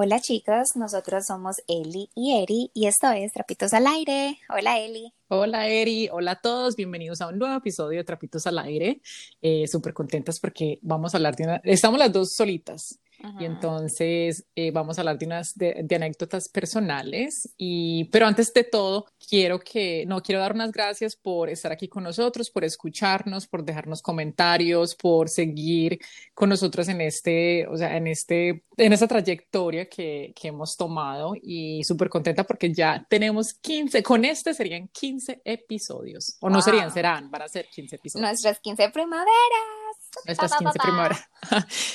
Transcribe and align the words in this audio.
Hola 0.00 0.20
chicos, 0.20 0.76
nosotros 0.76 1.26
somos 1.26 1.56
Eli 1.66 2.08
y 2.14 2.40
Eri 2.40 2.70
y 2.72 2.86
esto 2.86 3.10
es 3.10 3.32
Trapitos 3.32 3.72
al 3.72 3.84
Aire. 3.88 4.38
Hola 4.48 4.78
Eli. 4.78 5.12
Hola 5.26 5.66
Eri, 5.66 6.08
hola 6.12 6.30
a 6.30 6.40
todos, 6.40 6.76
bienvenidos 6.76 7.20
a 7.20 7.26
un 7.26 7.36
nuevo 7.36 7.56
episodio 7.56 7.98
de 7.98 8.04
Trapitos 8.04 8.46
al 8.46 8.60
Aire. 8.60 9.00
Eh, 9.42 9.66
Súper 9.66 9.94
contentas 9.94 10.38
porque 10.38 10.78
vamos 10.82 11.12
a 11.12 11.16
hablar 11.16 11.34
de 11.34 11.42
una... 11.42 11.60
Estamos 11.64 11.98
las 11.98 12.12
dos 12.12 12.32
solitas 12.32 13.00
y 13.40 13.44
entonces 13.44 14.46
eh, 14.54 14.70
vamos 14.70 14.96
a 14.96 15.00
hablar 15.00 15.18
de 15.18 15.26
unas 15.26 15.54
de, 15.56 15.86
anécdotas 15.94 16.48
personales. 16.48 17.52
Y, 17.56 18.04
pero 18.06 18.26
antes 18.26 18.52
de 18.52 18.64
todo, 18.64 19.06
quiero 19.28 19.58
que, 19.58 20.04
no, 20.06 20.22
quiero 20.22 20.40
dar 20.40 20.52
unas 20.52 20.70
gracias 20.70 21.16
por 21.16 21.50
estar 21.50 21.72
aquí 21.72 21.88
con 21.88 22.04
nosotros, 22.04 22.50
por 22.50 22.64
escucharnos, 22.64 23.48
por 23.48 23.64
dejarnos 23.64 24.02
comentarios, 24.02 24.94
por 24.94 25.28
seguir 25.28 25.98
con 26.32 26.48
nosotros 26.48 26.88
en 26.88 27.00
este, 27.00 27.66
o 27.66 27.76
sea, 27.76 27.96
en 27.96 28.06
este, 28.06 28.64
en 28.76 28.92
esta 28.92 29.08
trayectoria 29.08 29.88
que, 29.88 30.32
que 30.40 30.48
hemos 30.48 30.76
tomado 30.76 31.34
y 31.40 31.82
súper 31.82 32.08
contenta 32.08 32.44
porque 32.44 32.72
ya 32.72 33.04
tenemos 33.08 33.54
15, 33.54 34.02
con 34.02 34.24
este 34.24 34.54
serían 34.54 34.88
15 34.88 35.42
episodios, 35.44 36.36
o 36.40 36.48
no 36.48 36.62
serían, 36.62 36.92
serán, 36.92 37.30
van 37.30 37.42
a 37.42 37.48
ser 37.48 37.68
15 37.68 37.96
episodios. 37.96 38.28
Nuestras 38.28 38.60
15 38.60 38.90
primaveras. 38.90 39.97
Nuestras 40.24 40.56
15 40.56 40.78
primavera. 40.78 41.18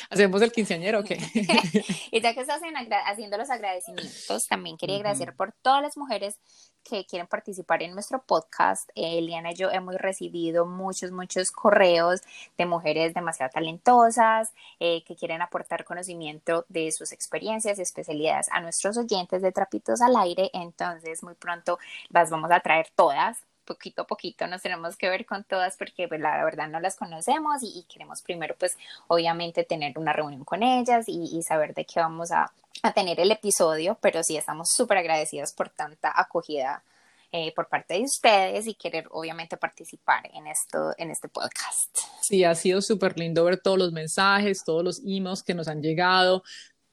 ¿Hacemos 0.10 0.42
el 0.42 0.52
quinceañero 0.52 1.00
o 1.00 1.04
qué? 1.04 1.18
y 2.12 2.22
ya 2.22 2.34
que 2.34 2.42
estás 2.42 2.62
haciendo 3.06 3.38
los 3.38 3.50
agradecimientos, 3.50 4.48
también 4.48 4.78
quería 4.78 4.98
agradecer 4.98 5.36
por 5.36 5.54
todas 5.62 5.82
las 5.82 5.98
mujeres 5.98 6.38
que 6.84 7.06
quieren 7.06 7.28
participar 7.28 7.82
en 7.82 7.94
nuestro 7.94 8.24
podcast. 8.24 8.90
Eliana 8.96 9.52
y 9.52 9.56
yo 9.56 9.72
hemos 9.72 9.96
recibido 9.96 10.66
muchos, 10.66 11.12
muchos 11.12 11.52
correos 11.52 12.22
de 12.58 12.66
mujeres 12.66 13.14
demasiado 13.14 13.52
talentosas 13.54 14.54
eh, 14.80 15.04
que 15.06 15.16
quieren 15.16 15.42
aportar 15.42 15.86
conocimiento 15.86 16.66
de 16.70 16.92
sus 16.92 17.12
experiencias 17.12 17.80
y 17.80 17.82
especialidades 17.82 18.50
a 18.52 18.62
nuestros 18.62 18.98
oyentes 18.98 19.42
de 19.42 19.52
Trapitos 19.52 20.02
al 20.02 20.16
Aire. 20.16 20.50
Entonces, 20.54 21.24
muy 21.24 21.36
pronto 21.36 21.80
las 22.10 22.30
vamos 22.30 22.52
a 22.52 22.60
traer 22.60 22.88
todas 22.96 23.38
poquito 23.64 24.04
a 24.04 24.08
poquito 24.08 24.48
nos 24.48 24.62
tenemos 24.62 24.96
que 24.96 25.10
ver 25.10 25.26
con 25.26 25.44
todas 25.44 25.78
porque 25.78 26.08
pues 26.08 26.22
la 26.22 26.44
verdad 26.44 26.68
no 26.68 26.80
las 26.80 26.96
conocemos 26.96 27.62
y, 27.62 27.84
queremos 27.92 28.22
primero 28.22 28.56
pues 28.58 28.78
obviamente 29.08 29.64
tener 29.64 29.98
una 29.98 30.14
reunión 30.14 30.44
con 30.44 30.64
ellas 30.64 31.06
y, 31.08 31.42
saber 31.44 31.74
de 31.74 31.86
qué 31.86 32.00
vamos 32.00 32.32
a, 32.32 32.52
tener 32.96 33.20
el 33.20 33.32
episodio, 33.32 33.98
pero 34.02 34.24
sí 34.24 34.36
estamos 34.36 34.70
súper 34.76 34.98
agradecidas 34.98 35.54
por 35.54 35.70
tanta 35.70 36.12
acogida 36.14 36.84
eh, 37.32 37.54
por 37.56 37.68
parte 37.68 37.94
de 37.94 38.02
ustedes 38.02 38.68
y 38.68 38.74
querer 38.74 39.08
obviamente 39.12 39.58
participar 39.58 40.30
en 40.34 40.48
esto, 40.48 40.94
en 40.98 41.10
este 41.10 41.30
podcast. 41.30 41.98
Sí, 42.22 42.44
ha 42.44 42.54
sido 42.56 42.82
súper 42.82 43.18
lindo 43.18 43.44
ver 43.46 43.58
todos 43.58 43.78
los 43.78 43.92
mensajes, 43.92 44.64
todos 44.66 44.84
los 44.84 45.02
emails 45.06 45.44
que 45.44 45.54
nos 45.54 45.68
han 45.68 45.82
llegado, 45.82 46.44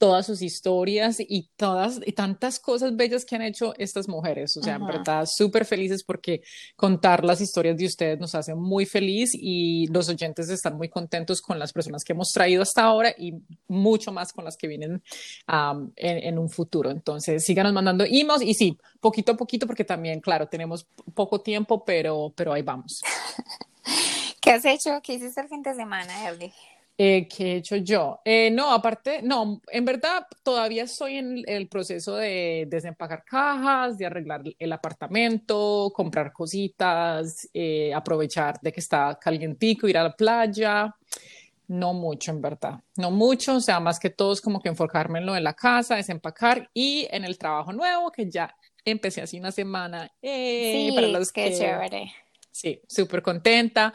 todas 0.00 0.24
sus 0.24 0.40
historias 0.40 1.18
y 1.20 1.50
todas 1.56 2.00
y 2.06 2.12
tantas 2.12 2.58
cosas 2.58 2.96
bellas 2.96 3.26
que 3.26 3.36
han 3.36 3.42
hecho 3.42 3.74
estas 3.76 4.08
mujeres. 4.08 4.56
O 4.56 4.62
sea, 4.62 4.76
en 4.76 4.86
verdad, 4.86 5.28
súper 5.30 5.66
felices 5.66 6.02
porque 6.02 6.40
contar 6.74 7.22
las 7.22 7.42
historias 7.42 7.76
de 7.76 7.84
ustedes 7.84 8.18
nos 8.18 8.34
hace 8.34 8.54
muy 8.54 8.86
feliz 8.86 9.32
y 9.34 9.88
los 9.88 10.08
oyentes 10.08 10.48
están 10.48 10.78
muy 10.78 10.88
contentos 10.88 11.42
con 11.42 11.58
las 11.58 11.74
personas 11.74 12.02
que 12.02 12.14
hemos 12.14 12.30
traído 12.30 12.62
hasta 12.62 12.82
ahora 12.82 13.14
y 13.18 13.34
mucho 13.68 14.10
más 14.10 14.32
con 14.32 14.46
las 14.46 14.56
que 14.56 14.68
vienen 14.68 15.02
en, 15.96 16.38
un 16.38 16.48
futuro. 16.48 16.90
Entonces, 16.90 17.44
síganos 17.44 17.74
mandando 17.74 18.04
emails 18.04 18.40
y 18.40 18.54
sí, 18.54 18.78
poquito 19.00 19.32
a 19.32 19.36
poquito 19.36 19.66
porque 19.66 19.84
también, 19.84 20.22
claro, 20.22 20.48
tenemos 20.48 20.86
poco 21.12 21.42
tiempo, 21.42 21.84
pero, 21.84 22.32
pero 22.34 22.54
ahí 22.54 22.62
vamos. 22.62 23.02
¿Qué 24.40 24.52
has 24.52 24.64
hecho? 24.64 25.02
¿Qué 25.02 25.12
hiciste 25.12 25.42
el 25.42 25.48
fin 25.48 25.62
de 25.62 25.74
semana, 25.74 26.26
Evelyn? 26.26 26.52
Eh, 27.02 27.26
¿Qué 27.34 27.52
he 27.52 27.56
hecho 27.56 27.76
yo? 27.76 28.20
Eh, 28.26 28.50
no, 28.50 28.70
aparte, 28.70 29.22
no, 29.22 29.62
en 29.68 29.86
verdad 29.86 30.26
todavía 30.42 30.82
estoy 30.82 31.16
en 31.16 31.42
el 31.46 31.66
proceso 31.66 32.16
de 32.16 32.66
desempacar 32.68 33.24
cajas, 33.24 33.96
de 33.96 34.04
arreglar 34.04 34.42
el 34.58 34.70
apartamento, 34.70 35.90
comprar 35.94 36.30
cositas, 36.30 37.48
eh, 37.54 37.94
aprovechar 37.94 38.60
de 38.60 38.70
que 38.70 38.80
está 38.80 39.18
calientico, 39.18 39.88
ir 39.88 39.96
a 39.96 40.02
la 40.02 40.12
playa. 40.14 40.94
No 41.68 41.94
mucho, 41.94 42.32
en 42.32 42.42
verdad. 42.42 42.80
No 42.98 43.10
mucho, 43.10 43.56
o 43.56 43.60
sea, 43.60 43.80
más 43.80 43.98
que 43.98 44.10
todo 44.10 44.34
es 44.34 44.42
como 44.42 44.60
que 44.60 44.68
enfocarme 44.68 45.20
en 45.20 45.24
lo 45.24 45.32
de 45.32 45.40
la 45.40 45.54
casa, 45.54 45.96
desempacar 45.96 46.68
y 46.74 47.08
en 47.10 47.24
el 47.24 47.38
trabajo 47.38 47.72
nuevo 47.72 48.12
que 48.12 48.28
ya 48.30 48.54
empecé 48.84 49.22
hace 49.22 49.38
una 49.38 49.52
semana. 49.52 50.12
sí, 50.20 50.92
para 50.94 51.06
los 51.06 51.32
qué 51.32 51.50
chévere. 51.56 52.12
Sí, 52.50 52.78
súper 52.86 53.22
contenta. 53.22 53.94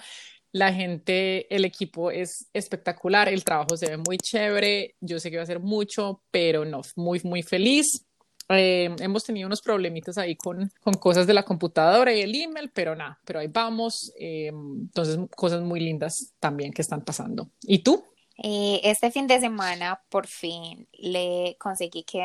La 0.56 0.72
gente, 0.72 1.54
el 1.54 1.66
equipo 1.66 2.12
es 2.12 2.48
espectacular, 2.54 3.28
el 3.28 3.44
trabajo 3.44 3.76
se 3.76 3.90
ve 3.90 3.98
muy 3.98 4.18
chévere, 4.18 4.96
yo 5.02 5.20
sé 5.20 5.30
que 5.30 5.36
va 5.36 5.44
a 5.44 5.46
ser 5.46 5.60
mucho, 5.60 6.22
pero 6.32 6.64
no, 6.64 6.80
muy, 6.96 7.20
muy 7.26 7.44
feliz. 7.44 8.06
Eh, 8.48 8.90
hemos 9.00 9.26
tenido 9.26 9.48
unos 9.48 9.62
problemitas 9.62 10.18
ahí 10.18 10.38
con, 10.38 10.72
con, 10.80 10.94
cosas 10.94 11.28
de 11.28 11.34
la 11.34 11.44
computadora 11.44 12.14
y 12.14 12.22
el 12.22 12.34
email, 12.34 12.72
pero 12.74 12.96
nada, 12.96 13.20
pero 13.26 13.40
ahí 13.40 13.48
vamos. 13.48 14.14
Eh, 14.18 14.48
entonces, 14.48 15.20
cosas 15.36 15.62
muy 15.62 15.82
lindas 15.82 16.34
también 16.40 16.72
que 16.72 16.84
están 16.84 17.04
pasando. 17.04 17.50
¿Y 17.64 17.80
tú? 17.80 18.06
Eh, 18.38 18.80
este 18.84 19.12
fin 19.12 19.28
de 19.28 19.42
semana, 19.42 20.02
por 20.10 20.28
fin, 20.28 20.88
le 20.94 21.58
conseguí 21.60 22.04
que, 22.04 22.22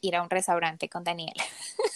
ir 0.00 0.14
a 0.14 0.22
un 0.22 0.30
restaurante 0.30 0.88
con 0.88 1.02
Daniel. 1.02 1.34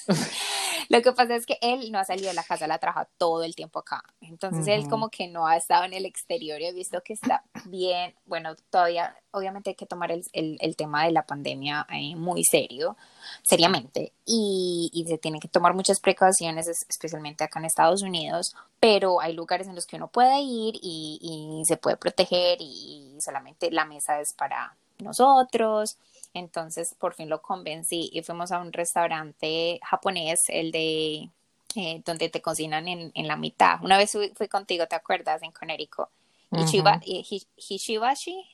Lo 0.89 1.03
que 1.03 1.13
pasa 1.13 1.37
es 1.37 1.45
que 1.45 1.59
él 1.61 1.93
no 1.93 1.99
ha 1.99 2.05
salido 2.05 2.29
de 2.29 2.35
la 2.35 2.43
casa, 2.43 2.67
la 2.67 2.79
trabaja 2.79 3.07
todo 3.19 3.45
el 3.45 3.55
tiempo 3.55 3.79
acá. 3.79 4.03
Entonces 4.23 4.67
él 4.69 4.89
como 4.89 5.11
que 5.11 5.29
no 5.29 5.47
ha 5.47 5.57
estado 5.57 5.85
en 5.85 5.93
el 5.93 6.07
exterior 6.07 6.61
y 6.61 6.67
he 6.67 6.73
visto 6.73 7.03
que 7.03 7.13
está 7.13 7.45
bien. 7.67 8.15
Bueno, 8.25 8.57
todavía, 8.71 9.15
obviamente 9.31 9.71
hay 9.71 9.77
que 9.77 9.85
tomar 9.85 10.11
el, 10.11 10.25
el, 10.33 10.77
tema 10.77 11.05
de 11.05 11.13
la 11.13 11.27
pandemia 11.27 11.87
eh, 11.91 12.17
muy 12.17 12.43
serio, 12.43 12.97
seriamente. 13.43 14.13
Y, 14.25 14.91
y 14.95 15.05
se 15.05 15.19
tienen 15.19 15.41
que 15.41 15.49
tomar 15.49 15.75
muchas 15.75 16.01
precauciones, 16.01 16.69
especialmente 16.89 17.45
acá 17.45 17.59
en 17.59 17.67
Estados 17.67 18.03
Unidos. 18.03 18.55
Pero 18.81 19.21
hay 19.21 19.35
lugares 19.35 19.69
en 19.69 19.75
los 19.75 19.87
que 19.87 19.97
uno 19.97 20.09
puede 20.09 20.41
ir 20.41 20.75
y, 20.81 21.19
y 21.21 21.65
se 21.67 21.77
puede 21.77 21.99
proteger 21.99 22.59
y 22.61 23.19
solamente 23.21 23.71
la 23.71 23.85
mesa 23.85 24.21
es 24.21 24.33
para 24.33 24.75
nosotros. 25.01 25.99
Entonces 26.35 26.95
por 26.99 27.15
fin 27.15 27.29
lo 27.29 27.41
convencí 27.43 28.11
y 28.13 28.23
fuimos 28.23 28.53
a 28.53 28.61
un 28.61 28.73
restaurante 28.73 29.81
japonés, 29.83 30.41
el 30.49 30.71
de 30.71 31.31
eh, 31.75 32.03
donde 32.05 32.29
te 32.29 32.41
cocinan 32.41 32.89
en, 32.89 33.13
en, 33.15 33.29
la 33.29 33.37
mitad. 33.37 33.83
Una 33.83 33.99
vez 33.99 34.13
fui, 34.13 34.49
contigo, 34.49 34.87
¿te 34.87 34.97
acuerdas? 34.97 35.43
En 35.43 35.53
Connecticut. 35.53 36.09
Hishibashi. 36.51 38.45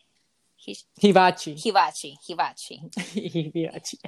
Hibachi. 1.00 1.54
Hibachi. 1.62 2.18
Hibachi. 2.26 2.80
Hibachi. 3.14 3.98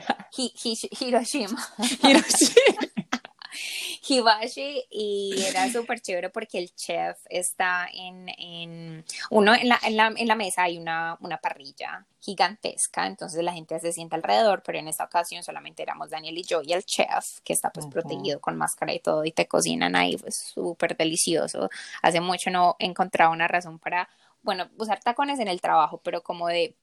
Hiroshima. 0.99 1.59
Hiroshima. 2.03 2.87
Hibashi 4.06 4.84
y 4.91 5.34
era 5.49 5.71
súper 5.71 6.00
chévere 6.00 6.31
porque 6.31 6.59
el 6.59 6.75
chef 6.75 7.19
está 7.28 7.89
en, 7.93 8.28
en 8.39 9.05
uno 9.31 9.55
en 9.55 9.69
la, 9.69 9.78
en 9.83 9.97
la, 9.97 10.12
en 10.17 10.28
la 10.28 10.34
mesa 10.34 10.65
hay 10.65 10.78
una, 10.78 11.17
una, 11.21 11.39
parrilla 11.39 12.06
gigantesca, 12.21 13.06
entonces 13.06 13.43
la 13.43 13.53
gente 13.53 13.78
se 13.78 13.93
sienta 13.93 14.17
alrededor, 14.17 14.62
pero 14.65 14.78
en 14.78 14.89
esta 14.89 15.05
ocasión 15.05 15.43
solamente 15.43 15.83
éramos 15.83 16.11
Daniel 16.11 16.39
y 16.39 16.43
yo 16.43 16.62
y 16.62 16.72
el 16.72 16.84
chef 16.84 17.41
que 17.44 17.53
está 17.53 17.71
pues 17.71 17.87
protegido 17.87 18.41
con 18.41 18.56
máscara 18.56 18.93
y 18.93 18.99
todo 18.99 19.25
y 19.25 19.33
te 19.33 19.47
cocinan 19.47 19.94
ahí, 19.97 20.17
pues 20.17 20.37
súper 20.37 20.97
delicioso. 20.97 21.69
Hace 22.03 22.21
mucho 22.21 22.50
no 22.50 22.77
encontraba 22.78 23.33
una 23.33 23.49
razón 23.49 23.78
para 23.78 24.09
bueno, 24.47 24.71
usar 24.79 25.01
tacones 25.01 25.41
en 25.41 25.49
el 25.49 25.61
trabajo, 25.61 26.01
pero 26.05 26.23
como 26.23 26.47
de 26.47 26.77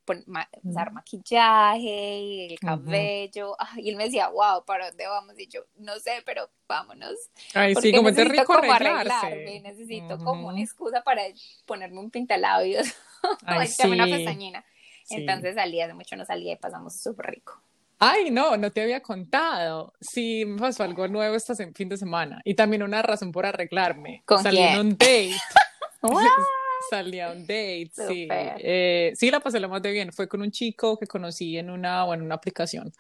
usar 0.64 0.92
maquillaje 0.92 2.20
y 2.20 2.52
el 2.52 2.60
cabello. 2.60 3.56
y 3.78 3.90
él 3.90 3.96
me 3.96 4.04
decía, 4.04 4.28
wow, 4.28 4.66
¿para 4.66 4.90
dónde 4.90 5.08
vamos? 5.08 5.40
Y 5.40 5.48
yo, 5.48 5.62
no 5.78 5.98
sé, 6.00 6.22
pero 6.26 6.50
vámonos. 6.68 7.16
Ay, 7.54 7.74
sí, 7.76 7.94
como 7.94 8.14
te 8.14 8.26
rico 8.26 8.44
como 8.44 8.74
arreglarme, 8.74 9.62
necesito 9.62 10.18
como 10.18 10.50
una 10.50 10.60
excusa 10.60 11.04
para 11.04 11.22
ponerme 11.66 12.00
un 12.00 12.12
pintalabios. 12.12 12.86
Ay, 13.46 13.70
sí. 13.70 13.88
una 13.88 14.08
pestañina. 14.08 14.66
Entonces 15.10 15.56
salí, 15.56 15.80
hace 15.80 15.94
mucho 15.94 16.18
no 16.18 16.26
salía 16.26 16.52
y 16.52 16.58
pasamos 16.58 17.02
súper 17.02 17.28
rico. 17.28 17.62
Ay, 17.98 18.30
no, 18.30 18.58
no 18.58 18.72
te 18.72 18.82
había 18.82 19.02
contado. 19.02 19.94
Sí, 20.02 20.44
me 20.46 20.60
pasó 20.60 20.84
algo 20.84 21.08
nuevo 21.08 21.36
este 21.36 21.54
fin 21.72 21.88
de 21.88 21.96
semana. 21.96 22.42
Y 22.44 22.56
también 22.56 22.84
una 22.84 23.02
razón 23.02 23.32
por 23.32 23.46
arreglarme. 23.46 24.22
¿Con 24.26 24.44
Salí 24.44 24.62
en 24.62 24.80
un 24.80 24.90
date. 24.98 25.32
Salí 26.90 27.20
a 27.20 27.32
un 27.32 27.42
date, 27.42 27.92
sí. 28.08 28.28
Eh, 28.30 29.14
sí, 29.16 29.32
la 29.32 29.40
pasé 29.40 29.60
lo 29.60 29.70
más 29.70 29.82
de 29.82 29.92
bien. 29.92 30.12
Fue 30.12 30.28
con 30.28 30.42
un 30.42 30.52
chico 30.52 30.98
que 30.98 31.08
conocí 31.08 31.58
en 31.58 31.70
una, 31.70 32.04
bueno, 32.04 32.24
una 32.24 32.36
aplicación. 32.36 32.92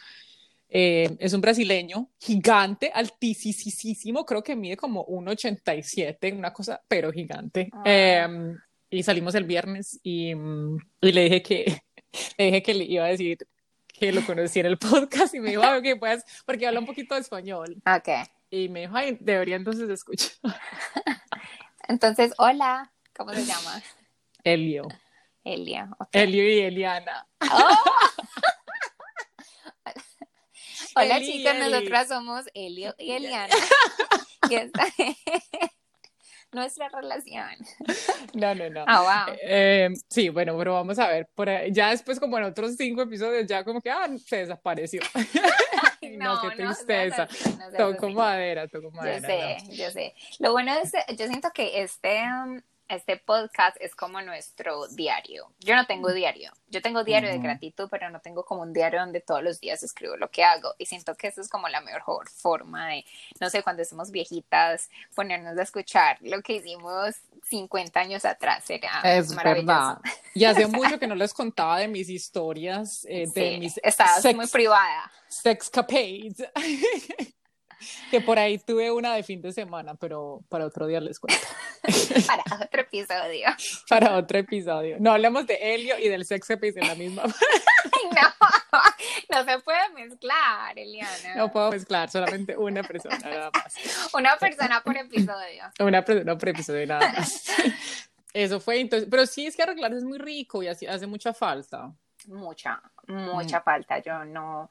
Eh, 0.76 1.16
es 1.20 1.34
un 1.34 1.42
brasileño 1.42 2.10
gigante, 2.20 2.92
altísimo, 2.92 4.26
creo 4.26 4.42
que 4.42 4.56
mide 4.56 4.76
como 4.76 5.06
1,87, 5.06 6.36
una 6.36 6.52
cosa, 6.52 6.82
pero 6.88 7.12
gigante. 7.12 7.70
Ah. 7.72 7.84
Em, 7.86 8.58
y 8.90 9.04
salimos 9.04 9.36
el 9.36 9.44
viernes 9.44 10.00
y, 10.02 10.34
mm, 10.34 10.78
y, 11.02 11.12
le 11.12 11.24
dije 11.26 11.44
que 11.44 11.82
le 12.38 12.46
dije 12.46 12.64
que 12.64 12.74
le 12.74 12.84
iba 12.86 13.06
a 13.06 13.10
decir 13.10 13.38
que 13.88 14.12
lo 14.12 14.26
conocí 14.26 14.60
en 14.60 14.66
el 14.66 14.78
podcast 14.80 15.36
y 15.36 15.40
me 15.40 15.52
dijo, 15.52 15.62
ok, 15.62 16.00
pues, 16.00 16.24
porque 16.46 16.66
habla 16.66 16.80
un 16.80 16.86
poquito 16.86 17.16
de 17.16 17.22
español. 17.22 17.82
Ok. 17.86 18.10
Y 18.50 18.70
me 18.70 18.82
dijo, 18.82 18.96
ay, 18.96 19.18
debería 19.20 19.56
entonces 19.56 19.90
escuchar. 19.90 20.32
entonces, 21.88 22.34
hola. 22.38 22.93
¿Cómo 23.16 23.34
se 23.34 23.46
llama? 23.46 23.82
Elio. 24.44 24.88
Elio. 25.44 25.90
Elio 26.12 26.50
y 26.50 26.60
Eliana. 26.62 27.28
Oh. 27.42 27.78
Hola 30.96 31.18
Eli, 31.18 31.26
chicos, 31.26 31.54
Eli. 31.56 31.72
nosotras 31.72 32.08
somos 32.08 32.46
Elio 32.54 32.94
y 33.00 33.12
Eliana. 33.12 33.54
y 34.50 34.56
esta 34.56 34.84
es 34.98 35.16
nuestra 36.52 36.88
relación. 36.90 37.50
No, 38.34 38.54
no, 38.54 38.70
no. 38.70 38.86
Ah, 38.88 39.02
wow. 39.28 39.36
Eh, 39.42 39.90
sí, 40.08 40.30
bueno, 40.30 40.56
pero 40.58 40.74
vamos 40.74 41.00
a 41.00 41.08
ver. 41.08 41.28
Por 41.34 41.50
ahí- 41.50 41.72
ya 41.74 41.90
después, 41.90 42.20
como 42.20 42.38
en 42.38 42.44
otros 42.44 42.76
cinco 42.78 43.02
episodios, 43.02 43.48
ya 43.48 43.64
como 43.64 43.82
que 43.82 43.90
ah, 43.90 44.08
se 44.24 44.38
desapareció. 44.38 45.02
Ay, 46.02 46.18
no, 46.18 46.40
qué 46.42 46.56
tristeza. 46.64 47.24
así, 47.24 47.50
no 47.58 47.58
seas 47.72 47.78
Toco 47.78 48.06
así. 48.08 48.16
madera, 48.16 48.68
toco 48.68 48.90
Yo 48.90 48.92
madera. 48.92 49.28
sé, 49.28 49.58
no. 49.68 49.74
yo 49.74 49.90
sé. 49.92 50.14
Lo 50.40 50.52
bueno 50.52 50.74
este, 50.76 51.04
yo 51.18 51.26
siento 51.28 51.50
que 51.52 51.82
este, 51.82 52.22
um, 52.24 52.62
este 52.96 53.18
podcast 53.18 53.78
es 53.80 53.96
como 53.96 54.22
nuestro 54.22 54.88
diario. 54.88 55.52
Yo 55.60 55.76
no 55.76 55.86
tengo 55.86 56.12
diario. 56.12 56.52
Yo 56.70 56.82
tengo 56.82 57.04
diario 57.04 57.30
de 57.30 57.38
gratitud, 57.38 57.88
pero 57.92 58.10
no 58.10 58.20
tengo 58.20 58.44
como 58.46 58.62
un 58.62 58.74
diario 58.74 59.00
donde 59.00 59.22
todos 59.22 59.44
los 59.44 59.60
días 59.60 59.84
escribo 59.84 60.18
lo 60.18 60.30
que 60.32 60.44
hago. 60.44 60.74
Y 60.78 60.86
siento 60.86 61.16
que 61.16 61.28
eso 61.28 61.42
es 61.42 61.50
como 61.50 61.70
la 61.70 61.82
mejor 61.82 62.30
forma 62.30 62.88
de, 62.90 63.06
no 63.40 63.50
sé, 63.50 63.62
cuando 63.64 63.82
estemos 63.84 64.12
viejitas, 64.12 64.90
ponernos 65.16 65.58
a 65.58 65.62
escuchar 65.64 66.18
lo 66.22 66.42
que 66.42 66.54
hicimos 66.56 67.16
50 67.50 68.00
años 68.00 68.26
atrás. 68.26 68.64
Será 68.66 69.02
Es 69.04 69.32
maravilloso. 69.34 69.68
verdad. 69.68 69.98
Y 70.34 70.46
hace 70.46 70.66
mucho 70.68 70.98
que 71.00 71.08
no 71.08 71.16
les 71.16 71.34
contaba 71.34 71.80
de 71.80 71.88
mis 71.88 72.10
historias, 72.10 73.06
eh, 73.10 73.26
de 73.34 73.52
Sí, 73.54 73.58
mis 73.60 73.80
estabas 73.84 74.22
sex, 74.22 74.36
muy 74.36 74.48
privada. 74.48 75.12
sexcapades. 75.28 76.44
que 78.12 78.22
por 78.22 78.40
ahí 78.40 78.58
tuve 78.58 78.92
una 78.92 79.14
de 79.16 79.24
fin 79.24 79.42
de 79.42 79.52
semana, 79.52 79.96
pero 79.96 80.42
para 80.50 80.66
otro 80.66 80.88
día 80.88 81.00
les 81.02 81.20
cuento. 81.20 81.46
Para 82.28 82.44
otro 82.64 82.82
episodio. 82.82 83.48
Para 83.90 84.16
otro 84.16 84.38
episodio. 84.40 84.98
No 85.00 85.12
hablamos 85.12 85.46
de 85.48 85.56
Helio 85.62 86.00
y 86.00 86.08
del 86.08 86.26
sexcapade 86.26 86.74
en 86.78 86.88
la 86.88 86.96
misma. 86.96 87.24
Ay, 87.92 88.10
no, 88.16 88.80
no 89.30 89.44
se 89.46 89.60
puede 89.60 89.90
mezclar, 89.90 90.80
Eliana. 90.80 91.36
No 91.36 91.52
puedo 91.52 91.72
mezclar, 91.72 92.10
solamente 92.10 92.56
una 92.56 92.84
persona 92.84 93.18
nada 93.20 93.52
más. 93.54 93.76
Una 94.14 94.38
persona 94.38 94.82
por 94.82 94.96
episodio. 94.96 95.64
Una 95.80 96.06
persona 96.06 96.38
por 96.38 96.50
episodio 96.50 96.88
nada 96.88 97.12
más. 97.12 97.46
Eso 98.34 98.60
fue 98.62 98.80
entonces, 98.80 99.08
pero 99.12 99.26
sí 99.26 99.46
es 99.46 99.56
que 99.56 99.64
arreglar 99.64 99.94
es 99.94 100.04
muy 100.04 100.18
rico 100.18 100.64
y 100.64 100.68
así 100.68 100.86
hace 100.88 101.06
mucha 101.06 101.34
falta. 101.34 101.92
Mucha, 102.28 102.82
mucha 103.08 103.60
Mm. 103.60 103.64
falta. 103.64 104.00
Yo 104.00 104.24
no, 104.24 104.70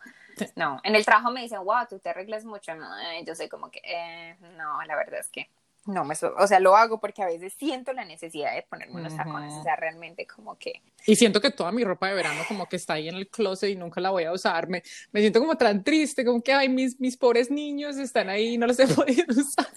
no. 0.56 0.80
En 0.84 0.94
el 0.94 1.04
trabajo 1.04 1.30
me 1.30 1.42
dicen, 1.42 1.64
wow, 1.64 1.86
tú 1.88 1.98
te 1.98 2.10
arreglas 2.10 2.44
mucho. 2.44 2.74
No, 2.74 2.88
yo 3.24 3.34
soy 3.34 3.48
como 3.48 3.70
que, 3.70 3.80
eh, 3.84 4.36
no, 4.56 4.82
la 4.82 4.96
verdad 4.96 5.20
es 5.20 5.28
que 5.28 5.48
no 5.86 6.04
me, 6.04 6.14
o 6.14 6.46
sea, 6.46 6.60
lo 6.60 6.76
hago 6.76 7.00
porque 7.00 7.22
a 7.22 7.26
veces 7.26 7.54
siento 7.58 7.92
la 7.92 8.04
necesidad 8.04 8.54
de 8.54 8.62
ponerme 8.62 9.00
unos 9.00 9.16
tacones. 9.16 9.52
O 9.54 9.62
sea, 9.62 9.74
realmente 9.74 10.26
como 10.26 10.56
que, 10.56 10.80
Y 11.06 11.16
siento 11.16 11.40
que 11.40 11.50
toda 11.50 11.72
mi 11.72 11.82
ropa 11.82 12.08
de 12.08 12.14
verano 12.14 12.42
como 12.46 12.66
que 12.66 12.76
está 12.76 12.94
ahí 12.94 13.08
en 13.08 13.16
el 13.16 13.28
closet 13.28 13.70
y 13.70 13.76
nunca 13.76 14.00
la 14.00 14.10
voy 14.10 14.24
a 14.24 14.32
usar. 14.32 14.68
Me, 14.68 14.82
me 15.10 15.20
siento 15.20 15.40
como 15.40 15.56
tan 15.56 15.82
triste, 15.82 16.24
como 16.24 16.40
que, 16.40 16.52
ay, 16.52 16.68
mis, 16.68 17.00
mis 17.00 17.16
pobres 17.16 17.50
niños 17.50 17.96
están 17.96 18.28
ahí 18.28 18.54
y 18.54 18.58
no 18.58 18.66
los 18.66 18.78
he 18.78 18.86
podido 18.94 19.26
usar. 19.28 19.68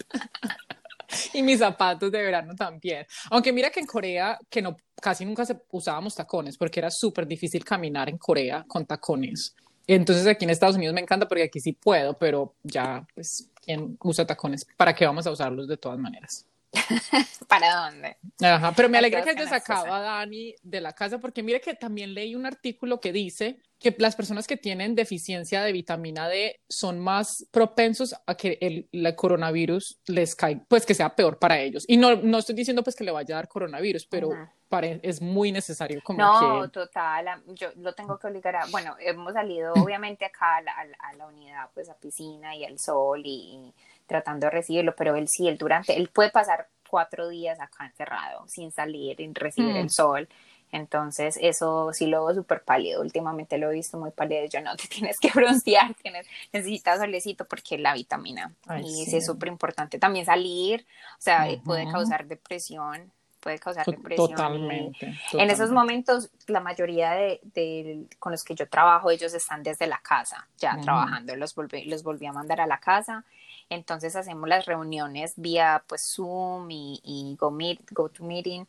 y 1.32 1.42
mis 1.42 1.58
zapatos 1.58 2.12
de 2.12 2.22
verano 2.22 2.54
también. 2.54 3.04
Aunque 3.30 3.52
mira 3.52 3.70
que 3.70 3.80
en 3.80 3.86
Corea, 3.86 4.38
que 4.48 4.62
no, 4.62 4.76
casi 5.02 5.24
nunca 5.24 5.44
se, 5.44 5.60
usábamos 5.72 6.14
tacones, 6.14 6.56
porque 6.56 6.78
era 6.78 6.90
súper 6.90 7.26
difícil 7.26 7.64
caminar 7.64 8.08
en 8.08 8.18
Corea 8.18 8.64
con 8.68 8.86
tacones. 8.86 9.56
Entonces 9.86 10.26
aquí 10.26 10.44
en 10.44 10.50
Estados 10.50 10.76
Unidos 10.76 10.94
me 10.94 11.00
encanta 11.00 11.28
porque 11.28 11.44
aquí 11.44 11.60
sí 11.60 11.72
puedo, 11.72 12.18
pero 12.18 12.54
ya, 12.62 13.06
pues, 13.14 13.50
¿quién 13.64 13.96
usa 14.02 14.26
tacones? 14.26 14.66
¿Para 14.76 14.94
qué 14.94 15.06
vamos 15.06 15.26
a 15.26 15.30
usarlos 15.30 15.68
de 15.68 15.76
todas 15.76 15.98
maneras? 15.98 16.46
¿para 17.48 17.74
dónde? 17.84 18.16
Ajá, 18.42 18.72
pero 18.76 18.88
me 18.88 18.98
alegra 18.98 19.22
que 19.22 19.30
hayas 19.30 19.48
sacado 19.48 19.92
a 19.92 20.00
Dani 20.00 20.54
de 20.62 20.80
la 20.80 20.92
casa 20.92 21.18
porque 21.18 21.42
mire 21.42 21.60
que 21.60 21.74
también 21.74 22.14
leí 22.14 22.34
un 22.34 22.46
artículo 22.46 23.00
que 23.00 23.12
dice 23.12 23.60
que 23.78 23.94
las 23.98 24.16
personas 24.16 24.46
que 24.46 24.56
tienen 24.56 24.94
deficiencia 24.94 25.62
de 25.62 25.72
vitamina 25.72 26.28
D 26.28 26.60
son 26.68 26.98
más 26.98 27.46
propensos 27.50 28.14
a 28.26 28.34
que 28.34 28.58
el, 28.60 28.88
la 28.92 29.14
coronavirus 29.14 30.00
les 30.06 30.34
caiga, 30.34 30.64
pues 30.68 30.86
que 30.86 30.94
sea 30.94 31.14
peor 31.14 31.38
para 31.38 31.58
ellos. 31.60 31.84
Y 31.86 31.96
no, 31.96 32.16
no 32.16 32.38
estoy 32.38 32.54
diciendo 32.54 32.82
pues 32.82 32.96
que 32.96 33.04
le 33.04 33.10
vaya 33.10 33.34
a 33.34 33.38
dar 33.38 33.48
coronavirus, 33.48 34.06
pero 34.06 34.30
pare- 34.68 35.00
es 35.02 35.20
muy 35.20 35.52
necesario 35.52 36.00
como 36.02 36.18
No, 36.18 36.62
que... 36.64 36.70
total, 36.70 37.26
yo 37.48 37.68
lo 37.76 37.92
tengo 37.94 38.18
que 38.18 38.26
obligar 38.28 38.56
a, 38.56 38.66
bueno, 38.70 38.96
hemos 38.98 39.34
salido 39.34 39.74
obviamente 39.90 40.24
acá 40.24 40.56
a 40.56 40.62
la, 40.62 40.72
a 40.72 40.84
la- 40.86 40.96
a 41.00 41.12
la 41.14 41.26
unidad, 41.26 41.68
pues 41.74 41.88
a 41.90 41.98
piscina 41.98 42.56
y 42.56 42.64
al 42.64 42.78
sol 42.78 43.22
y, 43.24 43.28
y 43.28 43.74
tratando 44.06 44.46
de 44.46 44.50
recibirlo, 44.50 44.94
pero 44.96 45.14
él 45.16 45.28
sí, 45.28 45.48
él 45.48 45.58
durante, 45.58 45.96
él 45.96 46.08
puede 46.08 46.30
pasar 46.30 46.68
cuatro 46.88 47.28
días 47.28 47.58
acá 47.60 47.84
encerrado 47.86 48.46
sin 48.48 48.70
salir 48.72 49.20
y 49.20 49.32
recibir 49.32 49.74
Mm. 49.74 49.78
el 49.78 49.90
sol. 49.90 50.28
Entonces, 50.72 51.38
eso 51.40 51.90
sí 51.92 52.06
lo 52.06 52.26
veo 52.26 52.34
súper 52.34 52.62
pálido. 52.62 53.00
Últimamente 53.00 53.56
lo 53.56 53.70
he 53.70 53.74
visto 53.74 53.98
muy 53.98 54.10
pálido. 54.10 54.44
Yo 54.46 54.60
no, 54.60 54.74
te 54.76 54.88
tienes 54.88 55.16
que 55.18 55.30
broncear, 55.30 55.94
tienes, 55.94 56.26
necesitas 56.52 56.98
solecito 56.98 57.44
porque 57.44 57.78
la 57.78 57.94
vitamina. 57.94 58.52
Ay, 58.66 58.82
y 58.82 59.04
sí. 59.04 59.10
sí 59.12 59.16
es 59.18 59.26
súper 59.26 59.48
importante. 59.48 59.98
También 59.98 60.24
salir, 60.26 60.84
o 61.18 61.20
sea, 61.22 61.46
Ujú. 61.48 61.62
puede 61.62 61.88
causar 61.88 62.26
depresión, 62.26 63.10
puede 63.40 63.58
causar 63.60 63.86
depresión. 63.86 64.28
y- 64.28 64.32
Totalmente, 64.32 65.06
en 65.06 65.12
esos 65.14 65.30
totalmente. 65.70 65.72
momentos, 65.72 66.30
la 66.48 66.60
mayoría 66.60 67.12
de, 67.12 67.40
de- 67.54 68.06
con 68.18 68.32
los 68.32 68.42
que 68.42 68.54
yo 68.56 68.68
trabajo, 68.68 69.10
ellos 69.10 69.32
están 69.34 69.62
desde 69.62 69.86
la 69.86 69.98
casa, 69.98 70.48
ya 70.58 70.72
Ujú. 70.74 70.82
trabajando, 70.82 71.36
los 71.36 71.54
volví, 71.54 71.84
los 71.84 72.02
volví 72.02 72.26
a 72.26 72.32
mandar 72.32 72.60
a 72.60 72.66
la 72.66 72.78
casa. 72.78 73.24
Entonces 73.68 74.16
hacemos 74.16 74.48
las 74.48 74.66
reuniones 74.66 75.34
vía 75.36 75.84
pues 75.86 76.02
Zoom 76.14 76.70
y, 76.70 77.00
y 77.02 77.36
Go, 77.38 77.50
Meet, 77.50 77.90
GoToMeeting. 77.90 78.66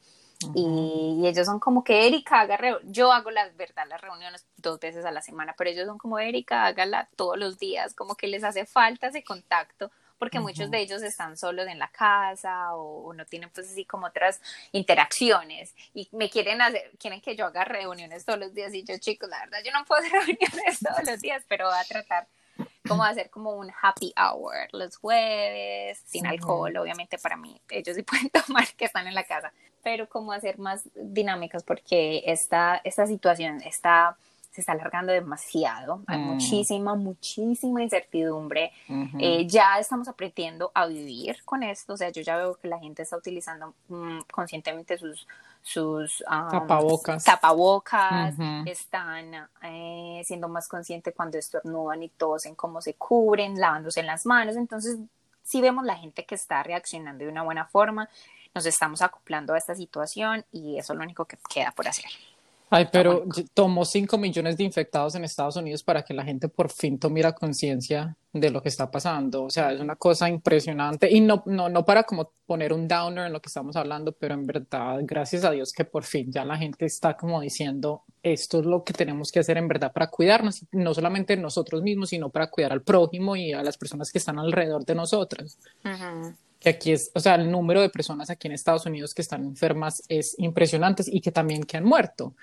Y, 0.53 1.17
y 1.19 1.27
ellos 1.27 1.47
son 1.47 1.59
como 1.59 1.83
que 1.83 2.05
Erika 2.05 2.41
haga 2.41 2.59
yo 2.83 3.11
hago 3.11 3.31
las 3.31 3.57
verdad 3.57 3.85
las 3.87 3.99
reuniones 3.99 4.45
dos 4.57 4.79
veces 4.79 5.03
a 5.03 5.11
la 5.11 5.21
semana, 5.21 5.55
pero 5.57 5.71
ellos 5.71 5.87
son 5.87 5.97
como 5.97 6.19
Erika 6.19 6.65
hágala 6.65 7.09
todos 7.15 7.37
los 7.37 7.57
días, 7.57 7.95
como 7.95 8.13
que 8.13 8.27
les 8.27 8.43
hace 8.43 8.67
falta 8.67 9.07
ese 9.07 9.23
contacto 9.23 9.89
porque 10.17 10.39
muchos 10.39 10.71
de 10.71 10.79
ellos 10.79 11.03
están 11.03 11.37
solos 11.37 11.67
en 11.67 11.79
la 11.79 11.89
casa 11.89 12.75
o, 12.75 13.07
o 13.07 13.13
no 13.13 13.25
tienen 13.25 13.49
pues 13.51 13.69
así 13.69 13.85
como 13.85 14.07
otras 14.07 14.41
interacciones 14.71 15.75
y 15.93 16.09
me 16.11 16.29
quieren 16.29 16.61
hacer, 16.61 16.91
quieren 16.99 17.21
que 17.21 17.35
yo 17.35 17.45
haga 17.45 17.65
reuniones 17.65 18.25
todos 18.25 18.39
los 18.39 18.53
días 18.53 18.73
y 18.73 18.83
yo 18.83 18.97
chicos, 18.97 19.29
la 19.29 19.39
verdad 19.41 19.59
yo 19.63 19.71
no 19.71 19.85
puedo 19.85 20.01
hacer 20.01 20.11
reuniones 20.25 20.79
todos 20.79 21.03
los 21.05 21.19
días, 21.21 21.43
pero 21.47 21.67
voy 21.67 21.77
a 21.77 21.83
tratar 21.83 22.27
como 22.87 23.03
hacer 23.03 23.29
como 23.29 23.51
un 23.55 23.71
happy 23.81 24.13
hour 24.17 24.67
los 24.71 24.97
jueves, 24.97 26.01
sin 26.05 26.25
alcohol, 26.25 26.75
obviamente 26.77 27.17
para 27.17 27.35
mí, 27.37 27.59
ellos 27.69 27.95
sí 27.95 28.03
pueden 28.03 28.29
tomar 28.29 28.67
que 28.75 28.85
están 28.85 29.07
en 29.07 29.15
la 29.15 29.23
casa, 29.23 29.51
pero 29.83 30.07
como 30.09 30.31
hacer 30.31 30.57
más 30.59 30.83
dinámicas 30.95 31.63
porque 31.63 32.23
esta, 32.25 32.81
esta 32.83 33.05
situación 33.07 33.61
está, 33.61 34.17
se 34.51 34.61
está 34.61 34.73
alargando 34.73 35.11
demasiado, 35.13 36.01
hay 36.07 36.17
Mm. 36.17 36.21
muchísima, 36.25 36.95
muchísima 36.95 37.81
incertidumbre, 37.83 38.71
Ujú. 38.89 39.17
eh, 39.19 39.45
ya 39.47 39.77
estamos 39.79 40.07
aprendiendo 40.07 40.71
a 40.73 40.87
vivir 40.87 41.43
con 41.45 41.63
esto, 41.63 41.93
o 41.93 41.97
sea, 41.97 42.09
yo 42.09 42.21
ya 42.21 42.37
veo 42.37 42.55
que 42.55 42.67
la 42.67 42.79
gente 42.79 43.03
está 43.03 43.17
utilizando 43.17 43.75
mm, 43.89 44.21
conscientemente 44.31 44.97
sus, 44.97 45.27
sus 45.67 46.21
um, 46.21 46.49
Tapabocas. 46.49 47.23
tapabocas, 47.25 48.33
están 48.65 49.49
eh, 49.63 50.21
siendo 50.23 50.47
más 50.47 50.69
conscientes 50.69 51.13
cuando 51.13 51.37
estornudan 51.37 52.03
y 52.03 52.09
tosen, 52.09 52.55
cómo 52.55 52.81
se 52.81 52.93
cubren, 52.93 53.59
lavándose 53.59 54.01
las 54.01 54.25
manos, 54.25 54.55
entonces 54.55 54.97
si 55.43 55.61
vemos 55.61 55.83
la 55.83 55.95
gente 55.95 56.25
que 56.25 56.35
está 56.35 56.63
reaccionando 56.63 57.25
de 57.25 57.29
una 57.29 57.43
buena 57.43 57.65
forma, 57.65 58.09
nos 58.55 58.65
estamos 58.65 59.01
acoplando 59.01 59.53
a 59.53 59.57
esta 59.57 59.75
situación 59.75 60.45
y 60.51 60.77
eso 60.77 60.93
es 60.93 60.97
lo 60.99 61.03
único 61.03 61.25
que 61.25 61.37
queda 61.49 61.71
por 61.71 61.87
hacer. 61.87 62.09
Ay, 62.69 62.87
pero 62.91 63.25
tomó 63.53 63.85
5 63.85 64.17
millones 64.17 64.57
de 64.57 64.63
infectados 64.65 65.15
en 65.15 65.23
Estados 65.23 65.55
Unidos 65.55 65.83
para 65.83 66.03
que 66.03 66.13
la 66.13 66.25
gente 66.25 66.49
por 66.49 66.69
fin 66.69 66.99
tuviera 66.99 67.31
conciencia 67.31 68.17
de 68.33 68.51
lo 68.51 68.61
que 68.61 68.67
está 68.67 68.91
pasando. 68.91 69.43
O 69.43 69.49
sea, 69.49 69.71
es 69.71 69.79
una 69.79 69.95
cosa 69.95 70.27
impresionante. 70.27 71.09
Y 71.09 71.21
no, 71.21 71.43
no, 71.45 71.69
no 71.69 71.85
para 71.85 72.03
como 72.03 72.31
poner 72.45 72.73
un 72.73 72.85
downer 72.87 73.27
en 73.27 73.33
lo 73.33 73.41
que 73.41 73.47
estamos 73.47 73.77
hablando, 73.77 74.11
pero 74.11 74.33
en 74.33 74.45
verdad, 74.45 74.99
gracias 75.03 75.45
a 75.45 75.51
Dios 75.51 75.71
que 75.71 75.85
por 75.85 76.03
fin 76.03 76.29
ya 76.29 76.43
la 76.43 76.57
gente 76.57 76.85
está 76.85 77.15
como 77.15 77.39
diciendo, 77.39 78.03
esto 78.21 78.59
es 78.59 78.65
lo 78.65 78.83
que 78.83 78.93
tenemos 78.93 79.31
que 79.31 79.39
hacer 79.39 79.57
en 79.57 79.69
verdad 79.69 79.93
para 79.93 80.07
cuidarnos, 80.07 80.65
no 80.71 80.93
solamente 80.93 81.37
nosotros 81.37 81.81
mismos, 81.81 82.09
sino 82.09 82.29
para 82.29 82.49
cuidar 82.49 82.73
al 82.73 82.81
prójimo 82.81 83.37
y 83.37 83.53
a 83.53 83.63
las 83.63 83.77
personas 83.77 84.11
que 84.11 84.17
están 84.17 84.39
alrededor 84.39 84.85
de 84.85 84.95
nosotros 84.95 85.57
que 86.59 86.69
aquí 86.69 86.91
es, 86.91 87.11
o 87.13 87.19
sea, 87.19 87.35
el 87.35 87.49
número 87.51 87.81
de 87.81 87.89
personas 87.89 88.29
aquí 88.29 88.47
en 88.47 88.53
Estados 88.53 88.85
Unidos 88.85 89.13
que 89.13 89.21
están 89.21 89.43
enfermas 89.43 90.03
es 90.09 90.35
impresionante 90.39 91.03
y 91.07 91.21
que 91.21 91.31
también 91.31 91.63
que 91.63 91.77
han 91.77 91.83
muerto. 91.83 92.33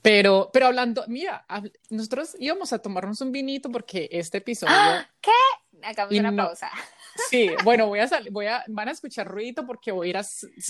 Pero, 0.00 0.50
pero 0.52 0.66
hablando, 0.66 1.04
mira, 1.08 1.44
hab- 1.48 1.72
nosotros 1.90 2.36
íbamos 2.38 2.72
a 2.72 2.78
tomarnos 2.78 3.20
un 3.20 3.32
vinito 3.32 3.68
porque 3.70 4.08
este 4.12 4.38
episodio, 4.38 4.72
¿Qué? 5.20 5.30
Hagamos 5.82 6.12
Y 6.14 6.20
una 6.20 6.30
no- 6.30 6.46
pausa. 6.46 6.70
sí, 7.30 7.50
bueno, 7.64 7.86
voy 7.88 7.98
a 8.00 8.06
salir, 8.08 8.30
voy 8.32 8.46
a, 8.46 8.64
van 8.68 8.88
a 8.88 8.92
escuchar 8.92 9.26
ruido 9.26 9.66
porque 9.66 9.90
voy 9.90 10.06
a 10.08 10.10
ir 10.10 10.16
a, 10.16 10.22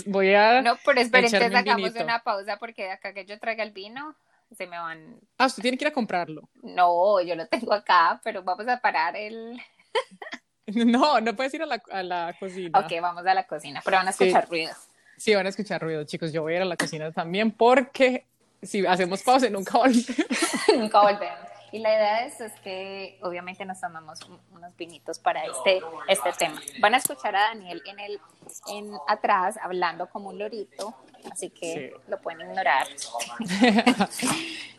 voy 0.06 0.34
a, 0.34 0.62
No, 0.62 0.76
pero 0.84 1.00
esperen, 1.00 1.26
entonces 1.34 1.96
un 1.98 2.02
una 2.04 2.22
pausa 2.22 2.56
porque 2.58 2.84
de 2.84 2.90
acá 2.92 3.12
que 3.12 3.26
yo 3.26 3.38
traiga 3.38 3.62
el 3.64 3.72
vino, 3.72 4.16
se 4.56 4.66
me 4.66 4.78
van. 4.78 5.20
ah, 5.36 5.46
usted 5.46 5.60
tiene 5.62 5.76
que 5.76 5.84
ir 5.84 5.88
a 5.88 5.92
comprarlo. 5.92 6.48
No, 6.62 7.20
yo 7.20 7.34
lo 7.36 7.46
tengo 7.48 7.72
acá, 7.74 8.20
pero 8.24 8.42
vamos 8.42 8.66
a 8.68 8.80
parar 8.80 9.14
el. 9.16 9.60
No, 10.86 11.20
no 11.20 11.34
puedes 11.34 11.54
ir 11.54 11.62
a 11.62 11.66
la, 11.66 11.82
a 11.90 12.02
la 12.02 12.36
cocina. 12.38 12.78
Ok, 12.78 12.92
vamos 13.00 13.26
a 13.26 13.34
la 13.34 13.46
cocina, 13.46 13.80
pero 13.84 13.96
van 13.96 14.08
a 14.08 14.12
Sí. 14.12 14.24
escuchar 14.24 14.48
ruido. 14.48 14.72
Sí, 15.16 15.34
van 15.34 15.46
a 15.46 15.48
escuchar 15.48 15.80
ruido, 15.82 16.04
chicos. 16.04 16.32
Yo 16.32 16.42
voy 16.42 16.52
a 16.52 16.56
ir 16.56 16.62
a 16.62 16.66
la 16.66 16.76
cocina 16.76 17.10
también 17.12 17.50
porque 17.50 18.26
si 18.62 18.86
hacemos 18.86 19.22
pausa 19.22 19.48
nunca 19.50 19.78
volvemos. 19.78 20.06
Nunca 20.76 21.00
volvemos. 21.00 21.48
Y 21.70 21.80
la 21.80 21.90
idea 21.90 22.20
de 22.22 22.28
esto 22.28 22.44
es 22.44 22.52
que 22.60 23.18
obviamente 23.22 23.64
nos 23.66 23.78
tomamos 23.80 24.20
unos 24.52 24.74
vinitos 24.76 25.18
para 25.18 25.44
este, 25.44 25.80
este 26.08 26.32
tema. 26.38 26.60
Van 26.80 26.94
a 26.94 26.96
escuchar 26.96 27.36
a 27.36 27.40
Daniel 27.48 27.82
en 27.84 28.00
el 28.00 28.20
en 28.68 28.90
atrás 29.06 29.58
hablando 29.60 30.08
como 30.08 30.30
un 30.30 30.38
lorito, 30.38 30.94
así 31.30 31.50
que 31.50 31.94
lo 32.08 32.18
pueden 32.22 32.40
ignorar. 32.48 32.86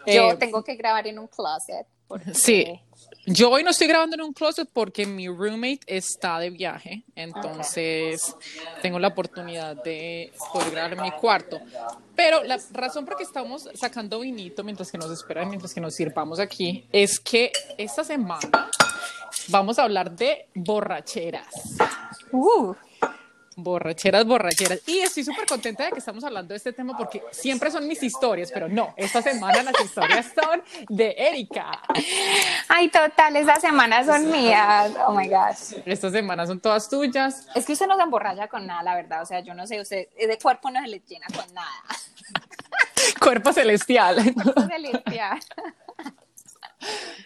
Yo 0.07 0.31
eh, 0.31 0.35
tengo 0.39 0.63
que 0.63 0.75
grabar 0.75 1.05
en 1.05 1.19
un 1.19 1.27
closet. 1.27 1.85
Sí, 2.33 2.79
yo 3.25 3.51
hoy 3.51 3.63
no 3.63 3.69
estoy 3.69 3.87
grabando 3.87 4.15
en 4.15 4.21
un 4.21 4.33
closet 4.33 4.67
porque 4.71 5.05
mi 5.05 5.27
roommate 5.27 5.81
está 5.85 6.39
de 6.39 6.49
viaje, 6.49 7.03
entonces 7.15 8.35
tengo 8.81 8.97
la 8.97 9.09
oportunidad 9.09 9.75
de 9.83 10.33
poder 10.51 10.71
grabar 10.71 10.93
en 10.93 11.01
mi 11.01 11.11
cuarto. 11.11 11.61
Pero 12.15 12.43
la 12.43 12.59
razón 12.71 13.05
por 13.05 13.13
la 13.13 13.17
que 13.17 13.23
estamos 13.23 13.69
sacando 13.75 14.19
vinito 14.21 14.63
mientras 14.63 14.91
que 14.91 14.97
nos 14.97 15.11
esperan, 15.11 15.47
mientras 15.49 15.73
que 15.73 15.81
nos 15.81 15.93
sirvamos 15.93 16.39
aquí, 16.39 16.87
es 16.91 17.19
que 17.19 17.51
esta 17.77 18.03
semana 18.03 18.71
vamos 19.49 19.77
a 19.77 19.83
hablar 19.83 20.11
de 20.11 20.47
borracheras. 20.55 21.53
Uh 22.31 22.73
borracheras, 23.63 24.25
borracheras. 24.25 24.81
Y 24.87 24.99
estoy 24.99 25.23
súper 25.23 25.45
contenta 25.45 25.85
de 25.85 25.91
que 25.91 25.99
estamos 25.99 26.23
hablando 26.23 26.53
de 26.53 26.57
este 26.57 26.73
tema 26.73 26.97
porque 26.97 27.23
siempre 27.31 27.71
son 27.71 27.87
mis 27.87 28.01
historias, 28.03 28.51
pero 28.51 28.67
no, 28.67 28.93
esta 28.97 29.21
semana 29.21 29.63
las 29.63 29.79
historias 29.83 30.31
son 30.33 30.63
de 30.89 31.15
Erika. 31.17 31.81
Ay, 32.67 32.89
total, 32.89 33.35
estas 33.35 33.61
semanas 33.61 34.05
son 34.05 34.29
mías. 34.31 34.91
Oh 35.07 35.13
my 35.13 35.27
gosh. 35.27 35.79
Estas 35.85 36.11
semanas 36.11 36.47
son 36.47 36.59
todas 36.59 36.89
tuyas. 36.89 37.47
Es 37.55 37.65
que 37.65 37.73
usted 37.73 37.87
no 37.87 37.95
se 37.95 38.03
emborracha 38.03 38.47
con 38.47 38.65
nada, 38.65 38.83
la 38.83 38.95
verdad. 38.95 39.21
O 39.21 39.25
sea, 39.25 39.39
yo 39.41 39.53
no 39.53 39.67
sé, 39.67 39.79
usted 39.81 40.07
de 40.17 40.37
cuerpo 40.37 40.69
no 40.71 40.81
se 40.81 40.87
le 40.87 40.99
llena 40.99 41.27
con 41.27 41.53
nada. 41.53 41.69
Cuerpo 43.19 43.53
celestial. 43.53 44.33
Cuerpo 44.33 44.61
celestial. 44.61 45.39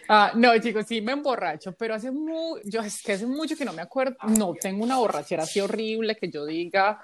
Ah, 0.08 0.32
no, 0.34 0.56
chicos, 0.58 0.86
sí 0.86 1.00
me 1.00 1.12
emborracho, 1.12 1.72
pero 1.72 1.94
hace 1.94 2.10
mucho, 2.10 2.60
yo 2.64 2.80
es 2.80 3.00
que 3.02 3.12
hace 3.12 3.26
mucho 3.26 3.56
que 3.56 3.64
no 3.64 3.72
me 3.72 3.82
acuerdo, 3.82 4.16
no 4.28 4.54
tengo 4.54 4.84
una 4.84 4.98
borrachera 4.98 5.44
así 5.44 5.60
horrible 5.60 6.16
que 6.16 6.28
yo 6.28 6.44
diga, 6.44 7.00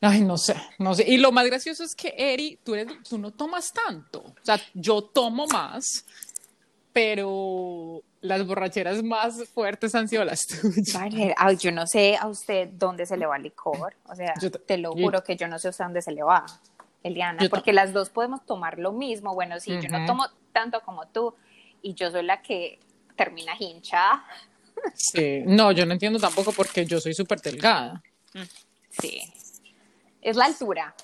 ay, 0.00 0.22
no 0.22 0.36
sé, 0.36 0.56
no 0.78 0.94
sé. 0.94 1.04
Y 1.06 1.18
lo 1.18 1.30
más 1.30 1.46
gracioso 1.46 1.84
es 1.84 1.94
que, 1.94 2.14
Eri, 2.16 2.58
tú, 2.64 2.74
eres, 2.74 2.92
tú 3.08 3.18
no 3.18 3.30
tomas 3.30 3.72
tanto, 3.72 4.20
o 4.20 4.44
sea, 4.44 4.60
yo 4.74 5.02
tomo 5.02 5.46
más, 5.46 6.04
pero 6.92 8.02
las 8.20 8.46
borracheras 8.46 9.02
más 9.02 9.48
fuertes 9.50 9.94
han 9.94 10.08
sido 10.08 10.24
las 10.24 10.46
tuyas. 10.46 10.94
Vale, 10.94 11.34
yo 11.58 11.70
no 11.70 11.86
sé 11.86 12.16
a 12.16 12.26
usted 12.26 12.68
dónde 12.72 13.06
se 13.06 13.16
le 13.16 13.26
va 13.26 13.36
el 13.36 13.44
licor, 13.44 13.94
o 14.06 14.14
sea, 14.14 14.34
te 14.66 14.78
lo 14.78 14.92
juro 14.92 15.22
que 15.22 15.36
yo 15.36 15.46
no 15.46 15.58
sé 15.58 15.68
a 15.68 15.72
dónde 15.78 16.02
se 16.02 16.12
le 16.12 16.22
va. 16.22 16.44
Eliana, 17.04 17.48
porque 17.50 17.72
las 17.72 17.92
dos 17.92 18.10
podemos 18.10 18.46
tomar 18.46 18.78
lo 18.78 18.92
mismo. 18.92 19.34
Bueno, 19.34 19.58
sí, 19.58 19.76
yo 19.82 19.88
no 19.88 20.06
tomo 20.06 20.24
tanto 20.52 20.80
como 20.82 21.06
tú 21.08 21.34
y 21.82 21.94
yo 21.94 22.10
soy 22.10 22.22
la 22.22 22.42
que 22.42 22.78
termina 23.16 23.52
hinchada. 23.58 24.24
Sí, 24.94 25.42
no, 25.46 25.72
yo 25.72 25.86
no 25.86 25.92
entiendo 25.92 26.18
tampoco 26.18 26.52
porque 26.52 26.84
yo 26.84 27.00
soy 27.00 27.14
súper 27.14 27.40
delgada. 27.40 28.02
Mm, 28.34 28.42
sí, 28.90 29.22
es 30.20 30.36
la 30.36 30.46
altura. 30.46 30.94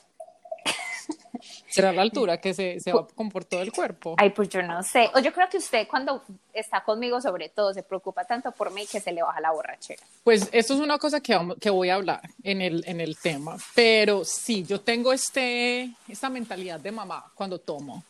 ¿Será 1.69 1.93
la 1.93 2.02
altura 2.02 2.40
que 2.40 2.55
se, 2.55 2.81
se 2.81 2.93
va 2.93 3.07
con 3.07 3.28
por 3.28 3.45
todo 3.45 3.62
el 3.62 3.73
cuerpo? 3.73 4.14
Ay, 4.19 4.31
pues 4.31 4.49
yo 4.49 4.62
no 4.62 4.83
sé. 4.83 5.11
O 5.14 5.21
yo 5.21 5.33
creo 5.33 5.49
que 5.49 5.59
usted 5.59 5.87
cuando 5.87 6.25
está 6.52 6.83
conmigo 6.83 7.21
sobre 7.21 7.50
todo 7.50 7.73
se 7.73 7.83
preocupa 7.83 8.25
tanto 8.25 8.50
por 8.52 8.73
mí 8.73 8.87
que 8.87 9.00
se 9.00 9.12
le 9.12 9.23
baja 9.23 9.40
la 9.40 9.52
borrachera. 9.52 10.02
Pues 10.25 10.49
esto 10.52 10.75
es 10.75 10.81
una 10.81 10.99
cosa 10.99 11.21
que, 11.21 11.38
que 11.61 11.71
voy 11.71 11.90
a 11.90 11.95
hablar 11.95 12.23
en 12.43 12.62
el, 12.62 12.83
en 12.87 13.00
el 13.00 13.17
tema. 13.19 13.57
Pero 13.75 14.25
sí, 14.25 14.64
yo 14.64 14.81
tengo 14.81 15.12
este, 15.12 15.93
esta 16.09 16.28
mentalidad 16.31 16.81
de 16.81 16.90
mamá 16.90 17.31
cuando 17.35 17.59
tomo 17.59 18.02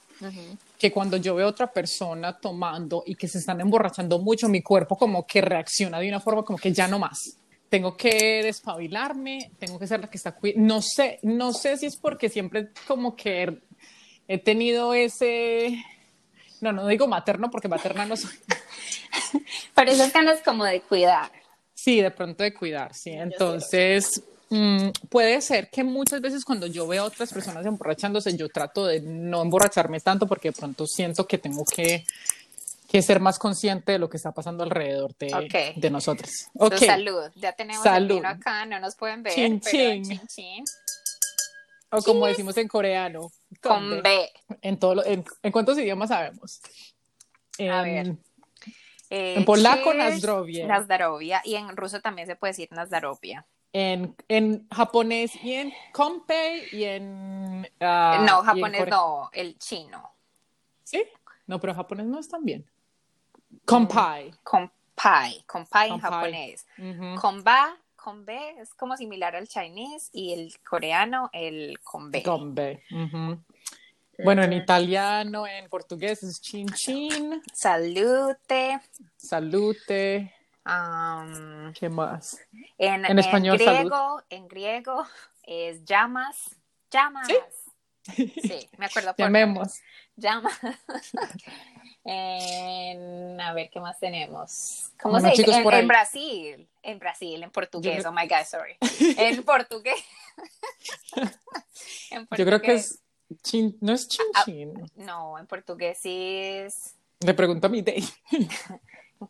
que 0.79 0.93
cuando 0.93 1.17
yo 1.17 1.35
veo 1.35 1.47
a 1.47 1.51
otra 1.51 1.73
persona 1.73 2.39
tomando 2.39 3.03
y 3.07 3.15
que 3.15 3.29
se 3.29 3.39
están 3.39 3.61
emborrachando 3.61 4.19
mucho, 4.19 4.49
mi 4.49 4.63
cuerpo 4.63 4.97
como 4.97 5.27
que 5.27 5.41
reacciona 5.41 6.01
de 6.01 6.09
una 6.09 6.21
forma 6.21 6.45
como 6.45 6.59
que 6.59 6.73
ya 6.73 6.89
no 6.89 6.99
más. 6.99 7.37
Tengo 7.69 7.97
que 7.97 8.43
despabilarme, 8.43 9.53
tengo 9.59 9.79
que 9.79 9.87
ser 9.87 10.01
la 10.01 10.09
que 10.09 10.17
está 10.17 10.37
no 10.57 10.81
sé, 10.81 11.19
no 11.23 11.53
sé 11.53 11.77
si 11.77 11.87
es 11.87 11.97
porque 11.97 12.29
siempre 12.29 12.71
como 12.87 13.15
que 13.15 13.61
he 14.27 14.39
tenido 14.39 14.95
ese 14.95 15.85
no, 16.61 16.73
no 16.73 16.87
digo 16.87 17.07
materno 17.07 17.51
porque 17.51 17.69
materna 17.69 18.07
no 18.07 18.17
soy. 18.17 18.33
Pero 19.75 19.91
esas 19.91 20.13
ganas 20.13 20.41
como 20.43 20.65
de 20.65 20.81
cuidar. 20.81 21.31
Sí, 21.75 22.01
de 22.01 22.11
pronto 22.11 22.43
de 22.43 22.53
cuidar, 22.53 22.95
sí. 22.95 23.11
Entonces, 23.11 24.23
Mm, 24.51 24.91
puede 25.11 25.41
ser 25.43 25.69
que 25.69 25.85
muchas 25.85 26.21
veces 26.23 26.45
cuando 26.45 26.67
yo 26.67 26.87
veo 26.87 27.03
a 27.03 27.07
otras 27.07 27.33
personas 27.33 27.67
emborrachándose, 27.67 28.37
yo 28.37 28.49
trato 28.49 28.87
de 28.87 29.01
no 29.01 29.43
emborracharme 29.43 30.01
tanto 30.01 30.27
porque 30.27 30.49
de 30.49 30.53
pronto 30.53 30.87
siento 30.87 31.27
que 31.27 31.37
tengo 31.37 31.65
que, 31.65 32.07
que 32.89 33.03
ser 33.03 33.21
más 33.21 33.39
consciente 33.39 33.93
de 33.93 33.99
lo 33.99 34.09
que 34.09 34.17
está 34.17 34.33
pasando 34.33 34.65
alrededor 34.65 35.15
de, 35.19 35.75
de 35.77 35.91
nosotros. 35.91 36.47
Okay. 36.55 36.89
salud, 36.89 37.31
ya 37.35 37.53
tenemos 37.53 37.83
salud. 37.83 38.11
el 38.11 38.17
vino 38.17 38.29
acá, 38.29 38.65
no 38.65 38.81
nos 38.81 38.97
pueden 38.97 39.23
ver, 39.23 39.35
chin, 39.35 39.61
pero 39.63 40.03
chin. 40.03 40.27
chin, 40.27 40.65
O 41.91 42.01
como 42.03 42.27
decimos 42.27 42.57
en 42.57 42.69
coreano, 42.69 43.31
con, 43.61 44.03
B. 44.03 44.31
En, 44.63 44.79
todo 44.79 45.05
en, 45.05 45.25
cuántos 45.53 45.77
idiomas 45.79 46.09
sabemos? 46.09 46.63
a 47.71 47.83
ver. 47.83 48.15
en 49.11 49.45
polaco. 49.45 49.93
Nazdarovia. 49.93 51.43
Y 51.45 51.55
en 51.57 51.77
ruso 51.77 52.01
también 52.01 52.27
se 52.27 52.35
puede 52.35 52.53
decir 52.53 52.69
Nazdarovia 52.73 53.45
en, 53.73 54.17
en 54.29 54.69
japonés 54.71 55.35
y 55.43 55.55
en 55.55 55.73
Konpei 55.93 56.69
y 56.73 56.85
en... 56.85 57.69
Ah, 57.81 58.25
no, 58.27 58.43
japonés 58.43 58.89
no, 58.89 59.31
el 59.33 59.59
chino. 59.59 60.13
¿Sí? 60.85 61.05
No, 61.47 61.61
pero 61.61 61.75
japonés 61.75 62.07
no 62.07 62.19
es 62.19 62.29
tan 62.29 62.45
bien. 62.45 62.67
Konpai. 63.65 64.33
Konpai, 64.43 65.43
Konpai 65.47 65.91
en 65.91 65.99
japonés. 65.99 66.67
Konba, 67.21 67.77
Konbe 67.97 68.61
es 68.61 68.75
como 68.75 68.97
similar 68.97 69.37
al 69.37 69.49
chinese 69.49 70.11
y 70.13 70.33
el 70.33 70.59
coreano 70.61 71.31
el 71.33 71.79
Konbe. 71.81 72.23
Konbe. 72.23 72.85
Bueno, 74.25 74.43
en 74.43 74.53
italiano, 74.53 75.47
en 75.47 75.69
portugués 75.69 76.23
es 76.23 76.41
chin 76.41 76.69
chin. 76.69 77.43
Salute. 77.55 78.81
Salute. 79.17 80.35
Um, 80.69 81.73
¿Qué 81.73 81.89
más? 81.89 82.39
En, 82.77 83.07
en 83.07 83.19
español, 83.19 83.57
griego, 83.57 84.23
en 84.29 84.49
griego 84.49 85.07
es 85.43 85.83
llamas, 85.87 86.57
llamas. 86.91 87.27
¿Sí? 88.15 88.69
me 88.77 88.87
acuerdo. 88.87 89.15
Llamemos. 89.17 89.81
Llamas. 90.15 90.53
en, 92.05 93.41
a 93.41 93.55
ver, 93.55 93.71
¿qué 93.71 93.81
más 93.81 93.99
tenemos? 93.99 94.91
¿Cómo 95.01 95.21
se 95.21 95.31
dice? 95.31 95.45
En, 95.51 95.73
en, 95.73 95.89
Brasil, 95.89 96.69
en 96.83 96.99
Brasil, 96.99 97.43
en 97.43 97.51
portugués. 97.51 98.05
Oh 98.05 98.13
my 98.13 98.29
God, 98.29 98.45
sorry. 98.45 98.77
en 99.19 99.43
portugués. 99.45 100.05
en 102.11 102.27
portugués. 102.27 102.39
Yo 102.39 102.45
creo 102.45 102.61
que 102.61 102.75
es 102.75 103.03
chin, 103.43 103.75
no 103.81 103.95
es 103.95 104.07
chin 104.07 104.27
ah, 104.35 104.43
chin. 104.45 104.75
no, 104.97 105.39
en 105.39 105.47
portugués 105.47 106.01
es. 106.05 106.95
Le 107.21 107.33
pregunto 107.33 107.69
a 107.69 107.71
mi 107.71 107.81
day. 107.81 108.05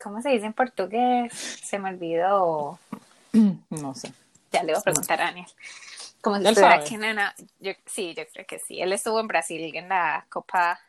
¿Cómo 0.02 0.20
se 0.22 0.30
dice 0.30 0.46
en 0.46 0.52
portugués? 0.52 1.32
Se 1.32 1.78
me 1.78 1.90
olvidó. 1.90 2.78
No 3.32 3.94
sé. 3.94 4.12
Ya 4.52 4.62
le 4.62 4.72
voy 4.72 4.80
a 4.80 4.82
preguntar 4.82 5.20
a 5.20 5.26
Daniel. 5.26 5.46
Como 6.20 6.36
si 6.38 6.46
estuviera 6.46 6.74
aquí 6.74 6.94
en 6.96 7.16
yo, 7.60 7.72
sí, 7.86 8.14
yo 8.14 8.24
creo 8.32 8.46
que 8.46 8.58
sí. 8.58 8.80
Él 8.80 8.92
estuvo 8.92 9.20
en 9.20 9.28
Brasil 9.28 9.74
en 9.74 9.88
la 9.88 10.26
Copa 10.28 10.80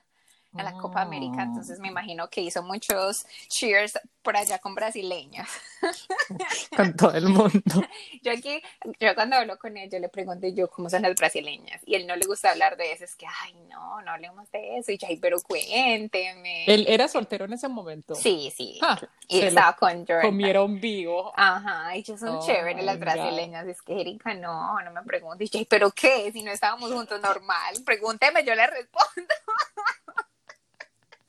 en 0.57 0.65
la 0.65 0.73
Copa 0.73 1.01
América, 1.01 1.43
entonces 1.43 1.79
me 1.79 1.89
imagino 1.89 2.27
que 2.27 2.41
hizo 2.41 2.63
muchos 2.63 3.25
cheers 3.47 3.99
por 4.23 4.35
allá 4.35 4.59
con 4.59 4.73
brasileños. 4.75 5.47
con 6.75 6.95
todo 6.95 7.13
el 7.13 7.29
mundo. 7.29 7.61
Yo 8.21 8.31
aquí, 8.31 8.61
yo 8.99 9.15
cuando 9.15 9.37
hablo 9.37 9.57
con 9.57 9.77
él, 9.77 9.89
yo 9.89 9.97
le 9.97 10.09
pregunto 10.09 10.47
yo 10.47 10.69
cómo 10.69 10.89
son 10.89 11.03
las 11.03 11.15
brasileñas, 11.15 11.81
y 11.85 11.95
él 11.95 12.05
no 12.05 12.15
le 12.15 12.25
gusta 12.25 12.51
hablar 12.51 12.75
de 12.75 12.91
eso, 12.91 13.05
es 13.05 13.15
que, 13.15 13.25
ay, 13.25 13.53
no, 13.69 14.01
no 14.01 14.11
hablemos 14.11 14.51
de 14.51 14.77
eso, 14.77 14.91
y 14.91 14.97
yo, 14.97 15.07
ay, 15.09 15.17
pero 15.17 15.39
cuénteme. 15.41 16.65
¿Él 16.65 16.85
era 16.87 17.07
soltero 17.07 17.45
en 17.45 17.53
ese 17.53 17.69
momento? 17.69 18.15
Sí, 18.15 18.51
sí, 18.55 18.77
ah, 18.81 18.99
y 19.27 19.39
estaba 19.39 19.75
con 19.75 20.05
Jordan. 20.05 20.21
Comieron 20.21 20.81
vivo. 20.81 21.31
Ajá, 21.35 21.95
y 21.95 21.99
ellos 21.99 22.19
son 22.19 22.37
oh 22.37 22.45
chéveres 22.45 22.83
las 22.83 22.99
brasileñas, 22.99 23.65
es 23.67 23.81
que 23.81 24.01
Erika, 24.01 24.33
no, 24.33 24.79
no 24.81 24.91
me 24.91 25.01
pregunte, 25.03 25.45
y 25.45 25.49
yo, 25.49 25.59
ay, 25.59 25.65
pero 25.65 25.91
qué, 25.91 26.31
si 26.31 26.43
no 26.43 26.51
estábamos 26.51 26.91
juntos 26.91 27.21
normal, 27.21 27.75
pregúnteme, 27.85 28.43
yo 28.43 28.53
le 28.53 28.67
respondo. 28.67 29.33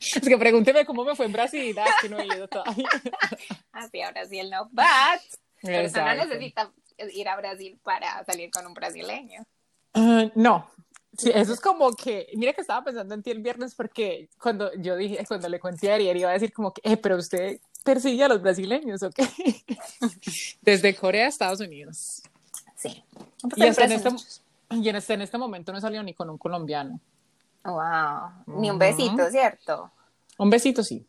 Es 0.01 0.27
que 0.27 0.39
pregúnteme 0.39 0.87
cómo 0.87 1.05
me 1.05 1.15
fue 1.15 1.27
en 1.27 1.33
Brasil, 1.33 1.77
ah, 1.79 1.87
que 2.01 2.09
no 2.09 2.19
he 2.19 2.27
ido 2.27 2.49
todavía. 2.49 2.89
Así 3.73 4.01
a 4.01 4.11
Brasil 4.11 4.51
no, 4.51 4.67
but 4.71 5.21
pero 5.63 5.91
no 5.91 6.15
necesita 6.15 6.73
ir 7.13 7.29
a 7.29 7.37
Brasil 7.37 7.79
para 7.83 8.25
salir 8.25 8.51
con 8.51 8.67
un 8.67 8.73
brasileño. 8.73 9.45
Uh, 9.95 10.31
no, 10.35 10.71
Sí, 11.17 11.31
eso 11.35 11.53
es 11.53 11.61
como 11.61 11.93
que, 11.93 12.29
mira 12.37 12.53
que 12.53 12.61
estaba 12.61 12.85
pensando 12.85 13.15
en 13.15 13.23
ti 13.23 13.31
el 13.31 13.43
viernes 13.43 13.75
porque 13.75 14.29
cuando 14.41 14.73
yo 14.75 14.97
dije, 14.97 15.25
cuando 15.27 15.49
le 15.49 15.59
conté 15.59 15.91
a 15.91 15.97
Ariel 15.97 16.17
iba 16.17 16.31
a 16.31 16.35
decir 16.35 16.53
como 16.53 16.73
que, 16.73 16.81
eh, 16.85 16.97
pero 16.97 17.17
usted 17.17 17.61
persigue 17.85 18.23
a 18.23 18.29
los 18.29 18.41
brasileños, 18.41 19.03
¿ok? 19.03 19.19
Desde 20.63 20.95
Corea 20.95 21.27
a 21.27 21.29
Estados 21.29 21.61
Unidos. 21.61 22.23
Sí. 22.77 23.05
Y, 23.57 23.65
hasta 23.65 23.85
en 23.85 23.93
este, 23.93 24.09
y 24.71 24.89
en, 24.89 24.97
este, 24.97 25.15
en 25.15 25.23
este 25.23 25.37
momento 25.37 25.73
no 25.73 25.81
salió 25.81 26.03
ni 26.03 26.15
con 26.15 26.31
un 26.31 26.39
colombiano. 26.39 27.01
Wow, 27.65 28.59
ni 28.59 28.71
un 28.71 28.79
besito, 28.79 29.31
¿cierto? 29.31 29.93
Un 30.39 30.51
besito, 30.51 30.83
sí. 30.83 31.07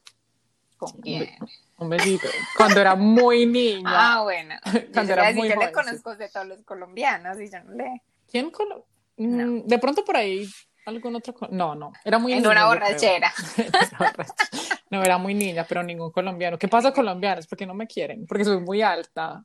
¿Con 0.77 0.91
quién? 1.01 1.29
Un 1.77 1.89
besito. 1.89 2.27
Cuando 2.58 2.81
era 2.81 2.96
muy 2.96 3.46
niña. 3.48 3.89
Ah, 4.15 4.22
bueno. 4.24 4.55
Cuando 4.93 5.13
era 5.13 5.31
muy 5.31 5.50
Yo 5.50 5.55
le 5.55 5.72
conozco 5.72 6.15
de 6.15 6.29
todos 6.29 6.48
los 6.48 6.62
colombianos 6.63 7.39
y 7.39 7.50
yo 7.50 7.63
no 7.63 7.74
le. 7.74 8.01
¿Quién? 8.29 8.51
Colo... 8.51 8.86
Mm, 9.17 9.62
de 9.67 9.79
pronto 9.79 10.03
por 10.03 10.17
ahí 10.17 10.48
algún 10.86 11.15
otro. 11.15 11.34
No, 11.50 11.75
no. 11.75 11.93
Era 12.03 12.20
muy 12.20 12.34
En 12.34 12.46
una 12.46 12.65
borrachera. 12.65 13.34
no, 14.89 15.03
era 15.03 15.17
muy 15.17 15.34
niña, 15.34 15.65
pero 15.67 15.81
ningún 15.81 16.12
colombiano. 16.12 16.58
¿Qué 16.58 16.67
pasa 16.67 16.91
colombianos? 16.93 17.48
Porque 17.48 17.65
no 17.65 17.74
me 17.74 17.88
quieren, 17.88 18.25
porque 18.27 18.43
soy 18.43 18.60
muy 18.60 18.81
alta. 18.81 19.43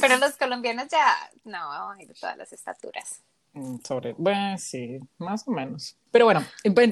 pero 0.00 0.16
los 0.18 0.36
colombianos 0.36 0.86
ya. 0.88 1.14
No, 1.44 1.90
hay 1.92 2.06
de 2.06 2.14
todas 2.14 2.36
las 2.36 2.52
estaturas. 2.52 3.22
Mm, 3.56 3.78
sobre, 3.82 4.12
bueno, 4.18 4.58
sí, 4.58 4.98
más 5.16 5.48
o 5.48 5.50
menos. 5.50 5.96
Pero 6.10 6.26
bueno, 6.26 6.44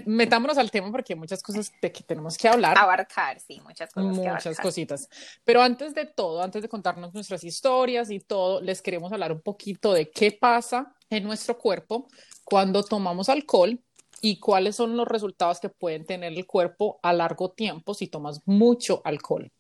metámonos 0.07 0.57
al 0.57 0.71
tema 0.71 0.91
porque 0.91 1.13
hay 1.13 1.19
muchas 1.19 1.43
cosas 1.43 1.71
de 1.81 1.93
que 1.93 2.03
tenemos 2.03 2.39
que 2.39 2.49
hablar. 2.49 2.79
Abarcar, 2.79 3.39
sí, 3.39 3.61
muchas 3.61 3.93
cosas. 3.93 4.17
Muchas 4.17 4.59
cositas. 4.59 5.09
Pero 5.45 5.61
antes 5.61 5.95
de 5.95 6.07
todo, 6.07 6.43
antes 6.43 6.63
de 6.63 6.69
contarnos 6.71 7.13
nuestras 7.13 7.45
historias 7.45 8.11
y 8.11 8.19
todo, 8.19 8.63
les 8.63 8.81
queremos 8.81 9.13
hablar 9.13 9.31
un 9.33 9.43
poquito 9.43 9.93
de 9.93 10.11
qué 10.11 10.33
pasa 10.33 10.95
en 11.11 11.25
nuestro 11.25 11.59
cuerpo 11.59 12.09
cuando 12.45 12.83
tomamos 12.83 13.29
alcohol 13.29 13.79
y 14.25 14.39
cuáles 14.39 14.77
son 14.77 14.97
los 14.97 15.07
resultados 15.07 15.61
que 15.61 15.69
pueden 15.69 16.07
tener 16.07 16.33
el 16.33 16.47
cuerpo 16.47 16.99
a 17.03 17.13
largo 17.13 17.51
tiempo 17.51 17.93
si 17.93 18.07
tomas 18.07 18.41
mucho 18.47 19.03
alcohol. 19.05 19.53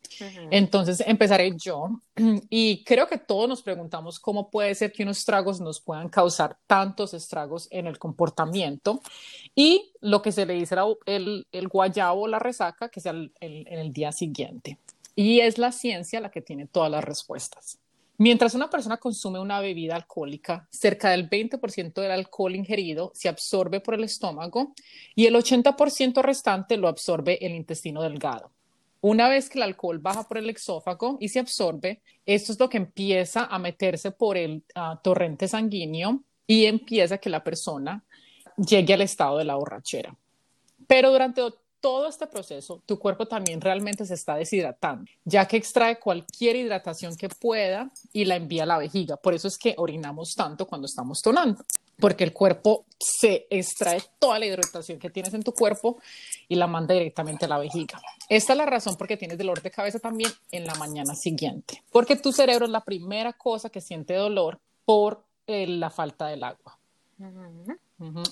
Entonces 0.50 1.02
empezaré 1.06 1.54
yo 1.54 2.00
y 2.48 2.82
creo 2.82 3.06
que 3.06 3.18
todos 3.18 3.46
nos 3.46 3.60
preguntamos 3.60 4.18
cómo 4.18 4.48
puede 4.48 4.74
ser 4.74 4.90
que 4.90 5.02
unos 5.02 5.22
tragos 5.26 5.60
nos 5.60 5.82
puedan 5.82 6.08
causar 6.08 6.56
tantos 6.66 7.12
estragos 7.12 7.68
en 7.70 7.86
el 7.86 7.98
comportamiento 7.98 9.02
y 9.54 9.92
lo 10.00 10.22
que 10.22 10.32
se 10.32 10.46
le 10.46 10.54
dice 10.54 10.76
el, 11.04 11.46
el 11.52 11.68
guayabo 11.68 12.22
o 12.22 12.26
la 12.26 12.38
resaca 12.38 12.88
que 12.88 13.00
sea 13.00 13.12
en 13.12 13.30
el 13.78 13.92
día 13.92 14.12
siguiente. 14.12 14.78
Y 15.14 15.40
es 15.40 15.58
la 15.58 15.72
ciencia 15.72 16.20
la 16.20 16.30
que 16.30 16.40
tiene 16.40 16.66
todas 16.66 16.90
las 16.90 17.04
respuestas. 17.04 17.78
Mientras 18.16 18.54
una 18.54 18.70
persona 18.70 18.98
consume 18.98 19.40
una 19.40 19.60
bebida 19.60 19.96
alcohólica, 19.96 20.68
cerca 20.70 21.10
del 21.10 21.28
20% 21.28 21.94
del 21.94 22.10
alcohol 22.12 22.54
ingerido 22.54 23.10
se 23.12 23.28
absorbe 23.28 23.80
por 23.80 23.94
el 23.94 24.04
estómago 24.04 24.72
y 25.16 25.26
el 25.26 25.34
80% 25.34 26.22
restante 26.22 26.76
lo 26.76 26.86
absorbe 26.86 27.44
el 27.44 27.54
intestino 27.54 28.02
delgado. 28.02 28.52
Una 29.00 29.28
vez 29.28 29.50
que 29.50 29.58
el 29.58 29.64
alcohol 29.64 29.98
baja 29.98 30.28
por 30.28 30.38
el 30.38 30.48
exófago 30.48 31.18
y 31.20 31.28
se 31.28 31.40
absorbe, 31.40 32.00
esto 32.24 32.52
es 32.52 32.60
lo 32.60 32.68
que 32.68 32.78
empieza 32.78 33.46
a 33.46 33.58
meterse 33.58 34.12
por 34.12 34.36
el 34.36 34.62
ah, 34.76 35.00
torrente 35.02 35.48
sanguíneo 35.48 36.22
y 36.46 36.66
empieza 36.66 37.18
que 37.18 37.30
la 37.30 37.42
persona 37.42 38.04
llegue 38.56 38.94
al 38.94 39.02
estado 39.02 39.38
de 39.38 39.44
la 39.44 39.56
borrachera. 39.56 40.16
Pero 40.86 41.10
durante 41.10 41.42
todo 41.84 42.08
este 42.08 42.26
proceso, 42.26 42.80
tu 42.86 42.98
cuerpo 42.98 43.26
también 43.26 43.60
realmente 43.60 44.06
se 44.06 44.14
está 44.14 44.36
deshidratando, 44.36 45.04
ya 45.22 45.46
que 45.46 45.58
extrae 45.58 46.00
cualquier 46.00 46.56
hidratación 46.56 47.14
que 47.14 47.28
pueda 47.28 47.90
y 48.10 48.24
la 48.24 48.36
envía 48.36 48.62
a 48.62 48.66
la 48.66 48.78
vejiga. 48.78 49.18
Por 49.18 49.34
eso 49.34 49.48
es 49.48 49.58
que 49.58 49.74
orinamos 49.76 50.32
tanto 50.34 50.66
cuando 50.66 50.86
estamos 50.86 51.20
tonando, 51.20 51.62
porque 52.00 52.24
el 52.24 52.32
cuerpo 52.32 52.86
se 52.98 53.46
extrae 53.50 54.02
toda 54.18 54.38
la 54.38 54.46
hidratación 54.46 54.98
que 54.98 55.10
tienes 55.10 55.34
en 55.34 55.42
tu 55.42 55.52
cuerpo 55.52 55.98
y 56.48 56.54
la 56.54 56.66
manda 56.66 56.94
directamente 56.94 57.44
a 57.44 57.48
la 57.48 57.58
vejiga. 57.58 58.00
Esta 58.30 58.54
es 58.54 58.56
la 58.56 58.64
razón 58.64 58.96
por 58.96 59.06
qué 59.06 59.18
tienes 59.18 59.36
dolor 59.36 59.60
de 59.60 59.70
cabeza 59.70 59.98
también 59.98 60.32
en 60.52 60.64
la 60.64 60.74
mañana 60.76 61.14
siguiente, 61.14 61.82
porque 61.92 62.16
tu 62.16 62.32
cerebro 62.32 62.64
es 62.64 62.70
la 62.70 62.80
primera 62.82 63.34
cosa 63.34 63.68
que 63.68 63.82
siente 63.82 64.14
dolor 64.14 64.58
por 64.86 65.22
eh, 65.46 65.66
la 65.66 65.90
falta 65.90 66.28
del 66.28 66.44
agua. 66.44 66.78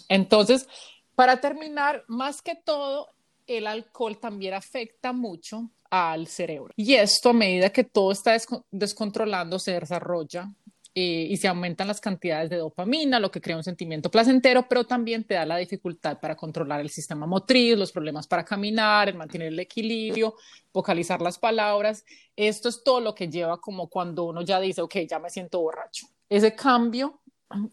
Entonces, 0.09 0.67
para 1.15 1.43
terminar, 1.43 2.05
más 2.09 2.41
que 2.41 2.55
todo, 2.55 3.11
el 3.59 3.67
alcohol 3.67 4.19
también 4.19 4.55
afecta 4.55 5.13
mucho 5.13 5.71
al 5.91 6.27
cerebro. 6.27 6.73
Y 6.77 6.95
esto 6.95 7.31
a 7.31 7.35
medida 7.35 7.71
que 7.71 7.85
todo 7.85 8.13
está 8.13 8.37
descontrolando 8.71 9.59
se 9.59 9.79
desarrolla 9.79 10.51
eh, 10.95 11.27
y 11.31 11.39
se 11.39 11.49
aumentan 11.49 11.89
las 11.89 12.03
cantidades 12.03 12.51
de 12.51 12.59
dopamina, 12.59 13.19
lo 13.19 13.31
que 13.31 13.41
crea 13.41 13.57
un 13.57 13.65
sentimiento 13.65 14.11
placentero, 14.11 14.69
pero 14.69 14.85
también 14.85 15.25
te 15.25 15.33
da 15.33 15.47
la 15.47 15.57
dificultad 15.57 16.21
para 16.21 16.37
controlar 16.37 16.81
el 16.81 16.91
sistema 16.91 17.27
motriz, 17.27 17.79
los 17.79 17.93
problemas 17.93 18.27
para 18.27 18.45
caminar, 18.45 19.09
el 19.09 19.15
mantener 19.15 19.49
el 19.49 19.59
equilibrio, 19.59 20.35
vocalizar 20.71 21.23
las 21.23 21.39
palabras. 21.39 22.05
Esto 22.37 22.69
es 22.69 22.85
todo 22.85 23.01
lo 23.01 23.15
que 23.15 23.29
lleva 23.29 23.59
como 23.59 23.89
cuando 23.89 24.25
uno 24.25 24.43
ya 24.43 24.61
dice, 24.61 24.83
ok, 24.83 24.97
ya 25.09 25.19
me 25.19 25.31
siento 25.31 25.61
borracho. 25.61 26.09
Ese 26.29 26.55
cambio 26.55 27.22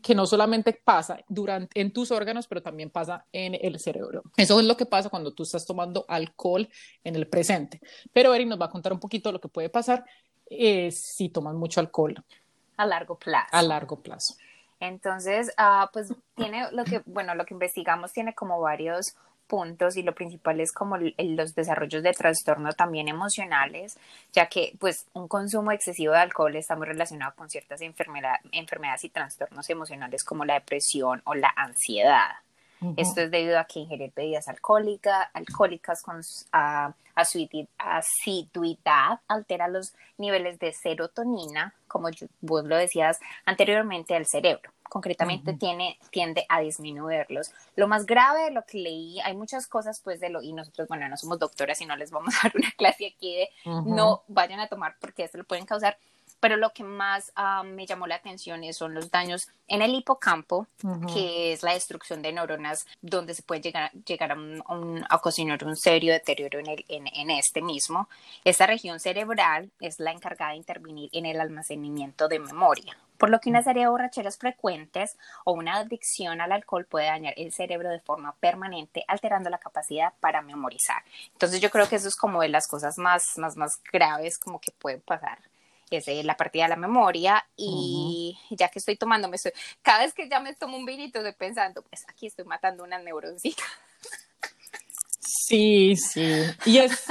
que 0.01 0.15
no 0.15 0.25
solamente 0.25 0.73
pasa 0.73 1.19
durante, 1.27 1.79
en 1.79 1.91
tus 1.91 2.11
órganos, 2.11 2.47
pero 2.47 2.61
también 2.61 2.89
pasa 2.89 3.25
en 3.31 3.57
el 3.59 3.79
cerebro. 3.79 4.23
Eso 4.37 4.59
es 4.59 4.65
lo 4.65 4.77
que 4.77 4.85
pasa 4.85 5.09
cuando 5.09 5.33
tú 5.33 5.43
estás 5.43 5.65
tomando 5.65 6.05
alcohol 6.07 6.67
en 7.03 7.15
el 7.15 7.27
presente. 7.27 7.81
Pero 8.13 8.33
Eri 8.33 8.45
nos 8.45 8.59
va 8.59 8.65
a 8.65 8.69
contar 8.69 8.93
un 8.93 8.99
poquito 8.99 9.31
lo 9.31 9.39
que 9.39 9.47
puede 9.47 9.69
pasar 9.69 10.05
eh, 10.49 10.91
si 10.91 11.29
tomas 11.29 11.55
mucho 11.55 11.79
alcohol. 11.79 12.15
A 12.77 12.85
largo 12.85 13.17
plazo. 13.17 13.49
A 13.51 13.61
largo 13.61 14.01
plazo. 14.01 14.35
Entonces, 14.79 15.53
uh, 15.59 15.87
pues 15.91 16.13
tiene 16.35 16.71
lo 16.71 16.85
que, 16.85 17.01
bueno, 17.05 17.35
lo 17.35 17.45
que 17.45 17.53
investigamos 17.53 18.13
tiene 18.13 18.33
como 18.33 18.61
varios 18.61 19.15
puntos 19.49 19.97
y 19.97 20.03
lo 20.03 20.13
principal 20.13 20.61
es 20.61 20.71
como 20.71 20.95
los 20.97 21.55
desarrollos 21.55 22.03
de 22.03 22.13
trastorno 22.13 22.71
también 22.73 23.09
emocionales, 23.09 23.97
ya 24.31 24.47
que 24.47 24.73
pues 24.79 25.07
un 25.13 25.27
consumo 25.27 25.71
excesivo 25.73 26.13
de 26.13 26.19
alcohol 26.19 26.55
está 26.55 26.77
muy 26.77 26.87
relacionado 26.87 27.33
con 27.35 27.49
ciertas 27.49 27.81
enfermedades 27.81 29.03
y 29.03 29.09
trastornos 29.09 29.69
emocionales 29.69 30.23
como 30.23 30.45
la 30.45 30.53
depresión 30.53 31.21
o 31.25 31.33
la 31.33 31.51
ansiedad. 31.55 32.29
Esto 32.95 33.19
es 33.19 33.29
debido 33.29 33.59
a 33.59 33.65
que 33.65 33.79
ingerir 33.81 34.13
bebidas 34.15 34.47
alcohólicas, 34.47 35.27
alcohólicas 35.33 36.01
con 36.01 36.19
uh, 36.19 36.93
asiduidad 37.77 39.19
altera 39.27 39.67
los 39.67 39.93
niveles 40.17 40.59
de 40.59 40.71
serotonina, 40.71 41.73
como 41.89 42.07
vos 42.39 42.63
lo 42.63 42.77
decías 42.77 43.19
anteriormente, 43.45 44.13
del 44.13 44.25
cerebro 44.25 44.71
concretamente 44.89 45.53
tiene, 45.53 45.97
tiende 46.11 46.45
a 46.49 46.59
disminuirlos. 46.59 47.51
Lo 47.75 47.87
más 47.87 48.05
grave 48.05 48.45
de 48.45 48.51
lo 48.51 48.65
que 48.65 48.79
leí, 48.79 49.19
hay 49.21 49.35
muchas 49.35 49.67
cosas 49.67 50.01
pues 50.03 50.19
de 50.19 50.29
lo, 50.29 50.41
y 50.41 50.51
nosotros, 50.51 50.87
bueno, 50.87 51.07
no 51.07 51.15
somos 51.15 51.39
doctoras 51.39 51.79
y 51.81 51.85
no 51.85 51.95
les 51.95 52.11
vamos 52.11 52.33
a 52.35 52.39
dar 52.43 52.53
una 52.55 52.71
clase 52.71 53.07
aquí 53.07 53.35
de 53.35 53.49
no 53.85 54.23
vayan 54.27 54.59
a 54.59 54.67
tomar 54.67 54.95
porque 54.99 55.23
esto 55.23 55.37
lo 55.37 55.43
pueden 55.43 55.65
causar, 55.65 55.97
pero 56.39 56.57
lo 56.57 56.71
que 56.71 56.83
más 56.83 57.31
ah, 57.35 57.63
me 57.63 57.85
llamó 57.85 58.07
la 58.07 58.15
atención 58.15 58.61
son 58.73 58.93
los 58.93 59.11
daños 59.11 59.47
en 59.67 59.81
el 59.81 59.93
hipocampo, 59.93 60.67
que 61.13 61.53
es 61.53 61.63
la 61.63 61.73
destrucción 61.73 62.21
de 62.21 62.31
neuronas, 62.31 62.87
donde 63.01 63.33
se 63.33 63.43
puede 63.43 63.61
llegar, 63.61 63.91
llegar 63.91 64.31
a, 64.31 64.35
un, 64.35 65.05
a 65.09 65.15
ocasionar 65.15 65.63
un 65.63 65.75
serio 65.75 66.13
deterioro 66.13 66.59
en, 66.59 66.67
el, 66.67 66.85
en, 66.87 67.07
en, 67.07 67.29
este 67.29 67.61
mismo. 67.61 68.07
Esta 68.43 68.67
región 68.67 68.99
cerebral 68.99 69.69
es 69.79 69.99
la 69.99 70.11
encargada 70.11 70.51
de 70.51 70.57
intervenir 70.57 71.09
en 71.11 71.25
el 71.25 71.39
almacenamiento 71.39 72.27
de 72.27 72.39
memoria 72.39 72.97
por 73.19 73.29
lo 73.29 73.39
que 73.39 73.49
una 73.49 73.61
serie 73.61 73.83
de 73.83 73.89
borracheras 73.89 74.37
frecuentes 74.37 75.17
o 75.43 75.51
una 75.51 75.75
adicción 75.75 76.41
al 76.41 76.53
alcohol 76.53 76.85
puede 76.85 77.07
dañar 77.07 77.33
el 77.37 77.51
cerebro 77.51 77.89
de 77.89 77.99
forma 77.99 78.33
permanente, 78.39 79.03
alterando 79.07 79.49
la 79.49 79.59
capacidad 79.59 80.13
para 80.21 80.41
memorizar. 80.41 81.03
Entonces 81.33 81.59
yo 81.59 81.69
creo 81.69 81.87
que 81.87 81.97
eso 81.97 82.07
es 82.07 82.15
como 82.15 82.41
de 82.41 82.49
las 82.49 82.67
cosas 82.67 82.97
más, 82.97 83.37
más, 83.37 83.57
más 83.57 83.81
graves 83.91 84.39
como 84.39 84.59
que 84.59 84.71
pueden 84.71 85.01
pasar. 85.01 85.37
Es 85.91 86.07
la 86.23 86.37
partida 86.37 86.63
de 86.63 86.69
la 86.69 86.75
memoria 86.75 87.45
y 87.57 88.37
ya 88.51 88.69
que 88.69 88.79
estoy 88.79 88.95
tomándome, 88.95 89.35
estoy, 89.35 89.51
cada 89.81 89.99
vez 89.99 90.13
que 90.13 90.29
ya 90.29 90.39
me 90.39 90.53
tomo 90.53 90.77
un 90.77 90.85
vinito 90.85 91.19
estoy 91.19 91.33
pensando, 91.33 91.81
pues 91.81 92.05
aquí 92.07 92.27
estoy 92.27 92.45
matando 92.45 92.83
una 92.83 92.99
neuroncita. 92.99 93.63
Sí, 95.19 95.95
sí. 95.95 96.43
Y 96.65 96.77
es, 96.77 97.05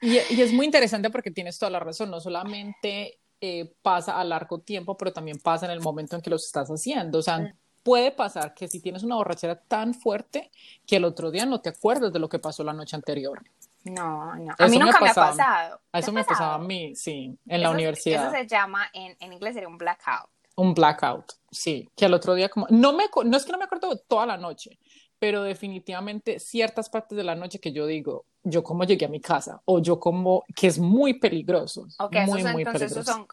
y, 0.00 0.18
y 0.34 0.42
es 0.42 0.52
muy 0.52 0.66
interesante 0.66 1.08
porque 1.08 1.30
tienes 1.30 1.58
toda 1.58 1.70
la 1.70 1.78
razón, 1.78 2.10
no 2.10 2.20
solamente 2.20 3.18
eh, 3.40 3.72
pasa 3.82 4.18
a 4.18 4.24
largo 4.24 4.60
tiempo, 4.60 4.96
pero 4.96 5.12
también 5.12 5.38
pasa 5.38 5.66
en 5.66 5.72
el 5.72 5.80
momento 5.80 6.16
en 6.16 6.22
que 6.22 6.30
los 6.30 6.44
estás 6.44 6.68
haciendo. 6.68 7.18
O 7.18 7.22
sea, 7.22 7.54
puede 7.82 8.10
pasar 8.10 8.54
que 8.54 8.66
si 8.66 8.80
tienes 8.80 9.02
una 9.02 9.16
borrachera 9.16 9.60
tan 9.60 9.94
fuerte 9.94 10.50
que 10.86 10.96
el 10.96 11.04
otro 11.04 11.30
día 11.30 11.46
no 11.46 11.60
te 11.60 11.68
acuerdas 11.68 12.12
de 12.12 12.18
lo 12.18 12.28
que 12.28 12.38
pasó 12.38 12.64
la 12.64 12.72
noche 12.72 12.96
anterior. 12.96 13.42
No, 13.84 14.34
no. 14.34 14.54
A 14.58 14.66
mí 14.66 14.78
nunca 14.78 15.00
me, 15.00 15.10
ha 15.10 15.14
pasado. 15.14 15.80
eso 15.92 16.12
me 16.12 16.24
pasaba 16.24 16.54
a 16.54 16.58
mí, 16.58 16.96
sí, 16.96 17.38
en 17.46 17.62
la 17.62 17.70
universidad. 17.70 18.26
Eso 18.26 18.32
se 18.32 18.46
llama, 18.48 18.88
en, 18.92 19.16
en 19.20 19.32
inglés 19.32 19.54
sería 19.54 19.68
un 19.68 19.78
blackout. 19.78 20.28
Un 20.56 20.74
blackout, 20.74 21.34
sí. 21.50 21.88
Que 21.94 22.06
al 22.06 22.14
otro 22.14 22.34
día 22.34 22.48
como... 22.48 22.66
No, 22.70 22.92
me, 22.92 23.04
no 23.24 23.36
es 23.36 23.44
que 23.44 23.52
no 23.52 23.58
me 23.58 23.64
acuerdo 23.64 23.96
toda 24.08 24.26
la 24.26 24.36
noche, 24.36 24.78
pero 25.18 25.42
definitivamente 25.42 26.38
ciertas 26.38 26.90
partes 26.90 27.16
de 27.16 27.24
la 27.24 27.34
noche 27.34 27.58
que 27.58 27.72
yo 27.72 27.86
digo, 27.86 28.26
yo 28.42 28.62
como 28.62 28.84
llegué 28.84 29.06
a 29.06 29.08
mi 29.08 29.20
casa 29.20 29.60
o 29.64 29.80
yo 29.80 29.98
como, 29.98 30.44
que 30.54 30.66
es 30.66 30.78
muy 30.78 31.14
peligroso. 31.14 31.86
Ok, 31.98 32.16
muy, 32.26 32.44
muy 32.44 32.62
entonces 32.62 32.92
esos 32.92 33.06
son 33.06 33.26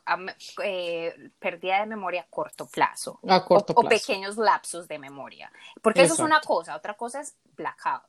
eh, 0.63 1.31
pérdida 1.39 1.81
de 1.81 1.85
memoria 1.85 2.21
a 2.21 2.25
corto 2.29 2.65
plazo. 2.65 3.19
A 3.27 3.43
corto 3.43 3.73
plazo. 3.73 3.85
O 3.85 3.89
pequeños 3.89 4.37
lapsos 4.37 4.87
de 4.87 4.97
memoria. 4.97 5.51
Porque 5.81 6.03
eso 6.03 6.13
es 6.13 6.19
una 6.19 6.39
cosa, 6.41 6.75
otra 6.75 6.95
cosa 6.95 7.21
es 7.21 7.35
blackout. 7.55 8.03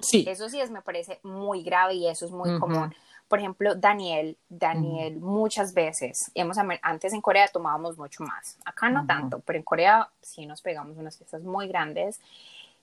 Sí. 0.00 0.24
Eso 0.26 0.48
sí 0.48 0.58
es, 0.60 0.70
me 0.70 0.80
parece 0.80 1.20
muy 1.22 1.62
grave 1.62 1.94
y 1.94 2.08
eso 2.08 2.24
es 2.24 2.32
muy 2.32 2.58
común. 2.58 2.94
Por 3.28 3.38
ejemplo, 3.38 3.74
Daniel, 3.74 4.36
Daniel 4.48 5.18
muchas 5.18 5.72
veces, 5.72 6.30
hemos, 6.34 6.56
antes 6.82 7.12
en 7.12 7.20
Corea 7.22 7.48
tomábamos 7.48 7.96
mucho 7.96 8.24
más, 8.24 8.58
acá 8.64 8.90
no 8.90 9.06
tanto, 9.06 9.40
pero 9.40 9.58
en 9.58 9.62
Corea 9.62 10.10
sí 10.20 10.44
nos 10.44 10.60
pegamos 10.60 10.98
unas 10.98 11.16
fiestas 11.16 11.42
muy 11.42 11.66
grandes 11.66 12.20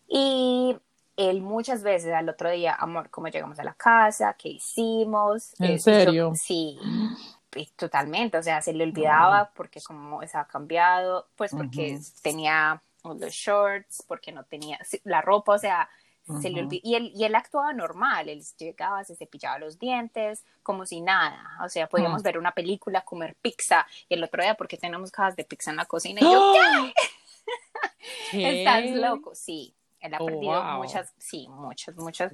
y 0.10 0.76
él 1.16 1.42
muchas 1.42 1.84
veces 1.84 2.14
al 2.14 2.30
otro 2.30 2.50
día, 2.50 2.76
amor, 2.76 3.10
¿cómo 3.10 3.28
llegamos 3.28 3.60
a 3.60 3.64
la 3.64 3.74
casa? 3.74 4.36
¿Qué 4.38 4.50
hicimos? 4.50 5.54
¿En 5.60 5.80
serio? 5.80 6.34
sí, 6.36 6.80
totalmente, 7.76 8.38
o 8.38 8.44
sea, 8.44 8.62
se 8.62 8.74
le 8.74 8.84
olvidaba 8.84 9.52
porque 9.56 9.82
como 9.82 10.22
estaba 10.22 10.46
cambiado, 10.46 11.28
pues 11.36 11.52
porque 11.52 12.00
tenía 12.22 12.82
los 13.04 13.34
shorts, 13.34 14.04
porque 14.08 14.32
no 14.32 14.44
tenía 14.44 14.80
la 15.04 15.22
ropa, 15.22 15.54
o 15.54 15.60
sea, 15.60 15.90
se 16.42 16.50
le 16.50 16.62
olvidó. 16.62 16.82
Y 16.84 16.96
él, 16.96 17.12
y 17.16 17.24
él 17.26 17.36
actuaba 17.36 17.74
normal, 17.74 18.30
él 18.30 18.44
llegaba, 18.58 19.04
se 19.04 19.16
cepillaba 19.16 19.58
los 19.58 19.80
dientes, 19.80 20.46
como 20.64 20.86
si 20.86 21.02
nada, 21.02 21.58
o 21.64 21.70
sea, 21.70 21.88
podíamos 21.88 22.24
ver 22.24 22.38
una 22.38 22.52
película, 22.52 23.02
comer 23.02 23.36
pizza, 23.42 23.86
y 24.08 24.14
el 24.14 24.24
otro 24.24 24.44
día, 24.44 24.56
porque 24.56 24.78
tenemos 24.78 25.12
cajas 25.12 25.36
de 25.36 25.44
pizza 25.44 25.72
en 25.72 25.78
la 25.78 25.86
cocina? 25.86 26.22
Y 26.22 26.24
yo, 26.24 26.54
¿qué? 26.54 26.94
Estás 28.62 28.92
loco, 28.92 29.34
sí. 29.34 29.74
Él 30.00 30.14
ha 30.14 30.18
oh, 30.20 30.26
perdido 30.26 30.64
muchas, 30.78 31.14
sí, 31.18 31.48
muchas, 31.50 31.96
muchas. 31.96 32.34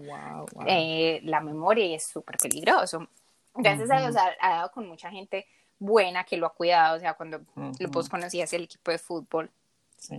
Eh, 0.67 1.21
la 1.23 1.41
memoria 1.41 1.85
y 1.85 1.95
es 1.95 2.07
súper 2.07 2.37
peligroso. 2.37 3.07
Gracias 3.55 3.89
a 3.89 4.01
Dios 4.01 4.15
ha, 4.15 4.49
dado 4.49 4.71
con 4.71 4.87
mucha 4.87 5.09
gente 5.09 5.47
buena 5.79 6.23
que 6.23 6.37
lo 6.37 6.45
ha 6.45 6.53
cuidado. 6.53 6.97
O 6.97 6.99
sea, 6.99 7.13
cuando 7.15 7.41
lo 7.55 7.91
pues 7.91 8.09
conocías 8.09 8.51
el 8.53 8.63
equipo 8.63 8.91
de 8.91 8.97
fútbol 8.97 9.49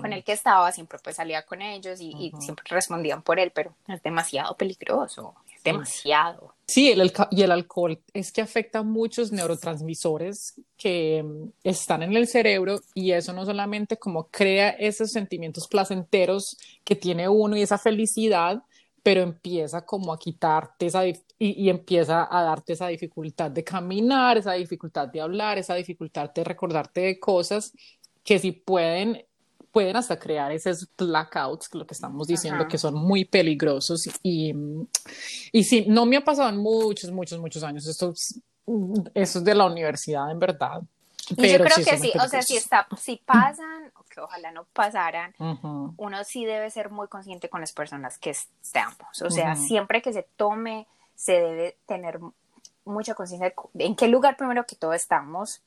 con 0.00 0.12
el 0.12 0.24
que 0.24 0.32
estaba, 0.32 0.72
siempre 0.72 0.98
pues 1.02 1.16
salía 1.16 1.42
con 1.42 1.62
ellos 1.62 2.00
y, 2.00 2.32
siempre 2.40 2.64
respondían 2.68 3.22
por 3.22 3.38
él, 3.38 3.52
pero 3.54 3.74
es 3.86 4.02
demasiado 4.02 4.56
peligroso, 4.56 5.34
demasiado. 5.72 6.54
Sí, 6.66 6.90
el 6.90 7.12
y 7.30 7.42
el 7.42 7.52
alcohol 7.52 8.00
es 8.12 8.32
que 8.32 8.40
afecta 8.40 8.80
a 8.80 8.82
muchos 8.82 9.30
neurotransmisores 9.30 10.60
que 10.76 11.22
mm, 11.22 11.48
están 11.62 12.02
en 12.02 12.16
el 12.16 12.26
cerebro 12.26 12.80
y 12.94 13.12
eso 13.12 13.32
no 13.32 13.44
solamente 13.44 13.98
como 13.98 14.28
crea 14.28 14.70
esos 14.70 15.12
sentimientos 15.12 15.68
placenteros 15.68 16.56
que 16.84 16.96
tiene 16.96 17.28
uno 17.28 17.56
y 17.56 17.62
esa 17.62 17.78
felicidad, 17.78 18.62
pero 19.02 19.20
empieza 19.20 19.86
como 19.86 20.12
a 20.12 20.18
quitarte 20.18 20.86
esa 20.86 21.06
y, 21.06 21.22
y, 21.38 21.68
empieza 21.70 22.26
a 22.28 22.42
darte 22.42 22.72
esa 22.72 22.88
dificultad 22.88 23.52
de 23.52 23.62
caminar, 23.62 24.38
esa 24.38 24.54
dificultad 24.54 25.06
de 25.06 25.20
hablar, 25.20 25.58
esa 25.58 25.76
dificultad 25.76 26.32
de 26.34 26.42
recordarte 26.42 27.02
de 27.02 27.20
cosas 27.20 27.72
que 28.24 28.40
si 28.40 28.50
pueden 28.50 29.24
pueden 29.76 29.94
hasta 29.94 30.18
crear 30.18 30.50
esos 30.52 30.88
blackouts, 30.96 31.68
lo 31.74 31.86
que 31.86 31.92
estamos 31.92 32.26
diciendo, 32.26 32.66
que 32.66 32.78
son 32.78 32.94
muy 32.94 33.26
peligrosos. 33.26 34.08
Y, 34.22 34.54
y 35.52 35.64
sí, 35.64 35.84
no 35.86 36.06
me 36.06 36.16
ha 36.16 36.24
pasado 36.24 36.48
en 36.48 36.56
muchos, 36.56 37.10
muchos, 37.10 37.38
muchos 37.38 37.62
años. 37.62 37.86
Esto, 37.86 38.14
eso 39.12 39.38
es 39.38 39.44
de 39.44 39.54
la 39.54 39.66
universidad, 39.66 40.30
en 40.30 40.38
verdad. 40.38 40.80
Pero 41.36 41.58
yo 41.58 41.64
creo 41.66 41.84
que 41.84 41.98
sí, 41.98 42.10
o 42.18 42.26
sea, 42.26 42.40
si, 42.40 42.56
está, 42.56 42.88
si 42.96 43.16
pasan, 43.18 43.92
o 43.96 44.04
que 44.04 44.18
ojalá 44.18 44.50
no 44.50 44.64
pasaran, 44.72 45.34
uno 45.98 46.24
sí 46.24 46.46
debe 46.46 46.70
ser 46.70 46.88
muy 46.88 47.08
consciente 47.08 47.50
con 47.50 47.60
las 47.60 47.72
personas 47.72 48.16
que 48.16 48.30
estamos. 48.30 49.20
O 49.20 49.30
sea, 49.30 49.56
siempre 49.56 50.00
que 50.00 50.14
se 50.14 50.22
tome, 50.38 50.86
se 51.14 51.32
debe 51.32 51.76
tener 51.84 52.18
mucha 52.86 53.14
conciencia 53.14 53.52
de 53.74 53.84
en 53.84 53.94
qué 53.94 54.08
lugar 54.08 54.38
primero 54.38 54.64
que 54.64 54.74
todo 54.74 54.94
estamos, 54.94 55.60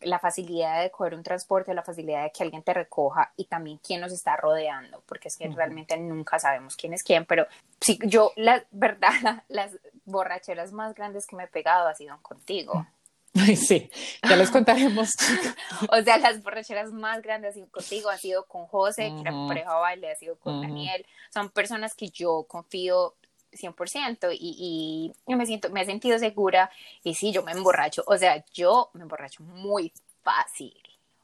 la 0.00 0.18
facilidad 0.18 0.82
de 0.82 0.90
coger 0.90 1.14
un 1.14 1.22
transporte, 1.22 1.74
la 1.74 1.82
facilidad 1.82 2.24
de 2.24 2.30
que 2.30 2.42
alguien 2.42 2.62
te 2.62 2.74
recoja 2.74 3.32
y 3.36 3.44
también 3.46 3.78
quién 3.78 4.00
nos 4.00 4.12
está 4.12 4.36
rodeando, 4.36 5.02
porque 5.06 5.28
es 5.28 5.36
que 5.36 5.48
realmente 5.48 5.96
nunca 5.96 6.38
sabemos 6.38 6.76
quién 6.76 6.92
es 6.92 7.02
quién, 7.02 7.24
pero 7.24 7.46
sí, 7.80 7.98
yo, 8.04 8.32
la 8.36 8.64
verdad, 8.70 9.10
las 9.48 9.78
borracheras 10.04 10.72
más 10.72 10.94
grandes 10.94 11.26
que 11.26 11.36
me 11.36 11.44
he 11.44 11.48
pegado 11.48 11.88
ha 11.88 11.94
sido 11.94 12.18
contigo. 12.22 12.86
Sí, 13.56 13.90
ya 14.22 14.36
les 14.36 14.48
contaremos. 14.48 15.10
o 15.90 16.02
sea, 16.02 16.18
las 16.18 16.40
borracheras 16.40 16.92
más 16.92 17.20
grandes 17.20 17.48
han 17.48 17.54
sido 17.54 17.68
contigo, 17.68 18.08
ha 18.08 18.16
sido 18.16 18.44
con 18.46 18.66
José, 18.66 19.12
que 19.12 19.22
era 19.22 19.32
pareja 19.48 19.74
baile, 19.74 20.12
ha 20.12 20.14
sido 20.14 20.36
con 20.36 20.60
Daniel. 20.60 21.04
Son 21.32 21.50
personas 21.50 21.94
que 21.94 22.10
yo 22.10 22.44
confío 22.44 23.14
100% 23.54 24.36
y, 24.38 25.12
y 25.26 25.34
me 25.34 25.46
siento, 25.46 25.70
me 25.70 25.82
he 25.82 25.86
sentido 25.86 26.18
segura 26.18 26.70
y 27.02 27.14
sí, 27.14 27.32
yo 27.32 27.42
me 27.42 27.52
emborracho, 27.52 28.02
o 28.06 28.16
sea, 28.16 28.44
yo 28.52 28.90
me 28.94 29.02
emborracho 29.02 29.42
muy 29.42 29.92
fácil, 30.22 30.74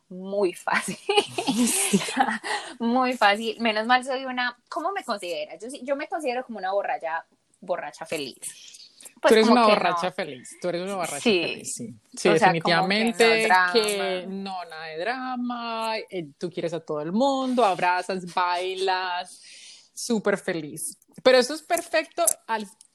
muy 0.09 0.53
fácil, 0.53 0.99
muy 2.79 3.15
fácil, 3.15 3.61
menos 3.61 3.87
mal 3.87 4.05
soy 4.05 4.25
una, 4.25 4.57
¿cómo 4.69 4.93
me 4.93 5.05
consideras? 5.05 5.61
Yo, 5.61 5.69
yo 5.83 5.97
me 5.97 6.09
considero 6.09 6.45
como 6.45 6.59
una 6.59 6.73
borracha, 6.73 7.25
borracha 7.61 8.05
feliz. 8.05 8.77
Pues 9.21 9.33
tú 9.33 9.35
eres 9.35 9.49
una 9.49 9.67
borracha 9.67 10.11
feliz, 10.13 10.57
tú 10.61 10.69
eres 10.69 10.83
una 10.83 10.97
borracha 10.97 11.21
feliz, 11.21 11.75
sí. 11.75 11.95
Sí, 12.15 12.29
definitivamente 12.29 13.49
que 13.73 14.25
no, 14.27 14.65
nada 14.65 14.87
de 14.87 14.99
drama, 14.99 15.99
eh, 16.11 16.29
tú 16.39 16.51
quieres 16.51 16.73
a 16.73 16.81
todo 16.81 17.01
el 17.03 17.13
mundo, 17.13 17.65
abrazas, 17.65 18.33
bailas, 18.35 19.43
súper 19.93 20.39
feliz. 20.39 20.99
Pero 21.23 21.39
eso 21.39 21.55
es 21.55 21.63
perfecto 21.63 22.25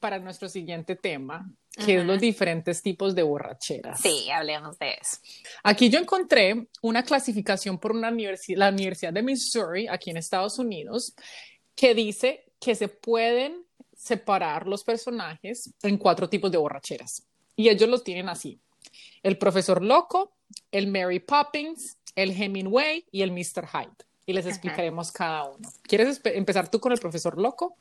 para 0.00 0.18
nuestro 0.18 0.48
siguiente 0.48 0.96
tema, 0.96 1.50
que 1.84 1.98
es 1.98 2.04
los 2.04 2.20
diferentes 2.20 2.82
tipos 2.82 3.14
de 3.14 3.22
borracheras. 3.22 4.00
Sí, 4.00 4.30
hablemos 4.30 4.78
de 4.78 4.94
eso. 4.94 5.18
Aquí 5.62 5.88
yo 5.90 5.98
encontré 5.98 6.68
una 6.82 7.02
clasificación 7.02 7.78
por 7.78 7.92
una 7.92 8.08
universidad, 8.08 8.58
la 8.58 8.68
Universidad 8.70 9.12
de 9.12 9.22
Missouri, 9.22 9.86
aquí 9.88 10.10
en 10.10 10.16
Estados 10.16 10.58
Unidos, 10.58 11.14
que 11.74 11.94
dice 11.94 12.44
que 12.58 12.74
se 12.74 12.88
pueden 12.88 13.64
separar 13.94 14.66
los 14.66 14.84
personajes 14.84 15.72
en 15.82 15.98
cuatro 15.98 16.28
tipos 16.28 16.50
de 16.50 16.58
borracheras. 16.58 17.26
Y 17.54 17.68
ellos 17.68 17.88
los 17.88 18.04
tienen 18.04 18.28
así. 18.28 18.60
El 19.22 19.38
profesor 19.38 19.82
loco, 19.82 20.36
el 20.70 20.86
Mary 20.86 21.20
Poppins, 21.20 21.98
el 22.14 22.30
Hemingway 22.30 23.06
y 23.10 23.22
el 23.22 23.32
Mr. 23.32 23.66
Hyde 23.66 24.05
y 24.26 24.32
les 24.32 24.46
explicaremos 24.46 25.12
cada 25.12 25.44
uno. 25.44 25.68
¿Quieres 25.82 26.20
empezar 26.24 26.68
tú 26.68 26.80
con 26.80 26.92
el 26.92 26.98
profesor 26.98 27.40
loco? 27.40 27.76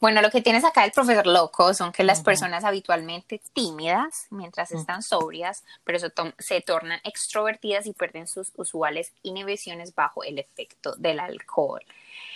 Bueno, 0.00 0.22
lo 0.22 0.30
que 0.30 0.42
tienes 0.42 0.64
acá 0.64 0.82
del 0.82 0.92
profesor 0.92 1.26
loco 1.26 1.74
son 1.74 1.90
que 1.90 2.04
las 2.04 2.22
personas 2.22 2.62
habitualmente 2.62 3.40
tímidas 3.52 4.28
mientras 4.30 4.70
están 4.70 5.02
sobrias, 5.02 5.64
pero 5.82 5.98
se 6.38 6.60
tornan 6.60 7.00
extrovertidas 7.02 7.86
y 7.86 7.92
pierden 7.92 8.28
sus 8.28 8.52
usuales 8.56 9.12
inhibiciones 9.22 9.94
bajo 9.94 10.22
el 10.22 10.38
efecto 10.38 10.94
del 10.96 11.18
alcohol. 11.18 11.82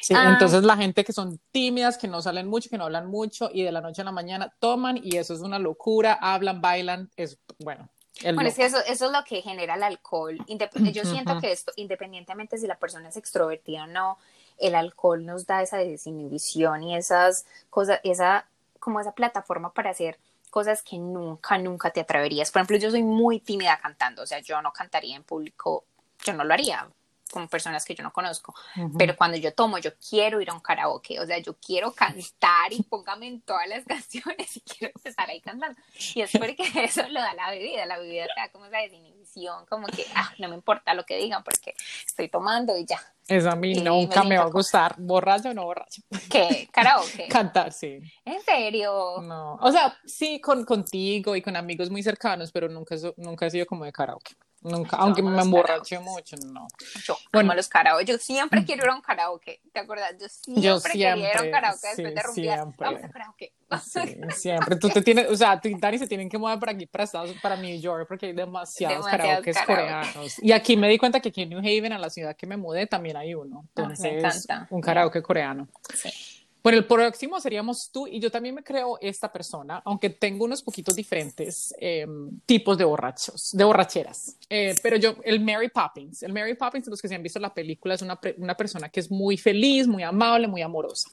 Sí, 0.01 0.13
ah. 0.17 0.31
entonces 0.33 0.65
la 0.65 0.77
gente 0.77 1.05
que 1.05 1.13
son 1.13 1.39
tímidas, 1.53 1.99
que 1.99 2.09
no 2.09 2.21
salen 2.21 2.49
mucho, 2.49 2.69
que 2.69 2.79
no 2.79 2.85
hablan 2.85 3.07
mucho 3.07 3.49
y 3.53 3.63
de 3.63 3.71
la 3.71 3.81
noche 3.81 4.03
a 4.03 4.07
la 4.07 4.13
mañana 4.13 4.53
toman 4.59 4.99
y 5.01 5.17
eso 5.17 5.33
es 5.33 5.41
una 5.41 5.61
locura, 5.61 6.15
hablan, 6.15 6.61
bailan, 6.61 7.11
es 7.17 7.39
bueno, 7.61 7.89
bueno, 8.23 8.49
es 8.49 8.57
que 8.57 8.65
eso, 8.65 8.79
eso, 8.87 9.07
es 9.07 9.13
lo 9.13 9.25
que 9.25 9.43
genera 9.43 9.75
el 9.75 9.83
alcohol. 9.83 10.39
yo 10.93 11.05
siento 11.05 11.41
que 11.41 11.53
esto, 11.53 11.73
independientemente 11.77 12.59
si 12.59 12.67
la 12.67 12.77
persona 12.77 13.09
es 13.09 13.17
extrovertida 13.17 13.85
o 13.85 13.87
no, 13.87 14.19
el 14.59 14.75
alcohol 14.75 15.25
nos 15.25 15.47
da 15.47 15.63
esa 15.63 15.79
desinhibición 15.79 16.83
y 16.85 16.97
esas 16.97 17.47
cosas, 17.71 18.01
esa, 18.05 18.47
como 18.79 19.01
esa 19.01 19.13
plataforma 19.13 19.73
para 19.73 19.91
hacer 19.91 20.19
cosas 20.51 20.83
que 20.83 20.99
nunca, 20.99 21.57
nunca 21.59 21.91
te 21.91 22.01
atreverías. 22.01 22.51
Por 22.51 22.61
ejemplo, 22.61 22.77
yo 22.77 22.91
soy 22.91 23.03
muy 23.03 23.41
tímida 23.41 23.79
cantando, 23.81 24.23
o 24.23 24.27
sea, 24.27 24.41
yo 24.41 24.61
no 24.61 24.73
cantaría 24.73 25.17
en 25.17 25.25
público, 25.25 25.85
yo 26.25 26.35
no 26.35 26.45
lo 26.45 26.53
haría 26.53 26.89
con 27.33 27.49
personas 27.49 27.85
que 27.85 27.95
yo 27.95 28.05
no 28.05 28.13
conozco, 28.13 28.55
pero 28.99 29.17
cuando 29.17 29.39
yo 29.39 29.55
tomo, 29.55 29.79
yo 29.79 29.91
quiero 29.97 30.41
ir 30.41 30.51
a 30.51 30.53
un 30.53 30.61
karaoke, 30.61 31.19
o 31.19 31.27
sea, 31.27 31.39
yo 31.39 31.55
quiero 31.55 31.93
cantar 31.93 32.73
y 32.73 32.83
póngame 32.83 33.27
en 33.27 33.41
todas 33.41 33.67
las 33.69 33.85
canciones 33.87 34.57
y 34.57 34.61
quiero 34.61 34.93
empezar 34.95 35.29
ahí 35.31 35.41
cantando. 35.41 35.81
Y 36.15 36.21
es 36.21 36.31
porque 36.31 36.63
eso 36.85 37.03
lo 37.09 37.21
da 37.21 37.35
la 37.35 37.51
bebida, 37.51 37.87
la 37.87 37.99
bebida 37.99 38.27
te 38.35 38.41
da 38.41 38.49
como 38.51 38.67
esa 38.67 38.79
desinhibición, 38.79 39.65
como 39.67 39.87
que, 39.87 40.05
ah, 40.15 40.31
no 40.39 40.49
me 40.49 40.55
importa 40.55 40.93
lo 40.93 41.05
que 41.05 41.17
digan 41.17 41.43
porque 41.43 41.75
estoy 42.07 42.29
tomando 42.29 42.77
y 42.77 42.85
ya. 42.85 43.01
Eso 43.27 43.51
a 43.51 43.57
mí 43.57 43.75
nunca 43.75 44.25
me, 44.25 44.37
va 44.37 44.45
a 44.45 44.51
gustar, 44.51 44.97
borracho 44.99 45.51
o 45.51 45.55
no 45.55 45.65
borracho. 45.65 46.03
¿Qué? 46.29 46.69
¿Karaoke? 46.71 47.29
Cantar, 47.31 47.73
sí. 47.73 47.99
¿En 48.25 48.43
serio? 48.43 49.23
No, 49.23 49.55
o 49.55 49.73
sea, 49.73 49.97
sí, 50.05 50.41
con, 50.41 50.65
contigo 50.65 51.35
y 51.35 51.41
con 51.41 51.57
amigos 51.57 51.89
muy 51.89 52.03
cercanos, 52.03 52.53
pero 52.53 52.69
nunca, 52.69 52.97
nunca 53.17 53.47
he 53.47 53.51
sido 53.51 53.65
como 53.65 53.85
de 53.85 53.93
karaoke. 53.93 54.35
Nunca, 54.63 54.97
aunque 54.97 55.23
me 55.23 55.41
emborraché 55.41 55.99
mucho, 55.99 56.37
no. 56.47 56.69
Yo 57.05 57.17
bueno, 57.33 57.55
los 57.55 57.69
karaoke. 57.69 58.05
Yo 58.05 58.19
siempre 58.19 58.65
quiero 58.65 58.85
ir 58.85 58.91
a 58.91 58.95
un 58.95 59.01
karaoke. 59.01 59.61
¿Te 59.73 59.81
acuerdas? 59.81 60.13
Yo 60.21 60.29
siempre, 60.29 60.63
yo 60.63 60.81
siempre 60.81 60.93
quería 60.93 61.17
ir 61.17 61.37
a 61.37 61.43
un 61.43 61.51
karaoke 61.51 61.89
después 61.89 62.15
de 62.15 62.23
rumbear. 62.23 62.59
Siempre. 62.59 62.87
Vamos 62.87 63.05
a 63.05 63.09
karaoke. 63.11 63.53
Sí, 63.83 64.17
siempre. 64.37 64.77
Tú 64.77 64.89
te 64.89 65.03
tienes, 65.03 65.29
o 65.29 65.37
sea, 65.37 65.61
tú 65.61 65.69
y 65.69 65.75
Dani 65.75 65.99
se 65.99 66.07
tienen 66.07 66.29
que 66.29 66.39
mover 66.39 66.59
para 66.59 66.73
aquí, 66.73 66.87
para 66.87 67.05
Estados 67.05 67.35
para 67.43 67.57
New 67.57 67.81
York, 67.81 68.07
porque 68.09 68.27
hay 68.27 68.33
demasiados, 68.33 69.07
karaokes 69.07 69.57
coreanos. 69.67 70.43
Y 70.43 70.53
aquí 70.53 70.77
me 70.77 70.89
di 70.89 70.99
cuenta 70.99 71.21
que 71.21 71.31
aquí 71.31 71.43
en 71.43 71.51
New 71.51 71.59
Haven, 71.59 71.93
a 71.93 71.99
la 71.99 72.11
ciudad 72.11 72.37
que 72.37 72.47
me 72.47 72.57
mudé, 72.57 72.87
también 72.87 73.17
hay 73.17 73.35
uno. 73.35 73.65
Entonces, 73.75 74.13
me 74.13 74.19
encanta. 74.19 74.67
un 74.71 74.81
karaoke 74.81 75.23
coreano. 75.23 75.69
Sí. 75.95 76.42
Bueno, 76.63 76.79
el 76.79 76.87
próximo 76.87 77.41
seríamos 77.41 77.91
tú 77.93 78.07
y 78.07 78.21
yo 78.21 78.31
también 78.31 78.55
me 78.55 78.63
creo 78.63 78.97
esta 79.01 79.33
persona, 79.33 79.83
aunque 79.85 80.11
tengo 80.11 80.45
unos 80.45 80.63
poquitos 80.63 80.95
diferentes 80.95 81.75
em, 81.79 82.39
tipos 82.47 82.79
de 82.79 82.85
borrachos, 82.85 83.51
de 83.53 83.65
borracheras. 83.65 84.37
Eh, 84.49 84.75
pero 84.81 84.97
yo, 84.97 85.17
el 85.25 85.41
Mary 85.41 85.71
Poppins, 85.71 86.23
el 86.23 86.33
Mary 86.33 86.55
Poppins, 86.55 86.87
los 86.87 87.03
que 87.03 87.09
se 87.09 87.17
han 87.17 87.23
visto 87.23 87.41
la 87.41 87.53
película, 87.53 87.95
es 87.95 88.03
una, 88.03 88.19
una 88.37 88.57
persona 88.57 88.89
que 88.89 89.01
es 89.01 89.11
muy 89.11 89.37
feliz, 89.37 89.89
muy 89.89 90.05
amable, 90.05 90.47
muy 90.47 90.63
amorosa. 90.63 91.11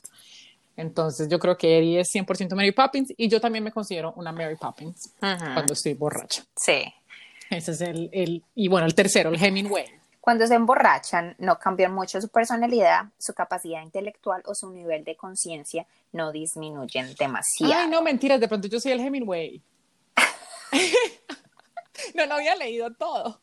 Entonces 0.78 1.28
yo 1.28 1.40
creo 1.40 1.58
que 1.58 1.80
Eddie 1.80 2.02
es 2.02 2.14
100% 2.14 2.56
Mary 2.56 2.72
Poppins 2.72 3.12
y 3.18 3.28
yo 3.28 3.42
también 3.42 3.64
me 3.64 3.72
considero 3.72 4.14
una 4.16 4.32
Mary 4.32 4.56
Poppins 4.56 5.14
cuando 5.20 5.74
estoy 5.74 5.94
borracha. 5.96 6.46
Sí. 6.56 6.84
Ese 7.50 7.72
es 7.72 7.82
el, 7.82 8.10
el, 8.14 8.44
y 8.54 8.68
bueno, 8.68 8.86
el 8.86 8.94
tercero, 8.94 9.30
el 9.30 9.44
Hemingway 9.44 9.99
Cuando 10.30 10.46
se 10.46 10.54
emborrachan, 10.54 11.36
no 11.40 11.58
cambian 11.58 11.92
mucho 11.92 12.22
su 12.22 12.30
personalidad, 12.30 13.06
su 13.18 13.34
capacidad 13.34 13.82
intelectual 13.82 14.44
o 14.46 14.54
su 14.54 14.70
nivel 14.70 15.04
de 15.04 15.16
conciencia 15.16 15.88
no 16.12 16.32
disminuyen 16.32 17.16
demasiado. 17.16 17.74
Ay, 17.74 17.88
no, 17.88 18.04
mentiras, 18.04 18.40
de 18.40 18.48
pronto 18.48 18.68
yo 18.68 18.80
soy 18.80 18.92
el 18.92 19.00
Hemingway. 19.00 19.60
no, 22.14 22.28
no 22.28 22.36
había 22.36 22.56
leído 22.58 22.94
todo. 22.94 23.42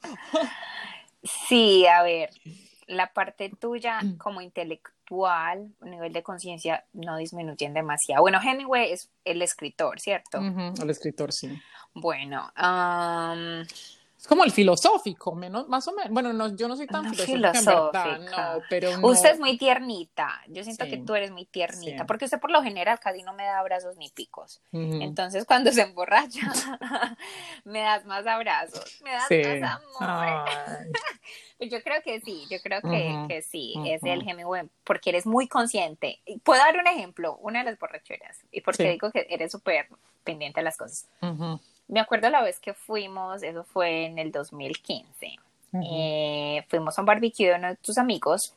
sí, 1.49 1.89
a 1.89 2.05
ver, 2.05 2.31
la 2.87 3.13
parte 3.13 3.51
tuya 3.51 3.99
como 4.17 4.41
intelectual, 4.41 5.75
nivel 5.81 6.13
de 6.13 6.23
conciencia, 6.23 6.85
no 6.93 7.17
disminuyen 7.17 7.75
demasiado. 7.75 8.23
Bueno, 8.23 8.39
Hemingway 8.41 8.93
es 8.93 9.11
el 9.25 9.43
escritor, 9.43 9.99
¿cierto? 9.99 10.39
el 10.39 10.89
escritor, 10.89 11.33
sí. 11.33 11.61
Bueno, 11.95 12.49
como 14.27 14.45
el 14.45 14.51
filosófico, 14.51 15.35
menos, 15.35 15.69
más 15.69 15.87
o 15.89 15.93
menos. 15.93 16.11
Bueno, 16.11 16.33
no, 16.33 16.57
yo 16.57 16.69
no 16.69 16.77
soy 16.77 16.87
tan 16.87 17.15
filosófica, 17.15 18.19
no, 18.19 18.61
pero 18.71 18.91
Usted 19.07 19.33
es 19.33 19.39
muy 19.39 19.59
tiernita. 19.59 20.41
Yo 20.49 20.65
siento 20.65 20.87
que 20.87 20.97
tú 20.99 21.15
eres 21.15 21.31
muy 21.31 21.45
tiernita, 21.45 22.07
porque 22.07 22.25
usted 22.25 22.41
por 22.41 22.51
lo 22.51 22.63
general 22.63 22.99
casi 22.99 23.23
no 23.23 23.35
me 23.35 23.45
da 23.45 23.59
abrazos 23.59 23.97
ni 23.97 24.09
picos. 24.09 24.61
Entonces, 24.73 25.45
cuando 25.45 25.71
se 25.73 25.83
emborracha, 25.83 26.41
me 27.65 27.81
das 27.81 28.05
más 28.07 28.27
abrazos, 28.27 29.01
me 29.03 29.13
das 29.13 29.61
más 29.61 29.81
amor. 30.01 30.49
yo 31.61 31.83
creo 31.83 32.03
que 32.03 32.21
sí, 32.21 32.47
yo 32.51 32.59
creo 32.63 32.81
que, 32.83 33.27
que 33.29 33.43
sí, 33.43 33.75
es 33.87 34.03
el 34.03 34.29
Hemingway, 34.29 34.69
porque 34.85 35.11
eres 35.11 35.27
muy 35.27 35.49
consciente. 35.49 36.21
Puedo 36.43 36.61
dar 36.61 36.77
un 36.79 36.87
ejemplo, 36.87 37.37
una 37.43 37.61
de 37.61 37.67
las 37.71 37.79
borracheras, 37.79 38.39
y 38.51 38.61
porque 38.61 38.91
digo 38.91 39.11
que 39.11 39.27
eres 39.31 39.53
súper 39.53 39.89
pendiente 40.25 40.61
de 40.61 40.65
las 40.65 40.77
cosas. 40.77 41.07
Me 41.89 42.01
acuerdo 42.01 42.31
la 42.31 42.43
vez 42.43 42.59
que 42.59 42.75
fuimos, 42.75 43.43
eso 43.43 43.65
fue 43.65 44.07
en 44.07 44.19
el 44.19 44.33
2015. 44.33 45.39
Eh, 45.85 46.65
fuimos 46.69 46.99
a 46.99 47.03
un 47.03 47.07
barbecue 47.07 47.49
de 47.49 47.55
uno 47.55 47.69
de 47.69 47.77
tus 47.77 47.99
amigos 47.99 48.55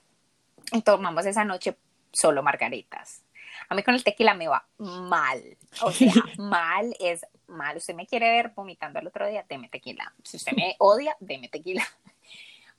y 0.71 0.81
tomamos 0.81 1.25
esa 1.25 1.43
noche 1.43 1.75
solo 2.11 2.41
margaritas. 2.41 3.21
A 3.67 3.75
mí 3.75 3.83
con 3.83 3.93
el 3.93 4.03
tequila 4.03 4.33
me 4.33 4.47
va 4.47 4.65
mal. 4.77 5.43
O 5.81 5.91
sea, 5.91 6.11
mal 6.37 6.95
es 6.99 7.25
mal. 7.47 7.77
Usted 7.77 7.93
me 7.93 8.07
quiere 8.07 8.31
ver 8.31 8.51
vomitando 8.55 8.99
el 8.99 9.07
otro 9.07 9.27
día, 9.27 9.45
deme 9.47 9.69
tequila. 9.69 10.13
Si 10.23 10.37
usted 10.37 10.53
me 10.53 10.75
odia, 10.79 11.15
deme 11.19 11.49
tequila. 11.49 11.85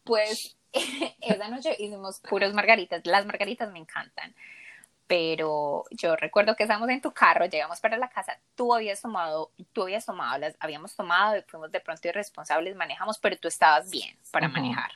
Pues 0.04 0.56
esa 1.20 1.48
noche 1.48 1.76
hicimos 1.78 2.20
puros 2.20 2.54
margaritas. 2.54 3.02
Las 3.04 3.26
margaritas 3.26 3.70
me 3.70 3.78
encantan 3.78 4.34
pero 5.10 5.86
yo 5.90 6.14
recuerdo 6.14 6.54
que 6.54 6.62
estábamos 6.62 6.88
en 6.88 7.00
tu 7.00 7.10
carro, 7.10 7.44
llegamos 7.44 7.80
para 7.80 7.96
la 7.96 8.08
casa, 8.08 8.38
tú 8.54 8.72
habías 8.72 9.02
tomado, 9.02 9.50
tú 9.72 9.82
habías 9.82 10.06
tomado, 10.06 10.38
las 10.38 10.54
habíamos 10.60 10.94
tomado 10.94 11.36
y 11.36 11.42
fuimos 11.42 11.72
de 11.72 11.80
pronto 11.80 12.06
irresponsables, 12.06 12.76
manejamos, 12.76 13.18
pero 13.18 13.36
tú 13.36 13.48
estabas 13.48 13.90
bien 13.90 14.16
para 14.30 14.46
manejar 14.46 14.92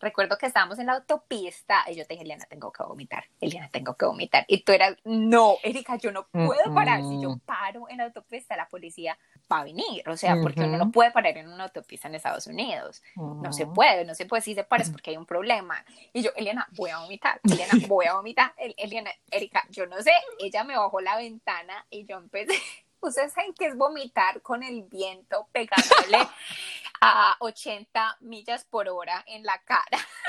recuerdo 0.00 0.38
que 0.38 0.46
estábamos 0.46 0.78
en 0.78 0.86
la 0.86 0.94
autopista 0.94 1.84
y 1.88 1.94
yo 1.94 2.06
te 2.06 2.14
dije, 2.14 2.24
Eliana, 2.24 2.44
tengo 2.46 2.72
que 2.72 2.82
vomitar, 2.82 3.24
Eliana, 3.40 3.68
tengo 3.70 3.94
que 3.94 4.06
vomitar. 4.06 4.44
Y 4.48 4.62
tú 4.62 4.72
eras, 4.72 4.96
no, 5.04 5.56
Erika, 5.62 5.96
yo 5.96 6.12
no 6.12 6.26
puedo 6.28 6.74
parar. 6.74 7.02
Si 7.02 7.20
yo 7.20 7.38
paro 7.44 7.88
en 7.88 7.98
la 7.98 8.04
autopista, 8.04 8.56
la 8.56 8.68
policía 8.68 9.18
va 9.50 9.60
a 9.60 9.64
venir. 9.64 10.08
O 10.08 10.16
sea, 10.16 10.36
porque 10.42 10.62
uno 10.62 10.78
no 10.78 10.90
puede 10.90 11.10
parar 11.10 11.36
en 11.36 11.48
una 11.48 11.64
autopista 11.64 12.08
en 12.08 12.14
Estados 12.14 12.46
Unidos. 12.46 13.02
No 13.16 13.52
se 13.52 13.66
puede, 13.66 14.04
no 14.04 14.14
se 14.14 14.26
puede. 14.26 14.42
Si 14.42 14.54
se 14.54 14.64
para 14.64 14.82
es 14.82 14.90
porque 14.90 15.10
hay 15.10 15.16
un 15.16 15.26
problema. 15.26 15.84
Y 16.12 16.22
yo, 16.22 16.30
Eliana, 16.36 16.68
voy 16.76 16.90
a 16.90 16.98
vomitar, 16.98 17.40
Eliana, 17.44 17.74
voy 17.86 18.06
a 18.06 18.14
vomitar. 18.14 18.54
Eliana, 18.56 19.10
Erika, 19.30 19.64
yo 19.70 19.86
no 19.86 20.00
sé. 20.02 20.12
Ella 20.38 20.64
me 20.64 20.76
bajó 20.76 21.00
la 21.00 21.16
ventana 21.16 21.86
y 21.90 22.04
yo 22.06 22.18
empecé. 22.18 22.54
Ustedes 23.00 23.32
saben 23.32 23.54
que 23.54 23.66
es 23.66 23.76
vomitar 23.76 24.42
con 24.42 24.62
el 24.62 24.82
viento 24.82 25.48
pegándole 25.52 26.28
a 27.00 27.36
80 27.40 28.18
millas 28.20 28.64
por 28.64 28.88
hora 28.88 29.22
en 29.26 29.44
la 29.44 29.58
cara. 29.62 29.98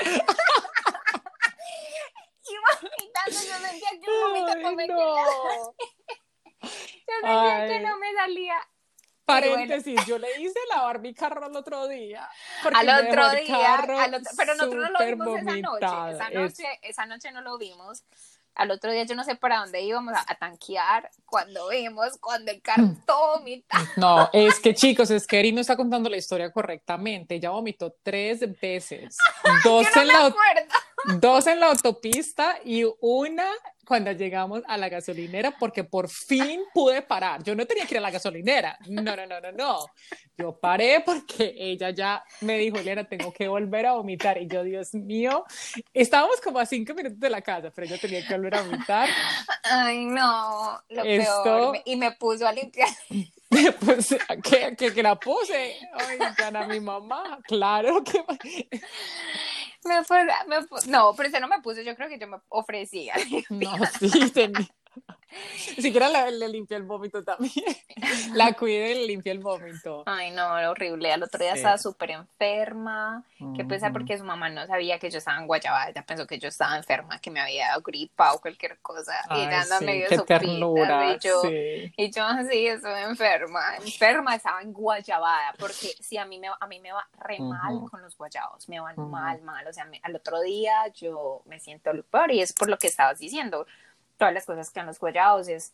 y 2.44 2.54
vomitando, 2.56 3.30
yo 3.30 3.54
sentía 3.68 3.90
que 3.90 4.10
un 4.10 4.20
vomito 4.20 4.54
no 4.56 4.72
me 4.72 4.86
no. 4.86 4.94
Yo 6.62 7.14
sentía 7.22 7.66
que 7.66 7.80
no 7.80 7.96
me 7.98 8.12
salía. 8.14 8.56
Paréntesis, 9.24 10.04
yo 10.06 10.18
le 10.18 10.40
hice 10.40 10.58
lavar 10.68 11.00
mi 11.00 11.14
carro 11.14 11.46
el 11.46 11.56
otro 11.56 11.88
día. 11.88 12.28
Al 12.62 12.88
otro 12.88 13.30
día, 13.30 13.76
al 13.76 14.14
otro, 14.14 14.30
pero 14.36 14.54
nosotros 14.54 14.90
no 14.90 14.98
lo 14.98 15.06
vimos 15.06 15.38
esa 15.38 15.56
noche. 15.56 16.12
Esa 16.12 16.30
noche, 16.30 16.78
esa 16.82 17.06
noche 17.06 17.32
no 17.32 17.40
lo 17.40 17.56
vimos 17.56 18.04
al 18.60 18.70
otro 18.72 18.92
día 18.92 19.04
yo 19.04 19.14
no 19.14 19.24
sé 19.24 19.36
para 19.36 19.60
dónde 19.60 19.80
íbamos 19.80 20.12
a, 20.14 20.34
tanquear 20.34 21.10
cuando 21.24 21.70
vimos 21.70 22.18
cuando 22.20 22.50
el 22.50 22.60
carro 22.60 22.82
mm. 22.82 23.06
todo 23.06 23.38
vomita. 23.38 23.78
No, 23.96 24.28
es 24.34 24.60
que 24.60 24.74
chicos, 24.74 25.10
es 25.10 25.26
que 25.26 25.38
Eri 25.38 25.52
no 25.52 25.62
está 25.62 25.76
contando 25.76 26.10
la 26.10 26.18
historia 26.18 26.52
correctamente. 26.52 27.36
Ella 27.36 27.50
vomitó 27.50 27.94
tres 28.02 28.40
veces. 28.60 29.16
Dos, 29.64 29.86
en 29.96 30.08
la, 30.08 30.34
dos 31.18 31.46
en 31.46 31.60
la 31.60 31.68
autopista 31.68 32.58
y 32.64 32.84
una 33.00 33.48
cuando 33.90 34.12
llegamos 34.12 34.62
a 34.68 34.76
la 34.76 34.88
gasolinera 34.88 35.50
porque 35.58 35.82
por 35.82 36.08
fin 36.08 36.60
pude 36.72 37.02
parar. 37.02 37.42
Yo 37.42 37.56
no 37.56 37.66
tenía 37.66 37.86
que 37.86 37.94
ir 37.94 37.98
a 37.98 38.02
la 38.02 38.12
gasolinera. 38.12 38.78
No, 38.86 39.02
no, 39.02 39.26
no, 39.26 39.40
no, 39.40 39.50
no. 39.50 39.86
Yo 40.38 40.56
paré 40.60 41.02
porque 41.04 41.56
ella 41.56 41.90
ya 41.90 42.22
me 42.42 42.56
dijo, 42.56 42.78
Elena, 42.78 43.02
tengo 43.02 43.32
que 43.32 43.48
volver 43.48 43.86
a 43.86 43.94
vomitar. 43.94 44.40
Y 44.40 44.46
yo, 44.46 44.62
Dios 44.62 44.94
mío, 44.94 45.44
estábamos 45.92 46.40
como 46.40 46.60
a 46.60 46.66
cinco 46.66 46.94
minutos 46.94 47.18
de 47.18 47.30
la 47.30 47.42
casa, 47.42 47.72
pero 47.74 47.88
yo 47.88 47.98
tenía 47.98 48.24
que 48.24 48.32
volver 48.32 48.54
a 48.54 48.62
vomitar. 48.62 49.08
Ay, 49.64 50.04
no, 50.04 50.80
lo 50.88 51.02
peor. 51.02 51.82
Y 51.84 51.96
me 51.96 52.12
puso 52.12 52.46
a 52.46 52.52
limpiar. 52.52 52.90
pues, 53.84 54.16
que, 54.44 54.76
que, 54.76 54.94
que, 54.94 55.02
la 55.02 55.18
puse. 55.18 55.76
Oigan, 56.08 56.54
a 56.54 56.66
mi 56.68 56.78
mamá, 56.78 57.40
claro 57.48 58.04
que. 58.04 58.22
Me 59.84 60.04
fue, 60.04 60.26
no, 60.88 61.14
pero 61.16 61.28
ese 61.28 61.40
no 61.40 61.48
me 61.48 61.60
puse, 61.60 61.84
yo 61.84 61.96
creo 61.96 62.08
que 62.08 62.18
yo 62.18 62.26
me 62.26 62.38
ofrecía. 62.48 63.14
No, 63.50 63.72
sí. 63.98 64.52
Siquiera 65.80 66.08
le, 66.08 66.32
le 66.32 66.48
limpié 66.48 66.76
el 66.76 66.82
vómito 66.82 67.22
también. 67.22 67.52
La 68.34 68.52
cuidé 68.54 68.92
y 68.92 68.94
le 68.94 69.06
limpié 69.06 69.32
el 69.32 69.38
vómito. 69.38 70.02
Ay, 70.06 70.30
no, 70.32 70.56
era 70.58 70.70
horrible. 70.70 71.12
Al 71.12 71.22
otro 71.22 71.40
día 71.40 71.54
estaba 71.54 71.78
súper 71.78 72.12
enferma. 72.12 73.24
Pensé 73.68 73.90
porque 73.90 74.18
su 74.18 74.24
mamá 74.24 74.48
no 74.48 74.66
sabía 74.66 74.98
que 74.98 75.10
yo 75.10 75.18
estaba 75.18 75.38
en 75.38 75.46
Guayabada. 75.46 75.90
Ella 75.90 76.04
pensó 76.04 76.26
que 76.26 76.38
yo 76.38 76.48
estaba 76.48 76.76
enferma, 76.76 77.18
que 77.20 77.30
me 77.30 77.40
había 77.40 77.68
dado 77.68 77.82
gripa 77.82 78.32
o 78.32 78.40
cualquier 78.40 78.78
cosa. 78.78 79.12
y 79.30 79.40
ella 79.40 79.62
anda 79.62 79.80
medio 79.80 80.08
qué 80.08 80.18
ternura, 80.18 81.14
y 81.14 81.18
yo, 81.18 81.42
y 81.44 82.10
yo 82.10 82.24
así, 82.24 82.66
estoy 82.66 83.02
enferma. 83.02 83.76
Enferma 83.76 84.34
estaba 84.34 84.62
en 84.62 84.72
Guayabada. 84.72 85.54
Porque 85.58 85.94
sí, 86.00 86.16
a 86.16 86.24
mí 86.24 86.38
me, 86.38 86.48
a 86.48 86.66
mí 86.66 86.80
me 86.80 86.92
va 86.92 87.06
re 87.20 87.38
mal 87.38 87.88
con 87.90 88.02
los 88.02 88.16
guayabos. 88.16 88.68
Me 88.68 88.80
van 88.80 88.96
mal, 89.10 89.40
mal. 89.42 89.66
O 89.66 89.72
sea, 89.72 89.88
al 90.02 90.16
otro 90.16 90.40
día 90.40 90.88
yo 90.94 91.42
me 91.46 91.60
siento 91.60 91.90
peor 92.10 92.32
y 92.32 92.40
es 92.40 92.52
por 92.52 92.68
lo 92.68 92.78
que 92.78 92.86
estabas 92.86 93.18
diciendo 93.18 93.66
todas 94.20 94.34
las 94.34 94.44
cosas 94.44 94.70
que 94.70 94.78
han 94.78 94.86
los 94.86 95.00
guayados 95.00 95.48
es, 95.48 95.72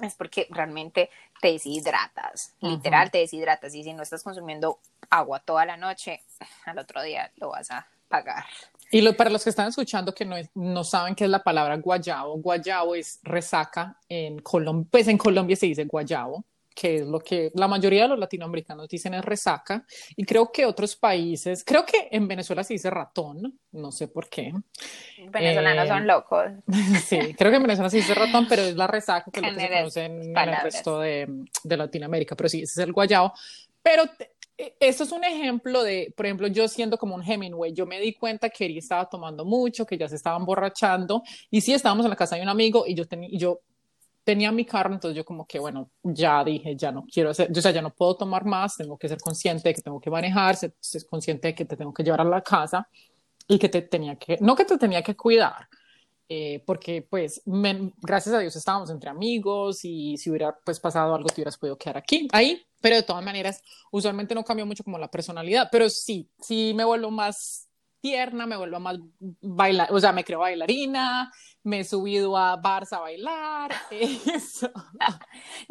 es 0.00 0.14
porque 0.14 0.48
realmente 0.50 1.10
te 1.42 1.48
deshidratas, 1.48 2.54
literal 2.60 3.10
te 3.10 3.18
deshidratas. 3.18 3.74
Y 3.74 3.84
si 3.84 3.92
no 3.92 4.02
estás 4.02 4.22
consumiendo 4.22 4.80
agua 5.10 5.38
toda 5.40 5.66
la 5.66 5.76
noche, 5.76 6.22
al 6.64 6.78
otro 6.78 7.02
día 7.02 7.30
lo 7.36 7.50
vas 7.50 7.70
a 7.70 7.86
pagar. 8.08 8.46
Y 8.90 9.02
lo, 9.02 9.14
para 9.14 9.28
los 9.28 9.44
que 9.44 9.50
están 9.50 9.68
escuchando 9.68 10.14
que 10.14 10.24
no, 10.24 10.36
no 10.54 10.82
saben 10.82 11.14
qué 11.14 11.24
es 11.24 11.30
la 11.30 11.42
palabra 11.42 11.76
guayabo, 11.76 12.38
guayabo 12.38 12.94
es 12.94 13.20
resaca 13.22 13.98
en 14.08 14.38
Colombia, 14.38 14.88
pues 14.90 15.06
en 15.08 15.18
Colombia 15.18 15.54
se 15.54 15.66
dice 15.66 15.84
guayabo, 15.84 16.42
que 16.74 16.96
es 16.96 17.06
lo 17.06 17.20
que 17.20 17.52
la 17.54 17.68
mayoría 17.68 18.02
de 18.02 18.08
los 18.08 18.18
latinoamericanos 18.18 18.88
dicen 18.88 19.14
es 19.14 19.24
resaca, 19.24 19.84
y 20.16 20.24
creo 20.24 20.50
que 20.50 20.66
otros 20.66 20.96
países, 20.96 21.62
creo 21.64 21.86
que 21.86 22.08
en 22.10 22.26
Venezuela 22.26 22.64
se 22.64 22.74
dice 22.74 22.90
ratón, 22.90 23.58
no 23.72 23.92
sé 23.92 24.08
por 24.08 24.28
qué. 24.28 24.52
Venezolanos 25.30 25.88
son 25.88 26.02
eh, 26.02 26.06
locos. 26.06 26.44
Sí, 27.04 27.34
creo 27.34 27.50
que 27.50 27.56
en 27.56 27.62
Venezuela 27.62 27.90
se 27.90 27.98
dice 27.98 28.14
ratón, 28.14 28.46
pero 28.48 28.62
es 28.62 28.74
la 28.74 28.86
resaca 28.86 29.30
que, 29.30 29.40
lo 29.40 29.48
que 29.48 29.60
se 29.60 29.68
conoce 29.68 30.04
en, 30.04 30.36
el 30.36 30.62
resto 30.62 31.00
de, 31.00 31.26
de, 31.62 31.76
Latinoamérica, 31.76 32.34
pero 32.34 32.48
sí, 32.48 32.62
ese 32.62 32.80
es 32.80 32.86
el 32.86 32.92
guayao. 32.92 33.32
Pero 33.82 34.04
e, 34.56 34.76
esto 34.80 35.04
es 35.04 35.12
un 35.12 35.24
ejemplo 35.24 35.82
de, 35.82 36.12
por 36.16 36.26
ejemplo, 36.26 36.46
yo 36.48 36.66
siendo 36.68 36.98
como 36.98 37.14
un 37.14 37.22
Hemingway, 37.22 37.72
yo 37.72 37.86
me 37.86 38.00
di 38.00 38.14
cuenta 38.14 38.48
que 38.50 38.64
Eri 38.64 38.78
estaba 38.78 39.08
tomando 39.08 39.44
mucho, 39.44 39.86
que 39.86 39.98
ya 39.98 40.08
se 40.08 40.16
estaba 40.16 40.36
emborrachando, 40.36 41.22
y 41.50 41.60
sí, 41.60 41.72
estábamos 41.72 42.06
en 42.06 42.10
la 42.10 42.16
casa 42.16 42.36
de 42.36 42.42
un 42.42 42.48
amigo 42.48 42.84
y 42.86 42.94
yo, 42.94 43.06
tenía, 43.06 43.28
y 43.30 43.38
yo 43.38 43.60
tenía 44.24 44.50
mi 44.50 44.64
carro, 44.64 44.94
entonces 44.94 45.16
yo 45.16 45.24
como 45.24 45.46
que, 45.46 45.58
bueno, 45.58 45.90
ya 46.02 46.42
dije, 46.42 46.74
ya 46.76 46.90
no 46.90 47.04
quiero 47.04 47.30
hacer, 47.30 47.50
o 47.56 47.60
sea, 47.60 47.70
ya 47.70 47.82
no 47.82 47.94
puedo 47.94 48.16
tomar 48.16 48.44
más, 48.44 48.76
tengo 48.76 48.98
que 48.98 49.08
ser 49.08 49.18
consciente 49.20 49.68
de 49.68 49.74
que 49.74 49.82
tengo 49.82 50.00
que 50.00 50.10
manejar, 50.10 50.56
ser, 50.56 50.74
consciente 51.08 51.48
de 51.48 51.54
que 51.54 51.64
te 51.64 51.76
tengo 51.76 51.92
que 51.92 52.02
llevar 52.02 52.22
a 52.22 52.24
la 52.24 52.40
casa 52.42 52.88
y 53.46 53.58
que 53.58 53.68
te 53.68 53.82
tenía 53.82 54.16
que, 54.16 54.38
no 54.40 54.56
que 54.56 54.64
te 54.64 54.78
tenía 54.78 55.02
que 55.02 55.14
cuidar, 55.14 55.68
eh, 56.28 56.62
porque 56.66 57.06
pues 57.08 57.42
gracias 57.44 58.34
a 58.34 58.38
Dios 58.38 58.56
estábamos 58.56 58.88
entre 58.88 59.10
amigos 59.10 59.84
y 59.84 60.16
si 60.16 60.30
hubiera 60.30 60.58
pues 60.64 60.80
pasado 60.80 61.14
algo 61.14 61.28
te 61.28 61.34
hubieras 61.34 61.58
podido 61.58 61.76
quedar 61.76 61.98
aquí, 61.98 62.26
ahí, 62.32 62.62
pero 62.80 62.96
de 62.96 63.02
todas 63.02 63.22
maneras, 63.22 63.62
usualmente 63.90 64.34
no 64.34 64.42
cambió 64.42 64.64
mucho 64.64 64.84
como 64.84 64.98
la 64.98 65.10
personalidad, 65.10 65.68
pero 65.70 65.90
sí, 65.90 66.30
sí 66.40 66.72
me 66.74 66.84
vuelvo 66.84 67.10
más 67.10 67.68
tierna, 68.04 68.44
me 68.44 68.58
vuelvo 68.58 68.80
más 68.80 68.98
bailar, 69.40 69.90
o 69.90 69.98
sea, 69.98 70.12
me 70.12 70.24
creo 70.24 70.40
bailarina, 70.40 71.32
me 71.62 71.80
he 71.80 71.84
subido 71.84 72.36
a 72.36 72.56
bars 72.56 72.92
a 72.92 73.00
bailar, 73.00 73.72
eso. 73.90 74.70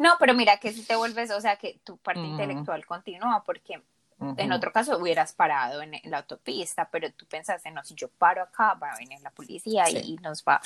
No, 0.00 0.14
pero 0.18 0.34
mira 0.34 0.56
que 0.56 0.72
si 0.72 0.82
te 0.82 0.96
vuelves, 0.96 1.30
o 1.30 1.40
sea, 1.40 1.54
que 1.54 1.78
tu 1.84 1.96
parte 1.96 2.22
intelectual 2.22 2.84
continúa, 2.86 3.44
porque 3.46 3.80
En 4.36 4.50
otro 4.50 4.72
caso 4.72 4.98
hubieras 4.98 5.32
parado 5.32 5.80
en, 5.80 5.92
la 6.04 6.18
autopista, 6.18 6.88
pero 6.90 7.12
tú 7.12 7.24
pensaste, 7.26 7.70
no, 7.70 7.84
si 7.84 7.94
yo 7.94 8.08
paro 8.08 8.42
acá, 8.42 8.74
va 8.74 8.90
a 8.90 8.98
venir 8.98 9.20
la 9.20 9.30
policía 9.30 9.88
y 9.88 10.16
nos 10.16 10.42
va 10.42 10.60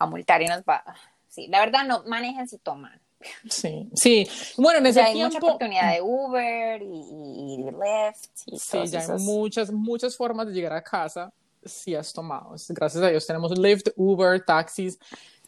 a 0.00 0.06
multar 0.06 0.42
y 0.42 0.46
nos 0.46 0.62
va... 0.62 0.82
Sí, 1.28 1.46
la 1.46 1.60
verdad 1.60 1.84
no 1.86 2.02
manejen 2.04 2.48
si 2.48 2.58
toman. 2.58 3.00
Sí, 3.48 3.88
sí. 3.94 4.28
Bueno, 4.56 4.78
en 4.80 4.86
ese 4.86 5.00
ya 5.00 5.06
hay 5.06 5.14
tiempo... 5.14 5.34
mucha 5.34 5.46
oportunidad 5.46 5.92
de 5.92 6.02
Uber 6.02 6.82
y, 6.82 7.54
y 7.54 7.56
Lyft. 7.58 8.30
Y 8.46 8.58
sí, 8.58 8.86
ya 8.86 9.00
hay 9.00 9.22
muchas, 9.22 9.72
muchas 9.72 10.16
formas 10.16 10.46
de 10.46 10.52
llegar 10.52 10.72
a 10.72 10.82
casa 10.82 11.32
si 11.64 11.94
has 11.94 12.12
tomado. 12.12 12.54
Gracias 12.68 13.02
a 13.02 13.08
Dios 13.08 13.26
tenemos 13.26 13.56
Lyft, 13.56 13.88
Uber, 13.96 14.44
taxis. 14.44 14.98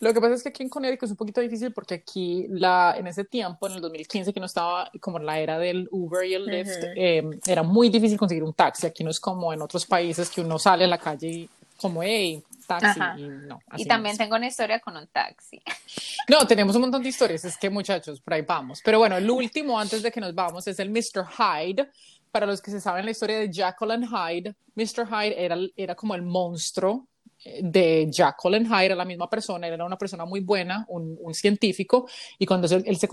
Lo 0.00 0.12
que 0.12 0.20
pasa 0.20 0.34
es 0.34 0.42
que 0.42 0.48
aquí 0.48 0.62
en 0.62 0.68
Connecticut 0.68 1.04
es 1.04 1.10
un 1.12 1.16
poquito 1.16 1.40
difícil 1.40 1.72
porque 1.72 1.94
aquí 1.94 2.46
la, 2.48 2.94
en 2.98 3.06
ese 3.06 3.24
tiempo, 3.24 3.66
en 3.68 3.74
el 3.74 3.80
2015, 3.80 4.32
que 4.32 4.40
no 4.40 4.46
estaba 4.46 4.90
como 5.00 5.18
en 5.18 5.26
la 5.26 5.38
era 5.38 5.58
del 5.58 5.88
Uber 5.90 6.26
y 6.26 6.34
el 6.34 6.44
Lyft, 6.46 6.84
em, 6.96 7.40
era 7.46 7.62
muy 7.62 7.88
difícil 7.88 8.18
conseguir 8.18 8.42
un 8.42 8.52
taxi. 8.52 8.86
Aquí 8.86 9.04
no 9.04 9.10
es 9.10 9.20
como 9.20 9.52
en 9.52 9.62
otros 9.62 9.86
países 9.86 10.30
que 10.30 10.40
uno 10.40 10.58
sale 10.58 10.84
a 10.84 10.88
la 10.88 10.98
calle 10.98 11.28
y 11.28 11.50
como, 11.80 12.02
hey, 12.02 12.42
taxi. 12.66 13.00
Y, 13.18 13.28
no, 13.28 13.58
y 13.76 13.84
también 13.86 14.16
tengo 14.16 14.36
una 14.36 14.46
historia 14.46 14.80
con 14.80 14.96
un 14.96 15.06
taxi. 15.08 15.62
No, 16.26 16.46
tenemos 16.46 16.74
un 16.74 16.82
montón 16.82 17.02
de 17.02 17.10
historias, 17.10 17.44
es 17.44 17.58
que 17.58 17.68
muchachos, 17.68 18.18
por 18.20 18.32
ahí 18.32 18.40
vamos. 18.40 18.80
Pero 18.82 18.98
bueno, 18.98 19.16
el 19.18 19.30
último 19.30 19.78
antes 19.78 20.02
de 20.02 20.10
que 20.10 20.20
nos 20.20 20.34
vamos 20.34 20.66
es 20.66 20.78
el 20.78 20.88
Mr. 20.88 21.26
Hyde. 21.26 21.90
Para 22.30 22.46
los 22.46 22.62
que 22.62 22.70
se 22.70 22.80
saben 22.80 23.04
la 23.04 23.10
historia 23.10 23.38
de 23.38 23.62
and 23.62 24.06
Hyde, 24.08 24.54
Mr. 24.74 25.06
Hyde 25.06 25.44
era, 25.44 25.56
era 25.76 25.94
como 25.94 26.14
el 26.14 26.22
monstruo 26.22 27.06
de 27.62 28.10
and 28.12 28.66
Hyde, 28.66 28.84
era 28.86 28.94
la 28.94 29.04
misma 29.04 29.28
persona, 29.28 29.66
él 29.66 29.74
era 29.74 29.84
una 29.84 29.98
persona 29.98 30.24
muy 30.24 30.40
buena, 30.40 30.84
un, 30.88 31.16
un 31.20 31.34
científico, 31.34 32.08
y 32.38 32.46
cuando 32.46 32.66
él, 32.74 32.96
se 32.96 33.08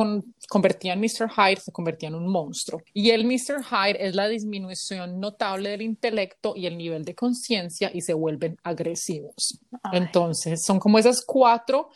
convertía 0.48 0.94
en 0.94 1.00
Mr. 1.00 1.30
Hyde, 1.30 1.62
se 1.62 1.72
convertía 1.72 2.10
en 2.10 2.16
un 2.16 2.28
monstruo. 2.28 2.82
Y 2.94 3.10
el 3.12 3.26
Mr. 3.26 3.64
Hyde 3.64 4.06
es 4.06 4.16
la 4.16 4.28
disminución 4.28 5.20
notable 5.20 5.70
del 5.72 5.82
intelecto 5.82 6.54
y 6.56 6.66
el 6.66 6.78
nivel 6.78 7.04
de 7.04 7.16
conciencia 7.16 7.92
y 7.94 8.02
se 8.02 8.14
vuelven 8.14 8.58
agresivos. 8.64 9.60
Entonces, 9.92 10.64
son 10.64 10.80
como 10.80 11.00
esas 11.00 11.24
cuatro. 11.26 11.90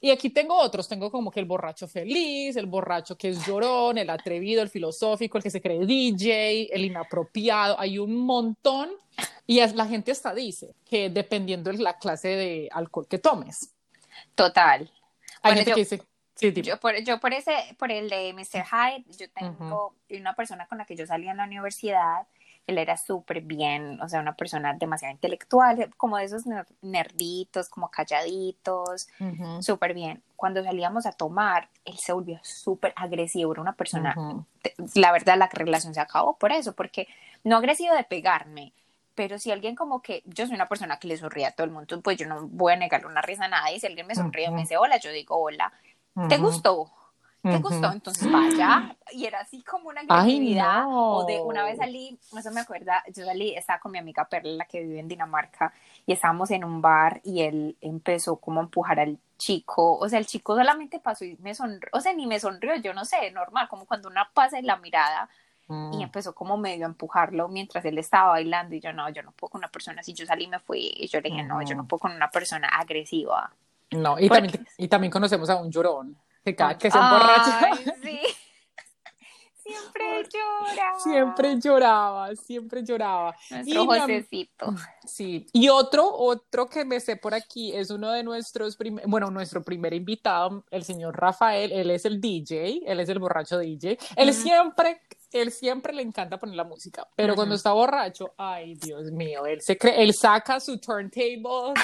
Y 0.00 0.10
aquí 0.10 0.30
tengo 0.30 0.56
otros, 0.56 0.88
tengo 0.88 1.10
como 1.10 1.30
que 1.30 1.40
el 1.40 1.46
borracho 1.46 1.88
feliz, 1.88 2.56
el 2.56 2.66
borracho 2.66 3.16
que 3.16 3.30
es 3.30 3.46
llorón, 3.46 3.98
el 3.98 4.10
atrevido, 4.10 4.62
el 4.62 4.68
filosófico, 4.68 5.38
el 5.38 5.42
que 5.42 5.50
se 5.50 5.60
cree 5.60 5.84
DJ, 5.86 6.68
el 6.72 6.84
inapropiado, 6.84 7.78
hay 7.78 7.98
un 7.98 8.14
montón 8.14 8.90
y 9.48 9.66
la 9.66 9.86
gente 9.86 10.12
hasta 10.12 10.34
dice 10.34 10.74
que 10.84 11.08
dependiendo 11.08 11.72
de 11.72 11.78
la 11.78 11.96
clase 11.96 12.28
de 12.28 12.68
alcohol 12.70 13.08
que 13.08 13.18
tomes. 13.18 13.72
Total. 14.34 14.90
Hay 15.40 15.54
gente 15.54 15.72
que 15.72 15.80
dice, 15.80 16.02
sí, 16.34 16.52
yo, 16.52 16.78
por, 16.78 17.02
yo 17.02 17.18
por 17.18 17.32
ese, 17.32 17.54
por 17.78 17.90
el 17.90 18.10
de 18.10 18.34
Mr. 18.34 18.62
Hyde, 18.62 19.04
yo 19.18 19.26
tengo 19.30 19.94
una 20.10 20.34
persona 20.34 20.66
con 20.66 20.76
la 20.76 20.84
que 20.84 20.96
yo 20.96 21.06
salí 21.06 21.28
en 21.28 21.38
la 21.38 21.44
universidad, 21.44 22.26
él 22.66 22.76
era 22.76 22.98
súper 22.98 23.40
bien, 23.40 23.98
o 24.02 24.08
sea, 24.10 24.20
una 24.20 24.36
persona 24.36 24.74
demasiado 24.74 25.14
intelectual, 25.14 25.94
como 25.96 26.18
de 26.18 26.24
esos 26.24 26.42
nerditos, 26.82 27.70
como 27.70 27.90
calladitos, 27.90 29.08
súper 29.60 29.94
bien. 29.94 30.22
Cuando 30.36 30.62
salíamos 30.62 31.06
a 31.06 31.12
tomar, 31.12 31.70
él 31.86 31.96
se 31.96 32.12
volvió 32.12 32.38
súper 32.42 32.92
agresivo, 32.96 33.52
era 33.52 33.62
una 33.62 33.72
persona, 33.72 34.14
la 34.94 35.10
verdad, 35.10 35.38
la 35.38 35.46
relación 35.46 35.94
se 35.94 36.00
acabó 36.00 36.36
por 36.36 36.52
eso, 36.52 36.74
porque 36.74 37.08
no 37.44 37.56
agresivo 37.56 37.94
de 37.94 38.04
pegarme, 38.04 38.74
pero 39.18 39.36
si 39.36 39.50
alguien 39.50 39.74
como 39.74 40.00
que, 40.00 40.22
yo 40.26 40.46
soy 40.46 40.54
una 40.54 40.68
persona 40.68 41.00
que 41.00 41.08
le 41.08 41.16
sonríe 41.16 41.44
a 41.44 41.50
todo 41.50 41.64
el 41.64 41.72
mundo, 41.72 42.00
pues 42.02 42.16
yo 42.16 42.28
no 42.28 42.46
voy 42.46 42.74
a 42.74 42.76
negarle 42.76 43.08
una 43.08 43.20
risa 43.20 43.46
a 43.46 43.48
nadie, 43.48 43.80
si 43.80 43.86
alguien 43.88 44.06
me 44.06 44.14
sonríe 44.14 44.46
y 44.46 44.50
me 44.52 44.60
dice 44.60 44.76
hola, 44.76 44.96
yo 44.98 45.10
digo 45.10 45.36
hola, 45.36 45.72
¿te 46.28 46.36
gustó? 46.36 46.88
¿Te 47.42 47.58
gustó? 47.58 47.90
Entonces 47.90 48.30
vaya. 48.30 48.96
Y 49.10 49.24
era 49.24 49.40
así 49.40 49.60
como 49.64 49.88
una 49.88 50.02
actividad. 50.02 50.84
O 50.86 51.24
de 51.26 51.40
una 51.40 51.64
vez 51.64 51.78
salí, 51.78 52.16
eso 52.38 52.52
me 52.52 52.60
acuerda, 52.60 53.02
yo 53.12 53.24
salí, 53.24 53.56
estaba 53.56 53.80
con 53.80 53.90
mi 53.90 53.98
amiga 53.98 54.24
Perla, 54.28 54.52
la 54.52 54.64
que 54.66 54.82
vive 54.82 55.00
en 55.00 55.08
Dinamarca, 55.08 55.72
y 56.06 56.12
estábamos 56.12 56.52
en 56.52 56.62
un 56.62 56.80
bar 56.80 57.20
y 57.24 57.42
él 57.42 57.76
empezó 57.80 58.36
como 58.36 58.60
a 58.60 58.62
empujar 58.62 59.00
al 59.00 59.18
chico. 59.36 59.98
O 59.98 60.08
sea, 60.08 60.20
el 60.20 60.26
chico 60.26 60.54
solamente 60.54 61.00
pasó 61.00 61.24
y 61.24 61.36
me 61.40 61.56
sonrió, 61.56 61.90
o 61.92 62.00
sea, 62.00 62.12
ni 62.12 62.28
me 62.28 62.38
sonrió, 62.38 62.76
yo 62.76 62.94
no 62.94 63.04
sé, 63.04 63.32
normal, 63.32 63.66
como 63.68 63.84
cuando 63.84 64.08
una 64.08 64.30
pasa 64.32 64.60
en 64.60 64.66
la 64.66 64.76
mirada 64.76 65.28
y 65.68 65.72
mm. 65.72 66.00
empezó 66.00 66.34
como 66.34 66.56
medio 66.56 66.86
a 66.86 66.88
empujarlo 66.88 67.48
mientras 67.48 67.84
él 67.84 67.98
estaba 67.98 68.30
bailando 68.30 68.74
y 68.74 68.80
yo 68.80 68.92
no, 68.92 69.10
yo 69.10 69.22
no 69.22 69.32
puedo 69.32 69.50
con 69.50 69.58
una 69.60 69.68
persona 69.68 70.00
así, 70.00 70.14
yo 70.14 70.24
salí 70.24 70.44
y 70.44 70.48
me 70.48 70.60
fui 70.60 70.92
y 70.96 71.08
yo 71.08 71.20
le 71.20 71.28
dije, 71.28 71.42
no, 71.42 71.60
yo 71.62 71.74
no 71.74 71.86
puedo 71.86 72.00
con 72.00 72.12
una 72.12 72.30
persona 72.30 72.68
agresiva. 72.68 73.52
No, 73.90 74.18
y, 74.18 74.28
también, 74.28 74.66
y 74.78 74.88
también 74.88 75.10
conocemos 75.10 75.48
a 75.50 75.56
un 75.56 75.70
llorón, 75.70 76.16
que 76.44 76.54
cada 76.54 76.78
que 76.78 76.90
se 76.90 76.98
emborracha. 76.98 77.70
sí. 78.02 78.20
Siempre 79.68 80.28
lloraba. 80.32 80.98
Siempre 80.98 81.60
lloraba, 81.60 82.36
siempre 82.36 82.82
lloraba. 82.84 83.36
Nuestro 83.50 83.82
y 83.82 83.86
Josecito. 83.86 84.74
Sí, 85.04 85.46
y 85.52 85.68
otro, 85.68 86.10
otro 86.10 86.66
que 86.68 86.84
me 86.84 87.00
sé 87.00 87.16
por 87.16 87.34
aquí 87.34 87.74
es 87.74 87.90
uno 87.90 88.10
de 88.10 88.22
nuestros, 88.22 88.78
bueno, 89.06 89.30
nuestro 89.30 89.62
primer 89.62 89.92
invitado, 89.92 90.64
el 90.70 90.84
señor 90.84 91.18
Rafael, 91.18 91.72
él 91.72 91.90
es 91.90 92.04
el 92.04 92.20
DJ, 92.20 92.82
él 92.86 93.00
es 93.00 93.08
el 93.08 93.18
borracho 93.18 93.58
DJ. 93.58 93.98
Él 94.16 94.32
siempre 94.32 95.00
él 95.32 95.52
siempre 95.52 95.92
le 95.92 96.02
encanta 96.02 96.38
poner 96.38 96.56
la 96.56 96.64
música, 96.64 97.06
pero 97.14 97.34
cuando 97.34 97.54
está 97.54 97.72
borracho, 97.72 98.32
ay 98.38 98.74
Dios 98.76 99.10
mío, 99.12 99.44
él 99.44 99.60
se 99.60 99.76
cree, 99.76 100.02
él 100.02 100.14
saca 100.14 100.58
su 100.58 100.78
turntable 100.78 101.74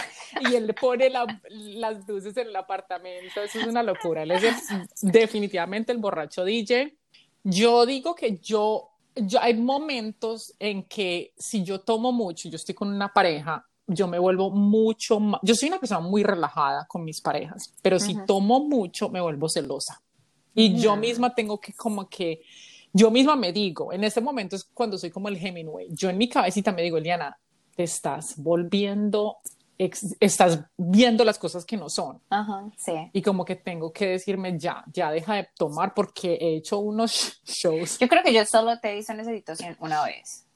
y 0.40 0.54
él 0.54 0.74
pone 0.80 1.10
las 1.10 2.08
luces 2.08 2.36
en 2.38 2.48
el 2.48 2.56
apartamento, 2.56 3.42
eso 3.42 3.58
es 3.58 3.66
una 3.66 3.82
locura, 3.82 4.22
él 4.22 4.30
es 4.30 4.42
definitivamente 5.02 5.92
el 5.92 5.98
borracho 5.98 6.44
DJ. 6.44 6.96
Yo 7.44 7.86
digo 7.86 8.14
que 8.14 8.38
yo, 8.38 8.90
yo, 9.14 9.40
hay 9.40 9.54
momentos 9.54 10.54
en 10.58 10.84
que 10.84 11.32
si 11.36 11.62
yo 11.62 11.80
tomo 11.80 12.10
mucho, 12.10 12.48
yo 12.48 12.56
estoy 12.56 12.74
con 12.74 12.88
una 12.88 13.12
pareja, 13.12 13.64
yo 13.86 14.08
me 14.08 14.18
vuelvo 14.18 14.50
mucho 14.50 15.20
más, 15.20 15.40
yo 15.42 15.54
soy 15.54 15.68
una 15.68 15.78
persona 15.78 16.00
muy 16.00 16.22
relajada 16.22 16.86
con 16.86 17.04
mis 17.04 17.20
parejas, 17.20 17.74
pero 17.82 18.00
si 18.00 18.16
tomo 18.26 18.60
mucho 18.60 19.10
me 19.10 19.20
vuelvo 19.20 19.48
celosa. 19.48 20.00
Y 20.54 20.76
yo 20.76 20.96
misma 20.96 21.34
tengo 21.34 21.60
que 21.60 21.74
como 21.74 22.08
que 22.08 22.42
yo 22.92 23.10
misma 23.10 23.36
me 23.36 23.52
digo, 23.52 23.92
en 23.92 24.04
ese 24.04 24.20
momento 24.20 24.56
es 24.56 24.64
cuando 24.64 24.96
soy 24.96 25.10
como 25.10 25.28
el 25.28 25.36
Hemingway, 25.36 25.88
yo 25.90 26.08
en 26.08 26.16
mi 26.16 26.28
cabecita 26.28 26.72
me 26.72 26.82
digo, 26.82 26.96
Eliana, 26.96 27.36
te 27.74 27.82
estás 27.82 28.34
volviendo, 28.36 29.38
estás 29.78 30.60
viendo 30.76 31.24
las 31.24 31.38
cosas 31.38 31.64
que 31.64 31.76
no 31.76 31.88
son. 31.88 32.20
Ajá, 32.30 32.64
sí. 32.76 32.92
Y 33.12 33.22
como 33.22 33.44
que 33.44 33.56
tengo 33.56 33.92
que 33.92 34.06
decirme, 34.06 34.58
ya, 34.58 34.84
ya 34.92 35.10
deja 35.10 35.34
de 35.34 35.48
tomar 35.56 35.94
porque 35.94 36.34
he 36.40 36.56
hecho 36.56 36.78
unos 36.78 37.40
shows. 37.44 37.98
Yo 37.98 38.08
creo 38.08 38.22
que 38.22 38.32
yo 38.32 38.44
solo 38.46 38.78
te 38.80 38.92
he 38.92 38.94
visto 38.96 39.12
en 39.12 39.20
esa 39.20 39.30
situación 39.30 39.76
una 39.80 40.04
vez. 40.04 40.46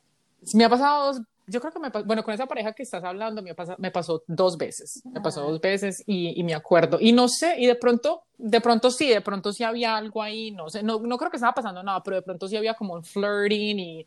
Me 0.54 0.64
ha 0.64 0.68
pasado 0.68 1.06
dos, 1.06 1.22
yo 1.48 1.60
creo 1.60 1.72
que 1.72 1.78
me 1.80 1.88
bueno, 2.04 2.22
con 2.22 2.34
esa 2.34 2.46
pareja 2.46 2.72
que 2.72 2.82
estás 2.82 3.02
hablando 3.02 3.42
me, 3.42 3.54
pasa, 3.54 3.74
me 3.78 3.90
pasó 3.90 4.22
dos 4.26 4.56
veces, 4.58 5.02
me 5.04 5.20
pasó 5.20 5.42
dos 5.42 5.60
veces 5.60 6.02
y, 6.06 6.38
y, 6.38 6.44
me 6.44 6.54
acuerdo. 6.54 6.98
Y 7.00 7.12
no 7.12 7.28
sé, 7.28 7.56
y 7.58 7.66
de 7.66 7.74
pronto, 7.74 8.22
de 8.36 8.60
pronto 8.60 8.90
sí, 8.90 9.08
de 9.08 9.20
pronto 9.22 9.52
sí 9.52 9.64
había 9.64 9.96
algo 9.96 10.22
ahí, 10.22 10.50
no 10.50 10.68
sé, 10.68 10.82
no, 10.82 11.00
no 11.00 11.16
creo 11.16 11.30
que 11.30 11.38
estaba 11.38 11.54
pasando 11.54 11.82
nada, 11.82 12.02
pero 12.02 12.16
de 12.16 12.22
pronto 12.22 12.48
sí 12.48 12.56
había 12.56 12.74
como 12.74 12.94
un 12.94 13.02
flirting 13.02 13.78
y, 13.78 14.06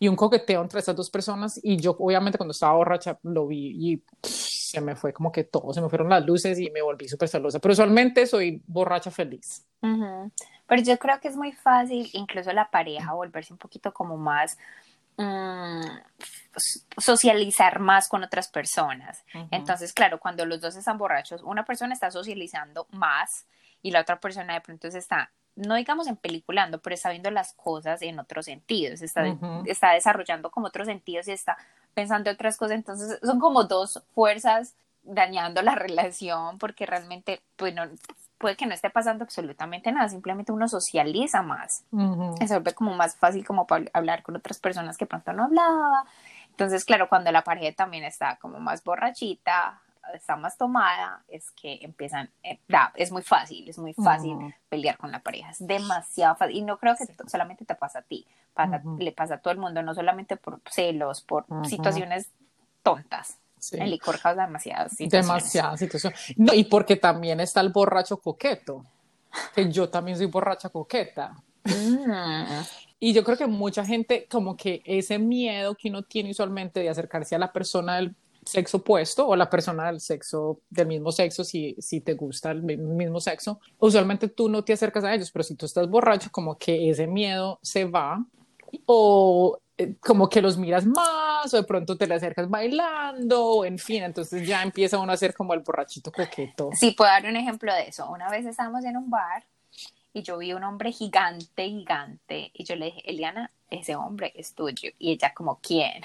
y 0.00 0.08
un 0.08 0.16
coqueteo 0.16 0.60
entre 0.62 0.80
esas 0.80 0.96
dos 0.96 1.10
personas 1.10 1.60
y 1.62 1.76
yo 1.76 1.94
obviamente 2.00 2.38
cuando 2.38 2.50
estaba 2.50 2.72
borracha 2.72 3.20
lo 3.22 3.46
vi 3.46 3.92
y 3.92 4.02
se 4.22 4.80
me 4.80 4.96
fue 4.96 5.12
como 5.12 5.30
que 5.30 5.44
todo, 5.44 5.72
se 5.72 5.80
me 5.80 5.88
fueron 5.88 6.08
las 6.08 6.26
luces 6.26 6.58
y 6.58 6.70
me 6.70 6.82
volví 6.82 7.08
súper 7.08 7.28
celosa, 7.28 7.60
pero 7.60 7.72
usualmente 7.72 8.26
soy 8.26 8.60
borracha 8.66 9.12
feliz. 9.12 9.64
Pero 9.80 10.82
yo 10.82 10.98
creo 10.98 11.20
que 11.20 11.28
es 11.28 11.36
muy 11.36 11.52
fácil, 11.52 12.10
incluso 12.14 12.52
la 12.52 12.70
pareja, 12.70 13.12
volverse 13.12 13.52
un 13.52 13.58
poquito 13.58 13.92
como 13.92 14.16
más 14.16 14.56
Mm, 15.20 15.82
socializar 16.96 17.78
más 17.78 18.08
con 18.08 18.24
otras 18.24 18.48
personas. 18.48 19.22
Entonces, 19.50 19.92
claro, 19.92 20.18
cuando 20.18 20.46
los 20.46 20.62
dos 20.62 20.76
están 20.76 20.96
borrachos, 20.96 21.42
una 21.42 21.64
persona 21.64 21.92
está 21.92 22.10
socializando 22.10 22.86
más 22.90 23.46
y 23.82 23.90
la 23.90 24.00
otra 24.00 24.18
persona 24.18 24.54
de 24.54 24.62
pronto 24.62 24.90
se 24.90 24.98
está, 24.98 25.30
no 25.56 25.74
digamos 25.74 26.06
en 26.06 26.16
peliculando, 26.16 26.80
pero 26.80 26.94
está 26.94 27.10
viendo 27.10 27.30
las 27.30 27.52
cosas 27.54 28.02
en 28.02 28.18
otros 28.18 28.46
sentidos, 28.46 29.02
está, 29.02 29.24
está 29.66 29.92
desarrollando 29.92 30.50
como 30.50 30.68
otros 30.68 30.86
sentidos 30.86 31.28
y 31.28 31.32
está 31.32 31.56
pensando 31.94 32.30
otras 32.30 32.56
cosas. 32.56 32.76
Entonces, 32.76 33.18
son 33.22 33.40
como 33.40 33.64
dos 33.64 34.02
fuerzas 34.14 34.74
dañando 35.02 35.62
la 35.62 35.74
relación 35.76 36.58
porque 36.58 36.86
realmente, 36.86 37.40
bueno, 37.58 37.82
puede 38.38 38.56
que 38.56 38.66
no 38.66 38.74
esté 38.74 38.88
pasando 38.88 39.24
absolutamente 39.24 39.92
nada, 39.92 40.08
simplemente 40.08 40.50
uno 40.50 40.66
socializa 40.66 41.42
más. 41.42 41.84
Se 42.38 42.46
vuelve 42.46 42.72
como 42.72 42.94
más 42.94 43.16
fácil 43.16 43.44
como 43.44 43.66
para 43.66 43.84
hablar 43.92 44.22
con 44.22 44.34
otras 44.36 44.58
personas 44.58 44.96
que 44.96 45.04
pronto 45.04 45.32
no 45.34 45.44
hablaba. 45.44 46.04
Entonces, 46.50 46.84
claro, 46.84 47.08
cuando 47.08 47.30
la 47.32 47.44
pareja 47.44 47.74
también 47.76 48.04
está 48.04 48.36
como 48.36 48.58
más 48.58 48.82
borrachita, 48.82 49.80
está 50.14 50.36
más 50.36 50.56
tomada, 50.56 51.22
es 51.28 51.50
que 51.52 51.78
empiezan, 51.82 52.30
eh, 52.42 52.58
es 52.94 53.12
muy 53.12 53.22
fácil, 53.22 53.68
es 53.68 53.78
muy 53.78 53.94
fácil 53.94 54.36
pelear 54.68 54.96
con 54.98 55.10
la 55.10 55.20
pareja, 55.20 55.50
es 55.50 55.66
demasiado 55.66 56.36
fácil. 56.36 56.56
Y 56.56 56.62
no 56.62 56.78
creo 56.78 56.94
que 56.96 57.06
solamente 57.28 57.64
te 57.64 57.74
pasa 57.74 58.00
a 58.00 58.02
ti, 58.02 58.26
le 58.98 59.12
pasa 59.12 59.34
a 59.34 59.38
todo 59.38 59.52
el 59.52 59.58
mundo, 59.58 59.82
no 59.82 59.94
solamente 59.94 60.36
por 60.36 60.60
celos, 60.70 61.22
por 61.22 61.46
situaciones 61.66 62.30
tontas. 62.82 63.38
El 63.72 63.90
licor 63.90 64.18
causa 64.18 64.46
demasiadas 64.46 64.92
situaciones. 64.92 65.26
Demasiadas 65.26 65.78
situaciones. 65.78 66.34
No, 66.36 66.54
y 66.54 66.64
porque 66.64 66.96
también 66.96 67.40
está 67.40 67.60
el 67.60 67.68
borracho 67.68 68.16
coqueto, 68.16 68.86
que 69.54 69.70
yo 69.70 69.88
también 69.90 70.16
soy 70.16 70.26
borracha 70.26 70.70
coqueta. 70.70 71.36
Mm. 71.64 72.10
y 73.00 73.12
yo 73.12 73.22
creo 73.22 73.36
que 73.36 73.46
mucha 73.46 73.84
gente, 73.84 74.26
como 74.30 74.56
que 74.56 74.82
ese 74.84 75.18
miedo 75.18 75.74
que 75.74 75.88
uno 75.88 76.02
tiene 76.02 76.30
usualmente 76.30 76.80
de 76.80 76.88
acercarse 76.88 77.34
a 77.34 77.38
la 77.38 77.52
persona 77.52 77.96
del 77.96 78.14
sexo 78.44 78.78
opuesto 78.78 79.26
o 79.26 79.36
la 79.36 79.50
persona 79.50 79.86
del 79.86 80.00
sexo, 80.00 80.60
del 80.70 80.86
mismo 80.86 81.12
sexo, 81.12 81.44
si, 81.44 81.76
si 81.78 82.00
te 82.00 82.14
gusta 82.14 82.50
el 82.50 82.62
mismo 82.62 83.20
sexo, 83.20 83.60
usualmente 83.78 84.28
tú 84.28 84.48
no 84.48 84.64
te 84.64 84.72
acercas 84.72 85.04
a 85.04 85.14
ellos, 85.14 85.30
pero 85.30 85.42
si 85.42 85.54
tú 85.54 85.66
estás 85.66 85.88
borracho, 85.88 86.30
como 86.30 86.56
que 86.56 86.90
ese 86.90 87.06
miedo 87.06 87.58
se 87.62 87.84
va 87.84 88.24
o 88.86 89.58
eh, 89.76 89.96
como 90.00 90.28
que 90.28 90.42
los 90.42 90.58
miras 90.58 90.84
más 90.84 91.52
o 91.52 91.56
de 91.56 91.64
pronto 91.64 91.96
te 91.96 92.06
le 92.06 92.14
acercas 92.14 92.48
bailando, 92.48 93.64
en 93.64 93.78
fin, 93.78 94.02
entonces 94.02 94.46
ya 94.46 94.62
empieza 94.62 94.98
uno 94.98 95.12
a 95.12 95.16
ser 95.16 95.34
como 95.34 95.54
el 95.54 95.60
borrachito 95.60 96.12
coqueto. 96.12 96.70
Sí, 96.74 96.90
puedo 96.92 97.10
dar 97.10 97.24
un 97.24 97.36
ejemplo 97.36 97.72
de 97.72 97.88
eso. 97.88 98.10
Una 98.10 98.30
vez 98.30 98.44
estábamos 98.46 98.84
en 98.84 98.96
un 98.96 99.08
bar 99.08 99.44
y 100.12 100.22
yo 100.22 100.38
vi 100.38 100.52
un 100.52 100.64
hombre 100.64 100.92
gigante, 100.92 101.68
gigante, 101.68 102.50
y 102.54 102.64
yo 102.64 102.76
le 102.76 102.86
dije, 102.86 103.10
Eliana, 103.10 103.50
ese 103.70 103.94
hombre 103.94 104.32
es 104.34 104.54
tuyo. 104.54 104.90
Y 104.98 105.12
ella 105.12 105.32
como, 105.32 105.60
¿quién? 105.60 106.02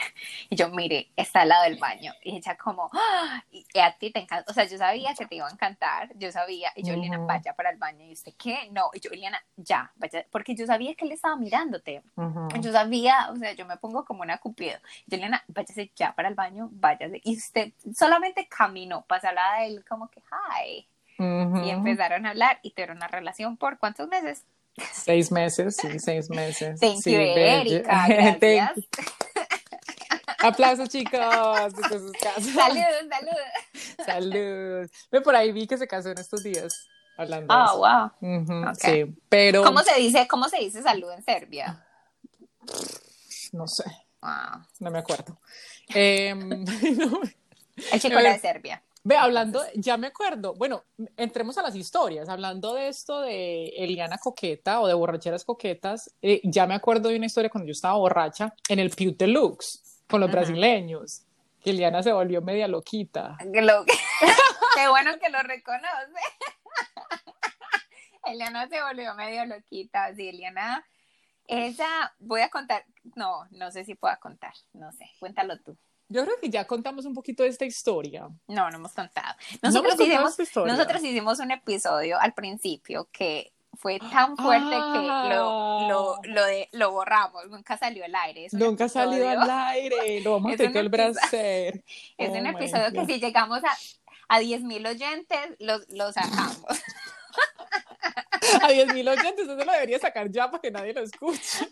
Y 0.49 0.55
yo, 0.55 0.69
mire, 0.69 1.11
está 1.15 1.41
al 1.41 1.49
lado 1.49 1.63
del 1.63 1.77
baño. 1.77 2.13
Y 2.21 2.35
ella 2.37 2.55
como, 2.55 2.89
¡Ah! 2.93 3.43
y 3.51 3.65
a 3.79 3.97
ti 3.97 4.11
te 4.11 4.19
encanta. 4.19 4.49
O 4.49 4.53
sea, 4.53 4.65
yo 4.65 4.77
sabía 4.77 5.15
que 5.15 5.25
te 5.25 5.35
iba 5.35 5.47
a 5.47 5.51
encantar, 5.51 6.11
yo 6.15 6.31
sabía. 6.31 6.71
Y 6.75 6.83
yo, 6.83 6.93
Eliana, 6.93 7.17
vaya 7.17 7.53
para 7.53 7.71
el 7.71 7.77
baño. 7.77 8.05
Y 8.05 8.13
usted, 8.13 8.33
¿qué? 8.37 8.69
No. 8.71 8.91
Y 8.93 8.99
yo, 8.99 9.09
Eliana, 9.11 9.43
ya, 9.55 9.91
vaya. 9.95 10.25
Porque 10.31 10.55
yo 10.55 10.67
sabía 10.67 10.93
que 10.93 11.05
él 11.05 11.11
estaba 11.11 11.35
mirándote. 11.35 12.03
Yo 12.61 12.71
sabía, 12.71 13.29
o 13.31 13.35
sea, 13.35 13.53
yo 13.53 13.65
me 13.65 13.77
pongo 13.77 14.05
como 14.05 14.21
una 14.21 14.37
cupido. 14.37 14.77
Yo, 15.07 15.17
Eliana, 15.17 15.43
váyase 15.47 15.91
ya 15.95 16.13
para 16.13 16.29
el 16.29 16.35
baño, 16.35 16.69
váyase. 16.71 17.21
Y 17.23 17.37
usted 17.37 17.73
solamente 17.95 18.47
caminó, 18.47 19.03
pasa 19.05 19.29
al 19.29 19.35
lado 19.35 19.61
de 19.61 19.67
él 19.67 19.85
como 19.85 20.09
que, 20.09 20.21
hi 20.21 20.87
y 21.17 21.69
empezaron 21.69 22.25
a 22.25 22.31
hablar 22.31 22.59
y 22.61 22.71
tuvieron 22.71 22.97
una 22.97 23.07
relación 23.07 23.57
por 23.57 23.77
cuántos 23.79 24.07
meses? 24.07 24.45
Seis 24.91 25.31
meses, 25.31 25.77
sí, 25.77 25.99
seis 25.99 26.29
meses. 26.29 26.79
Thank 26.81 27.01
sí, 27.01 27.11
you, 27.11 27.19
Erika. 27.19 28.07
Gracias. 28.07 28.71
Aplausos, 30.39 30.89
chicos. 30.89 31.19
Saludos, 31.19 32.11
saludos. 32.21 33.37
Salud. 34.05 34.89
Ve 35.11 35.21
por 35.21 35.35
ahí 35.35 35.51
vi 35.51 35.65
que 35.65 35.77
se 35.77 35.87
casó 35.87 36.09
en 36.09 36.19
estos 36.19 36.43
días. 36.43 36.87
Hablando 37.17 37.53
oh, 37.55 37.77
wow. 37.77 38.73
Sí, 38.77 39.05
pero. 39.29 39.63
¿Cómo 39.63 39.79
se 39.81 39.97
dice, 39.99 40.27
cómo 40.27 40.49
se 40.49 40.57
dice 40.57 40.83
salud 40.83 41.09
en 41.11 41.23
Serbia? 41.23 41.85
No 43.53 43.67
sé. 43.67 43.85
Wow. 44.21 44.65
No 44.79 44.91
me 44.91 44.99
acuerdo. 44.99 45.39
eh, 45.93 46.35
no. 46.35 47.21
El 47.91 48.01
chico 48.01 48.17
de 48.17 48.39
Serbia. 48.39 48.83
Ve, 49.07 49.17
hablando, 49.17 49.61
ya 49.75 49.97
me 49.97 50.07
acuerdo, 50.07 50.55
bueno, 50.55 50.83
entremos 51.15 51.55
a 51.59 51.61
las 51.61 51.75
historias, 51.75 52.27
hablando 52.27 52.73
de 52.73 52.87
esto 52.87 53.21
de 53.21 53.67
Eliana 53.77 54.17
Coqueta 54.17 54.81
o 54.81 54.87
de 54.87 54.95
borracheras 54.95 55.45
coquetas, 55.45 56.11
eh, 56.23 56.41
ya 56.43 56.65
me 56.65 56.73
acuerdo 56.73 57.09
de 57.09 57.17
una 57.17 57.27
historia 57.27 57.51
cuando 57.51 57.67
yo 57.67 57.73
estaba 57.73 57.99
borracha 57.99 58.55
en 58.67 58.79
el 58.79 58.89
Piute 58.89 59.25
Deluxe 59.25 60.01
con 60.09 60.21
los 60.21 60.31
brasileños, 60.31 61.21
que 61.63 61.69
Eliana 61.69 62.01
se 62.01 62.13
volvió 62.13 62.41
media 62.41 62.67
loquita. 62.67 63.37
Qué 64.75 64.87
bueno 64.89 65.11
que 65.19 65.29
lo 65.29 65.43
reconoce. 65.43 66.21
Eliana 68.25 68.67
se 68.67 68.81
volvió 68.81 69.13
medio 69.13 69.45
loquita, 69.45 70.15
sí, 70.15 70.29
Eliana, 70.29 70.83
ella, 71.45 72.11
voy 72.17 72.41
a 72.41 72.49
contar, 72.49 72.83
no, 73.13 73.45
no 73.51 73.69
sé 73.69 73.85
si 73.85 73.93
pueda 73.93 74.17
contar, 74.17 74.53
no 74.73 74.91
sé, 74.93 75.05
cuéntalo 75.19 75.59
tú. 75.59 75.77
Yo 76.15 76.23
creo 76.23 76.39
que 76.39 76.49
ya 76.49 76.65
contamos 76.65 77.03
un 77.03 77.13
poquito 77.13 77.43
de 77.43 77.49
esta 77.49 77.65
historia. 77.65 78.29
No, 78.47 78.69
no 78.69 78.77
hemos 78.77 78.93
contado. 78.93 79.35
Nosotros, 79.61 79.95
hicimos, 79.99 80.37
nosotros 80.55 81.03
hicimos 81.03 81.39
un 81.39 81.51
episodio 81.51 82.17
al 82.17 82.33
principio 82.33 83.09
que 83.11 83.51
fue 83.73 83.99
tan 83.99 84.37
fuerte 84.37 84.69
que 84.69 84.99
lo, 84.99 85.89
lo, 85.89 86.15
lo, 86.23 86.45
de, 86.45 86.69
lo, 86.71 86.91
borramos, 86.91 87.49
nunca 87.49 87.77
salió 87.77 88.05
al 88.05 88.15
aire. 88.15 88.47
nunca 88.53 88.87
salió 88.87 89.29
al 89.29 89.49
aire, 89.49 90.21
lo 90.23 90.31
vamos 90.33 90.53
a 90.53 90.55
tener 90.55 90.77
el 90.77 90.87
bracer. 90.87 91.83
Es 92.17 92.29
un 92.29 92.47
oh 92.47 92.49
episodio 92.51 92.93
que 92.93 93.05
si 93.05 93.19
llegamos 93.19 93.61
a, 93.65 93.75
a 94.29 94.39
10.000 94.39 94.87
oyentes, 94.87 95.39
lo, 95.59 95.79
lo 95.89 96.13
sacamos. 96.13 96.63
a 98.61 98.69
10.000 98.69 99.09
oyentes, 99.09 99.49
eso 99.49 99.55
lo 99.55 99.71
debería 99.71 99.99
sacar 99.99 100.31
ya 100.31 100.49
para 100.49 100.61
que 100.61 100.71
nadie 100.71 100.93
lo 100.93 101.01
escuche. 101.01 101.67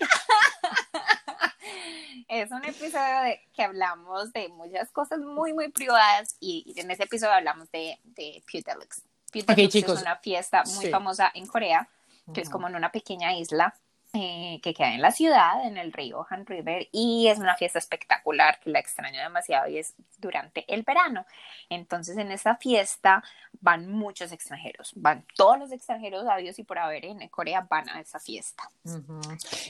Es 2.27 2.51
un 2.51 2.63
episodio 2.65 3.21
de 3.23 3.41
que 3.53 3.63
hablamos 3.63 4.31
de 4.33 4.49
muchas 4.49 4.91
cosas 4.91 5.19
muy, 5.19 5.53
muy 5.53 5.69
privadas 5.69 6.35
y, 6.39 6.73
en 6.77 6.91
ese 6.91 7.03
episodio 7.03 7.33
hablamos 7.33 7.71
de, 7.71 7.99
de 8.03 8.43
Putelux. 8.51 9.01
es 9.33 10.01
una 10.01 10.17
fiesta 10.17 10.63
muy 10.75 10.87
famosa 10.87 11.31
en 11.33 11.47
Corea, 11.47 11.89
que 12.33 12.41
es 12.41 12.49
como 12.49 12.67
en 12.67 12.75
una 12.75 12.91
pequeña 12.91 13.33
isla 13.37 13.73
eh, 14.15 14.59
que 14.61 14.75
queda 14.75 14.93
en 14.93 15.01
la 15.01 15.09
ciudad, 15.09 15.65
en 15.65 15.75
el 15.75 15.91
río 15.91 16.23
Han 16.29 16.45
River, 16.45 16.87
y 16.91 17.27
es 17.29 17.39
una 17.39 17.55
fiesta 17.55 17.79
espectacular 17.79 18.59
que 18.59 18.69
la 18.69 18.77
extraño 18.77 19.19
demasiado 19.19 19.67
y 19.67 19.79
es 19.79 19.95
durante 20.19 20.71
el 20.71 20.83
verano. 20.83 21.25
Entonces, 21.67 22.17
en 22.17 22.31
esa 22.31 22.55
fiesta 22.57 23.23
van 23.59 23.89
muchos 23.89 24.31
extranjeros, 24.31 24.91
van 24.95 25.25
todos 25.35 25.57
los 25.57 25.71
extranjeros 25.71 26.25
sabios 26.25 26.59
y 26.59 26.63
por 26.63 26.77
haber 26.77 27.05
en 27.05 27.27
Corea 27.29 27.65
van 27.67 27.89
a 27.89 27.99
esa 28.01 28.19
fiesta. 28.19 28.69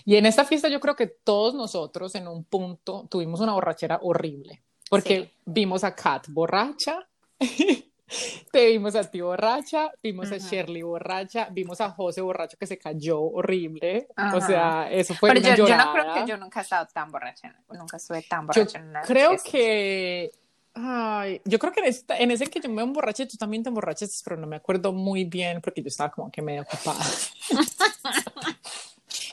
Y 0.03 0.17
en 0.17 0.25
esta 0.25 0.43
fiesta 0.43 0.67
yo 0.67 0.81
creo 0.81 0.97
que 0.97 1.07
todos 1.07 1.55
nosotros 1.55 2.13
en 2.15 2.27
un 2.27 2.43
punto 2.43 3.07
tuvimos 3.09 3.39
una 3.39 3.53
borrachera 3.53 3.99
horrible, 4.01 4.61
porque 4.89 5.31
vimos 5.45 5.85
a 5.85 5.95
Kat 5.95 6.27
borracha. 6.27 7.07
Te 8.51 8.67
vimos 8.67 8.95
a 8.95 9.09
ti 9.09 9.21
borracha, 9.21 9.91
vimos 10.01 10.31
a 10.31 10.37
Shirley 10.37 10.81
borracha, 10.81 11.47
vimos 11.51 11.81
a 11.81 11.89
José 11.91 12.21
borracho 12.21 12.57
que 12.57 12.67
se 12.67 12.77
cayó 12.77 13.21
horrible. 13.21 14.07
O 14.33 14.41
sea, 14.41 14.91
eso 14.91 15.13
fue 15.15 15.33
Pero 15.33 15.55
yo, 15.55 15.67
yo, 15.67 15.77
no 15.77 15.93
creo 15.93 16.13
que 16.13 16.25
yo 16.27 16.37
nunca 16.37 16.59
he 16.59 16.63
estado 16.63 16.87
tan 16.93 17.11
borracha, 17.11 17.55
nunca 17.69 17.97
estuve 17.97 18.21
tan 18.23 18.47
borracha 18.47 18.79
en 18.79 18.89
una 18.89 19.01
Creo 19.01 19.37
que 19.43 20.31
Ay, 20.75 21.39
yo 21.45 21.59
creo 21.59 21.71
que 21.71 21.81
en, 21.81 21.85
esta, 21.85 22.17
en 22.17 22.31
ese 22.31 22.47
que 22.47 22.59
yo 22.59 22.67
me 22.67 22.81
emborraché, 22.81 23.27
tú 23.27 23.37
también 23.37 23.61
te 23.61 23.69
emborrachaste, 23.69 24.23
pero 24.23 24.37
no 24.37 24.47
me 24.47 24.55
acuerdo 24.55 24.91
muy 24.91 25.23
bien 25.23 25.61
porque 25.61 25.83
yo 25.83 25.87
estaba 25.87 26.09
como 26.09 26.31
que 26.31 26.41
medio 26.41 26.63
ocupada. 26.63 26.99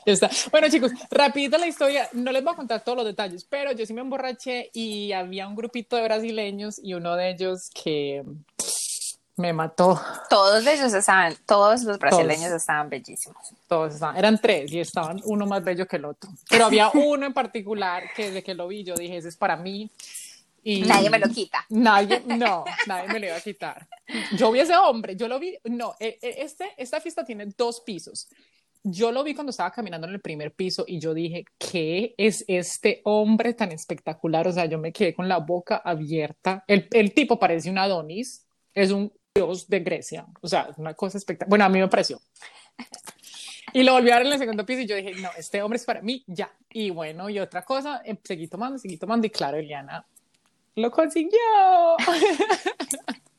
está. 0.05 0.29
Bueno, 0.51 0.69
chicos, 0.69 0.91
rapidito 1.09 1.57
la 1.57 1.67
historia. 1.67 2.09
No 2.13 2.31
les 2.31 2.43
voy 2.43 2.53
a 2.53 2.55
contar 2.55 2.83
todos 2.83 2.97
los 2.97 3.05
detalles, 3.05 3.45
pero 3.45 3.71
yo 3.71 3.85
sí 3.85 3.93
me 3.93 4.01
emborraché 4.01 4.69
y 4.73 5.11
había 5.11 5.47
un 5.47 5.55
grupito 5.55 5.95
de 5.95 6.03
brasileños 6.03 6.79
y 6.81 6.93
uno 6.93 7.15
de 7.15 7.31
ellos 7.31 7.69
que 7.73 8.23
me 9.37 9.53
mató. 9.53 9.99
Todos 10.29 10.65
ellos 10.65 10.93
estaban, 10.93 11.35
todos 11.45 11.83
los 11.83 11.97
brasileños 11.97 12.51
estaban 12.51 12.89
bellísimos. 12.89 13.53
Todos 13.67 13.95
estaban, 13.95 14.17
eran 14.17 14.39
tres 14.39 14.71
y 14.71 14.79
estaban 14.79 15.19
uno 15.25 15.45
más 15.45 15.63
bello 15.63 15.87
que 15.87 15.97
el 15.97 16.05
otro. 16.05 16.29
Pero 16.49 16.65
había 16.65 16.89
uno 16.93 17.25
en 17.25 17.33
particular 17.33 18.03
que 18.15 18.27
desde 18.27 18.43
que 18.43 18.53
lo 18.53 18.67
vi 18.67 18.83
yo 18.83 18.95
dije, 18.95 19.17
ese 19.17 19.29
es 19.29 19.37
para 19.37 19.57
mí. 19.57 19.89
Y 20.63 20.81
nadie 20.81 21.09
me 21.09 21.17
lo 21.17 21.27
quita. 21.27 21.65
Nadie, 21.69 22.21
no, 22.23 22.63
nadie 22.85 23.11
me 23.11 23.19
lo 23.19 23.25
iba 23.25 23.35
a 23.35 23.41
quitar. 23.41 23.87
Yo 24.37 24.51
vi 24.51 24.59
ese 24.59 24.77
hombre, 24.77 25.15
yo 25.15 25.27
lo 25.27 25.39
vi, 25.39 25.57
no, 25.63 25.95
e, 25.99 26.19
e, 26.21 26.43
este, 26.43 26.75
esta 26.77 27.01
fiesta 27.01 27.25
tiene 27.25 27.47
dos 27.57 27.81
pisos 27.81 28.27
yo 28.83 29.11
lo 29.11 29.23
vi 29.23 29.33
cuando 29.33 29.51
estaba 29.51 29.71
caminando 29.71 30.07
en 30.07 30.13
el 30.13 30.21
primer 30.21 30.53
piso 30.53 30.83
y 30.87 30.99
yo 30.99 31.13
dije, 31.13 31.45
¿qué 31.57 32.13
es 32.17 32.43
este 32.47 33.01
hombre 33.03 33.53
tan 33.53 33.71
espectacular? 33.71 34.47
O 34.47 34.51
sea, 34.51 34.65
yo 34.65 34.79
me 34.79 34.91
quedé 34.91 35.13
con 35.13 35.27
la 35.27 35.37
boca 35.37 35.81
abierta. 35.83 36.63
El, 36.67 36.87
el 36.91 37.13
tipo 37.13 37.39
parece 37.39 37.69
un 37.69 37.77
Adonis, 37.77 38.45
es 38.73 38.91
un 38.91 39.11
dios 39.35 39.67
de 39.67 39.79
Grecia. 39.79 40.25
O 40.41 40.47
sea, 40.47 40.67
es 40.71 40.77
una 40.77 40.93
cosa 40.93 41.17
espectacular. 41.17 41.49
Bueno, 41.49 41.65
a 41.65 41.69
mí 41.69 41.79
me 41.79 41.87
pareció. 41.87 42.19
Y 43.73 43.83
lo 43.83 43.93
volví 43.93 44.11
a 44.11 44.17
ver 44.17 44.27
en 44.27 44.33
el 44.33 44.39
segundo 44.39 44.65
piso 44.65 44.81
y 44.81 44.87
yo 44.87 44.95
dije, 44.95 45.13
no, 45.13 45.29
este 45.37 45.61
hombre 45.61 45.77
es 45.77 45.85
para 45.85 46.01
mí, 46.01 46.23
ya. 46.27 46.51
Y 46.69 46.89
bueno, 46.89 47.29
y 47.29 47.39
otra 47.39 47.63
cosa, 47.63 48.01
em, 48.03 48.17
seguí 48.23 48.47
tomando, 48.47 48.77
seguí 48.77 48.97
tomando 48.97 49.27
y 49.27 49.29
claro, 49.29 49.57
Eliana 49.57 50.05
lo 50.75 50.91
consiguió. 50.91 51.39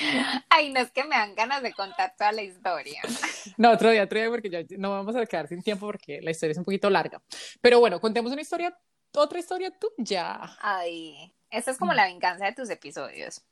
Ay, 0.48 0.72
no 0.72 0.80
es 0.80 0.90
que 0.90 1.04
me 1.04 1.16
dan 1.16 1.34
ganas 1.34 1.62
de 1.62 1.72
contar 1.72 2.14
toda 2.16 2.32
la 2.32 2.42
historia. 2.42 3.02
No, 3.56 3.72
otro 3.72 3.90
día, 3.90 4.04
otro 4.04 4.18
día, 4.18 4.28
porque 4.28 4.48
ya 4.48 4.60
no 4.78 4.90
vamos 4.90 5.16
a 5.16 5.26
quedar 5.26 5.48
sin 5.48 5.62
tiempo 5.62 5.86
porque 5.86 6.20
la 6.22 6.30
historia 6.30 6.52
es 6.52 6.58
un 6.58 6.64
poquito 6.64 6.88
larga. 6.88 7.22
Pero 7.60 7.78
bueno, 7.80 8.00
contemos 8.00 8.32
una 8.32 8.40
historia, 8.40 8.76
otra 9.14 9.38
historia 9.38 9.70
tuya. 9.70 10.40
Ay, 10.60 11.34
esa 11.50 11.70
es 11.70 11.78
como 11.78 11.92
la 11.92 12.04
venganza 12.04 12.46
de 12.46 12.52
tus 12.52 12.70
episodios. 12.70 13.42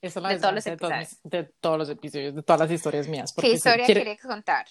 Esa 0.00 0.18
es 0.18 0.22
la 0.22 0.28
de 0.30 0.38
todos 0.38 0.54
los 0.54 0.66
episodios. 0.66 1.16
De, 1.22 1.44
todos 1.44 1.78
los 1.78 1.90
episodios, 1.90 2.34
de 2.34 2.42
todas 2.42 2.60
las 2.60 2.70
historias 2.70 3.08
mías. 3.08 3.32
¿Qué 3.32 3.48
historia 3.48 3.86
quieres 3.86 4.20
contar? 4.20 4.66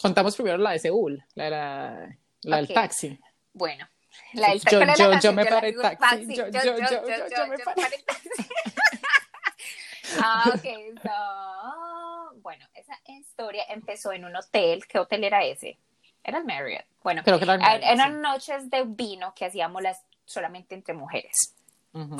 Contamos 0.00 0.34
primero 0.34 0.58
la 0.58 0.72
de 0.72 0.78
Seúl, 0.78 1.22
la, 1.34 1.50
la, 2.42 2.56
del 2.56 2.68
taxi. 2.68 3.18
Bueno, 3.52 3.88
la 4.34 4.50
del 4.50 4.62
taxi. 4.62 5.02
Yo, 5.02 5.10
yo, 5.10 5.20
yo, 5.20 5.32
me 5.32 5.46
paré 5.46 5.72
taxi. 5.72 6.36
Yo, 6.36 6.48
yo, 6.48 6.62
yo, 6.62 6.76
yo, 6.78 7.46
me 7.48 7.58
paré 7.58 7.98
taxi. 8.06 8.28
Ah, 10.20 10.52
ok. 10.54 10.64
bueno, 12.42 12.64
esa 12.74 12.94
historia 13.06 13.64
empezó 13.68 14.12
en 14.12 14.24
un 14.24 14.36
hotel. 14.36 14.86
¿Qué 14.86 14.98
hotel 14.98 15.24
era 15.24 15.44
ese? 15.44 15.78
Era 16.22 16.38
el 16.38 16.44
Marriott. 16.44 16.84
Bueno, 17.02 17.22
Creo 17.24 17.38
que 17.38 17.44
era 17.44 17.76
eran 17.76 18.20
noches 18.20 18.68
de 18.70 18.84
vino 18.84 19.32
que 19.34 19.44
hacíamos 19.44 19.82
las, 19.82 20.02
solamente 20.24 20.74
entre 20.74 20.94
mujeres. 20.94 21.56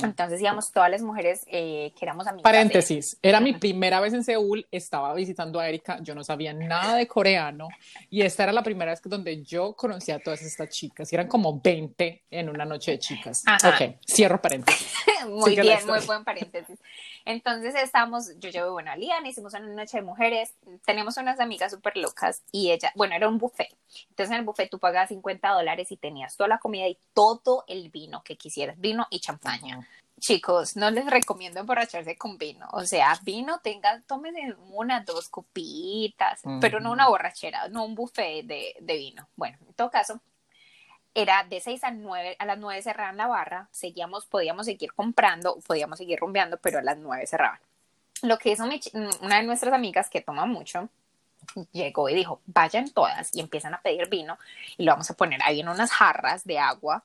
Entonces 0.02 0.40
íbamos 0.40 0.72
todas 0.72 0.90
las 0.90 1.02
mujeres 1.02 1.44
eh, 1.48 1.92
que 1.98 2.04
éramos 2.04 2.26
amigas. 2.26 2.44
Paréntesis, 2.44 3.18
era 3.20 3.40
mi 3.40 3.52
primera 3.52 4.00
vez 4.00 4.14
en 4.14 4.24
Seúl, 4.24 4.66
estaba 4.70 5.12
visitando 5.12 5.60
a 5.60 5.68
Erika, 5.68 5.98
yo 6.00 6.14
no 6.14 6.24
sabía 6.24 6.54
nada 6.54 6.96
de 6.96 7.06
coreano 7.06 7.68
y 8.08 8.22
esta 8.22 8.44
era 8.44 8.52
la 8.52 8.62
primera 8.62 8.92
vez 8.92 9.02
donde 9.04 9.42
yo 9.42 9.74
conocí 9.74 10.12
a 10.12 10.18
todas 10.18 10.40
estas 10.40 10.70
chicas, 10.70 11.12
y 11.12 11.16
eran 11.16 11.28
como 11.28 11.60
20 11.60 12.24
en 12.30 12.48
una 12.48 12.64
noche 12.64 12.92
de 12.92 12.98
chicas. 12.98 13.42
Ok, 13.64 13.96
cierro 14.06 14.40
paréntesis. 14.40 14.94
muy 15.28 15.54
bien, 15.54 15.78
muy 15.86 16.00
buen 16.06 16.24
paréntesis. 16.24 16.78
Entonces 17.26 17.74
estábamos, 17.74 18.30
yo 18.38 18.50
llevo, 18.50 18.70
bueno, 18.70 18.92
a 18.92 18.96
Lian, 18.96 19.26
hicimos 19.26 19.52
una 19.52 19.66
noche 19.66 19.98
de 19.98 20.04
mujeres, 20.04 20.54
teníamos 20.84 21.16
unas 21.16 21.40
amigas 21.40 21.72
súper 21.72 21.96
locas 21.96 22.44
y 22.52 22.70
ella, 22.70 22.92
bueno, 22.94 23.16
era 23.16 23.28
un 23.28 23.36
buffet. 23.36 23.76
Entonces 24.10 24.30
en 24.30 24.38
el 24.38 24.44
buffet 24.44 24.70
tú 24.70 24.78
pagabas 24.78 25.08
50 25.08 25.50
dólares 25.50 25.90
y 25.90 25.96
tenías 25.96 26.36
toda 26.36 26.48
la 26.48 26.58
comida 26.58 26.86
y 26.86 26.96
todo 27.12 27.64
el 27.66 27.90
vino 27.90 28.22
que 28.22 28.36
quisieras, 28.36 28.78
vino 28.78 29.08
y 29.10 29.18
champaña. 29.18 29.84
Chicos, 30.20 30.76
no 30.76 30.88
les 30.90 31.04
recomiendo 31.04 31.58
emborracharse 31.58 32.16
con 32.16 32.38
vino. 32.38 32.68
O 32.72 32.84
sea, 32.84 33.18
vino, 33.24 33.58
tengan, 33.58 34.04
tómense 34.04 34.54
una, 34.70 35.00
dos 35.00 35.28
copitas, 35.28 36.40
pero 36.60 36.78
no 36.78 36.92
una 36.92 37.08
borrachera, 37.08 37.68
no 37.68 37.84
un 37.84 37.96
buffet 37.96 38.46
de, 38.46 38.76
de 38.80 38.96
vino. 38.96 39.28
Bueno, 39.34 39.58
en 39.66 39.74
todo 39.74 39.90
caso, 39.90 40.20
era 41.16 41.44
de 41.44 41.60
6 41.60 41.82
a 41.82 41.90
9, 41.90 42.36
a 42.38 42.44
las 42.44 42.58
9 42.58 42.82
cerraban 42.82 43.16
la 43.16 43.26
barra, 43.26 43.68
seguíamos, 43.72 44.26
podíamos 44.26 44.66
seguir 44.66 44.92
comprando, 44.92 45.58
podíamos 45.66 45.96
seguir 45.96 46.20
rumbeando, 46.20 46.58
pero 46.58 46.78
a 46.78 46.82
las 46.82 46.98
9 46.98 47.26
cerraban. 47.26 47.58
Lo 48.20 48.36
que 48.36 48.50
hizo 48.50 48.64
una 49.22 49.36
de 49.36 49.42
nuestras 49.44 49.72
amigas 49.72 50.10
que 50.10 50.20
toma 50.20 50.44
mucho, 50.44 50.90
llegó 51.72 52.10
y 52.10 52.14
dijo, 52.14 52.42
vayan 52.44 52.90
todas 52.90 53.34
y 53.34 53.40
empiezan 53.40 53.72
a 53.72 53.80
pedir 53.80 54.10
vino 54.10 54.38
y 54.76 54.84
lo 54.84 54.92
vamos 54.92 55.10
a 55.10 55.14
poner 55.14 55.40
ahí 55.42 55.60
en 55.60 55.70
unas 55.70 55.90
jarras 55.90 56.44
de 56.44 56.58
agua. 56.58 57.02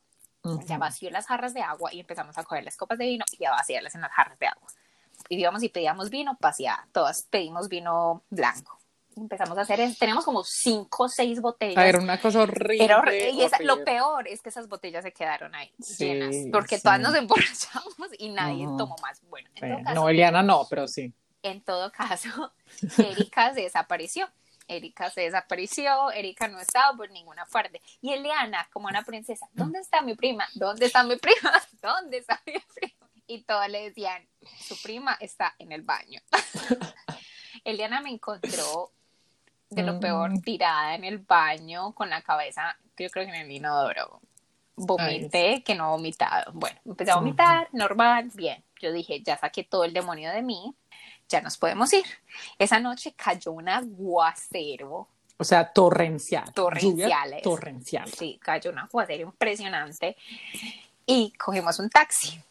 Ya 0.66 0.78
vació 0.78 1.10
las 1.10 1.28
jarras 1.28 1.54
de 1.54 1.62
agua 1.62 1.94
y 1.94 2.02
empezamos 2.02 2.38
a 2.38 2.44
coger 2.44 2.66
las 2.66 2.76
copas 2.76 2.98
de 2.98 3.06
vino 3.06 3.24
y 3.40 3.46
a 3.46 3.52
vaciarlas 3.52 3.96
en 3.96 4.02
las 4.02 4.12
jarras 4.12 4.38
de 4.40 4.48
agua. 4.48 4.68
Y 5.30 5.40
íbamos 5.40 5.64
y 5.64 5.70
pedíamos 5.70 6.10
vino, 6.10 6.36
pasía, 6.38 6.86
todas 6.92 7.22
pedimos 7.30 7.70
vino 7.70 8.24
blanco 8.30 8.81
empezamos 9.16 9.58
a 9.58 9.62
hacer, 9.62 9.80
tenemos 9.98 10.26
como 10.26 10.44
cinco 10.44 11.04
o 11.04 11.10
seis 11.10 11.42
botellas. 11.42 11.84
Era 11.84 12.00
una 12.00 12.20
cosa 12.20 12.42
horrible. 12.42 12.84
Era 12.84 13.00
horrible. 13.00 13.30
Y 13.30 13.64
lo 13.64 13.84
peor 13.84 14.28
es 14.28 14.42
que 14.42 14.50
esas 14.50 14.68
botellas 14.68 15.04
se 15.04 15.12
quedaron 15.12 15.54
ahí 15.56 15.72
llenas, 15.98 16.36
porque 16.52 16.80
todas 16.80 17.00
nos 17.00 17.16
emborrachamos 17.16 17.96
y 18.18 18.30
nadie 18.30 18.66
tomó 18.78 18.96
más. 19.02 19.22
Bueno, 19.30 19.50
no, 19.94 20.10
Eliana 20.10 20.44
no, 20.44 20.66
pero 20.70 20.88
sí. 20.88 21.14
En 21.44 21.62
todo 21.62 21.92
caso, 21.92 22.54
Erika 22.98 23.54
se 23.54 23.62
desapareció. 23.62 24.30
Erika 24.68 25.10
se 25.10 25.22
desapareció, 25.22 26.12
Erika 26.12 26.48
no 26.48 26.60
estaba 26.60 26.96
por 26.96 27.10
ninguna 27.12 27.46
parte. 27.46 27.82
Y 28.00 28.14
Eliana, 28.14 28.70
como 28.72 28.88
una 28.88 29.04
princesa, 29.04 29.50
¿dónde 29.52 29.80
está 29.80 30.02
mi 30.02 30.16
prima? 30.16 30.48
¿Dónde 30.54 30.86
está 30.86 31.04
mi 31.04 31.18
prima? 31.18 31.52
¿Dónde 31.82 32.20
está 32.20 32.42
mi 32.46 32.54
prima? 32.54 33.10
Y 33.28 33.44
todos 33.44 33.68
le 33.70 33.90
decían, 33.90 34.26
su 34.60 34.82
prima 34.82 35.18
está 35.20 35.56
en 35.60 35.72
el 35.74 35.82
baño. 35.82 36.22
Eliana 37.66 38.02
me 38.02 38.12
encontró 38.12 38.92
de 39.72 39.84
lo 39.84 40.00
peor, 40.00 40.32
mm. 40.32 40.42
tirada 40.42 40.96
en 40.96 41.06
el 41.06 41.20
baño 41.20 41.94
con 41.94 42.10
la 42.10 42.22
cabeza, 42.22 42.78
yo 42.98 43.10
creo 43.10 43.26
que 43.26 43.32
en 43.32 43.42
el 43.42 43.52
inodoro. 43.52 44.22
Vomité, 44.76 45.64
que 45.64 45.76
no 45.76 45.92
vomitado. 45.92 46.52
Bueno, 46.54 46.80
empecé 46.86 47.12
a 47.12 47.16
vomitar, 47.16 47.70
normal, 47.72 48.32
bien. 48.34 48.64
Yo 48.82 48.92
dije, 48.92 49.22
ya 49.22 49.38
saqué 49.38 49.64
todo 49.64 49.84
el 49.86 49.94
demonio 49.94 50.32
de 50.32 50.42
mí, 50.42 50.76
ya 51.30 51.42
nos 51.42 51.58
podemos 51.58 51.92
ir. 51.94 52.06
Esa 52.58 52.80
noche 52.80 53.14
cayó 53.16 53.54
un 53.54 53.70
aguacero. 53.70 55.08
O 55.38 55.44
sea, 55.44 55.72
torrencial. 55.72 56.52
Torrenciales. 56.54 57.42
torrencial. 57.42 58.10
Sí, 58.10 58.40
cayó 58.42 58.72
un 58.72 58.80
aguacero 58.80 59.24
impresionante. 59.24 60.18
Y 61.06 61.32
cogimos 61.32 61.80
un 61.80 61.90
taxi. 61.90 62.42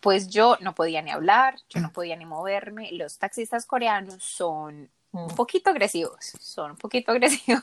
Pues 0.00 0.28
yo 0.28 0.58
no 0.60 0.74
podía 0.74 1.02
ni 1.02 1.10
hablar, 1.10 1.56
yo 1.68 1.80
no 1.80 1.92
podía 1.92 2.16
ni 2.16 2.26
moverme. 2.26 2.90
Los 2.92 3.18
taxistas 3.18 3.64
coreanos 3.64 4.22
son 4.22 4.90
un 5.14 5.34
poquito 5.34 5.70
agresivos, 5.70 6.32
son 6.40 6.72
un 6.72 6.76
poquito 6.76 7.12
agresivos, 7.12 7.62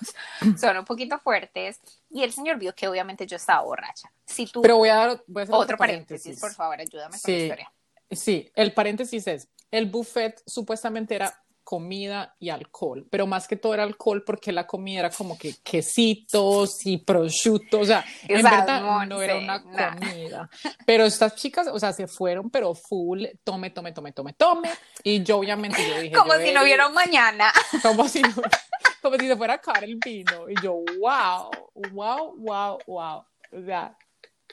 son 0.58 0.78
un 0.78 0.86
poquito 0.86 1.20
fuertes. 1.20 1.80
Y 2.10 2.24
el 2.24 2.32
señor 2.32 2.58
vio 2.58 2.74
que 2.74 2.88
obviamente 2.88 3.28
yo 3.28 3.36
estaba 3.36 3.62
borracha. 3.62 4.12
Si 4.26 4.48
tú... 4.48 4.62
Pero 4.62 4.78
voy 4.78 4.90
a 4.90 4.96
dar 4.96 5.24
otro, 5.50 5.78
paréntesis. 5.78 6.40
por 6.40 6.54
favor, 6.54 6.80
ayúdame 6.80 7.18
con 7.20 7.34
la 7.34 7.40
historia. 7.40 7.72
Sí, 8.10 8.52
el 8.56 8.74
paréntesis 8.74 9.28
es, 9.28 9.48
el 9.70 9.86
buffet 9.90 10.42
supuestamente 10.46 11.16
era 11.16 11.44
comida 11.64 12.36
y 12.40 12.50
alcohol, 12.50 13.08
pero 13.10 13.28
más 13.28 13.48
que 13.48 13.56
todo 13.56 13.74
era 13.74 13.84
alcohol 13.84 14.24
porque 14.26 14.52
la 14.52 14.68
comida 14.68 15.00
era 15.00 15.10
como 15.10 15.38
que 15.38 15.56
quesitos 15.64 16.86
y 16.86 16.98
prosciutto, 16.98 17.80
o 17.80 17.86
sea, 17.86 18.04
en 18.28 18.44
verdad 18.44 19.06
no 19.08 19.22
era 19.22 19.38
una 19.38 19.64
comida. 19.64 20.50
Pero 20.86 21.06
estas 21.06 21.36
chicas, 21.36 21.68
o 21.68 21.80
sea, 21.80 21.94
se 21.94 22.08
fueron, 22.08 22.50
pero 22.50 22.74
full, 22.74 23.26
tome, 23.44 23.70
tome, 23.70 23.92
tome, 23.92 24.12
tome, 24.12 24.34
tome, 24.34 24.70
y 25.04 25.24
yo 25.24 25.38
obviamente 25.38 25.88
yo 25.88 26.00
dije... 26.00 26.16
Como 26.16 26.34
si 26.34 26.52
no 26.52 26.64
vieron 26.64 26.94
mañana. 26.94 27.52
Como 27.82 28.08
si 28.08 28.22
como 29.02 29.18
si 29.18 29.28
se 29.28 29.36
fuera 29.36 29.54
a 29.54 29.56
acabar 29.58 29.84
el 29.84 29.96
vino, 29.96 30.50
y 30.50 30.56
yo, 30.62 30.76
wow, 31.00 31.50
wow, 31.92 32.36
wow, 32.38 32.78
wow, 32.86 33.26
o 33.52 33.66
sea, 33.66 33.98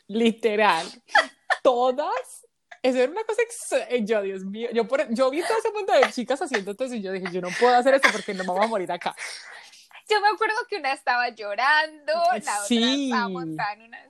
literal, 0.06 0.86
todas 1.62 2.47
eso 2.83 2.99
era 2.99 3.11
una 3.11 3.24
cosa, 3.24 3.43
eh, 3.89 4.05
yo, 4.05 4.22
Dios 4.22 4.45
mío, 4.45 4.68
yo, 4.72 4.87
por, 4.87 5.12
yo 5.12 5.31
vi 5.31 5.43
todo 5.43 5.59
ese 5.59 5.72
mundo 5.72 5.93
de 5.93 6.11
chicas 6.12 6.41
haciendo 6.41 6.72
esto 6.72 6.85
y 6.87 7.03
yo 7.03 7.12
dije, 7.12 7.26
yo 7.33 7.41
no 7.41 7.49
puedo 7.59 7.74
hacer 7.74 7.95
esto 7.95 8.09
porque 8.12 8.35
no 8.35 8.45
vamos 8.45 8.64
a 8.64 8.68
morir 8.68 8.91
acá. 8.93 9.14
Yo 10.09 10.20
me 10.22 10.29
acuerdo 10.29 10.57
que 10.68 10.76
una 10.76 10.93
estaba 10.93 11.29
llorando, 11.29 12.12
la 12.14 12.62
otra 12.62 12.66
estaba 12.66 13.29
montada 13.29 13.72
en 13.74 13.83
una 13.83 14.03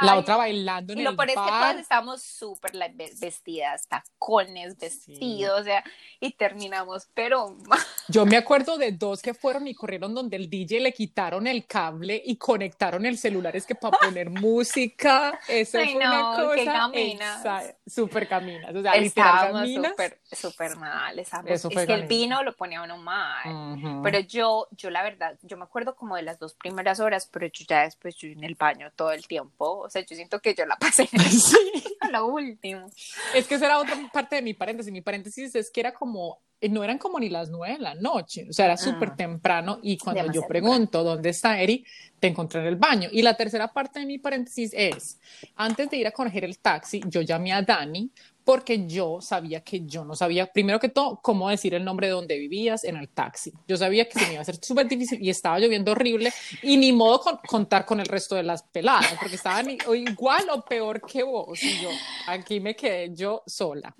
la 0.00 0.16
otra 0.16 0.36
bailando 0.36 0.92
en 0.92 1.00
y 1.00 1.02
lo 1.02 1.16
peor 1.16 1.28
es 1.28 1.34
que 1.34 1.40
todas 1.40 1.76
estábamos 1.76 2.22
súper 2.22 2.72
vestidas, 3.18 3.86
tacones, 3.86 4.76
vestidos, 4.78 5.60
o 5.60 5.64
sea, 5.64 5.84
y 6.20 6.32
terminamos, 6.32 7.08
pero... 7.14 7.56
Yo 8.08 8.26
me 8.26 8.36
acuerdo 8.36 8.78
de 8.78 8.92
dos 8.92 9.22
que 9.22 9.34
fueron 9.34 9.66
y 9.68 9.74
corrieron 9.74 10.14
donde 10.14 10.36
el 10.36 10.50
DJ 10.50 10.80
le 10.80 10.92
quitaron 10.92 11.46
el 11.46 11.66
cable 11.66 12.20
y 12.24 12.36
conectaron 12.36 13.06
el 13.06 13.18
celular, 13.18 13.54
es 13.56 13.66
que 13.66 13.74
para 13.74 13.96
poner 13.98 14.30
música, 14.40 15.38
eso 15.48 15.78
fue 15.78 15.96
una 15.96 16.34
cosa... 16.36 16.72
Caminas. 16.72 17.74
Súper 17.86 18.28
caminas, 18.28 18.74
o 18.74 18.82
sea, 18.82 18.92
estábamos 18.94 19.68
súper, 19.68 20.20
súper 20.30 20.76
mal, 20.76 21.18
es 21.18 21.30
que 21.68 21.94
el 21.94 22.06
vino 22.06 22.42
lo 22.42 22.54
ponía 22.54 22.82
uno 22.82 22.96
mal, 22.96 24.02
pero 24.02 24.20
yo, 24.20 24.68
yo 24.72 24.90
la 24.90 25.02
verdad, 25.02 25.38
yo 25.42 25.56
me 25.56 25.64
acuerdo 25.64 25.94
como 25.94 26.16
de 26.16 26.22
las 26.22 26.38
dos 26.38 26.54
primeras 26.54 27.00
horas, 27.00 27.28
pero 27.30 27.46
yo 27.46 27.64
ya 27.68 27.82
después 27.82 28.16
yo 28.16 28.28
en 28.28 28.44
el 28.44 28.54
baño 28.54 28.90
todo 28.96 29.11
el 29.12 29.26
tiempo. 29.26 29.80
O 29.80 29.90
sea, 29.90 30.04
yo 30.04 30.16
siento 30.16 30.40
que 30.40 30.54
yo 30.54 30.66
la 30.66 30.76
pasé 30.76 31.08
sí. 31.30 31.82
a 32.00 32.10
lo 32.10 32.26
último. 32.26 32.90
Es 33.34 33.46
que 33.46 33.56
esa 33.56 33.66
era 33.66 33.78
otra 33.78 33.96
parte 34.12 34.36
de 34.36 34.42
mi 34.42 34.54
paréntesis. 34.54 34.92
Mi 34.92 35.00
paréntesis 35.00 35.54
es 35.54 35.70
que 35.70 35.80
era 35.80 35.92
como, 35.92 36.40
eh, 36.60 36.68
no 36.68 36.84
eran 36.84 36.98
como 36.98 37.18
ni 37.18 37.28
las 37.28 37.50
nueve 37.50 37.74
de 37.74 37.80
la 37.80 37.94
noche, 37.94 38.46
o 38.48 38.52
sea, 38.52 38.66
era 38.66 38.76
súper 38.76 39.10
ah. 39.10 39.16
temprano 39.16 39.78
y 39.82 39.98
cuando 39.98 40.30
yo 40.32 40.46
pregunto 40.46 41.02
dónde 41.02 41.30
está 41.30 41.60
Eri, 41.60 41.84
te 42.20 42.28
encontré 42.28 42.60
en 42.60 42.66
el 42.66 42.76
baño. 42.76 43.08
Y 43.10 43.22
la 43.22 43.36
tercera 43.36 43.72
parte 43.72 44.00
de 44.00 44.06
mi 44.06 44.18
paréntesis 44.18 44.72
es, 44.72 45.18
antes 45.56 45.90
de 45.90 45.96
ir 45.96 46.06
a 46.06 46.12
coger 46.12 46.44
el 46.44 46.58
taxi, 46.58 47.02
yo 47.06 47.20
llamé 47.22 47.52
a 47.52 47.62
Dani 47.62 48.10
porque 48.44 48.86
yo 48.86 49.20
sabía 49.20 49.62
que 49.62 49.84
yo 49.86 50.04
no 50.04 50.14
sabía, 50.14 50.46
primero 50.46 50.80
que 50.80 50.88
todo, 50.88 51.20
cómo 51.22 51.48
decir 51.48 51.74
el 51.74 51.84
nombre 51.84 52.08
de 52.08 52.12
donde 52.12 52.38
vivías 52.38 52.84
en 52.84 52.96
el 52.96 53.08
taxi. 53.08 53.52
Yo 53.68 53.76
sabía 53.76 54.08
que 54.08 54.18
se 54.18 54.26
me 54.26 54.32
iba 54.32 54.38
a 54.38 54.42
hacer 54.42 54.56
súper 54.62 54.88
difícil 54.88 55.22
y 55.22 55.30
estaba 55.30 55.58
lloviendo 55.58 55.92
horrible 55.92 56.32
y 56.62 56.76
ni 56.76 56.92
modo 56.92 57.20
con, 57.20 57.36
contar 57.38 57.84
con 57.84 58.00
el 58.00 58.06
resto 58.06 58.34
de 58.34 58.42
las 58.42 58.62
peladas, 58.62 59.14
porque 59.20 59.36
estaban 59.36 59.70
igual 59.70 60.48
o 60.50 60.64
peor 60.64 61.00
que 61.02 61.22
vos. 61.22 61.62
Y 61.62 61.82
yo, 61.82 61.90
aquí 62.26 62.60
me 62.60 62.74
quedé 62.74 63.14
yo 63.14 63.42
sola. 63.46 63.94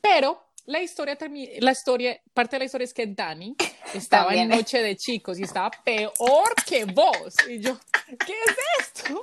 Pero 0.00 0.44
la 0.66 0.80
historia, 0.80 1.18
la 1.60 1.72
historia, 1.72 2.20
parte 2.32 2.56
de 2.56 2.60
la 2.60 2.64
historia 2.64 2.84
es 2.84 2.94
que 2.94 3.06
Dani 3.06 3.54
estaba 3.92 4.34
en 4.34 4.48
Noche 4.48 4.80
de 4.80 4.96
Chicos 4.96 5.38
y 5.38 5.42
estaba 5.42 5.70
peor 5.84 6.54
que 6.66 6.86
vos. 6.86 7.34
Y 7.48 7.60
yo, 7.60 7.78
¿qué 8.26 8.32
es 8.32 8.56
esto? 8.80 9.22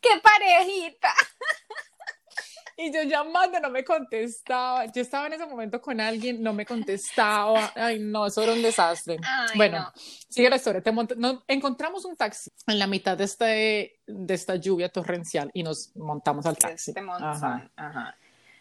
¡Qué 0.00 0.10
parejita! 0.22 1.14
Y 2.76 2.92
yo 2.92 3.02
llamando, 3.02 3.60
no 3.60 3.70
me 3.70 3.84
contestaba. 3.84 4.86
Yo 4.86 5.02
estaba 5.02 5.26
en 5.26 5.34
ese 5.34 5.46
momento 5.46 5.80
con 5.80 6.00
alguien, 6.00 6.42
no 6.42 6.52
me 6.52 6.64
contestaba. 6.64 7.72
Ay, 7.74 7.98
no, 7.98 8.26
eso 8.26 8.42
era 8.42 8.52
un 8.52 8.62
desastre. 8.62 9.18
bueno, 9.56 9.92
sigue 10.28 10.48
la 10.48 10.56
historia. 10.56 10.82
Te 10.82 10.92
encontramos 11.48 12.04
un 12.04 12.16
taxi 12.16 12.50
en 12.66 12.78
la 12.78 12.86
mitad 12.86 13.16
de, 13.16 13.24
este, 13.24 14.00
de 14.06 14.34
esta 14.34 14.56
lluvia 14.56 14.88
torrencial 14.88 15.50
y 15.52 15.62
nos 15.62 15.94
montamos 15.96 16.46
al 16.46 16.56
taxi. 16.56 16.92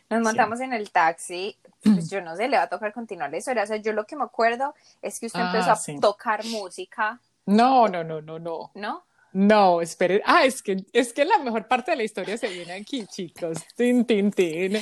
Nos 0.09 0.21
montamos 0.21 0.59
en 0.59 0.73
el 0.73 0.91
taxi, 0.91 1.57
pues 1.81 2.09
yo 2.09 2.19
no 2.21 2.35
sé, 2.35 2.49
le 2.49 2.57
va 2.57 2.63
a 2.63 2.69
tocar 2.69 2.91
continuar 2.91 3.31
la 3.31 3.37
historia. 3.37 3.63
O 3.63 3.65
sea, 3.65 3.77
yo 3.77 3.93
lo 3.93 4.05
que 4.05 4.17
me 4.17 4.25
acuerdo 4.25 4.75
es 5.01 5.19
que 5.19 5.27
usted 5.27 5.39
empezó 5.39 5.71
ah, 5.71 5.73
a 5.73 5.99
tocar 6.01 6.45
música. 6.45 7.19
No, 7.45 7.87
no, 7.87 8.03
no, 8.03 8.21
no, 8.21 8.37
no. 8.37 8.71
¿No? 8.75 9.05
No, 9.33 9.81
espere. 9.81 10.21
Ah, 10.25 10.45
es 10.45 10.61
que, 10.61 10.83
es 10.91 11.13
que 11.13 11.25
la 11.25 11.37
mejor 11.39 11.67
parte 11.67 11.91
de 11.91 11.97
la 11.97 12.03
historia 12.03 12.37
se 12.37 12.49
viene 12.49 12.73
aquí, 12.73 13.05
chicos. 13.05 13.57
Tin, 13.75 14.05
tin, 14.05 14.31
tin. 14.31 14.77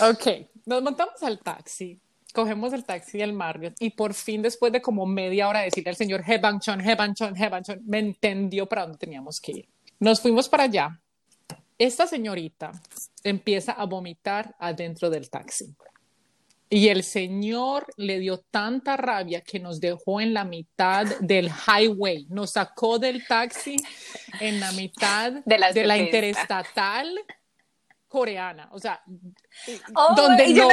Ok, 0.00 0.48
nos 0.64 0.82
montamos 0.82 1.22
al 1.22 1.38
taxi. 1.40 1.98
Cogemos 2.32 2.72
el 2.72 2.84
taxi 2.84 3.18
del 3.18 3.32
Marriott 3.32 3.76
y 3.80 3.90
por 3.90 4.12
fin, 4.12 4.42
después 4.42 4.70
de 4.72 4.82
como 4.82 5.06
media 5.06 5.48
hora 5.48 5.60
decirle 5.60 5.90
al 5.90 5.96
señor 5.96 6.22
Hebanchon, 6.26 6.80
Hebanchon, 6.80 7.36
Hebanchon, 7.36 7.82
me 7.86 7.98
entendió 7.98 8.66
para 8.66 8.82
dónde 8.82 8.98
teníamos 8.98 9.40
que 9.40 9.52
ir. 9.52 9.68
Nos 9.98 10.20
fuimos 10.20 10.48
para 10.48 10.64
allá 10.64 11.00
esta 11.78 12.06
señorita 12.06 12.72
empieza 13.22 13.72
a 13.72 13.84
vomitar 13.84 14.54
adentro 14.58 15.10
del 15.10 15.28
taxi. 15.28 15.74
Y 16.68 16.88
el 16.88 17.04
señor 17.04 17.86
le 17.96 18.18
dio 18.18 18.38
tanta 18.38 18.96
rabia 18.96 19.40
que 19.40 19.60
nos 19.60 19.80
dejó 19.80 20.20
en 20.20 20.34
la 20.34 20.44
mitad 20.44 21.06
del 21.20 21.48
highway, 21.48 22.26
nos 22.28 22.52
sacó 22.52 22.98
del 22.98 23.24
taxi 23.26 23.76
en 24.40 24.58
la 24.58 24.72
mitad 24.72 25.32
de 25.44 25.58
la, 25.58 25.96
interestatal 25.96 27.08
coreana, 28.08 28.68
o 28.72 28.78
sea, 28.78 29.00
oh, 29.94 30.14
donde 30.16 30.48
no, 30.48 30.68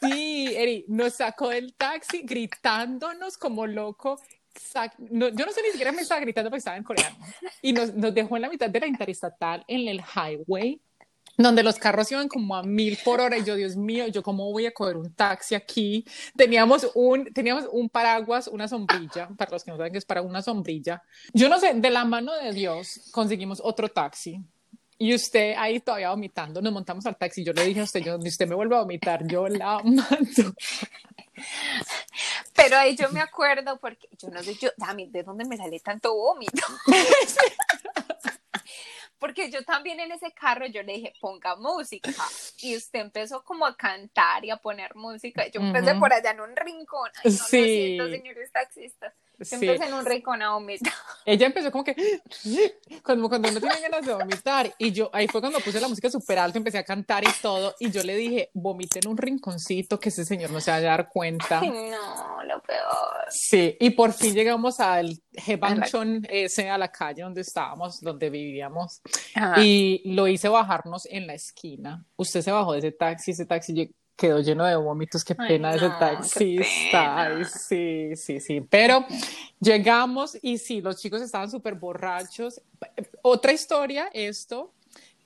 Sí, 0.00 0.52
Eri, 0.56 0.84
nos 0.88 1.14
sacó 1.14 1.50
del 1.50 1.74
taxi 1.74 2.22
gritándonos 2.24 3.36
como 3.38 3.66
loco. 3.66 4.20
yo 4.98 5.46
no 5.46 5.52
sé 5.52 5.62
ni 5.62 5.70
siquiera 5.70 5.92
me 5.92 6.02
estaba 6.02 6.20
gritando 6.20 6.50
porque 6.50 6.58
estaba 6.58 6.76
en 6.76 6.82
coreano. 6.82 7.16
Y 7.60 7.72
nos, 7.72 7.94
nos 7.94 8.12
dejó 8.12 8.34
en 8.36 8.42
la 8.42 8.48
mitad 8.48 8.68
de 8.68 8.80
la 8.80 8.86
interestatal 8.86 9.64
en 9.68 9.86
el 9.86 10.00
highway 10.00 10.80
donde 11.36 11.62
los 11.62 11.76
carros 11.76 12.10
iban 12.12 12.28
como 12.28 12.56
a 12.56 12.62
mil 12.62 12.98
por 13.04 13.20
hora 13.20 13.38
y 13.38 13.44
yo, 13.44 13.54
Dios 13.54 13.76
mío, 13.76 14.06
yo 14.08 14.22
cómo 14.22 14.50
voy 14.50 14.66
a 14.66 14.72
coger 14.72 14.96
un 14.96 15.12
taxi 15.14 15.54
aquí. 15.54 16.04
Teníamos 16.36 16.90
un, 16.94 17.32
teníamos 17.32 17.64
un 17.70 17.88
paraguas, 17.88 18.48
una 18.48 18.68
sombrilla, 18.68 19.28
para 19.36 19.50
los 19.50 19.64
que 19.64 19.70
no 19.70 19.76
saben 19.76 19.92
que 19.92 19.98
es 19.98 20.04
para 20.04 20.22
una 20.22 20.42
sombrilla. 20.42 21.02
Yo 21.32 21.48
no 21.48 21.58
sé, 21.58 21.74
de 21.74 21.90
la 21.90 22.04
mano 22.04 22.34
de 22.34 22.52
Dios 22.52 23.08
conseguimos 23.12 23.60
otro 23.62 23.88
taxi. 23.88 24.40
Y 24.98 25.14
usted 25.14 25.54
ahí 25.58 25.80
todavía 25.80 26.10
vomitando, 26.10 26.62
nos 26.62 26.72
montamos 26.72 27.04
al 27.06 27.16
taxi. 27.16 27.42
Yo 27.42 27.52
le 27.52 27.64
dije 27.64 27.80
a 27.80 27.84
usted, 27.84 28.00
yo, 28.00 28.16
usted 28.18 28.46
me 28.46 28.54
vuelve 28.54 28.76
a 28.76 28.80
vomitar, 28.80 29.26
yo 29.26 29.48
la 29.48 29.80
mando. 29.82 30.54
Pero 32.54 32.76
ahí 32.76 32.94
yo 32.94 33.10
me 33.10 33.20
acuerdo 33.20 33.78
porque 33.80 34.08
yo 34.16 34.28
no 34.28 34.42
sé, 34.42 34.54
yo, 34.54 34.70
¿de 35.08 35.22
dónde 35.24 35.44
me 35.44 35.56
sale 35.56 35.80
tanto 35.80 36.14
vómito? 36.14 36.62
porque 39.22 39.52
yo 39.52 39.62
también 39.62 40.00
en 40.00 40.10
ese 40.10 40.32
carro 40.32 40.66
yo 40.66 40.82
le 40.82 40.94
dije, 40.94 41.12
ponga 41.20 41.54
música, 41.54 42.10
y 42.60 42.76
usted 42.76 42.98
empezó 42.98 43.44
como 43.44 43.64
a 43.64 43.76
cantar 43.76 44.44
y 44.44 44.50
a 44.50 44.56
poner 44.56 44.96
música, 44.96 45.46
yo 45.46 45.60
empecé 45.60 45.94
por 45.94 46.12
allá 46.12 46.32
en 46.32 46.40
un 46.40 46.56
rincón, 46.56 47.08
Ay, 47.22 47.30
no, 47.30 47.38
sí. 47.38 47.58
lo 47.60 47.64
siento, 47.64 48.08
señores 48.08 48.50
taxistas, 48.50 49.14
Siempre 49.44 49.86
en 49.86 49.94
un 49.94 50.04
rincón 50.04 50.42
a 50.42 50.52
vomitar. 50.52 50.92
Ella 51.24 51.46
empezó 51.46 51.70
como 51.70 51.84
que, 51.84 51.94
cuando, 53.02 53.28
cuando 53.28 53.50
no 53.50 53.60
tiene 53.60 53.80
ganas 53.80 54.04
de 54.04 54.14
vomitar, 54.14 54.74
y 54.78 54.92
yo, 54.92 55.10
ahí 55.12 55.28
fue 55.28 55.40
cuando 55.40 55.60
puse 55.60 55.80
la 55.80 55.88
música 55.88 56.10
súper 56.10 56.38
alto, 56.38 56.58
empecé 56.58 56.78
a 56.78 56.84
cantar 56.84 57.24
y 57.24 57.32
todo, 57.40 57.74
y 57.78 57.90
yo 57.90 58.02
le 58.02 58.16
dije, 58.16 58.50
vomite 58.54 58.98
en 58.98 59.08
un 59.08 59.16
rinconcito, 59.16 60.00
que 60.00 60.08
ese 60.08 60.24
señor 60.24 60.50
no 60.50 60.60
se 60.60 60.70
vaya 60.70 60.88
a 60.88 60.96
dar 60.96 61.08
cuenta. 61.08 61.60
no, 61.60 62.42
lo 62.44 62.60
peor. 62.62 63.26
Sí, 63.30 63.76
y 63.78 63.90
por 63.90 64.12
fin 64.12 64.34
llegamos 64.34 64.80
al 64.80 65.20
Hebanchon, 65.32 66.26
ese 66.28 66.68
a 66.68 66.78
la 66.78 66.88
calle 66.88 67.22
donde 67.22 67.42
estábamos, 67.42 68.00
donde 68.00 68.30
vivíamos, 68.30 69.00
y 69.58 70.02
lo 70.12 70.26
hice 70.26 70.48
bajarnos 70.48 71.06
en 71.06 71.26
la 71.26 71.34
esquina. 71.34 72.04
Usted 72.16 72.42
se 72.42 72.50
bajó 72.50 72.72
de 72.72 72.78
ese 72.78 72.92
taxi, 72.92 73.30
ese 73.30 73.46
taxi 73.46 73.94
quedó 74.16 74.40
lleno 74.40 74.64
de 74.64 74.76
vómitos, 74.76 75.24
qué 75.24 75.34
pena 75.34 75.74
ese 75.74 75.88
taxista, 75.88 77.44
sí, 77.44 78.14
sí, 78.16 78.40
sí, 78.40 78.60
pero 78.60 79.04
llegamos 79.60 80.36
y 80.40 80.58
sí, 80.58 80.80
los 80.80 80.96
chicos 80.96 81.20
estaban 81.22 81.50
súper 81.50 81.74
borrachos. 81.74 82.60
Otra 83.22 83.52
historia, 83.52 84.10
esto, 84.12 84.72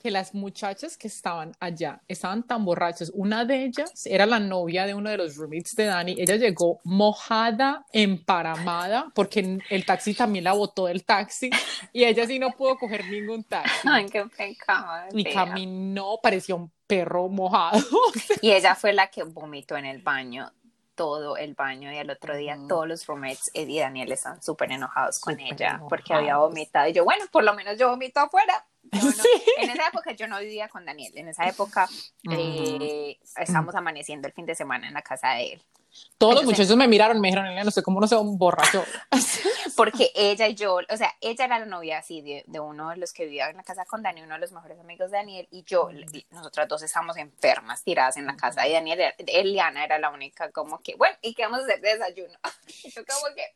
que 0.07 0.13
las 0.13 0.35
muchachas 0.35 0.97
que 0.97 1.09
estaban 1.09 1.51
allá 1.59 2.01
estaban 2.07 2.45
tan 2.45 2.65
borrachas, 2.65 3.11
una 3.13 3.45
de 3.45 3.65
ellas 3.65 4.07
era 4.07 4.25
la 4.25 4.39
novia 4.39 4.87
de 4.87 4.95
uno 4.95 5.11
de 5.11 5.17
los 5.17 5.35
roommates 5.35 5.75
de 5.75 5.87
Dani, 5.87 6.15
ella 6.17 6.37
llegó 6.37 6.79
mojada, 6.85 7.85
emparamada, 7.93 9.11
porque 9.17 9.59
el 9.69 9.85
taxi 9.85 10.15
también 10.15 10.45
la 10.45 10.53
botó 10.53 10.87
del 10.87 11.05
taxi 11.05 11.51
y 11.93 12.05
ella 12.05 12.25
sí 12.25 12.39
no 12.39 12.53
pudo 12.53 12.79
coger 12.79 13.05
ningún 13.07 13.43
taxi. 13.43 13.89
Ay, 13.91 14.07
qué 14.07 14.27
pecado. 14.27 15.09
Y 15.13 15.25
caminó, 15.25 16.21
parecía 16.23 16.55
un 16.55 16.71
perro 16.87 17.29
mojado. 17.29 17.85
y 18.41 18.53
ella 18.53 18.77
fue 18.77 18.93
la 18.93 19.09
que 19.09 19.25
vomitó 19.25 19.77
en 19.77 19.87
el 19.87 20.03
baño 20.03 20.53
todo 20.95 21.37
el 21.37 21.55
baño 21.55 21.93
y 21.93 21.97
el 21.97 22.11
otro 22.11 22.37
día 22.37 22.57
todos 22.69 22.87
los 22.87 23.05
roommates 23.07 23.51
Eddie 23.55 23.77
y 23.77 23.81
Daniel 23.81 24.13
están 24.13 24.41
súper 24.41 24.73
enojados 24.73 25.19
con 25.19 25.39
ella 25.39 25.83
porque 25.91 26.15
había 26.15 26.39
vomitado 26.39 26.89
y 26.89 26.95
yo 26.95 27.05
bueno 27.05 27.27
por 27.31 27.45
lo 27.45 27.53
menos 27.53 27.79
yo 27.79 27.91
vomito 27.91 28.19
afuera 28.19 28.65
en 28.93 29.71
esa 29.71 29.89
época 29.89 30.13
yo 30.13 30.27
no 30.29 30.39
vivía 30.41 30.69
con 30.69 30.85
Daniel 30.85 31.13
en 31.17 31.29
esa 31.29 31.49
época 31.49 31.89
eh, 32.31 33.19
estábamos 33.37 33.75
amaneciendo 33.75 34.29
el 34.29 34.35
fin 34.35 34.47
de 34.47 34.55
semana 34.55 34.89
en 34.89 34.95
la 34.95 35.03
casa 35.03 35.31
de 35.31 35.55
él 35.55 35.63
todos 36.19 36.35
los 36.35 36.45
muchachos 36.45 36.77
me 36.77 36.89
miraron, 36.89 37.21
me 37.21 37.29
dijeron, 37.29 37.55
no 37.55 37.71
sé 37.71 37.83
cómo 37.83 38.01
no 38.01 38.07
sea 38.07 38.19
un 38.19 38.39
borracho. 38.39 38.85
Porque 39.77 40.11
ella 40.15 40.49
y 40.49 40.55
yo, 40.55 40.77
o 40.77 40.97
sea, 40.97 41.15
ella 41.21 41.45
era 41.45 41.59
la 41.59 41.67
novia 41.67 41.99
así 41.99 42.23
de, 42.23 42.43
de, 42.47 42.61
uno 42.61 42.91
de 42.91 42.97
los 42.97 43.13
que 43.13 43.25
vivía 43.25 43.51
en 43.51 43.59
la 43.59 43.63
casa 43.63 43.85
con 43.85 44.03
Daniel, 44.03 44.25
uno 44.25 44.35
de 44.35 44.41
los 44.41 44.53
mejores 44.53 44.79
amigos 44.81 45.11
de 45.11 45.19
Daniel, 45.19 45.49
y 45.51 45.65
yo, 45.65 45.91
nosotras 46.31 46.69
dos 46.69 46.83
estábamos 46.83 47.19
enfermas, 47.19 47.83
tiradas 47.85 48.17
en 48.17 48.27
la 48.27 48.37
casa 48.37 48.63
de 48.63 48.73
Daniel. 48.73 49.15
Eliana 49.27 49.85
era 49.85 49.99
la 49.99 50.11
única, 50.11 50.51
como 50.53 50.81
que, 50.81 50.97
bueno, 50.97 51.17
¿y 51.21 51.35
qué 51.35 51.43
vamos 51.43 51.61
a 51.61 51.65
hacer 51.65 51.81
de 51.81 51.99
desayuno? 51.99 52.39
Yo, 52.95 53.05
como 53.05 53.35
que, 53.35 53.55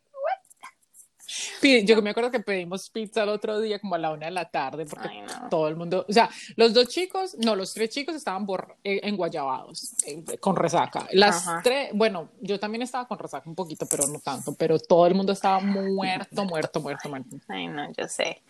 yo 1.85 2.03
me 2.03 2.11
acuerdo 2.11 2.31
que 2.31 2.41
pedimos 2.41 2.91
pizza 2.91 3.23
el 3.23 3.29
otro 3.29 3.61
día 3.61 3.79
como 3.79 3.95
a 3.95 3.99
la 3.99 4.11
una 4.11 4.27
de 4.27 4.33
la 4.33 4.47
tarde 4.47 4.87
porque 4.87 5.25
todo 5.51 5.69
el 5.69 5.77
mundo, 5.77 6.05
o 6.09 6.13
sea, 6.13 6.29
los 6.57 6.73
dos 6.73 6.89
chicos, 6.89 7.37
no, 7.39 7.55
los 7.57 7.73
tres 7.73 7.91
chicos 7.91 8.15
estaban 8.15 8.47
eh, 8.85 9.01
enguayabados, 9.03 9.95
eh, 10.07 10.39
con 10.39 10.57
resaca. 10.57 11.07
Las 11.13 11.45
tres, 11.63 11.91
bueno, 11.95 12.31
yo 12.41 12.59
también 12.59 12.83
estaba 12.83 13.07
con 13.07 13.19
resaca 13.19 13.49
un 13.49 13.55
poquito, 13.55 13.87
pero 13.87 14.07
no 14.07 14.19
tanto, 14.21 14.55
pero 14.55 14.79
todo 14.79 15.07
el 15.07 15.15
mundo 15.15 15.33
estaba 15.33 15.61
muerto, 15.61 16.45
muerto, 16.45 16.81
muerto, 16.81 17.09
muerto. 17.09 17.37
Ay, 17.49 17.69
no, 17.69 17.91
yo 17.93 18.09
sé. 18.09 18.43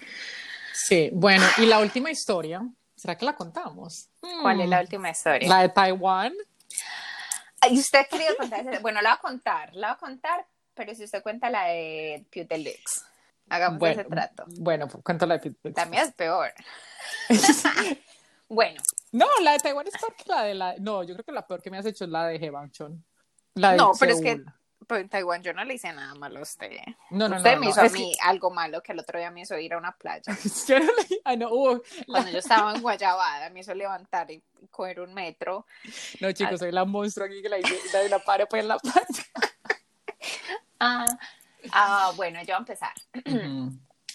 Sí, 0.72 1.10
bueno, 1.12 1.44
y 1.58 1.66
la 1.66 1.78
última 1.78 2.10
historia, 2.10 2.66
¿será 2.96 3.16
que 3.16 3.24
la 3.24 3.34
contamos? 3.34 4.08
¿Cuál 4.42 4.60
es 4.62 4.68
la 4.68 4.80
última 4.80 5.10
historia? 5.10 5.48
La 5.48 5.62
de 5.62 5.68
Taiwán. 5.68 6.34
¿Y 7.68 7.78
usted 7.78 8.06
quería 8.10 8.34
contar? 8.36 8.80
Bueno, 8.80 9.02
la 9.02 9.10
voy 9.10 9.18
a 9.18 9.20
contar, 9.20 9.74
la 9.74 9.88
voy 9.88 9.94
a 9.94 9.98
contar, 9.98 10.46
pero 10.80 10.94
si 10.94 11.04
usted 11.04 11.22
cuenta 11.22 11.50
la 11.50 11.64
de 11.64 12.24
Pew 12.30 12.46
Deluxe, 12.48 13.04
hagamos 13.50 13.86
ese 13.86 14.04
trato. 14.04 14.44
Bueno, 14.46 14.88
pues, 14.88 15.04
cuento 15.04 15.26
la 15.26 15.34
de 15.34 15.40
Pew 15.40 15.54
Deluxe. 15.62 15.74
También 15.74 16.04
es 16.04 16.14
peor. 16.14 16.54
bueno. 18.48 18.80
No, 19.12 19.26
la 19.42 19.52
de 19.52 19.58
Taiwán 19.58 19.86
es 19.86 19.98
peor 19.98 20.14
que 20.16 20.24
la 20.26 20.42
de 20.44 20.54
la... 20.54 20.74
No, 20.78 21.02
yo 21.02 21.12
creo 21.12 21.24
que 21.26 21.32
la 21.32 21.46
peor 21.46 21.60
que 21.60 21.70
me 21.70 21.76
has 21.76 21.84
hecho 21.84 22.04
es 22.04 22.10
la 22.10 22.28
de 22.28 22.36
Hebanchon. 22.36 23.04
La 23.56 23.72
de 23.72 23.76
no, 23.76 23.92
pero 24.00 24.12
es 24.12 24.22
que 24.22 24.42
pero 24.86 25.02
en 25.02 25.08
Taiwán 25.10 25.42
yo 25.42 25.52
no 25.52 25.62
le 25.64 25.74
hice 25.74 25.92
nada 25.92 26.14
malo 26.14 26.38
a 26.38 26.42
usted. 26.42 26.70
No, 27.10 27.28
no, 27.28 27.36
usted 27.36 27.58
me 27.58 27.68
hizo 27.68 27.82
a 27.82 27.88
mí 27.90 28.12
algo 28.22 28.50
malo 28.50 28.82
que 28.82 28.92
el 28.92 29.00
otro 29.00 29.18
día 29.18 29.30
me 29.30 29.42
hizo 29.42 29.58
ir 29.58 29.74
a 29.74 29.78
una 29.78 29.92
playa. 29.92 30.22
yo 30.66 30.78
no 30.78 30.86
le... 30.86 31.20
ah, 31.24 31.36
no, 31.36 31.50
Cuando 32.06 32.30
yo 32.30 32.38
estaba 32.38 32.74
en 32.74 32.80
Guayabada 32.80 33.50
me 33.50 33.60
hizo 33.60 33.74
levantar 33.74 34.30
y 34.30 34.42
coger 34.70 35.00
un 35.00 35.12
metro. 35.12 35.66
No, 36.20 36.32
chicos, 36.32 36.58
soy 36.58 36.72
la 36.72 36.86
monstruo 36.86 37.26
aquí 37.26 37.42
que 37.42 37.50
la, 37.50 37.58
la, 37.58 38.08
la 38.08 38.18
pare 38.20 38.46
pues 38.46 38.62
en 38.62 38.68
la 38.68 38.78
playa. 38.78 39.26
Ah, 40.80 41.06
ah, 41.72 42.12
bueno, 42.16 42.40
yo 42.40 42.46
voy 42.46 42.54
a 42.54 42.58
empezar. 42.58 42.92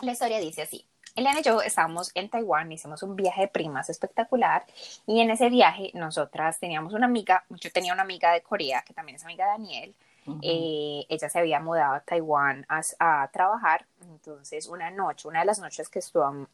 La 0.01 0.11
historia 0.11 0.39
dice 0.39 0.63
así. 0.63 0.86
Eliana 1.16 1.39
y 1.39 1.43
yo 1.43 1.61
estábamos 1.61 2.11
en 2.13 2.30
Taiwán, 2.30 2.70
hicimos 2.72 3.01
un 3.01 3.16
viaje 3.16 3.41
de 3.41 3.47
primas 3.47 3.89
espectacular 3.89 4.66
y 5.07 5.22
en 5.22 5.30
ese 5.30 5.49
viaje 5.49 5.91
nosotras 5.93 6.59
teníamos 6.59 6.93
una 6.93 7.05
amiga, 7.05 7.45
yo 7.51 7.72
tenía 7.72 7.93
una 7.93 8.01
amiga 8.01 8.34
de 8.34 8.41
Corea 8.41 8.84
que 8.86 8.93
también 8.93 9.16
es 9.16 9.24
amiga 9.24 9.45
de 9.45 9.51
Daniel, 9.51 9.95
eh, 10.41 11.05
ella 11.07 11.30
se 11.30 11.39
había 11.39 11.61
mudado 11.61 11.93
a 11.93 11.99
Taiwán 12.01 12.66
a, 12.68 13.30
trabajar, 13.32 13.86
entonces 14.01 14.68
una 14.68 14.91
noche, 14.91 15.30
una 15.30 15.39
de 15.39 15.45
las 15.45 15.59
noches 15.59 15.88
que, 15.88 16.01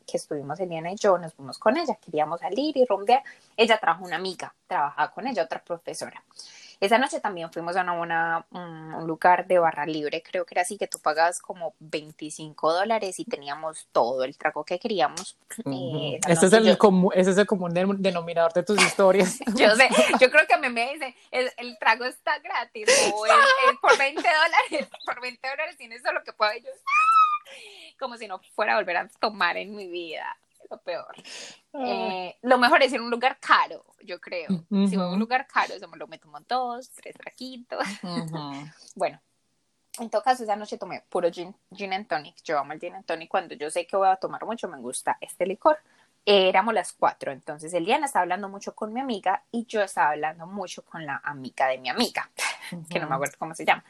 que 0.05 0.17
estuvimos 0.17 0.59
Eliana 0.59 0.91
y 0.91 0.95
yo, 0.95 1.17
nos 1.17 1.33
fuimos 1.33 1.57
con 1.57 1.77
ella, 1.77 1.95
queríamos 1.95 2.41
salir 2.41 2.77
y 2.77 2.85
romper, 2.85 3.23
ella 3.57 3.79
trajo 3.79 4.03
una 4.03 4.17
amiga, 4.17 4.53
trabajaba 4.67 5.11
con 5.11 5.25
ella, 5.25 5.43
otra 5.43 5.63
profesora. 5.63 6.21
Esa 6.81 6.97
noche 6.97 7.19
también 7.19 7.51
fuimos 7.53 7.75
a 7.75 7.83
una, 7.91 8.43
un 8.49 9.05
lugar 9.05 9.45
de 9.45 9.59
barra 9.59 9.85
libre, 9.85 10.23
creo 10.23 10.47
que 10.47 10.55
era 10.55 10.63
así, 10.63 10.79
que 10.79 10.87
tú 10.87 10.97
pagabas 10.97 11.39
como 11.39 11.75
25 11.79 12.73
dólares 12.73 13.19
y 13.19 13.25
teníamos 13.25 13.87
todo 13.91 14.23
el 14.23 14.35
trago 14.35 14.63
que 14.63 14.79
queríamos. 14.79 15.37
Eh, 15.63 16.19
ese, 16.27 16.47
es 16.47 16.53
el 16.53 16.79
común, 16.79 17.11
ese 17.13 17.31
es 17.31 17.37
el 17.37 17.45
común 17.45 17.71
denominador 17.71 18.51
de 18.53 18.63
tus 18.63 18.81
historias. 18.81 19.37
yo 19.55 19.75
sé, 19.75 19.89
yo 20.19 20.31
creo 20.31 20.47
que 20.47 20.55
a 20.55 20.57
mí 20.57 20.69
me 20.69 20.93
dicen, 20.93 21.13
el, 21.29 21.51
el 21.57 21.77
trago 21.77 22.05
está 22.05 22.39
gratis, 22.39 22.87
o 23.13 23.25
por 23.79 23.95
20 23.99 24.19
dólares, 24.19 24.89
por 25.05 25.21
20 25.21 25.49
dólares 25.49 25.77
tienes 25.77 26.01
todo 26.01 26.13
lo 26.13 26.23
que 26.23 26.33
puedo 26.33 26.51
yo. 26.53 26.69
Como 27.99 28.17
si 28.17 28.27
no 28.27 28.39
fuera 28.55 28.73
a 28.73 28.77
volver 28.77 28.97
a 28.97 29.07
tomar 29.19 29.55
en 29.55 29.75
mi 29.75 29.87
vida 29.87 30.35
lo 30.71 30.77
peor. 30.81 31.13
Ah. 31.73 31.83
Eh, 31.85 32.37
lo 32.41 32.57
mejor 32.57 32.81
es 32.81 32.93
ir 32.93 32.99
a 32.99 33.03
un 33.03 33.11
lugar 33.11 33.37
caro, 33.39 33.85
yo 34.03 34.19
creo. 34.19 34.47
Si 34.69 34.95
voy 34.95 35.05
a 35.05 35.09
un 35.09 35.19
lugar 35.19 35.45
caro, 35.47 35.77
se 35.77 35.87
me 35.87 35.97
lo 35.97 36.07
meto 36.07 36.27
dos, 36.47 36.89
tres 36.91 37.15
traquitos. 37.15 37.85
bueno, 38.95 39.21
en 39.99 40.09
todo 40.09 40.23
caso, 40.23 40.43
esa 40.43 40.55
noche 40.55 40.77
tomé 40.77 41.03
puro 41.09 41.29
gin, 41.29 41.53
gin 41.71 41.93
and 41.93 42.07
tonic. 42.07 42.41
Yo 42.43 42.57
amo 42.57 42.73
el 42.73 42.79
gin 42.79 42.95
and 42.95 43.05
tonic. 43.05 43.29
Cuando 43.29 43.55
yo 43.55 43.69
sé 43.69 43.85
que 43.85 43.97
voy 43.97 44.07
a 44.07 44.15
tomar 44.15 44.45
mucho, 44.45 44.67
me 44.67 44.77
gusta 44.79 45.17
este 45.19 45.45
licor. 45.45 45.77
éramos 46.25 46.73
las 46.73 46.93
cuatro, 46.93 47.31
entonces 47.31 47.73
Eliana 47.73 48.05
estaba 48.05 48.23
hablando 48.23 48.47
mucho 48.47 48.75
con 48.75 48.93
mi 48.93 48.99
amiga 48.99 49.43
y 49.51 49.65
yo 49.65 49.81
estaba 49.81 50.11
hablando 50.11 50.45
mucho 50.45 50.83
con 50.85 51.05
la 51.05 51.19
amiga 51.23 51.67
de 51.67 51.79
mi 51.79 51.89
amiga, 51.89 52.29
que 52.89 52.99
no 52.99 53.09
me 53.09 53.15
acuerdo 53.15 53.35
cómo 53.39 53.55
se 53.55 53.65
llama. 53.65 53.83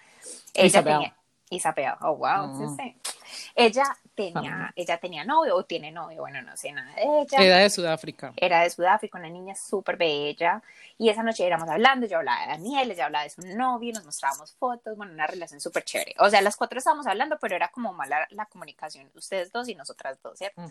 Ella 0.54 0.66
Isabel. 0.66 0.94
tenía 0.94 1.16
Isabel, 1.50 1.94
oh 2.00 2.16
wow, 2.16 2.58
sí, 2.58 2.76
sí. 2.78 2.96
Ella 3.56 3.98
tenía, 4.16 4.72
ella 4.76 4.98
tenía 4.98 5.24
novio 5.24 5.56
o 5.56 5.64
tiene 5.64 5.92
novio, 5.92 6.22
bueno, 6.22 6.42
no 6.42 6.56
sé 6.58 6.72
nada 6.72 6.94
de 6.96 7.04
ella. 7.04 7.38
Era 7.40 7.58
de 7.58 7.70
Sudáfrica. 7.70 8.34
Era 8.36 8.62
de 8.62 8.70
Sudáfrica, 8.70 9.18
una 9.18 9.30
niña 9.30 9.56
súper 9.56 9.98
bella. 9.98 10.62
Y 10.98 11.10
esa 11.10 11.24
noche 11.24 11.46
éramos 11.46 11.68
hablando, 11.70 12.06
yo 12.06 12.18
hablaba 12.18 12.42
de 12.42 12.48
Daniel, 12.48 12.92
ella 12.92 13.06
hablaba 13.06 13.24
de 13.24 13.32
su 13.32 13.42
novio, 13.42 13.94
nos 13.94 14.06
mostrábamos 14.06 14.54
fotos, 14.54 14.96
bueno, 14.96 15.14
una 15.14 15.28
relación 15.28 15.60
súper 15.60 15.84
chévere. 15.84 16.16
O 16.20 16.30
sea, 16.30 16.42
las 16.42 16.56
cuatro 16.56 16.78
estábamos 16.78 17.08
hablando, 17.08 17.38
pero 17.40 17.56
era 17.56 17.70
como 17.70 17.94
mala 17.94 18.28
la 18.32 18.46
comunicación, 18.46 19.10
ustedes 19.16 19.52
dos 19.52 19.68
y 19.68 19.76
nosotras 19.76 20.22
dos, 20.22 20.38
¿cierto? 20.38 20.62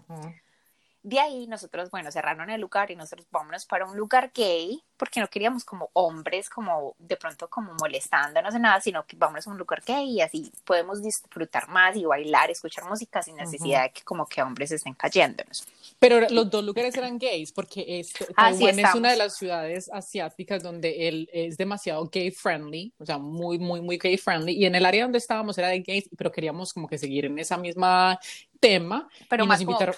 De 1.03 1.19
ahí 1.19 1.47
nosotros, 1.47 1.91
bueno, 1.91 2.13
cerraron 2.13 2.51
el 2.51 2.61
lugar 2.61 2.91
y 2.91 2.97
nosotros 2.97 3.27
vámonos 3.31 3.65
para 3.65 3.87
un 3.87 3.97
lugar 3.97 4.31
gay, 4.35 4.83
porque 4.99 5.19
no 5.19 5.29
queríamos 5.29 5.65
como 5.65 5.89
hombres, 5.95 6.51
como 6.51 6.95
de 6.99 7.17
pronto 7.17 7.49
como 7.49 7.73
molestándonos 7.81 8.55
en 8.55 8.63
nada, 8.63 8.83
sino 8.83 9.07
que 9.07 9.17
vámonos 9.17 9.47
a 9.47 9.51
un 9.51 9.57
lugar 9.57 9.83
gay 9.87 10.11
y 10.11 10.21
así 10.21 10.53
podemos 10.65 11.03
disfrutar 11.03 11.69
más 11.69 11.97
y 11.97 12.05
bailar, 12.05 12.51
escuchar 12.51 12.85
música 12.85 13.23
sin 13.23 13.37
necesidad 13.37 13.85
de 13.85 13.93
que 13.93 14.03
como 14.03 14.27
que 14.27 14.43
hombres 14.43 14.73
estén 14.73 14.93
cayéndonos. 14.93 15.67
Pero 15.99 16.21
los 16.29 16.51
dos 16.51 16.63
lugares 16.63 16.95
eran 16.97 17.19
gays, 17.19 17.51
porque 17.51 18.01
este, 18.01 18.27
Taiwán 18.35 18.79
es 18.79 18.95
una 18.95 19.11
de 19.11 19.17
las 19.17 19.37
ciudades 19.37 19.91
asiáticas 19.91 20.63
donde 20.63 21.09
él 21.09 21.31
es 21.33 21.57
demasiado 21.57 22.07
gay 22.13 22.31
friendly, 22.31 22.93
o 22.99 23.07
sea, 23.07 23.17
muy, 23.17 23.59
muy, 23.59 23.81
muy 23.81 23.97
gay 23.97 24.19
friendly, 24.19 24.53
y 24.53 24.67
en 24.67 24.75
el 24.75 24.85
área 24.85 25.05
donde 25.05 25.19
estábamos 25.19 25.57
era 25.57 25.69
de 25.69 25.81
gays, 25.81 26.11
pero 26.17 26.31
queríamos 26.31 26.75
como 26.75 26.87
que 26.87 26.99
seguir 26.99 27.25
en 27.25 27.39
esa 27.39 27.57
misma 27.57 28.21
tema. 28.61 29.09
Pero 29.29 29.47
más 29.47 29.65
como 29.65 29.79
club. 29.79 29.95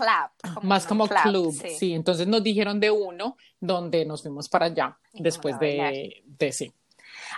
más 0.63 0.87
como 0.87 1.09
club, 1.09 1.53
sí. 1.53 1.93
Entonces 1.93 2.27
nos 2.27 2.43
dijeron 2.43 2.81
de 2.81 2.91
uno 2.91 3.37
donde 3.61 4.05
nos 4.07 4.23
fuimos 4.23 4.49
para 4.49 4.67
allá 4.67 4.97
después 5.13 5.59
de, 5.59 6.23
de, 6.25 6.53
sí. 6.53 6.73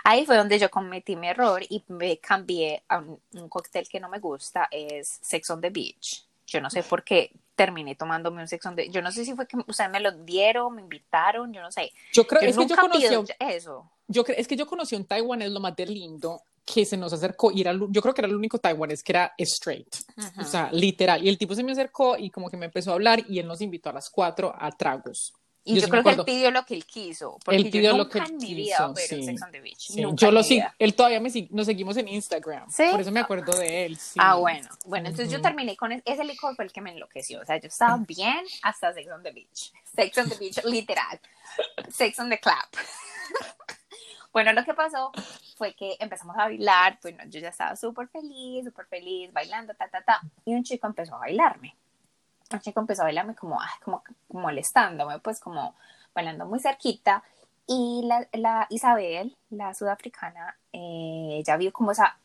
Ahí 0.03 0.25
fue 0.25 0.37
donde 0.37 0.59
yo 0.59 0.69
cometí 0.69 1.15
mi 1.15 1.27
error 1.27 1.61
y 1.67 1.83
me 1.87 2.17
cambié 2.19 2.83
a 2.87 2.99
un, 2.99 3.49
cóctel 3.49 3.89
que 3.89 3.99
no 3.99 4.07
me 4.07 4.19
gusta, 4.19 4.67
es 4.71 5.19
Sex 5.21 5.49
on 5.49 5.61
the 5.61 5.69
Beach. 5.69 6.25
Yo 6.47 6.61
no 6.61 6.69
sé 6.69 6.83
por 6.83 7.03
qué 7.03 7.31
terminé 7.55 7.95
tomándome 7.95 8.41
un 8.41 8.47
Sex 8.47 8.65
on 8.67 8.75
the 8.75 8.83
Beach. 8.83 8.93
Yo 8.93 9.01
no 9.01 9.11
sé 9.11 9.25
si 9.25 9.33
fue 9.33 9.47
que 9.47 9.57
ustedes 9.67 9.89
me 9.89 9.99
lo 9.99 10.11
dieron, 10.11 10.75
me 10.75 10.81
invitaron, 10.81 11.51
yo 11.51 11.61
no 11.61 11.71
sé. 11.71 11.91
Yo 12.13 12.25
creo 12.27 12.41
es 12.41 12.55
que 12.55 12.67
yo 12.67 12.75
conocí 12.75 13.05
eso. 13.39 13.91
Yo 14.07 14.23
es 14.27 14.47
que 14.47 14.55
yo 14.55 14.67
conocí 14.67 14.95
un 14.95 15.05
taiwanés 15.05 15.49
lo 15.49 15.59
más 15.59 15.75
de 15.75 15.87
lindo 15.87 16.43
que 16.65 16.83
se 16.83 16.97
nos 16.97 17.13
acercó 17.13 17.51
y 17.51 17.61
era, 17.61 17.73
yo 17.73 18.01
creo 18.01 18.13
que 18.13 18.21
era 18.21 18.27
el 18.27 18.35
único 18.35 18.57
taiwanés 18.57 19.03
que 19.03 19.11
era 19.11 19.33
straight, 19.37 19.95
o 20.39 20.43
sea, 20.43 20.71
literal. 20.71 21.23
Y 21.23 21.29
el 21.29 21.37
tipo 21.37 21.53
se 21.53 21.63
me 21.63 21.71
acercó 21.71 22.17
y 22.17 22.31
como 22.31 22.49
que 22.49 22.57
me 22.57 22.65
empezó 22.65 22.91
a 22.91 22.95
hablar 22.95 23.23
y 23.29 23.39
él 23.39 23.47
nos 23.47 23.61
invitó 23.61 23.91
a 23.91 23.93
las 23.93 24.09
cuatro 24.09 24.53
a 24.57 24.71
tragos. 24.71 25.33
Y 25.67 25.81
yo, 25.81 25.89
creo 25.89 26.03
que 26.03 26.11
él 26.11 26.23
pidió 26.23 26.51
lo 26.51 26.63
que 26.63 26.75
él 26.75 26.85
quiso. 26.85 27.39
Porque 27.43 27.57
él 27.57 27.71
pidió 27.71 27.97
lo 27.97 28.07
que 28.07 28.19
él 28.19 28.37
quiso. 28.37 28.93
Sí. 28.95 29.35
Sí. 29.77 30.03
Yo 30.13 30.31
lo 30.31 30.43
sigo, 30.43 30.67
él 30.77 30.93
todavía 30.93 31.19
me 31.19 31.31
sigue, 31.31 31.47
nos 31.51 31.65
seguimos 31.65 31.97
en 31.97 32.07
Instagram. 32.07 32.69
¿Sí? 32.69 32.83
Por 32.91 33.01
eso 33.01 33.11
me 33.11 33.19
acuerdo 33.19 33.57
de 33.57 33.85
él. 33.85 33.97
Ah, 34.17 34.35
bueno. 34.35 34.69
Bueno, 34.85 35.09
entonces 35.09 35.33
yo 35.33 35.41
terminé 35.41 35.75
con 35.75 35.91
ese 35.91 36.23
licor 36.23 36.55
fue 36.55 36.65
el 36.65 36.71
que 36.71 36.81
me 36.81 36.91
enloqueció. 36.91 37.41
O 37.41 37.45
sea, 37.45 37.57
yo 37.59 37.67
estaba 37.67 37.97
bien 37.97 38.45
hasta 38.61 38.93
Sex 38.93 39.11
on 39.11 39.23
the 39.23 39.31
Beach. 39.31 39.71
Sex 39.95 40.15
on 40.19 40.29
the 40.29 40.35
Beach, 40.37 40.63
literal. 40.65 41.19
Sex 41.89 42.19
on 42.19 42.29
the 42.29 42.39
Clap. 42.39 42.75
Bueno, 44.35 44.51
lo 44.51 44.65
que 44.65 44.73
pasó 44.73 45.13
fue 45.55 45.73
que 45.75 45.95
empezamos 45.97 46.35
a 46.35 46.39
bailar, 46.39 46.99
bueno, 47.01 47.23
yo 47.27 47.39
ya 47.39 47.47
estaba 47.47 47.73
súper 47.77 48.09
feliz, 48.09 48.65
súper 48.65 48.85
feliz, 48.87 49.31
bailando, 49.31 49.73
ta, 49.75 49.87
ta, 49.87 50.01
ta, 50.01 50.19
y 50.43 50.53
un 50.53 50.61
chico 50.61 50.87
empezó 50.87 51.15
a 51.15 51.19
bailarme. 51.19 51.73
Un 52.51 52.59
chico 52.59 52.81
empezó 52.81 53.03
a 53.03 53.05
bailarme 53.05 53.33
como, 53.33 53.61
ay, 53.61 53.69
como 53.81 54.03
molestándome, 54.27 55.19
pues 55.19 55.39
como 55.39 55.73
bailando 56.13 56.45
muy 56.45 56.59
cerquita, 56.59 57.23
y 57.65 58.01
la, 58.03 58.27
la 58.33 58.67
Isabel, 58.69 59.37
la 59.51 59.73
sudafricana, 59.73 60.57
eh, 60.73 61.41
ya 61.45 61.55
vio 61.55 61.71
como 61.71 61.91
esa 61.91 62.17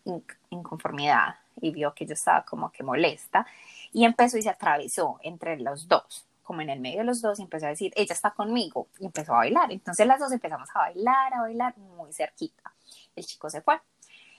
inconformidad 0.49 1.37
y 1.61 1.71
vio 1.71 1.95
que 1.95 2.07
yo 2.07 2.15
estaba 2.15 2.45
como 2.45 2.73
que 2.73 2.83
molesta, 2.83 3.47
y 3.93 4.05
empezó 4.05 4.37
y 4.37 4.43
se 4.43 4.51
atravesó 4.51 5.21
entre 5.23 5.61
los 5.61 5.87
dos 5.87 6.27
como 6.51 6.63
en 6.63 6.71
el 6.71 6.81
medio 6.81 6.99
de 6.99 7.05
los 7.05 7.23
dos 7.23 7.39
y 7.39 7.43
empezó 7.43 7.67
a 7.67 7.69
decir, 7.69 7.93
ella 7.95 8.13
está 8.13 8.33
conmigo 8.33 8.89
y 8.99 9.07
empezó 9.07 9.35
a 9.35 9.37
bailar. 9.37 9.71
Entonces 9.71 10.05
las 10.05 10.19
dos 10.19 10.33
empezamos 10.33 10.69
a 10.75 10.81
bailar, 10.81 11.33
a 11.33 11.43
bailar 11.43 11.79
muy 11.79 12.13
cerquita. 12.13 12.75
El 13.15 13.25
chico 13.25 13.49
se 13.49 13.61
fue. 13.61 13.81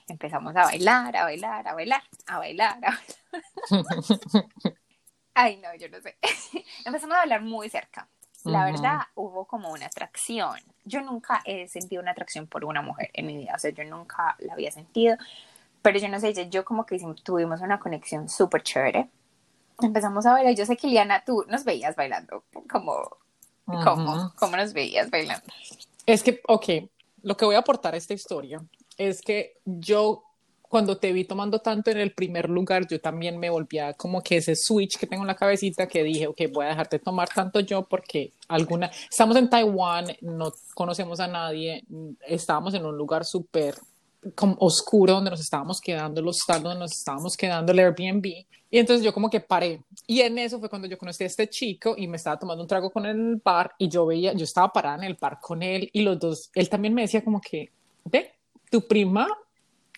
Empezamos 0.09 0.53
a 0.57 0.65
bailar, 0.65 1.15
a 1.15 1.23
bailar, 1.23 1.65
a 1.69 1.73
bailar, 1.73 2.03
a 2.27 2.37
bailar, 2.37 2.77
a 2.83 2.89
bailar. 2.89 2.99
Ay, 5.35 5.55
no, 5.63 5.73
yo 5.75 5.87
no 5.87 6.01
sé. 6.01 6.17
Empezamos 6.85 7.15
a 7.15 7.19
bailar 7.19 7.43
muy 7.43 7.69
cerca. 7.69 8.09
La 8.43 8.65
verdad, 8.65 8.99
hubo 9.15 9.45
como 9.45 9.71
una 9.71 9.85
atracción. 9.85 10.59
Yo 10.83 10.99
nunca 10.99 11.41
he 11.45 11.69
sentido 11.69 12.01
una 12.01 12.11
atracción 12.11 12.45
por 12.45 12.65
una 12.65 12.81
mujer 12.81 13.09
en 13.13 13.25
mi 13.25 13.37
vida. 13.37 13.53
O 13.55 13.59
sea, 13.59 13.71
yo 13.71 13.85
nunca 13.85 14.35
la 14.39 14.51
había 14.51 14.71
sentido. 14.71 15.15
Pero 15.81 15.97
yo 15.97 16.09
no 16.09 16.19
sé, 16.19 16.49
yo 16.49 16.65
como 16.65 16.85
que 16.85 16.99
tuvimos 17.23 17.61
una 17.61 17.79
conexión 17.79 18.27
súper 18.27 18.63
chévere 18.63 19.09
empezamos 19.85 20.25
a 20.25 20.33
bailar. 20.33 20.55
Yo 20.55 20.65
sé 20.65 20.77
que 20.77 20.87
Liana, 20.87 21.23
tú 21.25 21.43
nos 21.47 21.63
veías 21.63 21.95
bailando, 21.95 22.43
como, 22.69 23.17
¿cómo, 23.65 24.33
¿cómo 24.35 24.57
nos 24.57 24.73
veías 24.73 25.09
bailando? 25.09 25.45
Es 26.05 26.23
que, 26.23 26.41
ok, 26.47 26.67
lo 27.23 27.37
que 27.37 27.45
voy 27.45 27.55
a 27.55 27.59
aportar 27.59 27.93
a 27.93 27.97
esta 27.97 28.13
historia 28.13 28.61
es 28.97 29.21
que 29.21 29.59
yo 29.65 30.23
cuando 30.71 30.97
te 30.97 31.11
vi 31.11 31.25
tomando 31.25 31.59
tanto 31.59 31.91
en 31.91 31.97
el 31.97 32.13
primer 32.13 32.49
lugar, 32.49 32.87
yo 32.87 33.01
también 33.01 33.37
me 33.37 33.49
volvía 33.49 33.93
como 33.93 34.23
que 34.23 34.37
ese 34.37 34.55
switch 34.55 34.97
que 34.97 35.05
tengo 35.05 35.23
en 35.23 35.27
la 35.27 35.35
cabecita 35.35 35.85
que 35.85 36.01
dije, 36.01 36.27
ok, 36.27 36.43
voy 36.53 36.65
a 36.65 36.69
dejarte 36.69 36.97
tomar 36.97 37.27
tanto 37.27 37.59
yo 37.59 37.83
porque 37.83 38.31
alguna, 38.47 38.89
estamos 39.09 39.35
en 39.35 39.49
Taiwán, 39.49 40.05
no 40.21 40.53
conocemos 40.73 41.19
a 41.19 41.27
nadie, 41.27 41.83
estábamos 42.25 42.73
en 42.73 42.85
un 42.85 42.95
lugar 42.95 43.25
súper 43.25 43.75
como 44.33 44.55
oscuro 44.59 45.15
donde 45.15 45.31
nos 45.31 45.41
estábamos 45.41 45.81
quedando, 45.81 46.21
los 46.21 46.37
hostal 46.37 46.63
donde 46.63 46.79
nos 46.79 46.93
estábamos 46.93 47.35
quedando, 47.35 47.73
el 47.73 47.79
Airbnb. 47.79 48.45
Y 48.71 48.79
entonces 48.79 49.03
yo 49.03 49.13
como 49.13 49.29
que 49.29 49.41
paré. 49.41 49.81
Y 50.07 50.21
en 50.21 50.37
eso 50.37 50.57
fue 50.57 50.69
cuando 50.69 50.87
yo 50.87 50.97
conocí 50.97 51.25
a 51.25 51.27
este 51.27 51.49
chico 51.49 51.93
y 51.97 52.07
me 52.07 52.15
estaba 52.15 52.39
tomando 52.39 52.63
un 52.63 52.67
trago 52.69 52.89
con 52.89 53.05
él 53.05 53.11
en 53.11 53.29
el 53.31 53.41
bar 53.43 53.75
y 53.77 53.89
yo 53.89 54.05
veía, 54.05 54.31
yo 54.31 54.45
estaba 54.45 54.71
parada 54.71 54.95
en 54.95 55.03
el 55.03 55.17
bar 55.19 55.39
con 55.41 55.61
él 55.61 55.89
y 55.91 56.01
los 56.01 56.17
dos, 56.17 56.49
él 56.55 56.69
también 56.69 56.93
me 56.93 57.01
decía 57.01 57.21
como 57.21 57.41
que, 57.41 57.69
ve, 58.05 58.33
tu 58.69 58.87
prima 58.87 59.27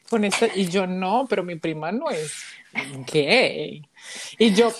con 0.09 0.25
esta, 0.25 0.47
y 0.53 0.67
yo 0.67 0.87
no, 0.87 1.25
pero 1.29 1.43
mi 1.43 1.55
prima 1.55 1.91
no 1.91 2.09
es 2.09 2.33
gay. 3.11 3.87
Y 4.39 4.53
yo, 4.53 4.71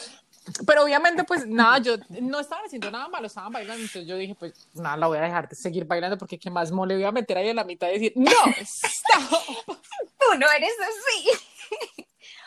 pero 0.65 0.83
obviamente, 0.83 1.23
pues 1.23 1.47
nada, 1.47 1.77
yo 1.77 1.95
no 2.21 2.39
estaba 2.39 2.63
haciendo 2.65 2.89
nada 2.89 3.07
malo, 3.07 3.27
estaban 3.27 3.51
bailando, 3.51 3.81
entonces 3.81 4.07
yo 4.07 4.17
dije, 4.17 4.35
pues 4.35 4.53
nada, 4.73 4.97
la 4.97 5.07
voy 5.07 5.19
a 5.19 5.21
dejar 5.21 5.47
de 5.47 5.55
seguir 5.55 5.85
bailando 5.85 6.17
porque 6.17 6.39
qué 6.39 6.49
más 6.49 6.71
mole 6.71 6.95
voy 6.95 7.03
a 7.03 7.11
meter 7.11 7.37
ahí 7.37 7.49
en 7.49 7.55
la 7.55 7.63
mitad 7.63 7.89
y 7.89 7.93
decir, 7.93 8.13
no, 8.15 8.31
stop. 8.59 9.65
Tú 9.67 10.39
no 10.39 10.47
eres 10.51 10.73
así. 10.81 11.52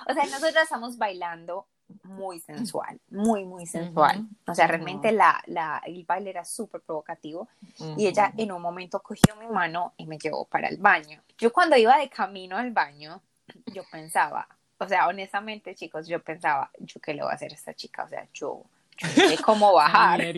O 0.09 0.15
sea, 0.15 0.25
nosotros 0.25 0.63
estamos 0.63 0.97
bailando 0.99 1.67
muy 2.05 2.41
sensual, 2.41 3.01
muy, 3.11 3.45
muy 3.45 3.67
sensual. 3.67 4.27
O 4.47 4.55
sea, 4.55 4.67
realmente 4.67 5.13
la, 5.13 5.43
la, 5.47 5.83
el 5.85 6.05
baile 6.05 6.31
era 6.31 6.45
súper 6.45 6.81
provocativo 6.81 7.49
y 7.97 8.07
ella 8.07 8.33
en 8.37 8.53
un 8.53 8.63
momento 8.63 9.01
cogió 9.03 9.37
mi 9.37 9.47
mano 9.47 9.95
y 9.97 10.07
me 10.07 10.19
llevó 10.19 10.45
para 10.45 10.69
el 10.69 10.79
baño. 10.79 11.21
Yo 11.39 11.53
cuando 11.53 11.77
iba 11.77 11.99
de 11.99 12.09
camino 12.09 12.57
al 12.57 12.71
baño, 12.71 13.21
yo 13.67 13.83
pensaba, 13.91 14.49
o 14.79 14.89
sea, 14.89 15.09
honestamente, 15.09 15.75
chicos, 15.75 16.07
yo 16.07 16.23
pensaba, 16.23 16.71
¿yo 16.79 17.01
qué 17.01 17.15
le 17.15 17.23
voy 17.23 17.33
a 17.33 17.35
hacer 17.35 17.51
a 17.53 17.55
esta 17.55 17.75
chica? 17.75 18.05
O 18.05 18.09
sea, 18.09 18.29
yo, 18.33 18.63
no 19.03 19.09
sé 19.09 19.39
cómo 19.43 19.73
bajar. 19.75 20.21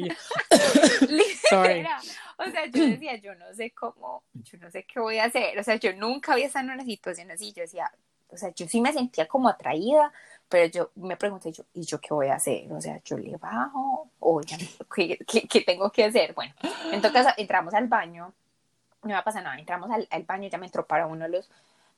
o 2.38 2.44
sea, 2.50 2.66
yo 2.66 2.86
decía, 2.86 3.16
yo 3.16 3.34
no 3.34 3.52
sé 3.54 3.70
cómo, 3.72 4.22
yo 4.34 4.58
no 4.58 4.70
sé 4.70 4.84
qué 4.84 5.00
voy 5.00 5.18
a 5.18 5.24
hacer. 5.24 5.58
O 5.58 5.62
sea, 5.62 5.76
yo 5.76 5.92
nunca 5.94 6.32
había 6.32 6.46
estado 6.46 6.66
en 6.66 6.72
una 6.72 6.84
situación 6.84 7.30
así. 7.30 7.52
Yo 7.52 7.62
decía, 7.62 7.90
o 8.30 8.36
sea, 8.36 8.52
yo 8.54 8.66
sí 8.68 8.80
me 8.80 8.92
sentía 8.92 9.26
como 9.26 9.48
atraída, 9.48 10.12
pero 10.48 10.66
yo 10.66 10.90
me 10.96 11.16
pregunté, 11.16 11.52
yo, 11.52 11.64
¿y 11.74 11.82
yo 11.82 12.00
qué 12.00 12.14
voy 12.14 12.28
a 12.28 12.36
hacer? 12.36 12.70
O 12.72 12.80
sea, 12.80 13.00
yo 13.04 13.18
le 13.18 13.36
bajo, 13.36 14.10
o 14.20 14.40
¿qué, 14.96 15.18
qué, 15.26 15.60
tengo 15.62 15.90
que 15.90 16.04
hacer? 16.04 16.34
Bueno, 16.34 16.54
entonces 16.92 17.26
entramos 17.36 17.74
al 17.74 17.88
baño, 17.88 18.32
no 19.02 19.14
me 19.14 19.22
pasa 19.22 19.40
nada, 19.40 19.58
entramos 19.58 19.90
al, 19.90 20.06
al 20.10 20.22
baño, 20.24 20.48
ya 20.48 20.58
me 20.58 20.66
entró 20.66 20.86
para 20.86 21.06
uno 21.06 21.24
de 21.24 21.30
los, 21.30 21.50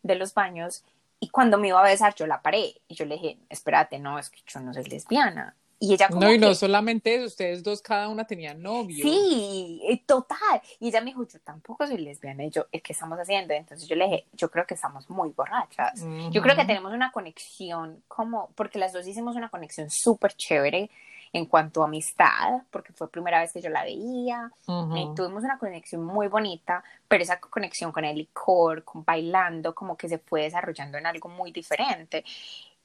de 0.03 0.15
los 0.15 0.35
baños 0.35 0.85
y 1.21 1.29
cuando 1.29 1.59
me 1.59 1.69
iba 1.69 1.79
a 1.79 1.85
besar, 1.85 2.15
yo 2.15 2.27
la 2.27 2.41
paré 2.41 2.81
y 2.89 2.95
yo 2.95 3.05
le 3.05 3.17
dije, 3.17 3.39
espérate, 3.51 3.99
no, 3.99 4.19
es 4.19 4.31
que 4.31 4.41
yo 4.47 4.59
no 4.61 4.73
soy 4.73 4.85
lesbiana. 4.85 5.55
Y 5.83 5.95
ella 5.95 6.09
como 6.09 6.21
No, 6.21 6.33
y 6.33 6.39
no 6.39 6.55
solamente 6.55 7.15
eso, 7.15 7.25
ustedes 7.25 7.63
dos 7.63 7.81
cada 7.81 8.09
una 8.09 8.27
tenían 8.27 8.63
novio. 8.63 9.03
Sí, 9.03 9.81
eh, 9.89 10.03
total. 10.07 10.61
Y 10.79 10.89
ella 10.89 11.01
me 11.01 11.07
dijo, 11.07 11.27
yo 11.27 11.41
tampoco 11.41 11.87
soy 11.87 11.97
lesbiana. 11.97 12.45
Y 12.45 12.51
yo, 12.51 12.67
¿qué 12.71 12.93
estamos 12.93 13.19
haciendo? 13.19 13.55
Entonces 13.55 13.89
yo 13.89 13.97
le 13.97 14.05
dije, 14.05 14.27
yo 14.35 14.51
creo 14.51 14.67
que 14.67 14.75
estamos 14.75 15.09
muy 15.09 15.31
borrachas. 15.31 16.05
Yo 16.31 16.43
creo 16.43 16.55
que 16.55 16.67
tenemos 16.67 16.93
una 16.93 17.11
conexión 17.11 18.03
como, 18.09 18.51
porque 18.55 18.79
las 18.79 18.93
dos 18.93 19.07
hicimos 19.07 19.37
una 19.37 19.49
conexión 19.49 19.89
súper 19.91 20.35
chévere 20.35 20.91
en 21.33 21.47
cuanto 21.47 21.83
a 21.83 21.87
amistad, 21.87 22.63
porque 22.71 22.93
fue 22.93 23.09
primera 23.11 23.41
vez 23.41 23.53
que 23.53 23.61
yo 23.61 23.71
la 23.71 23.85
veía, 23.85 24.51
y 24.67 25.15
tuvimos 25.15 25.45
una 25.45 25.59
conexión 25.59 26.05
muy 26.05 26.27
bonita, 26.27 26.83
pero 27.07 27.23
esa 27.23 27.39
conexión 27.39 27.93
con 27.93 28.05
el 28.05 28.17
licor, 28.17 28.83
con 28.85 29.05
bailando, 29.05 29.75
como 29.75 29.97
que 29.97 30.09
se 30.09 30.19
fue 30.19 30.43
desarrollando 30.43 30.99
en 30.99 31.07
algo 31.07 31.29
muy 31.29 31.53
diferente. 31.53 32.25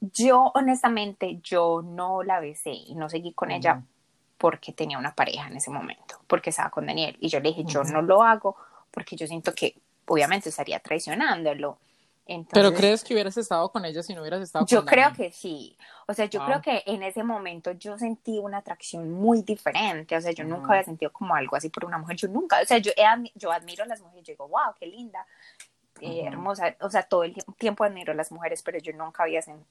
Yo, 0.00 0.52
honestamente, 0.54 1.40
yo 1.42 1.82
no 1.82 2.22
la 2.22 2.40
besé 2.40 2.72
y 2.72 2.94
no 2.94 3.08
seguí 3.08 3.32
con 3.32 3.50
ella 3.50 3.82
porque 4.38 4.72
tenía 4.72 4.98
una 4.98 5.14
pareja 5.14 5.48
en 5.48 5.56
ese 5.56 5.70
momento, 5.70 6.20
porque 6.26 6.50
estaba 6.50 6.70
con 6.70 6.86
Daniel, 6.86 7.16
y 7.20 7.28
yo 7.28 7.40
le 7.40 7.48
dije, 7.48 7.64
yo 7.64 7.82
no 7.84 8.02
lo 8.02 8.22
hago 8.22 8.56
porque 8.90 9.16
yo 9.16 9.26
siento 9.26 9.54
que 9.54 9.76
obviamente 10.06 10.50
estaría 10.50 10.78
traicionándolo 10.80 11.78
¿Pero 12.52 12.74
crees 12.74 13.04
que 13.04 13.14
hubieras 13.14 13.36
estado 13.36 13.70
con 13.70 13.84
ella 13.84 14.02
si 14.02 14.12
no 14.12 14.20
hubieras 14.20 14.42
estado 14.42 14.66
yo 14.66 14.78
con 14.78 14.86
Yo 14.86 14.90
creo 14.90 15.12
que 15.12 15.30
sí. 15.30 15.76
O 16.08 16.14
sea, 16.14 16.26
yo 16.26 16.44
creo 16.44 16.60
que 16.60 16.82
en 16.86 17.04
ese 17.04 17.22
momento 17.22 17.70
yo 17.72 17.96
sentí 17.98 18.38
una 18.38 18.58
atracción 18.58 19.12
muy 19.12 19.42
diferente. 19.42 20.16
O 20.16 20.20
sea, 20.20 20.32
yo 20.32 20.42
nunca 20.42 20.72
había 20.72 20.84
sentido 20.84 21.12
como 21.12 21.36
algo 21.36 21.54
así 21.54 21.68
por 21.68 21.84
una 21.84 21.98
mujer. 21.98 22.16
Yo 22.16 22.28
nunca, 22.28 22.60
o 22.60 22.64
sea, 22.64 22.78
yo, 22.78 22.90
yo 23.34 23.52
admiro 23.52 23.84
a 23.84 23.86
las 23.86 24.00
mujeres. 24.00 24.26
Yo 24.26 24.32
digo, 24.32 24.48
wow, 24.48 24.74
qué 24.78 24.86
linda, 24.86 25.24
eh, 26.00 26.22
hermosa. 26.24 26.74
O 26.80 26.90
sea, 26.90 27.04
todo 27.04 27.22
el 27.22 27.34
tiempo 27.58 27.84
admiro 27.84 28.12
a 28.12 28.16
las 28.16 28.32
mujeres, 28.32 28.60
pero 28.62 28.78
yo 28.78 28.92
nunca 28.92 29.22
había 29.22 29.40
sentido 29.40 29.66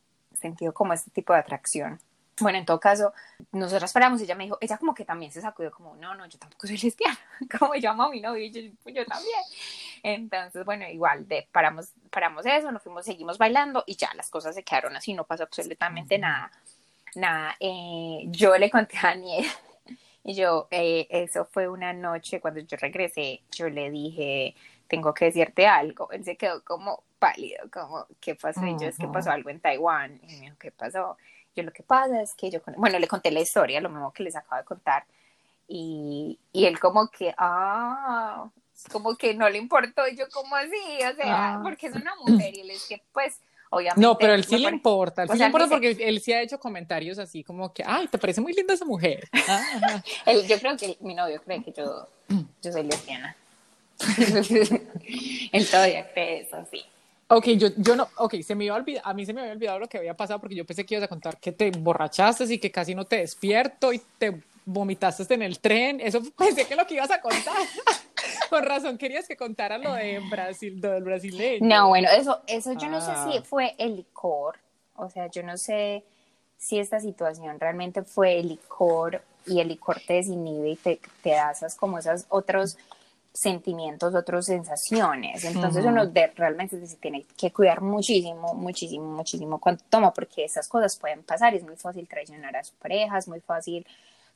como 0.74 0.94
este 0.94 1.12
tipo 1.12 1.34
de 1.34 1.40
atracción. 1.40 2.00
Bueno, 2.40 2.58
en 2.58 2.66
todo 2.66 2.82
caso, 2.82 3.14
nosotros 3.54 3.84
esperamos 3.84 4.20
y 4.20 4.26
ella 4.26 4.36
me 4.36 4.44
dijo, 4.44 4.58
ella 4.60 4.78
como 4.78 4.94
que 4.94 5.06
también 5.06 5.32
se 5.32 5.40
sacudió 5.40 5.72
como, 5.72 5.96
no, 5.96 6.16
no, 6.16 6.26
yo 6.26 6.38
tampoco 6.38 6.68
soy 6.68 6.78
lesbiana, 6.78 7.18
como 7.60 7.76
yo 7.76 7.92
amo 7.92 8.04
a 8.04 8.10
mi 8.10 8.20
novio 8.20 8.44
y 8.44 8.52
yo, 8.52 8.62
yo 8.92 9.06
también. 9.06 9.42
Entonces, 10.04 10.66
bueno, 10.66 10.86
igual, 10.90 11.28
de, 11.28 11.48
paramos, 11.52 11.94
paramos 12.12 12.46
eso, 12.46 12.72
nos 12.72 12.84
fuimos, 12.84 13.06
seguimos 13.06 13.38
bailando 13.38 13.86
y 13.88 13.96
ya 13.96 14.14
las 14.16 14.30
cosas 14.30 14.54
se 14.54 14.64
quedaron 14.64 14.96
así, 14.98 15.14
no 15.14 15.24
pasó 15.24 15.44
absolutamente 15.44 16.18
nada. 16.18 16.52
Nada, 17.16 17.56
eh, 17.62 18.24
yo 18.28 18.58
le 18.58 18.70
conté 18.70 18.98
a 18.98 19.04
Daniel 19.04 19.46
y 20.28 20.34
yo, 20.34 20.68
eh, 20.72 21.08
eso 21.10 21.46
fue 21.46 21.70
una 21.70 21.94
noche 21.94 22.42
cuando 22.42 22.60
yo 22.60 22.76
regresé, 22.76 23.44
yo 23.52 23.70
le 23.70 23.90
dije, 23.92 24.56
tengo 24.88 25.14
que 25.14 25.26
decirte 25.26 25.68
algo. 25.68 26.12
Él 26.12 26.26
se 26.26 26.36
quedó 26.36 26.64
como 26.66 27.04
pálido, 27.20 27.70
como, 27.72 28.06
¿qué 28.20 28.36
pasó? 28.36 28.66
Y 28.66 28.78
yo, 28.80 28.88
es 28.88 28.98
que 28.98 29.08
pasó 29.08 29.32
algo 29.32 29.50
en 29.50 29.60
Taiwán. 29.60 30.20
Y 30.24 30.28
me 30.28 30.42
dijo, 30.42 30.56
¿qué 30.60 30.72
pasó? 30.72 31.18
Yo 31.56 31.64
lo 31.64 31.72
que 31.72 31.84
pasa 31.84 32.22
es 32.22 32.34
que 32.34 32.50
yo, 32.52 32.60
bueno, 32.78 33.00
le 33.00 33.08
conté 33.08 33.32
la 33.32 33.40
historia, 33.40 33.80
lo 33.80 33.90
mismo 33.90 34.12
que 34.12 34.24
les 34.24 34.36
acabo 34.36 34.62
de 34.62 34.66
contar, 34.66 35.06
y, 35.68 36.38
y 36.52 36.66
él 36.66 36.80
como 36.80 37.10
que, 37.10 37.34
ah, 37.38 38.50
como 38.92 39.16
que 39.16 39.34
no 39.34 39.50
le 39.50 39.58
importó, 39.58 40.08
y 40.08 40.18
yo 40.18 40.26
como 40.30 40.56
así, 40.56 40.76
o 40.98 41.16
sea, 41.16 41.56
ah. 41.56 41.60
porque 41.64 41.88
es 41.88 41.96
una 41.96 42.14
mujer, 42.26 42.56
y 42.56 42.62
él 42.62 42.72
es 42.72 42.86
que 42.88 43.02
pues... 43.14 43.40
Obviamente, 43.72 44.02
no, 44.02 44.18
pero 44.18 44.34
él 44.34 44.46
sí 44.46 44.60
le 44.60 44.70
importa, 44.70 45.24
él 45.24 45.30
sí 45.30 45.38
le 45.38 45.46
importa 45.46 45.68
porque 45.68 45.98
él 46.00 46.22
sí 46.22 46.32
ha 46.32 46.42
hecho 46.42 46.60
comentarios 46.60 47.18
así 47.18 47.44
como 47.44 47.74
que, 47.74 47.84
ay, 47.86 48.08
te 48.08 48.20
parece 48.20 48.40
muy 48.40 48.54
linda 48.54 48.76
esa 48.76 48.86
mujer. 48.86 49.28
yo 50.48 50.60
creo 50.60 50.78
que 50.78 50.96
mi 51.02 51.16
novio 51.16 51.42
cree 51.44 51.64
que 51.64 51.74
yo, 51.74 52.08
yo 52.62 52.72
soy 52.72 52.84
lesbiana. 52.84 53.36
él 55.52 55.70
todavía 55.70 56.10
cree 56.14 56.42
eso, 56.42 56.66
sí. 56.72 56.86
Ok, 57.28 57.48
yo, 57.58 57.70
yo 57.78 57.96
no, 57.96 58.08
ok, 58.18 58.36
se 58.42 58.54
me 58.54 58.66
iba 58.66 58.76
a, 58.76 58.78
olvidar, 58.78 59.02
a 59.04 59.14
mí 59.14 59.26
se 59.26 59.34
me 59.34 59.42
había 59.42 59.54
olvidado 59.54 59.80
lo 59.80 59.88
que 59.88 59.98
había 59.98 60.16
pasado 60.16 60.40
porque 60.40 60.56
yo 60.56 60.66
pensé 60.66 60.86
que 60.86 60.94
ibas 60.96 61.06
a 61.06 61.08
contar 61.08 61.38
que 61.38 61.52
te 61.52 61.68
emborrachaste 61.68 62.44
y 62.46 62.60
que 62.60 62.72
casi 62.72 62.94
no 62.94 63.06
te 63.06 63.18
despierto 63.18 63.92
y 63.92 64.02
te 64.20 64.44
vomitaste 64.66 65.34
en 65.34 65.42
el 65.42 65.60
tren. 65.60 66.00
Eso 66.02 66.22
pensé 66.38 66.68
que 66.68 66.76
lo 66.76 66.86
que 66.86 66.96
ibas 66.96 67.10
a 67.10 67.22
contar. 67.22 67.56
Con 68.50 68.64
razón 68.64 68.98
querías 68.98 69.28
que 69.28 69.36
contara 69.36 69.78
lo 69.80 69.94
de 69.94 70.20
Brasil, 70.30 70.80
lo 70.80 70.92
del 70.92 71.04
brasileño. 71.04 71.66
No, 71.68 71.88
bueno, 71.88 72.10
eso, 72.16 72.42
eso 72.46 72.74
yo 72.74 72.90
no 72.90 73.02
sé 73.02 73.12
si 73.12 73.38
ah. 73.38 73.44
fue 73.44 73.74
el 73.80 73.96
licor, 73.96 74.60
o 74.96 75.10
sea, 75.10 75.28
yo 75.28 75.42
no 75.42 75.58
sé 75.58 76.04
si 76.58 76.80
esta 76.80 77.00
situación 77.00 77.60
realmente 77.60 78.04
fue 78.04 78.40
el 78.40 78.50
licor 78.50 79.22
y 79.48 79.60
el 79.60 79.68
licor 79.68 80.00
te 80.06 80.14
desinhibe 80.14 80.70
y 80.70 80.76
te, 80.76 81.00
te 81.22 81.32
da 81.32 81.52
esas 81.52 81.76
como 81.76 81.98
esas 81.98 82.26
otros 82.30 82.78
sentimientos, 83.36 84.16
otras 84.16 84.46
sensaciones. 84.46 85.44
Entonces 85.44 85.86
uno 85.86 86.08
de, 86.08 86.28
realmente 86.36 86.86
se 86.88 86.96
tiene 86.98 87.26
que 87.38 87.52
cuidar 87.52 87.82
muchísimo, 87.82 88.54
muchísimo, 88.54 89.06
muchísimo 89.06 89.60
cuando 89.60 89.84
toma, 89.90 90.14
porque 90.14 90.46
esas 90.46 90.68
cosas 90.68 90.98
pueden 90.98 91.22
pasar. 91.24 91.54
Es 91.54 91.64
muy 91.64 91.76
fácil 91.76 92.08
traicionar 92.08 92.56
a 92.56 92.64
su 92.64 92.74
pareja, 92.76 93.18
es 93.18 93.28
muy 93.28 93.42
fácil 93.42 93.86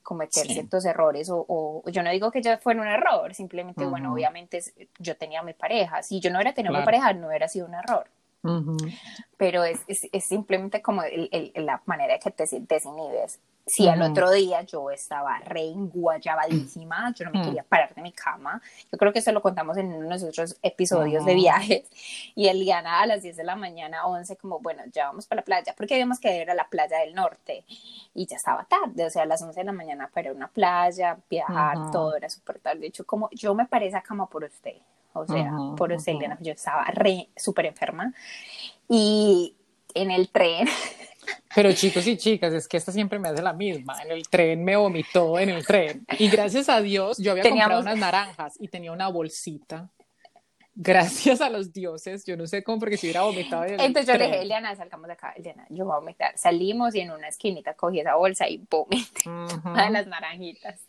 cometer 0.03 0.47
ciertos 0.47 0.85
errores 0.85 1.29
o, 1.31 1.83
yo 1.87 2.01
no 2.03 2.09
digo 2.09 2.31
que 2.31 2.41
ya 2.41 2.57
fuera 2.57 2.81
un 2.81 2.87
error, 2.87 3.33
simplemente, 3.35 3.85
bueno, 3.85 4.13
obviamente 4.13 4.59
yo 4.97 5.15
tenía 5.15 5.43
mi 5.43 5.53
pareja. 5.53 6.03
Si 6.03 6.19
yo 6.19 6.29
no 6.29 6.37
hubiera 6.37 6.53
tenido 6.53 6.77
mi 6.77 6.83
pareja, 6.83 7.13
no 7.13 7.27
hubiera 7.27 7.47
sido 7.47 7.67
un 7.67 7.75
error. 7.75 8.07
Pero 9.37 9.63
es, 9.63 9.79
es, 9.87 10.23
simplemente 10.23 10.81
como 10.81 11.03
la 11.55 11.81
manera 11.85 12.13
de 12.13 12.19
que 12.19 12.31
te 12.31 12.45
desinhibes 12.47 13.39
si 13.69 13.87
al 13.87 14.01
otro 14.01 14.31
día 14.31 14.61
yo 14.63 14.89
estaba 14.89 15.39
re 15.39 15.61
enguayabadísima, 15.61 17.13
yo 17.13 17.25
no 17.25 17.31
me 17.31 17.43
quería 17.43 17.63
parar 17.63 17.93
de 17.93 18.01
mi 18.01 18.11
cama. 18.11 18.61
Yo 18.91 18.97
creo 18.97 19.13
que 19.13 19.19
eso 19.19 19.31
lo 19.31 19.41
contamos 19.41 19.77
en 19.77 19.87
uno 19.87 20.01
de 20.01 20.07
nuestros 20.07 20.57
episodios 20.61 21.23
de 21.25 21.35
viajes. 21.35 21.83
Y 22.35 22.47
Eliana 22.47 23.01
a 23.01 23.05
las 23.05 23.21
10 23.21 23.37
de 23.37 23.43
la 23.43 23.55
mañana, 23.55 24.07
11, 24.07 24.37
como, 24.37 24.59
bueno, 24.59 24.83
ya 24.91 25.07
vamos 25.07 25.27
para 25.27 25.41
la 25.41 25.45
playa, 25.45 25.73
porque 25.77 25.93
habíamos 25.93 26.19
que 26.19 26.41
ir 26.41 26.49
a 26.49 26.55
la 26.55 26.67
playa 26.67 26.99
del 26.99 27.13
norte. 27.13 27.63
Y 28.13 28.25
ya 28.25 28.37
estaba 28.37 28.65
tarde, 28.65 29.05
o 29.05 29.09
sea, 29.09 29.23
a 29.23 29.25
las 29.25 29.41
11 29.41 29.59
de 29.59 29.65
la 29.65 29.71
mañana 29.71 30.09
para 30.11 30.31
una 30.31 30.47
playa, 30.47 31.17
viajar, 31.29 31.91
todo 31.91 32.15
era 32.15 32.29
súper 32.29 32.59
tarde. 32.59 32.81
De 32.81 32.87
hecho, 32.87 33.05
como 33.05 33.29
yo 33.31 33.53
me 33.53 33.65
paré 33.65 33.87
esa 33.87 34.01
cama 34.01 34.27
por 34.27 34.43
usted, 34.43 34.77
o 35.13 35.25
sea, 35.25 35.51
por 35.77 35.91
usted, 35.91 36.13
Eliana, 36.13 36.37
yo 36.41 36.53
estaba 36.53 36.85
re 36.85 37.29
súper 37.35 37.65
enferma. 37.65 38.13
Y 38.87 39.55
en 39.93 40.11
el 40.11 40.29
tren 40.29 40.67
Pero 41.55 41.71
chicos 41.73 42.05
y 42.07 42.17
chicas, 42.17 42.53
es 42.53 42.67
que 42.67 42.77
esta 42.77 42.91
siempre 42.91 43.19
me 43.19 43.29
hace 43.29 43.41
la 43.41 43.53
misma. 43.53 44.01
En 44.03 44.11
el 44.11 44.27
tren 44.27 44.63
me 44.63 44.75
vomitó 44.75 45.39
en 45.39 45.49
el 45.49 45.65
tren. 45.65 46.05
Y 46.17 46.29
gracias 46.29 46.69
a 46.69 46.81
Dios, 46.81 47.17
yo 47.17 47.31
había 47.31 47.43
comprado 47.43 47.81
unas 47.81 47.97
naranjas 47.97 48.55
y 48.59 48.67
tenía 48.67 48.91
una 48.91 49.07
bolsita. 49.07 49.89
Gracias 50.75 51.41
a 51.41 51.49
los 51.49 51.73
dioses, 51.73 52.23
yo 52.25 52.37
no 52.37 52.47
sé 52.47 52.63
cómo, 52.63 52.79
porque 52.79 52.95
si 52.95 53.07
hubiera 53.07 53.23
vomitado. 53.23 53.65
Entonces 53.65 54.07
yo 54.07 54.13
le 54.13 54.27
dije, 54.27 54.41
Eliana, 54.41 54.75
salgamos 54.77 55.07
de 55.07 55.13
acá, 55.13 55.33
Eliana, 55.35 55.65
yo 55.69 55.83
voy 55.83 55.93
a 55.93 55.99
vomitar. 55.99 56.37
Salimos 56.37 56.95
y 56.95 57.01
en 57.01 57.11
una 57.11 57.27
esquinita 57.27 57.73
cogí 57.73 57.99
esa 57.99 58.15
bolsa 58.15 58.47
y 58.47 58.65
vomité 58.69 59.23
a 59.65 59.89
las 59.89 60.07
naranjitas. 60.07 60.79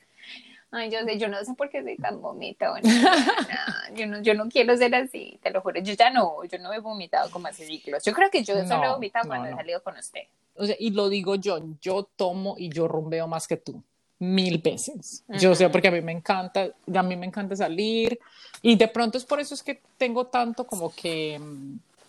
Ay, 0.72 0.90
yo 0.90 1.00
sé, 1.04 1.18
yo 1.18 1.28
no 1.28 1.44
sé 1.44 1.54
por 1.54 1.68
qué 1.68 1.82
soy 1.82 1.96
tan 1.96 2.20
vomitona. 2.20 2.80
yo, 3.94 4.06
no, 4.06 4.22
yo 4.22 4.34
no 4.34 4.48
quiero 4.48 4.76
ser 4.76 4.94
así, 4.94 5.38
te 5.42 5.50
lo 5.50 5.60
juro. 5.62 5.80
Yo 5.80 5.94
ya 5.94 6.10
no, 6.10 6.44
yo 6.44 6.58
no 6.58 6.72
he 6.72 6.78
vomitado 6.78 7.30
como 7.30 7.48
hace 7.48 7.66
ciclos. 7.66 8.04
Yo 8.04 8.12
creo 8.12 8.30
que 8.30 8.44
yo 8.44 8.54
solo 8.66 8.84
he 8.84 8.88
vomitado 8.88 9.26
cuando 9.26 9.48
he 9.48 9.54
salido 9.54 9.82
con 9.82 9.96
usted. 9.96 10.22
O 10.54 10.66
sea, 10.66 10.76
y 10.78 10.90
lo 10.90 11.08
digo 11.08 11.34
yo, 11.34 11.58
yo 11.80 12.08
tomo 12.16 12.54
y 12.56 12.68
yo 12.68 12.86
rumbeo 12.86 13.26
más 13.26 13.48
que 13.48 13.56
tú 13.56 13.82
mil 14.20 14.58
veces. 14.58 15.24
Yo 15.28 15.54
sé, 15.54 15.68
porque 15.70 15.88
a 15.88 15.90
mí 15.90 16.02
me 16.02 16.12
encanta, 16.12 16.68
a 16.94 17.02
mí 17.02 17.16
me 17.16 17.26
encanta 17.26 17.56
salir 17.56 18.20
y 18.62 18.76
de 18.76 18.86
pronto 18.86 19.16
es 19.16 19.24
por 19.24 19.40
eso 19.40 19.54
es 19.54 19.62
que 19.62 19.80
tengo 19.96 20.26
tanto 20.26 20.66
como 20.66 20.94
que 20.94 21.40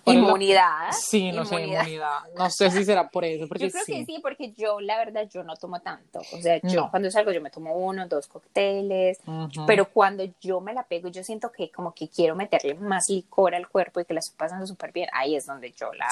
Inmunidad. 0.06 0.92
Sí, 0.92 1.32
no 1.32 1.46
sé, 1.46 1.62
inmunidad. 1.62 2.20
No 2.38 2.50
sé 2.50 2.72
si 2.72 2.84
será 2.84 3.10
por 3.10 3.24
eso. 3.26 3.48
Porque 3.48 3.66
yo 3.66 3.72
creo 3.72 3.86
que 3.86 4.06
sí, 4.06 4.20
porque 4.22 4.54
yo, 4.54 4.80
la 4.80 4.98
verdad, 4.98 5.28
yo 5.30 5.44
no 5.44 5.56
tomo 5.56 5.80
tanto. 5.82 6.20
O 6.20 6.42
sea, 6.42 6.60
yo 6.64 6.90
cuando 6.90 7.12
salgo, 7.12 7.32
yo 7.32 7.42
me 7.42 7.50
tomo 7.50 7.76
uno, 7.76 8.08
dos 8.08 8.28
cócteles, 8.28 9.20
pero 9.68 9.90
cuando 9.90 10.24
yo 10.40 10.62
me 10.62 10.74
la 10.74 10.84
pego, 10.84 11.10
yo 11.10 11.24
siento 11.24 11.52
que 11.52 11.72
como 11.72 11.94
que 11.94 12.08
quiero 12.08 12.36
meterle 12.36 12.76
más 12.76 13.10
licor 13.10 13.56
al 13.56 13.68
cuerpo 13.68 14.00
y 14.00 14.06
que 14.06 14.14
la 14.14 14.20
estoy 14.20 14.38
pasando 14.38 14.66
súper 14.66 14.92
bien. 14.92 15.10
Ahí 15.14 15.36
es 15.36 15.46
donde 15.46 15.72
yo 15.72 15.94
la. 15.94 16.08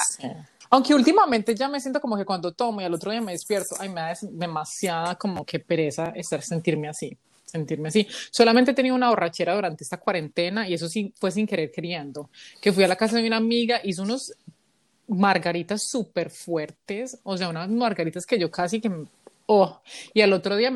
Aunque 0.70 0.94
últimamente 0.94 1.54
ya 1.54 1.68
me 1.68 1.80
siento 1.80 2.00
como 2.00 2.16
que 2.16 2.24
cuando 2.24 2.52
tomo 2.52 2.80
y 2.80 2.84
al 2.84 2.94
otro 2.94 3.10
día 3.10 3.20
me 3.20 3.32
despierto, 3.32 3.74
ay, 3.80 3.88
me 3.88 4.00
da 4.00 4.14
demasiada 4.22 5.16
como 5.16 5.44
que 5.44 5.58
pereza 5.58 6.12
estar 6.14 6.42
sentirme 6.42 6.88
así 6.88 7.18
sentirme 7.50 7.88
así. 7.88 8.06
Solamente 8.30 8.70
he 8.70 8.74
tenido 8.74 8.94
una 8.94 9.10
borrachera 9.10 9.54
durante 9.54 9.84
esta 9.84 9.98
cuarentena 9.98 10.68
y 10.68 10.74
eso 10.74 10.88
sí 10.88 11.12
fue 11.18 11.30
sin 11.30 11.46
querer 11.46 11.70
queriendo. 11.70 12.30
Que 12.60 12.72
fui 12.72 12.84
a 12.84 12.88
la 12.88 12.96
casa 12.96 13.16
de 13.16 13.26
una 13.26 13.36
amiga, 13.36 13.80
hizo 13.84 14.02
unos 14.02 14.32
margaritas 15.08 15.82
súper 15.88 16.30
fuertes, 16.30 17.18
o 17.24 17.36
sea, 17.36 17.48
unas 17.48 17.68
margaritas 17.68 18.24
que 18.24 18.38
yo 18.38 18.50
casi 18.50 18.80
que, 18.80 18.90
oh, 19.46 19.80
y 20.14 20.20
al 20.20 20.32
otro 20.32 20.56
día 20.56 20.72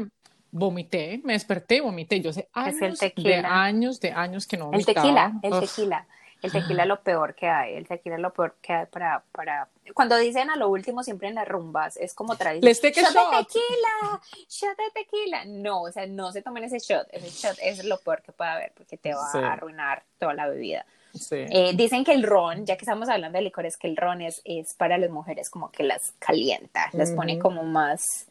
vomité, 0.50 1.20
me 1.24 1.32
desperté 1.32 1.80
vomité. 1.80 2.20
Yo 2.20 2.32
sé 2.32 2.48
años 2.52 2.98
de 3.00 3.36
años, 3.36 4.00
de 4.00 4.12
años 4.12 4.46
que 4.46 4.56
no 4.56 4.66
vomitaba. 4.66 4.90
El 4.90 4.94
tequila, 4.94 5.40
el 5.42 5.60
tequila. 5.60 6.06
El 6.44 6.52
tequila 6.52 6.82
es 6.82 6.88
lo 6.88 7.00
peor 7.00 7.34
que 7.34 7.48
hay, 7.48 7.74
el 7.74 7.88
tequila 7.88 8.16
es 8.16 8.20
lo 8.20 8.32
peor 8.32 8.56
que 8.60 8.74
hay 8.74 8.86
para, 8.86 9.22
para... 9.32 9.68
Cuando 9.94 10.16
dicen 10.18 10.50
a 10.50 10.56
lo 10.56 10.68
último 10.68 11.02
siempre 11.02 11.28
en 11.28 11.36
las 11.36 11.48
rumbas, 11.48 11.96
es 11.96 12.12
como 12.12 12.36
tradición. 12.36 12.68
Les 12.68 12.80
take 12.82 13.00
shot, 13.00 13.12
de 13.14 13.44
tequila, 13.44 14.20
shot 14.48 14.76
de 14.76 14.90
tequila. 14.92 15.44
No, 15.46 15.82
o 15.82 15.90
sea, 15.90 16.06
no 16.06 16.32
se 16.32 16.42
tomen 16.42 16.64
ese 16.64 16.80
shot, 16.80 17.08
ese 17.12 17.30
shot 17.30 17.56
es 17.62 17.82
lo 17.84 17.98
peor 17.98 18.20
que 18.20 18.32
puede 18.32 18.50
haber 18.50 18.72
porque 18.76 18.98
te 18.98 19.14
va 19.14 19.26
a 19.32 19.52
arruinar 19.54 20.02
toda 20.18 20.34
la 20.34 20.46
bebida. 20.46 20.84
Eh, 21.30 21.72
dicen 21.74 22.04
que 22.04 22.12
el 22.12 22.24
ron, 22.24 22.66
ya 22.66 22.76
que 22.76 22.84
estamos 22.84 23.08
hablando 23.08 23.38
de 23.38 23.44
licores, 23.44 23.78
que 23.78 23.86
el 23.86 23.96
ron 23.96 24.20
es, 24.20 24.42
es 24.44 24.74
para 24.74 24.98
las 24.98 25.08
mujeres 25.08 25.48
como 25.48 25.70
que 25.70 25.82
las 25.82 26.12
calienta, 26.18 26.90
las 26.92 27.10
pone 27.12 27.38
como 27.38 27.62
más... 27.62 28.26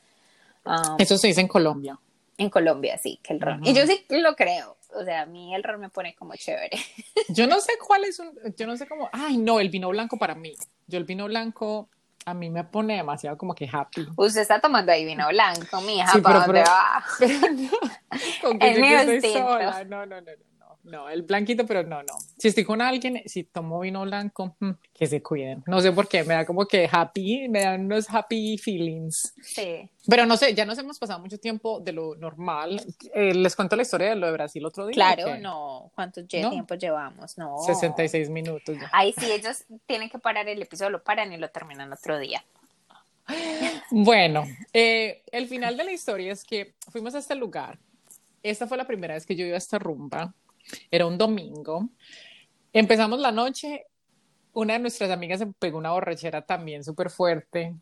Um, 0.65 0.97
Eso 0.99 1.17
se 1.17 1.27
dice 1.27 1.41
en 1.41 1.47
Colombia. 1.47 1.97
En 2.37 2.49
Colombia, 2.49 2.97
sí, 2.97 3.19
que 3.21 3.33
el 3.33 3.41
ron. 3.41 3.65
Y 3.65 3.73
yo 3.73 3.85
sí 3.85 4.05
lo 4.09 4.35
creo 4.35 4.77
o 4.95 5.03
sea, 5.03 5.21
a 5.21 5.25
mí 5.25 5.53
el 5.55 5.63
ron 5.63 5.79
me 5.79 5.89
pone 5.89 6.15
como 6.15 6.35
chévere. 6.35 6.77
Yo 7.29 7.47
no 7.47 7.59
sé 7.59 7.73
cuál 7.85 8.03
es 8.05 8.19
un, 8.19 8.31
yo 8.55 8.67
no 8.67 8.77
sé 8.77 8.87
cómo, 8.87 9.09
ay 9.11 9.37
no, 9.37 9.59
el 9.59 9.69
vino 9.69 9.89
blanco 9.89 10.17
para 10.17 10.35
mí. 10.35 10.53
Yo 10.87 10.97
el 10.97 11.05
vino 11.05 11.25
blanco 11.25 11.89
a 12.25 12.33
mí 12.33 12.49
me 12.49 12.63
pone 12.63 12.95
demasiado 12.95 13.37
como 13.37 13.53
que 13.55 13.69
happy. 13.71 14.07
Usted 14.15 14.41
está 14.41 14.59
tomando 14.59 14.91
ahí 14.91 15.05
vino 15.05 15.27
blanco, 15.29 15.81
mija, 15.81 16.17
¿para 16.21 16.45
dónde 16.45 16.61
va? 16.61 17.03
con 18.41 18.59
que 18.59 18.75
yo 18.75 19.11
estoy 19.11 19.33
sola. 19.33 19.83
No, 19.85 20.05
no, 20.05 20.21
no, 20.21 20.31
no. 20.31 20.52
No, 20.83 21.09
el 21.09 21.21
blanquito, 21.21 21.65
pero 21.65 21.83
no, 21.83 22.03
no. 22.03 22.13
Si 22.37 22.49
estoy 22.49 22.65
con 22.65 22.81
alguien, 22.81 23.21
si 23.25 23.43
tomo 23.43 23.79
vino 23.79 24.01
blanco, 24.01 24.55
mm, 24.59 24.71
que 24.93 25.07
se 25.07 25.23
cuiden. 25.23 25.63
No 25.65 25.79
sé 25.79 25.91
por 25.93 26.07
qué, 26.07 26.23
me 26.23 26.33
da 26.33 26.45
como 26.45 26.65
que 26.65 26.89
happy, 26.91 27.47
me 27.47 27.61
dan 27.61 27.85
unos 27.85 28.09
happy 28.09 28.57
feelings. 28.57 29.33
Sí. 29.41 29.89
Pero 30.07 30.25
no 30.25 30.35
sé, 30.35 30.53
ya 30.53 30.65
nos 30.65 30.77
hemos 30.77 30.99
pasado 30.99 31.19
mucho 31.19 31.39
tiempo 31.39 31.79
de 31.79 31.93
lo 31.93 32.15
normal. 32.15 32.81
Eh, 33.13 33.33
les 33.33 33.55
cuento 33.55 33.75
la 33.77 33.83
historia 33.83 34.09
de 34.09 34.15
lo 34.15 34.27
de 34.27 34.33
Brasil 34.33 34.65
otro 34.65 34.85
día. 34.85 34.93
Claro, 34.93 35.37
no. 35.37 35.91
¿Cuánto 35.95 36.25
tiempo 36.25 36.75
llevamos? 36.75 37.37
No. 37.37 37.59
66 37.59 38.29
minutos. 38.29 38.77
Ya. 38.77 38.89
Ahí 38.91 39.13
sí, 39.17 39.31
ellos 39.31 39.63
tienen 39.85 40.09
que 40.09 40.19
parar 40.19 40.49
el 40.49 40.61
episodio, 40.61 40.89
lo 40.89 41.03
paran 41.03 41.31
y 41.31 41.37
lo 41.37 41.49
terminan 41.49 41.93
otro 41.93 42.19
día. 42.19 42.43
Bueno, 43.89 44.43
eh, 44.73 45.23
el 45.31 45.47
final 45.47 45.77
de 45.77 45.83
la 45.83 45.91
historia 45.91 46.33
es 46.33 46.43
que 46.43 46.73
fuimos 46.91 47.15
a 47.15 47.19
este 47.19 47.35
lugar. 47.35 47.79
Esta 48.41 48.67
fue 48.67 48.77
la 48.77 48.85
primera 48.85 49.13
vez 49.13 49.25
que 49.25 49.35
yo 49.35 49.45
iba 49.45 49.55
a 49.55 49.57
esta 49.57 49.79
rumba. 49.79 50.33
Era 50.91 51.05
un 51.05 51.17
domingo. 51.17 51.89
Empezamos 52.71 53.19
la 53.19 53.31
noche. 53.31 53.85
Una 54.53 54.73
de 54.73 54.79
nuestras 54.79 55.09
amigas 55.09 55.39
se 55.39 55.47
pegó 55.47 55.77
una 55.77 55.91
borrachera 55.91 56.45
también 56.45 56.83
súper 56.83 57.09
fuerte. 57.09 57.75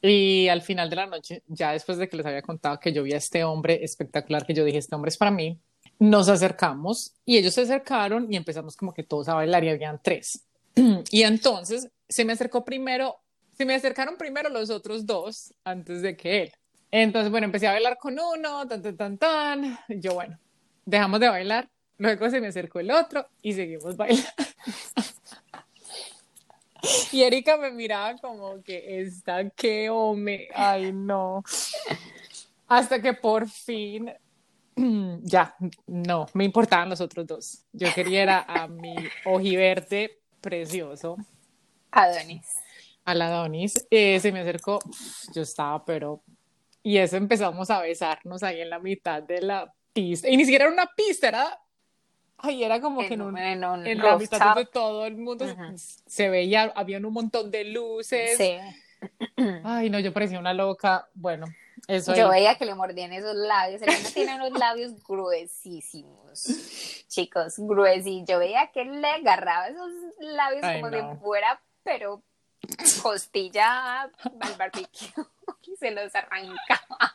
Y 0.00 0.48
al 0.48 0.62
final 0.62 0.90
de 0.90 0.96
la 0.96 1.06
noche, 1.06 1.42
ya 1.46 1.72
después 1.72 1.98
de 1.98 2.08
que 2.08 2.16
les 2.16 2.26
había 2.26 2.42
contado 2.42 2.78
que 2.80 2.92
yo 2.92 3.02
vi 3.02 3.12
a 3.12 3.18
este 3.18 3.44
hombre 3.44 3.84
espectacular, 3.84 4.44
que 4.44 4.54
yo 4.54 4.64
dije, 4.64 4.78
este 4.78 4.94
hombre 4.96 5.10
es 5.10 5.16
para 5.16 5.30
mí, 5.30 5.60
nos 6.00 6.28
acercamos 6.28 7.14
y 7.24 7.36
ellos 7.38 7.54
se 7.54 7.62
acercaron 7.62 8.26
y 8.32 8.36
empezamos 8.36 8.76
como 8.76 8.92
que 8.92 9.04
todos 9.04 9.28
a 9.28 9.34
bailar 9.34 9.62
y 9.62 9.68
habían 9.68 10.00
tres. 10.02 10.44
Y 11.10 11.22
entonces 11.22 11.88
se 12.08 12.24
me 12.24 12.32
acercó 12.32 12.64
primero 12.64 13.22
se 13.56 13.66
me 13.66 13.74
acercaron 13.74 14.16
primero 14.16 14.48
los 14.48 14.70
otros 14.70 15.06
dos 15.06 15.54
antes 15.64 16.02
de 16.02 16.16
que 16.16 16.42
él. 16.42 16.52
Entonces, 16.90 17.30
bueno, 17.30 17.44
empecé 17.46 17.68
a 17.68 17.72
bailar 17.72 17.96
con 17.98 18.18
uno, 18.18 18.66
tan, 18.66 18.82
tan, 18.82 18.96
tan, 18.96 19.18
tan. 19.18 19.78
yo, 19.88 20.14
bueno, 20.14 20.38
dejamos 20.84 21.20
de 21.20 21.28
bailar. 21.28 21.70
Luego 22.02 22.28
se 22.28 22.40
me 22.40 22.48
acercó 22.48 22.80
el 22.80 22.90
otro 22.90 23.26
y 23.42 23.52
seguimos 23.52 23.96
bailando. 23.96 24.28
Y 27.12 27.22
Erika 27.22 27.56
me 27.56 27.70
miraba 27.70 28.16
como 28.16 28.60
que 28.60 29.02
está 29.02 29.48
que 29.50 29.88
me, 30.16 30.48
ay 30.52 30.90
no. 30.92 31.44
Hasta 32.66 33.00
que 33.00 33.12
por 33.12 33.48
fin, 33.48 34.12
ya, 35.22 35.54
no, 35.86 36.26
me 36.34 36.44
importaban 36.44 36.88
los 36.88 37.00
otros 37.00 37.24
dos. 37.24 37.64
Yo 37.72 37.86
quería 37.94 38.22
era 38.24 38.40
a 38.48 38.66
mi 38.66 38.96
ojiverde 39.24 40.18
precioso. 40.40 41.16
Adonis 41.92 42.62
a 43.04 43.14
la 43.14 43.30
Donis, 43.30 43.86
eh, 43.90 44.20
se 44.20 44.32
me 44.32 44.40
acercó, 44.40 44.78
yo 45.34 45.42
estaba, 45.42 45.84
pero, 45.84 46.22
y 46.82 46.98
eso 46.98 47.16
empezamos 47.16 47.70
a 47.70 47.80
besarnos 47.80 48.42
ahí 48.42 48.60
en 48.60 48.70
la 48.70 48.78
mitad 48.78 49.22
de 49.22 49.42
la 49.42 49.72
pista, 49.92 50.28
y 50.28 50.36
ni 50.36 50.44
siquiera 50.44 50.64
era 50.64 50.72
una 50.72 50.88
pista, 50.96 51.28
era, 51.28 51.61
ay, 52.42 52.64
era 52.64 52.80
como 52.80 53.00
que 53.00 53.14
en, 53.14 53.22
un, 53.22 53.38
en, 53.38 53.60
la 53.60 54.18
mitad 54.18 54.54
de 54.54 54.66
todo 54.66 55.06
el 55.06 55.16
mundo 55.16 55.46
se 55.74 56.28
veía, 56.28 56.72
había 56.74 56.98
un 56.98 57.12
montón 57.12 57.50
de 57.50 57.64
luces, 57.64 58.36
sí. 58.36 58.58
ay, 59.64 59.90
no, 59.90 59.98
yo 59.98 60.12
parecía 60.12 60.38
una 60.38 60.52
loca, 60.52 61.08
bueno, 61.14 61.46
eso 61.88 62.14
Yo 62.14 62.28
veía 62.28 62.56
que 62.56 62.64
le 62.64 62.74
mordían 62.74 63.12
esos 63.12 63.34
labios. 63.34 63.82
Elena 63.82 64.08
tiene 64.14 64.36
unos 64.36 64.52
labios 64.58 65.02
gruesísimos, 65.02 66.44
chicos, 67.08 67.54
gruesísimos. 67.58 68.28
Yo 68.28 68.38
veía 68.38 68.70
que 68.72 68.82
él 68.82 69.00
le 69.00 69.08
agarraba 69.08 69.66
esos 69.66 69.90
labios 70.20 70.62
como 70.62 70.90
si 70.90 71.18
fuera, 71.20 71.60
pero 71.82 72.22
costilla 73.02 74.02
al 74.02 74.12
barbecue 74.56 75.12
y 75.66 75.76
se 75.76 75.90
los 75.90 76.14
arrancaba. 76.14 77.14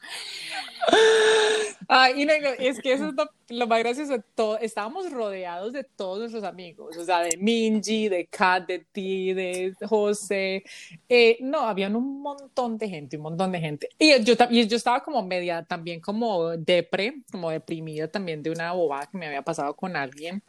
Ay, 1.87 2.23
y 2.23 2.65
es 2.65 2.79
que 2.81 2.93
eso 2.93 3.09
es 3.09 3.13
lo, 3.49 3.67
más 3.67 3.79
gracioso 3.79 4.13
de 4.13 4.23
todo. 4.35 4.57
Estábamos 4.59 5.11
rodeados 5.11 5.73
de 5.73 5.83
todos 5.83 6.19
nuestros 6.19 6.43
amigos, 6.43 6.97
o 6.97 7.05
sea, 7.05 7.19
de 7.19 7.37
Minji, 7.37 8.09
de 8.09 8.27
Kat, 8.27 8.67
de 8.67 8.79
ti, 8.91 9.33
de 9.33 9.73
José. 9.87 10.63
Eh, 11.07 11.37
no, 11.41 11.61
habían 11.61 11.95
un 11.95 12.21
montón 12.21 12.77
de 12.77 12.89
gente, 12.89 13.17
un 13.17 13.23
montón 13.23 13.51
de 13.51 13.59
gente. 13.59 13.89
Y 13.97 14.21
yo, 14.23 14.33
y 14.49 14.67
yo 14.67 14.77
estaba 14.77 15.03
como 15.03 15.23
media 15.23 15.63
también 15.63 16.01
como 16.01 16.49
depre, 16.57 17.21
como 17.31 17.49
deprimida 17.49 18.07
también 18.07 18.43
de 18.43 18.49
una 18.49 18.73
bobada 18.73 19.07
que 19.07 19.17
me 19.17 19.27
había 19.27 19.41
pasado 19.41 19.73
con 19.75 19.95
alguien. 19.95 20.43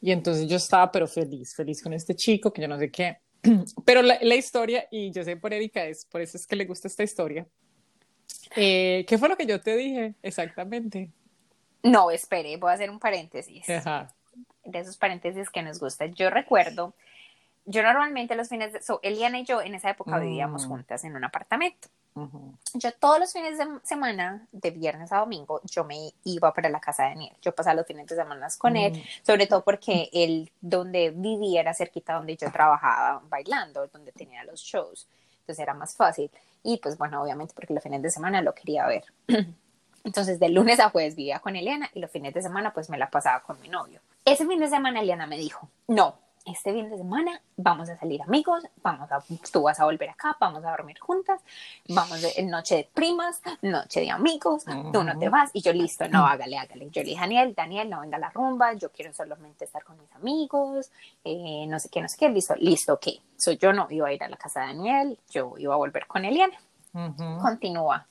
Y 0.00 0.12
entonces 0.12 0.46
yo 0.48 0.56
estaba, 0.56 0.90
pero 0.92 1.06
feliz, 1.06 1.54
feliz 1.54 1.82
con 1.82 1.92
este 1.92 2.14
chico, 2.14 2.52
que 2.52 2.62
yo 2.62 2.68
no 2.68 2.78
sé 2.78 2.90
qué. 2.90 3.23
Pero 3.84 4.02
la, 4.02 4.34
historia, 4.34 4.86
y 4.90 5.10
yo 5.12 5.24
sé 5.24 5.36
por 5.36 5.52
Erika, 5.52 5.84
es 5.84 6.04
por 6.04 6.20
eso 6.20 6.36
es 6.36 6.46
que 6.46 6.56
le 6.56 6.64
gusta 6.64 6.88
esta 6.88 7.02
historia. 7.02 7.46
Eh, 8.56 9.04
¿Qué 9.08 9.18
fue 9.18 9.28
lo 9.28 9.36
que 9.36 9.46
yo 9.46 9.60
te 9.60 9.76
dije 9.76 10.14
exactamente? 10.22 11.10
No, 11.82 12.10
espere, 12.10 12.56
voy 12.56 12.70
a 12.70 12.74
hacer 12.74 12.90
un 12.90 12.98
paréntesis. 12.98 13.66
De 13.66 14.78
esos 14.78 14.96
paréntesis 14.96 15.50
que 15.50 15.62
nos 15.62 15.78
gusta. 15.78 16.06
Yo 16.06 16.30
recuerdo, 16.30 16.94
yo 17.66 17.82
normalmente 17.82 18.34
los 18.34 18.48
fines 18.48 18.72
de... 18.72 18.82
So, 18.82 19.00
Eliana 19.02 19.38
y 19.38 19.44
yo 19.44 19.62
en 19.62 19.74
esa 19.74 19.90
época 19.90 20.18
vivíamos 20.18 20.66
mm. 20.66 20.68
juntas 20.68 21.04
en 21.04 21.16
un 21.16 21.24
apartamento. 21.24 21.88
Yo 22.74 22.92
todos 22.92 23.18
los 23.18 23.32
fines 23.32 23.58
de 23.58 23.66
semana, 23.82 24.46
de 24.52 24.70
viernes 24.70 25.10
a 25.12 25.18
domingo, 25.18 25.60
yo 25.64 25.82
me 25.82 26.12
iba 26.22 26.54
para 26.54 26.68
la 26.68 26.78
casa 26.78 27.04
de 27.04 27.08
Daniel. 27.10 27.36
Yo 27.42 27.52
pasaba 27.52 27.74
los 27.74 27.86
fines 27.86 28.06
de 28.06 28.14
semana 28.14 28.46
con 28.56 28.76
él, 28.76 28.92
mm. 28.92 29.26
sobre 29.26 29.46
todo 29.46 29.64
porque 29.64 30.10
él, 30.12 30.52
donde 30.60 31.10
vivía, 31.10 31.60
era 31.60 31.74
cerquita 31.74 32.14
donde 32.14 32.36
yo 32.36 32.52
trabajaba 32.52 33.20
bailando, 33.28 33.86
donde 33.88 34.12
tenía 34.12 34.44
los 34.44 34.60
shows. 34.60 35.08
Entonces 35.40 35.62
era 35.62 35.74
más 35.74 35.96
fácil. 35.96 36.30
Y 36.62 36.78
pues 36.78 36.96
bueno, 36.96 37.22
obviamente 37.22 37.52
porque 37.54 37.74
los 37.74 37.82
fines 37.82 38.02
de 38.02 38.10
semana 38.10 38.42
lo 38.42 38.54
quería 38.54 38.86
ver. 38.86 39.04
Entonces 40.04 40.38
de 40.38 40.50
lunes 40.50 40.80
a 40.80 40.90
jueves 40.90 41.16
vivía 41.16 41.40
con 41.40 41.56
Eliana 41.56 41.90
y 41.94 42.00
los 42.00 42.10
fines 42.10 42.32
de 42.34 42.42
semana 42.42 42.72
pues 42.72 42.90
me 42.90 42.98
la 42.98 43.10
pasaba 43.10 43.40
con 43.40 43.60
mi 43.60 43.68
novio. 43.68 44.00
Ese 44.24 44.46
fin 44.46 44.60
de 44.60 44.68
semana 44.68 45.00
Eliana 45.00 45.26
me 45.26 45.36
dijo, 45.36 45.68
no, 45.88 46.18
este 46.44 46.72
fin 46.72 46.90
de 46.90 46.98
semana 46.98 47.40
vamos 47.56 47.88
a 47.88 47.98
salir 47.98 48.20
amigos, 48.22 48.64
vamos 48.82 49.10
a, 49.10 49.22
tú 49.50 49.62
vas 49.62 49.80
a 49.80 49.84
volver 49.84 50.10
acá, 50.10 50.36
vamos 50.38 50.64
a 50.64 50.70
dormir 50.70 50.98
juntas, 50.98 51.40
vamos 51.88 52.20
de 52.20 52.42
noche 52.42 52.76
de 52.76 52.88
primas, 52.92 53.40
noche 53.62 54.00
de 54.00 54.10
amigos, 54.10 54.64
tú 54.92 55.02
no 55.04 55.18
te 55.18 55.28
vas 55.28 55.50
y 55.54 55.62
yo 55.62 55.72
listo, 55.72 56.08
no, 56.08 56.26
hágale, 56.26 56.58
hágale. 56.58 56.90
Yo 56.90 57.02
le 57.02 57.10
dije, 57.10 57.20
Daniel, 57.20 57.54
Daniel, 57.54 57.88
no 57.88 58.00
venga 58.00 58.16
a 58.16 58.20
la 58.20 58.30
rumba, 58.30 58.74
yo 58.74 58.90
quiero 58.92 59.12
solamente 59.14 59.64
estar 59.64 59.84
con 59.84 59.98
mis 59.98 60.12
amigos, 60.12 60.90
eh, 61.24 61.66
no 61.66 61.78
sé 61.78 61.88
qué, 61.88 62.02
no 62.02 62.08
sé 62.08 62.16
qué, 62.18 62.28
listo, 62.28 62.54
listo, 62.56 62.94
ok. 62.94 63.08
So, 63.36 63.52
yo 63.52 63.72
no 63.72 63.86
iba 63.90 64.08
a 64.08 64.12
ir 64.12 64.22
a 64.22 64.28
la 64.28 64.36
casa 64.36 64.60
de 64.60 64.66
Daniel, 64.66 65.18
yo 65.30 65.54
iba 65.58 65.74
a 65.74 65.78
volver 65.78 66.06
con 66.06 66.24
Eliana. 66.24 66.56
Continúa. 67.40 68.06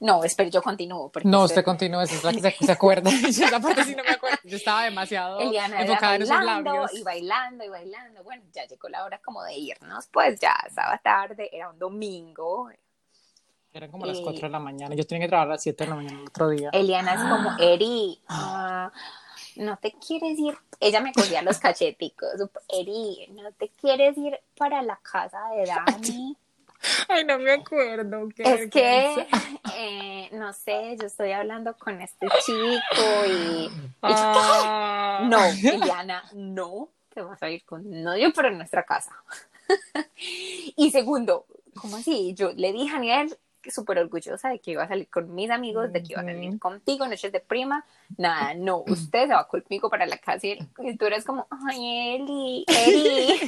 No, 0.00 0.24
espero, 0.24 0.50
yo 0.50 0.62
continúo. 0.62 1.10
no, 1.24 1.44
usted, 1.44 1.64
continúa, 1.64 2.04
esa 2.04 2.16
es 2.16 2.24
la 2.24 2.32
que 2.32 2.40
se, 2.66 2.72
acuerda. 2.72 3.10
yo 3.22 3.28
esa 3.28 3.60
parte 3.60 3.84
sí 3.84 3.94
no 3.94 4.02
me 4.02 4.10
acuerdo. 4.10 4.38
Yo 4.44 4.56
estaba 4.56 4.84
demasiado 4.84 5.40
enfocada 5.40 6.16
en 6.16 6.22
esos 6.22 6.44
labios. 6.44 6.94
Y 6.94 7.02
bailando, 7.02 7.64
y 7.64 7.68
bailando. 7.68 8.24
Bueno, 8.24 8.42
ya 8.52 8.66
llegó 8.66 8.88
la 8.88 9.04
hora 9.04 9.18
como 9.18 9.42
de 9.42 9.54
irnos, 9.54 10.08
pues 10.08 10.40
ya 10.40 10.54
estaba 10.66 10.98
tarde, 10.98 11.48
era 11.52 11.70
un 11.70 11.78
domingo. 11.78 12.70
Eran 13.74 13.90
como 13.90 14.04
las 14.04 14.20
4 14.20 14.48
de 14.48 14.50
la 14.50 14.58
mañana, 14.58 14.94
yo 14.94 15.06
tenía 15.06 15.24
que 15.24 15.28
trabajar 15.28 15.48
a 15.48 15.54
las 15.54 15.62
7 15.62 15.84
de 15.84 15.90
la 15.90 15.96
mañana 15.96 16.18
el 16.20 16.28
otro 16.28 16.48
día. 16.50 16.68
Eliana 16.72 17.14
es 17.14 17.20
como, 17.20 17.56
Eri, 17.58 18.20
ah, 18.28 18.92
no 19.56 19.78
te 19.78 19.92
quieres 19.92 20.38
ir, 20.38 20.58
ella 20.78 21.00
me 21.00 21.12
cogía 21.12 21.40
los 21.42 21.58
cacheticos, 21.58 22.32
Eri, 22.68 23.28
no 23.30 23.50
te 23.52 23.70
quieres 23.70 24.18
ir 24.18 24.38
para 24.58 24.82
la 24.82 24.96
casa 24.96 25.38
de 25.56 25.64
Dani. 25.86 26.36
Ay, 27.08 27.24
no 27.24 27.38
me 27.38 27.52
acuerdo. 27.52 28.28
es 28.36 28.70
que, 28.70 29.26
eh, 29.76 30.28
no 30.32 30.52
sé, 30.52 30.96
yo 31.00 31.06
estoy 31.06 31.32
hablando 31.32 31.76
con 31.76 32.00
este 32.00 32.26
chico 32.44 33.26
y... 33.28 33.70
Ah. 34.02 35.26
no, 35.30 35.44
Eliana, 35.44 36.24
no, 36.34 36.88
te 37.14 37.22
vas 37.22 37.42
a 37.42 37.50
ir 37.50 37.64
con 37.64 38.02
novio, 38.02 38.32
pero 38.34 38.48
en 38.48 38.58
nuestra 38.58 38.84
casa. 38.84 39.12
y 40.76 40.90
segundo, 40.90 41.46
¿cómo 41.74 41.96
así? 41.96 42.34
Yo 42.34 42.52
le 42.52 42.72
dije 42.72 42.90
a 42.90 42.94
Daniel 42.94 43.36
súper 43.70 43.98
orgullosa 43.98 44.48
de 44.48 44.58
que 44.58 44.72
iba 44.72 44.82
a 44.82 44.88
salir 44.88 45.08
con 45.08 45.32
mis 45.34 45.50
amigos, 45.50 45.92
de 45.92 46.02
que 46.02 46.14
iba 46.14 46.22
a 46.22 46.24
salir 46.24 46.58
contigo, 46.58 47.06
noches 47.06 47.30
de 47.30 47.38
prima, 47.38 47.84
nada, 48.16 48.54
no, 48.54 48.78
usted 48.78 49.28
se 49.28 49.34
va 49.34 49.46
conmigo 49.46 49.88
para 49.88 50.04
la 50.06 50.18
casa 50.18 50.48
y 50.48 50.96
tú 50.96 51.06
eres 51.06 51.24
como, 51.24 51.46
ay, 51.50 52.16
Eli, 52.16 52.64
Eli. 52.66 53.40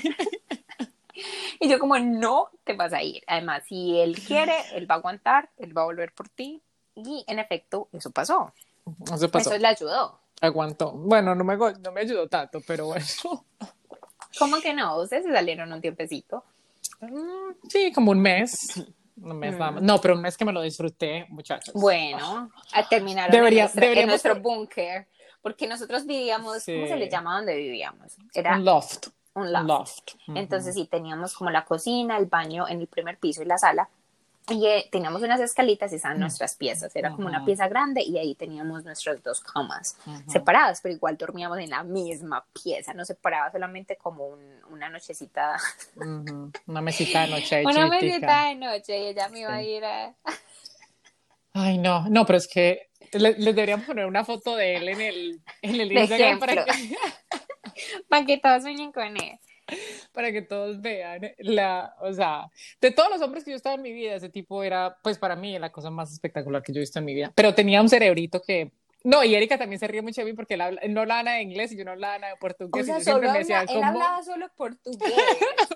Y 1.60 1.68
yo 1.68 1.78
como, 1.78 1.98
no 1.98 2.50
te 2.64 2.74
vas 2.74 2.92
a 2.92 3.02
ir. 3.02 3.22
Además, 3.26 3.62
si 3.68 3.98
él 3.98 4.20
quiere, 4.20 4.54
él 4.74 4.90
va 4.90 4.96
a 4.96 4.98
aguantar, 4.98 5.50
él 5.56 5.76
va 5.76 5.82
a 5.82 5.86
volver 5.86 6.12
por 6.12 6.28
ti. 6.28 6.62
Y 6.94 7.24
en 7.26 7.38
efecto, 7.38 7.88
eso 7.92 8.10
pasó. 8.10 8.52
Eso, 9.12 9.30
pasó. 9.30 9.50
eso 9.50 9.58
le 9.58 9.66
ayudó. 9.66 10.20
Aguantó. 10.40 10.92
Bueno, 10.92 11.34
no 11.34 11.44
me, 11.44 11.56
no 11.56 11.92
me 11.92 12.00
ayudó 12.00 12.28
tanto, 12.28 12.60
pero 12.66 12.86
bueno. 12.86 13.04
¿Cómo 14.38 14.60
que 14.60 14.74
no? 14.74 15.00
¿Ustedes 15.00 15.24
se 15.24 15.32
salieron 15.32 15.72
un 15.72 15.80
tiempecito? 15.80 16.44
Mm, 17.00 17.68
sí, 17.68 17.92
como 17.92 18.10
un 18.10 18.20
mes. 18.20 18.84
Un 19.16 19.38
mes 19.38 19.56
nada 19.56 19.70
más. 19.72 19.82
Mm. 19.82 19.86
No, 19.86 20.00
pero 20.00 20.14
un 20.14 20.22
mes 20.22 20.36
que 20.36 20.44
me 20.44 20.52
lo 20.52 20.60
disfruté, 20.60 21.26
muchachos. 21.28 21.72
Bueno, 21.74 22.50
a 22.72 22.88
terminar 22.88 23.30
Debería, 23.30 23.70
en, 23.74 24.08
nuestro 24.08 24.40
búnker. 24.40 25.06
Porque 25.40 25.66
nosotros 25.66 26.06
vivíamos, 26.06 26.64
¿cómo 26.64 26.86
se 26.86 26.96
le 26.96 27.08
llama 27.08 27.36
donde 27.36 27.54
vivíamos? 27.54 28.16
Era 28.32 28.56
un 28.56 28.64
loft 28.64 29.08
un 29.34 29.52
loft. 29.52 30.12
Entonces 30.28 30.74
sí, 30.74 30.86
teníamos 30.86 31.34
como 31.34 31.50
la 31.50 31.64
cocina, 31.64 32.16
el 32.16 32.26
baño 32.26 32.68
en 32.68 32.80
el 32.80 32.86
primer 32.86 33.18
piso 33.18 33.42
y 33.42 33.46
la 33.46 33.58
sala 33.58 33.88
y 34.50 34.66
eh, 34.66 34.88
teníamos 34.92 35.22
unas 35.22 35.40
escalitas 35.40 35.90
y 35.92 35.96
estaban 35.96 36.20
nuestras 36.20 36.54
piezas. 36.54 36.94
Era 36.94 37.10
como 37.12 37.28
una 37.28 37.44
pieza 37.44 37.66
grande 37.68 38.02
y 38.02 38.18
ahí 38.18 38.34
teníamos 38.34 38.84
nuestras 38.84 39.22
dos 39.22 39.40
camas 39.40 39.96
separadas, 40.28 40.80
pero 40.82 40.94
igual 40.94 41.16
dormíamos 41.16 41.58
en 41.58 41.70
la 41.70 41.82
misma 41.82 42.44
pieza. 42.52 42.92
No 42.92 43.04
separaba 43.06 43.50
solamente 43.50 43.96
como 43.96 44.36
una 44.70 44.90
nochecita. 44.90 45.56
Una 45.96 46.80
mesita 46.82 47.22
de 47.22 47.28
noche. 47.28 47.62
una 47.66 47.88
mesita 47.88 48.48
de 48.48 48.54
noche 48.56 48.98
y 48.98 49.06
ella 49.06 49.28
me 49.28 49.40
iba 49.40 49.54
a 49.54 49.62
ir 49.62 49.84
a... 49.84 50.14
Ay, 51.54 51.78
no, 51.78 52.06
no, 52.10 52.26
pero 52.26 52.36
es 52.36 52.48
que 52.48 52.90
les 53.12 53.38
deberíamos 53.38 53.86
poner 53.86 54.06
una 54.06 54.24
foto 54.24 54.56
de 54.56 54.76
él 54.76 54.88
en 54.88 55.00
el, 55.00 55.40
en 55.62 55.80
el 55.80 55.92
Instagram 55.92 56.38
para 56.38 56.64
que... 56.64 56.72
para 58.08 58.24
que 58.24 58.38
todos 58.38 58.62
sueñen 58.62 58.92
con 58.92 59.16
él 59.16 59.38
para 60.12 60.30
que 60.30 60.42
todos 60.42 60.80
vean 60.80 61.22
la, 61.38 61.96
o 62.00 62.12
sea, 62.12 62.50
de 62.82 62.90
todos 62.90 63.08
los 63.10 63.22
hombres 63.22 63.44
que 63.44 63.50
yo 63.50 63.56
estaba 63.56 63.76
en 63.76 63.82
mi 63.82 63.92
vida, 63.92 64.14
ese 64.14 64.28
tipo 64.28 64.62
era, 64.62 64.98
pues 65.02 65.18
para 65.18 65.36
mí, 65.36 65.58
la 65.58 65.72
cosa 65.72 65.90
más 65.90 66.12
espectacular 66.12 66.62
que 66.62 66.72
yo 66.72 66.78
he 66.78 66.80
visto 66.80 66.98
en 66.98 67.04
mi 67.04 67.14
vida. 67.14 67.32
Pero 67.34 67.54
tenía 67.54 67.80
un 67.80 67.88
cerebrito 67.88 68.42
que, 68.42 68.72
no, 69.04 69.22
y 69.22 69.34
Erika 69.34 69.58
también 69.58 69.78
se 69.78 69.86
ríe 69.86 70.00
mucho 70.00 70.22
de 70.22 70.24
mí 70.26 70.32
porque 70.32 70.54
él, 70.54 70.94
no 70.94 71.02
hablaba 71.02 71.22
nada 71.22 71.36
de 71.36 71.42
inglés 71.42 71.70
y 71.72 71.76
yo 71.76 71.84
no 71.84 71.90
hablaba 71.90 72.18
nada 72.18 72.32
de 72.32 72.38
portugués. 72.38 72.88
O 72.88 73.00
sea, 73.00 73.62
él 73.68 73.82
hablaba 73.82 74.22
solo 74.22 74.48
portugués. 74.56 75.12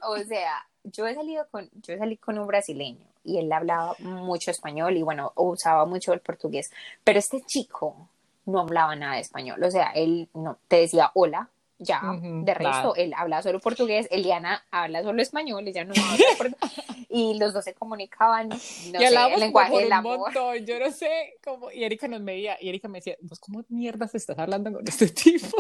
o 0.03 0.17
sea, 0.19 0.67
yo 0.85 1.07
he 1.07 1.15
salido 1.15 1.47
con, 1.51 1.69
yo 1.83 1.99
salido 1.99 2.21
con 2.25 2.39
un 2.39 2.47
brasileño 2.47 3.05
y 3.25 3.37
él 3.37 3.53
hablaba 3.53 3.95
mucho 3.99 4.51
español 4.51 4.97
y 4.97 5.03
bueno, 5.03 5.33
usaba 5.37 5.85
mucho 5.85 6.15
el 6.15 6.21
portugués. 6.21 6.71
Pero 7.05 7.19
este 7.19 7.43
chico 7.43 8.09
no 8.47 8.61
hablaba 8.61 8.97
nada 8.97 9.17
de 9.17 9.21
español. 9.21 9.63
O 9.63 9.71
sea, 9.71 9.91
él 9.95 10.31
no, 10.33 10.59
te 10.67 10.77
decía 10.77 11.11
hola, 11.13 11.51
ya, 11.79 12.03
de 12.21 12.55
resto, 12.55 12.95
él 12.97 13.15
habla 13.17 13.43
solo 13.43 13.61
portugués, 13.61 14.09
Eliana 14.11 14.65
habla 14.71 15.03
solo 15.03 15.23
español, 15.23 15.67
ella 15.67 15.85
no 15.85 15.95
habla 15.95 16.25
portugués, 16.39 17.07
y 17.09 17.39
los 17.39 17.53
dos 17.53 17.65
se 17.65 17.75
comunicaban, 17.75 18.49
no 18.49 18.57
y 18.57 18.59
sé, 18.59 19.07
el 19.07 19.41
lenguaje 19.41 19.79
del 19.79 19.93
amor. 19.93 20.19
Montón, 20.19 20.67
yo 20.67 20.79
no 20.81 20.91
sé 20.91 21.35
cómo, 21.43 21.71
y 21.71 21.85
Erika 21.85 22.09
nos 22.09 22.25
veía, 22.25 22.57
y 22.61 22.69
Erika 22.69 22.89
me 22.89 22.99
decía, 22.99 23.17
¿vos 23.21 23.39
cómo 23.39 23.65
mierdas 23.69 24.15
estás 24.15 24.39
hablando 24.39 24.73
con 24.73 24.87
este 24.87 25.09
tipo? 25.09 25.57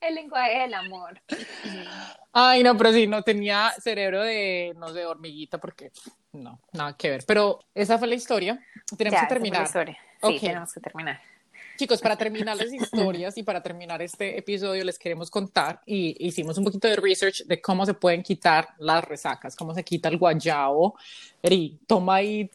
el 0.00 0.14
lenguaje 0.14 0.60
del 0.60 0.74
amor. 0.74 1.20
Ay, 2.32 2.62
no, 2.62 2.76
pero 2.76 2.92
sí, 2.92 3.06
no 3.06 3.22
tenía 3.22 3.72
cerebro 3.80 4.22
de, 4.22 4.74
no 4.76 4.90
sé, 4.90 5.04
hormiguita, 5.04 5.58
porque 5.58 5.90
no, 6.32 6.60
nada 6.72 6.96
que 6.96 7.10
ver. 7.10 7.24
Pero 7.26 7.60
esa 7.74 7.98
fue 7.98 8.06
la 8.06 8.14
historia. 8.14 8.64
Tenemos 8.96 9.20
que 9.20 9.26
terminar. 9.26 9.66
Sí, 9.66 10.38
tenemos 10.40 10.72
que 10.72 10.80
terminar. 10.80 11.20
Chicos, 11.76 12.00
para 12.00 12.16
terminar 12.16 12.56
las 12.56 12.72
historias 12.72 13.36
y 13.36 13.42
para 13.42 13.62
terminar 13.62 14.00
este 14.00 14.38
episodio 14.38 14.82
les 14.82 14.98
queremos 14.98 15.30
contar 15.30 15.82
y 15.84 16.26
hicimos 16.26 16.56
un 16.56 16.64
poquito 16.64 16.88
de 16.88 16.96
research 16.96 17.44
de 17.44 17.60
cómo 17.60 17.84
se 17.84 17.92
pueden 17.92 18.22
quitar 18.22 18.68
las 18.78 19.04
resacas, 19.04 19.54
cómo 19.54 19.74
se 19.74 19.84
quita 19.84 20.08
el 20.08 20.16
guayabo. 20.16 20.98
Eri, 21.42 21.78
toma 21.86 22.16
ahí, 22.16 22.50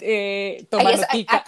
eh, 0.00 0.66
toma 0.70 0.90
acá, 0.90 1.44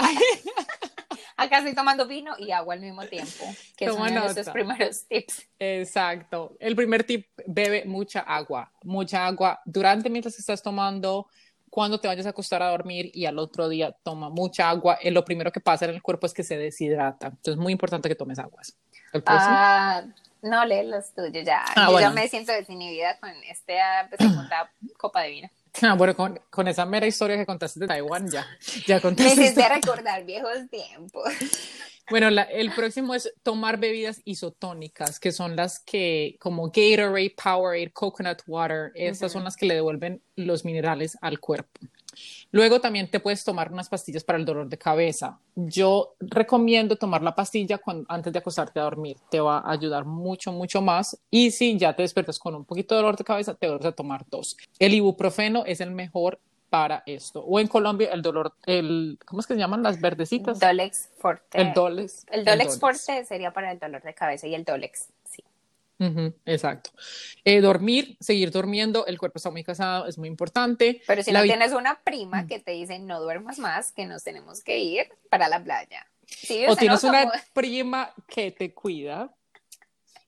acá, 1.36 1.58
estoy 1.58 1.74
tomando 1.74 2.06
vino 2.06 2.34
y 2.38 2.50
agua 2.50 2.74
al 2.74 2.80
mismo 2.80 3.04
tiempo, 3.06 3.44
que 3.76 3.86
son 3.86 4.02
uno 4.02 4.32
de 4.32 4.44
primeros 4.44 5.04
tips. 5.08 5.48
Exacto. 5.58 6.56
El 6.60 6.76
primer 6.76 7.04
tip, 7.04 7.26
bebe 7.46 7.84
mucha 7.86 8.20
agua, 8.20 8.70
mucha 8.82 9.24
agua 9.26 9.60
durante 9.64 10.10
mientras 10.10 10.38
estás 10.38 10.62
tomando 10.62 11.28
cuando 11.74 11.98
te 11.98 12.06
vayas 12.06 12.24
a 12.26 12.28
acostar 12.28 12.62
a 12.62 12.68
dormir 12.68 13.10
y 13.12 13.26
al 13.26 13.36
otro 13.36 13.68
día 13.68 13.90
toma 14.04 14.30
mucha 14.30 14.70
agua, 14.70 14.96
eh, 15.02 15.10
lo 15.10 15.24
primero 15.24 15.50
que 15.50 15.58
pasa 15.58 15.86
en 15.86 15.90
el 15.90 16.02
cuerpo 16.02 16.24
es 16.24 16.32
que 16.32 16.44
se 16.44 16.56
deshidrata. 16.56 17.26
Entonces 17.26 17.54
es 17.54 17.58
muy 17.58 17.72
importante 17.72 18.08
que 18.08 18.14
tomes 18.14 18.38
aguas. 18.38 18.76
Ah, 19.26 20.04
no, 20.40 20.64
lee 20.66 20.84
los 20.84 21.12
tuyos 21.12 21.44
ya. 21.44 21.64
Ah, 21.74 21.88
yo 21.90 21.98
ya 21.98 22.10
me 22.10 22.28
siento 22.28 22.52
desinhibida 22.52 23.18
con 23.18 23.30
esta 23.50 24.08
segunda 24.16 24.70
copa 24.96 25.22
de 25.22 25.30
vino. 25.30 25.50
Ah, 25.82 25.94
bueno, 25.94 26.14
con, 26.14 26.40
con, 26.50 26.68
esa 26.68 26.86
mera 26.86 27.06
historia 27.06 27.36
que 27.36 27.44
contaste 27.44 27.80
de 27.80 27.88
Taiwán, 27.88 28.30
ya, 28.30 28.46
ya 28.86 29.00
contaste. 29.00 29.34
Me 29.34 29.42
hiciste 29.42 29.68
recordar 29.68 30.24
viejos 30.24 30.52
tiempos. 30.70 31.24
Bueno, 32.10 32.28
el 32.28 32.70
próximo 32.72 33.14
es 33.14 33.32
tomar 33.42 33.78
bebidas 33.78 34.20
isotónicas, 34.26 35.18
que 35.18 35.32
son 35.32 35.56
las 35.56 35.80
que, 35.80 36.36
como 36.38 36.66
Gatorade, 36.66 37.34
Powerade, 37.42 37.92
Coconut 37.92 38.42
Water, 38.46 38.92
esas 38.94 39.32
son 39.32 39.44
las 39.44 39.56
que 39.56 39.64
le 39.64 39.76
devuelven 39.76 40.22
los 40.36 40.66
minerales 40.66 41.16
al 41.22 41.40
cuerpo. 41.40 41.80
Luego 42.50 42.80
también 42.80 43.10
te 43.10 43.20
puedes 43.20 43.44
tomar 43.44 43.72
unas 43.72 43.88
pastillas 43.88 44.24
para 44.24 44.38
el 44.38 44.44
dolor 44.44 44.68
de 44.68 44.78
cabeza. 44.78 45.38
Yo 45.54 46.14
recomiendo 46.20 46.96
tomar 46.96 47.22
la 47.22 47.34
pastilla 47.34 47.80
antes 48.08 48.32
de 48.32 48.38
acostarte 48.38 48.80
a 48.80 48.84
dormir. 48.84 49.16
Te 49.30 49.40
va 49.40 49.58
a 49.58 49.72
ayudar 49.72 50.04
mucho, 50.04 50.52
mucho 50.52 50.80
más. 50.82 51.18
Y 51.30 51.50
si 51.50 51.78
ya 51.78 51.94
te 51.94 52.02
despiertas 52.02 52.38
con 52.38 52.54
un 52.54 52.64
poquito 52.64 52.94
de 52.94 53.02
dolor 53.02 53.16
de 53.16 53.24
cabeza, 53.24 53.54
te 53.54 53.66
vuelves 53.66 53.86
a 53.86 53.92
tomar 53.92 54.24
dos. 54.30 54.56
El 54.78 54.94
ibuprofeno 54.94 55.64
es 55.66 55.80
el 55.80 55.90
mejor 55.90 56.38
para 56.74 57.04
esto. 57.06 57.40
O 57.40 57.60
en 57.60 57.68
Colombia 57.68 58.10
el 58.12 58.20
dolor, 58.20 58.54
el, 58.66 59.16
¿cómo 59.24 59.40
es 59.40 59.46
que 59.46 59.54
se 59.54 59.60
llaman 59.60 59.84
las 59.84 60.00
verdecitas? 60.00 60.58
Dolex 60.58 61.08
Forte. 61.18 61.60
El 61.60 61.72
Dolex. 61.72 62.26
El 62.32 62.44
Dolex, 62.44 62.80
Forte 62.80 63.24
sería 63.24 63.52
para 63.52 63.70
el 63.70 63.78
dolor 63.78 64.02
de 64.02 64.12
cabeza 64.12 64.48
y 64.48 64.56
el 64.56 64.64
Dolex, 64.64 65.06
sí. 65.24 65.44
Exacto. 66.44 66.90
Eh, 67.44 67.60
dormir, 67.60 68.16
seguir 68.20 68.50
durmiendo, 68.50 69.06
el 69.06 69.18
cuerpo 69.18 69.38
está 69.38 69.50
muy 69.50 69.64
cansado, 69.64 70.06
es 70.06 70.18
muy 70.18 70.28
importante. 70.28 71.02
Pero 71.06 71.22
si 71.22 71.32
no 71.32 71.42
tienes 71.42 71.72
una 71.72 72.00
prima 72.02 72.46
que 72.46 72.58
te 72.58 72.72
dice 72.72 72.98
no 72.98 73.20
duermas 73.20 73.58
más, 73.58 73.92
que 73.92 74.06
nos 74.06 74.24
tenemos 74.24 74.62
que 74.62 74.78
ir 74.78 75.08
para 75.30 75.48
la 75.48 75.62
playa. 75.62 76.06
o 76.68 76.76
tienes 76.76 77.04
una 77.04 77.30
prima 77.54 78.12
que 78.26 78.50
te 78.50 78.74
cuida, 78.74 79.34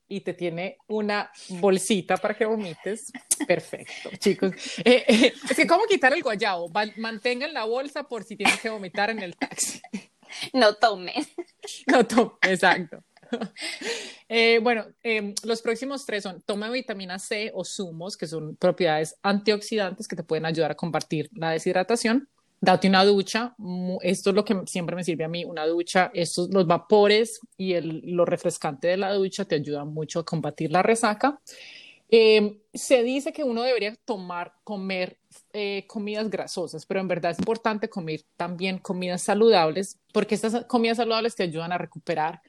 y 0.09 0.21
te 0.21 0.33
tiene 0.33 0.77
una 0.87 1.31
bolsita 1.49 2.17
para 2.17 2.33
que 2.35 2.45
vomites, 2.45 3.11
perfecto, 3.47 4.09
chicos. 4.17 4.53
Eh, 4.85 5.03
eh, 5.07 5.33
es 5.49 5.55
que, 5.55 5.67
¿cómo 5.67 5.85
quitar 5.85 6.13
el 6.13 6.23
guayabo? 6.23 6.71
mantengan 6.97 7.53
la 7.53 7.65
bolsa 7.65 8.03
por 8.03 8.23
si 8.23 8.35
tienes 8.35 8.59
que 8.61 8.69
vomitar 8.69 9.09
en 9.09 9.19
el 9.19 9.35
taxi. 9.35 9.81
No 10.53 10.75
tomen. 10.75 11.25
No 11.87 12.05
tomen, 12.05 12.37
exacto. 12.43 13.03
Eh, 14.29 14.59
bueno, 14.61 14.85
em, 15.03 15.33
los 15.43 15.61
próximos 15.61 16.05
tres 16.05 16.23
son 16.23 16.41
toma 16.41 16.69
vitamina 16.69 17.17
C 17.17 17.49
o 17.53 17.63
zumos, 17.63 18.17
que 18.17 18.27
son 18.27 18.57
propiedades 18.57 19.15
antioxidantes 19.23 20.05
que 20.05 20.17
te 20.17 20.23
pueden 20.23 20.45
ayudar 20.45 20.71
a 20.71 20.75
combatir 20.75 21.29
la 21.31 21.51
deshidratación 21.51 22.27
date 22.59 22.87
una 22.87 23.05
ducha, 23.05 23.55
esto 24.01 24.29
es 24.31 24.35
lo 24.35 24.43
que 24.43 24.61
siempre 24.65 24.95
me 24.95 25.03
sirve 25.03 25.23
a 25.23 25.27
mí, 25.27 25.45
una 25.45 25.65
ducha, 25.65 26.11
estos, 26.13 26.49
los 26.51 26.65
vapores 26.65 27.39
y 27.55 27.73
el, 27.73 28.01
lo 28.03 28.25
refrescante 28.25 28.87
de 28.87 28.97
la 28.97 29.13
ducha 29.13 29.45
te 29.45 29.55
ayudan 29.55 29.93
mucho 29.93 30.19
a 30.19 30.25
combatir 30.25 30.71
la 30.71 30.81
resaca. 30.81 31.39
Em, 32.09 32.57
se 32.73 33.03
dice 33.03 33.33
que 33.33 33.43
uno 33.43 33.63
debería 33.63 33.93
tomar, 34.05 34.53
comer 34.63 35.19
eh, 35.51 35.85
comidas 35.87 36.29
grasosas, 36.29 36.85
pero 36.85 37.01
en 37.01 37.07
verdad 37.07 37.31
es 37.31 37.39
importante 37.39 37.89
comer 37.89 38.21
también 38.37 38.79
comidas 38.79 39.21
saludables, 39.21 39.99
porque 40.13 40.35
estas 40.35 40.65
comidas 40.65 40.97
saludables 40.97 41.35
te 41.35 41.43
ayudan 41.43 41.73
a 41.73 41.77
recuperar 41.77 42.41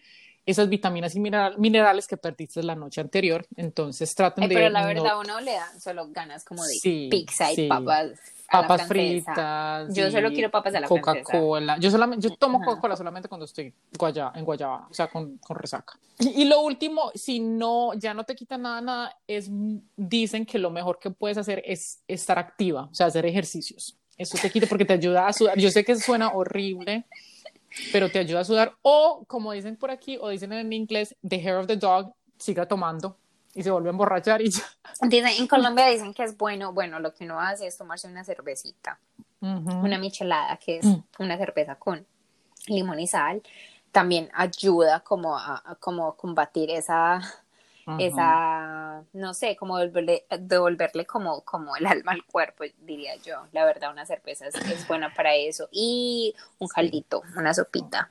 esas 0.51 0.69
vitaminas 0.69 1.15
y 1.15 1.21
minerales 1.21 2.07
que 2.07 2.17
perdiste 2.17 2.63
la 2.63 2.75
noche 2.75 3.01
anterior. 3.01 3.47
Entonces 3.57 4.15
traten 4.15 4.49
de... 4.49 4.55
Pero 4.55 4.71
la 4.71 4.87
verdad 4.87 5.21
uno 5.21 5.41
le 5.41 5.53
da 5.53 5.69
solo 5.79 6.09
ganas 6.09 6.45
como 6.45 6.65
de 6.65 7.09
pizza 7.11 7.53
y 7.53 7.69
papas 7.69 8.13
papas 8.51 8.87
fritas. 8.87 9.95
Yo 9.95 10.11
solo 10.11 10.31
quiero 10.31 10.51
papas 10.51 10.75
a 10.75 10.81
la 10.81 10.89
Coca-Cola. 10.89 11.79
Yo, 11.79 11.91
solamente, 11.91 12.29
yo 12.29 12.37
tomo 12.37 12.61
Coca-Cola 12.61 12.97
solamente 12.97 13.29
cuando 13.29 13.45
estoy 13.45 13.73
guaya, 13.99 14.33
en 14.35 14.45
Guayaba, 14.45 14.89
o 14.91 14.95
sea, 14.95 15.09
con, 15.09 15.37
con 15.39 15.57
resaca. 15.57 15.99
Y, 16.19 16.45
lo 16.47 16.61
último, 16.63 17.11
si 17.15 17.41
no, 17.41 17.95
ya 17.95 18.15
no 18.15 18.25
te 18.25 18.35
quita 18.35 18.59
nada, 18.59 18.81
nada, 18.81 19.17
es, 19.27 19.51
dicen 19.97 20.47
que 20.47 20.59
lo 20.59 20.71
mejor 20.71 20.99
que 20.99 21.11
puedes 21.11 21.39
hacer 21.39 21.63
es 21.65 22.01
estar 22.09 22.39
activa, 22.39 22.89
o 22.91 22.95
sea, 22.95 23.07
hacer 23.07 23.27
ejercicios. 23.27 23.97
Eso 24.17 24.37
te 24.41 24.51
quita 24.51 24.67
porque 24.67 24.85
te 24.85 24.95
ayuda 24.95 25.29
a 25.29 25.33
sudar. 25.33 25.57
Yo 25.59 25.71
sé 25.71 25.85
que 25.85 25.95
suena 25.95 26.31
horrible, 26.31 27.05
pero 27.93 28.11
te 28.11 28.19
ayuda 28.19 28.41
a 28.41 28.45
sudar. 28.45 28.75
O, 28.83 29.25
como 29.27 29.53
dicen 29.53 29.77
por 29.77 29.91
aquí, 29.91 30.19
o 30.21 30.29
dicen 30.29 30.53
en 30.53 30.73
inglés, 30.73 31.17
the 31.27 31.37
hair 31.37 31.57
of 31.57 31.67
the 31.67 31.77
dog, 31.77 32.13
siga 32.39 32.67
tomando 32.67 33.17
y 33.55 33.63
se 33.63 33.71
vuelve 33.71 33.89
a 33.89 33.91
emborrachar 33.91 34.41
y 34.41 34.51
ya. 34.51 34.63
en 35.01 35.47
Colombia 35.47 35.87
dicen 35.87 36.15
que 36.15 36.25
es 36.25 36.37
bueno, 36.37 36.73
bueno, 36.73 37.01
lo 37.01 37.13
que 37.13 37.25
uno 37.25 37.41
hace 37.41 37.67
es 37.67 37.77
tomarse 37.77 38.07
una 38.07 38.25
cervecita, 38.25 39.01
una 39.41 39.99
michelada, 39.99 40.57
que 40.59 40.79
es 40.79 40.85
mm. 40.85 41.05
una 41.19 41.37
cerveza 41.37 41.75
con 41.77 42.07
limón 42.67 43.01
y 43.01 43.07
sal, 43.07 43.43
también 43.91 44.31
ayuda 44.35 45.01
como 45.01 45.37
a 45.37 45.77
como 45.81 46.15
combatir 46.15 46.71
esa 46.71 47.21
esa, 47.99 49.03
no 49.13 49.35
sé, 49.35 49.57
como 49.57 49.79
devolverle, 49.79 50.27
devolverle 50.39 51.07
como, 51.07 51.43
como 51.43 51.77
el 51.77 51.87
alma 51.87 52.13
al 52.13 52.25
cuerpo, 52.25 52.65
diría 52.81 53.17
yo. 53.17 53.37
La 53.53 53.65
verdad, 53.65 53.93
una 53.93 54.05
cerveza 54.07 54.47
es, 54.47 54.87
buena 54.87 55.13
para 55.15 55.35
eso. 55.35 55.69
Y 55.71 56.35
un 56.59 56.69
caldito, 56.69 57.23
una 57.37 57.55
sopita. 57.55 58.07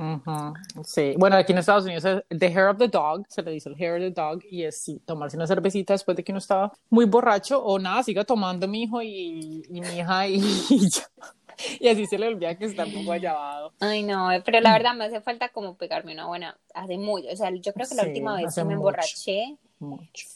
Sí, 0.84 1.16
bueno, 1.18 1.36
aquí 1.36 1.52
en 1.52 1.60
Estados 1.60 1.86
Unidos 1.86 2.06
es 2.06 2.40
the 2.40 2.48
hair 2.48 2.68
of 2.68 2.78
the 2.78 2.88
dog, 2.88 3.26
se 3.28 3.41
le 3.41 3.52
dice 3.52 3.70
el 3.70 3.76
hair 3.76 3.94
of 3.94 3.99
the 3.99 4.22
dog, 4.22 4.44
y 4.49 4.64
es 4.64 4.82
sí, 4.82 5.02
tomarse 5.06 5.38
una 5.38 5.48
cervecita 5.48 5.94
después 5.94 6.16
de 6.18 6.24
que 6.24 6.32
uno 6.32 6.40
estaba 6.40 6.72
muy 6.90 7.06
borracho, 7.06 7.64
o 7.64 7.80
nada, 7.80 8.04
siga 8.04 8.24
tomando 8.24 8.68
mi 8.68 8.84
hijo 8.84 9.02
y, 9.02 9.64
mi 9.70 9.80
hija 9.80 10.28
y, 10.28 10.41
y 11.80 11.88
así 11.88 12.06
se 12.06 12.18
le 12.18 12.28
olvida 12.28 12.56
que 12.56 12.66
está 12.66 12.86
un 12.86 12.94
poco 12.94 13.12
allavado. 13.12 13.74
Ay, 13.80 14.04
no, 14.04 14.30
pero 14.45 14.60
la 14.62 14.74
verdad 14.74 14.94
me 14.94 15.06
hace 15.06 15.22
falta 15.22 15.49
como 15.49 15.76
pegarme 15.76 16.14
una 16.14 16.28
buena, 16.28 16.58
hace 16.74 16.98
mucho, 16.98 17.28
o 17.32 17.36
sea, 17.36 17.52
yo 17.52 17.74
creo 17.74 17.88
que 17.88 17.95
la 17.95 18.04
última 18.04 18.36
vez 18.36 18.54
que 18.54 18.64
me 18.64 18.74
emborraché 18.74 19.58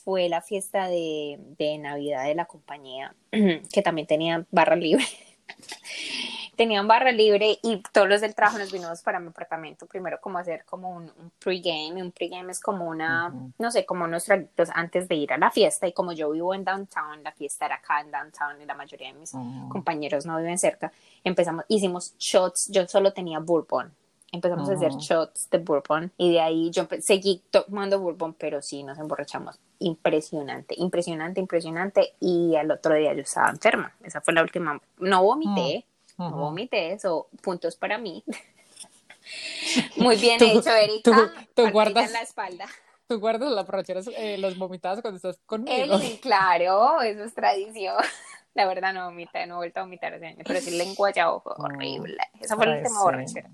fue 0.04 0.30
la 0.30 0.42
fiesta 0.42 0.88
de, 0.88 1.38
de 1.58 1.78
Navidad 1.78 2.26
de 2.26 2.36
la 2.36 2.46
compañía, 2.46 3.16
que 3.32 3.82
también 3.82 4.08
tenía 4.08 4.46
barra 4.52 4.76
libre. 4.76 5.06
tenían 6.62 6.88
barra 6.88 7.12
libre 7.12 7.58
y 7.64 7.82
todos 7.92 8.08
los 8.08 8.22
del 8.22 8.36
trabajo 8.36 8.60
nos 8.60 8.72
vinimos 8.72 9.02
para 9.02 9.20
mi 9.20 9.30
apartamento 9.30 9.88
primero 9.88 10.20
como 10.22 10.38
hacer 10.38 10.64
como 10.66 10.92
un, 10.92 11.04
un 11.04 11.32
pregame, 11.40 12.04
un 12.04 12.12
pregame 12.12 12.52
es 12.52 12.60
como 12.60 12.88
una, 12.88 13.34
no 13.58 13.72
sé, 13.72 13.84
como 13.84 14.06
unos 14.06 14.26
traguitos 14.26 14.70
antes 14.74 15.08
de 15.08 15.16
ir 15.16 15.34
a 15.34 15.40
la 15.40 15.50
fiesta. 15.50 15.88
Y 15.88 15.94
como 15.94 16.12
yo 16.12 16.30
vivo 16.30 16.54
en 16.54 16.64
downtown, 16.64 17.24
la 17.24 17.32
fiesta 17.32 17.66
era 17.66 17.76
acá 17.76 18.02
en 18.02 18.12
downtown 18.12 18.62
y 18.62 18.66
la 18.66 18.76
mayoría 18.76 19.12
de 19.12 19.20
mis 19.20 19.32
compañeros 19.70 20.28
no 20.28 20.38
viven 20.38 20.60
cerca, 20.60 20.92
empezamos, 21.24 21.66
hicimos 21.68 22.16
shots, 22.20 22.70
yo 22.72 22.88
solo 22.88 23.12
tenía 23.12 23.40
bourbon, 23.40 23.92
empezamos 24.32 24.70
a 24.70 24.74
hacer 24.74 24.94
shots 24.94 25.50
de 25.50 25.58
bourbon 25.58 26.12
y 26.18 26.32
de 26.32 26.42
ahí 26.42 26.72
yo 26.72 26.88
seguí 27.00 27.44
tomando 27.50 28.00
bourbon, 28.00 28.34
pero 28.34 28.62
sí 28.62 28.84
nos 28.84 28.98
emborrachamos. 28.98 29.60
Impresionante, 29.80 30.76
impresionante, 30.78 31.40
impresionante. 31.40 32.14
Y 32.20 32.56
al 32.56 32.72
otro 32.72 32.96
día 32.96 33.14
yo 33.14 33.22
estaba 33.22 33.50
enferma. 33.50 33.94
Esa 34.04 34.22
fue 34.22 34.34
la 34.34 34.42
última. 34.42 34.80
No 35.00 35.24
vomité, 35.24 35.86
no 36.18 36.32
vomité, 36.32 36.94
eso 36.94 37.28
puntos 37.42 37.76
para 37.76 37.98
mí. 37.98 38.24
Muy 39.98 40.16
bien 40.18 40.42
hecho, 40.42 40.72
Erika. 40.72 41.32
Tú, 41.54 41.70
guardas 41.72 42.08
en 42.08 42.14
la 42.14 42.22
espalda. 42.22 42.66
Tú 43.08 43.20
guardas 43.20 43.52
las 43.52 43.66
borracheras, 43.66 44.10
eh, 44.18 44.38
los 44.38 44.58
vomitados 44.58 45.02
cuando 45.02 45.18
estás 45.18 45.38
conmigo. 45.46 46.00
claro, 46.22 47.02
eso 47.02 47.24
es 47.24 47.34
tradición. 47.34 47.98
La 48.54 48.66
verdad 48.66 48.94
no 48.94 49.06
vomité, 49.06 49.48
no 49.48 49.56
he 49.56 49.58
vuelto 49.58 49.80
a 49.80 49.84
vomitar 49.84 50.14
ese 50.14 50.28
año, 50.28 50.44
pero 50.46 50.60
sí 50.60 50.72
lengua 50.72 51.10
ya 51.12 51.32
ojo, 51.32 51.56
horrible. 51.58 52.18
Esa 52.42 52.58
fue 52.58 52.66
la 52.66 52.78
última 52.80 53.02
borrachera. 53.02 53.50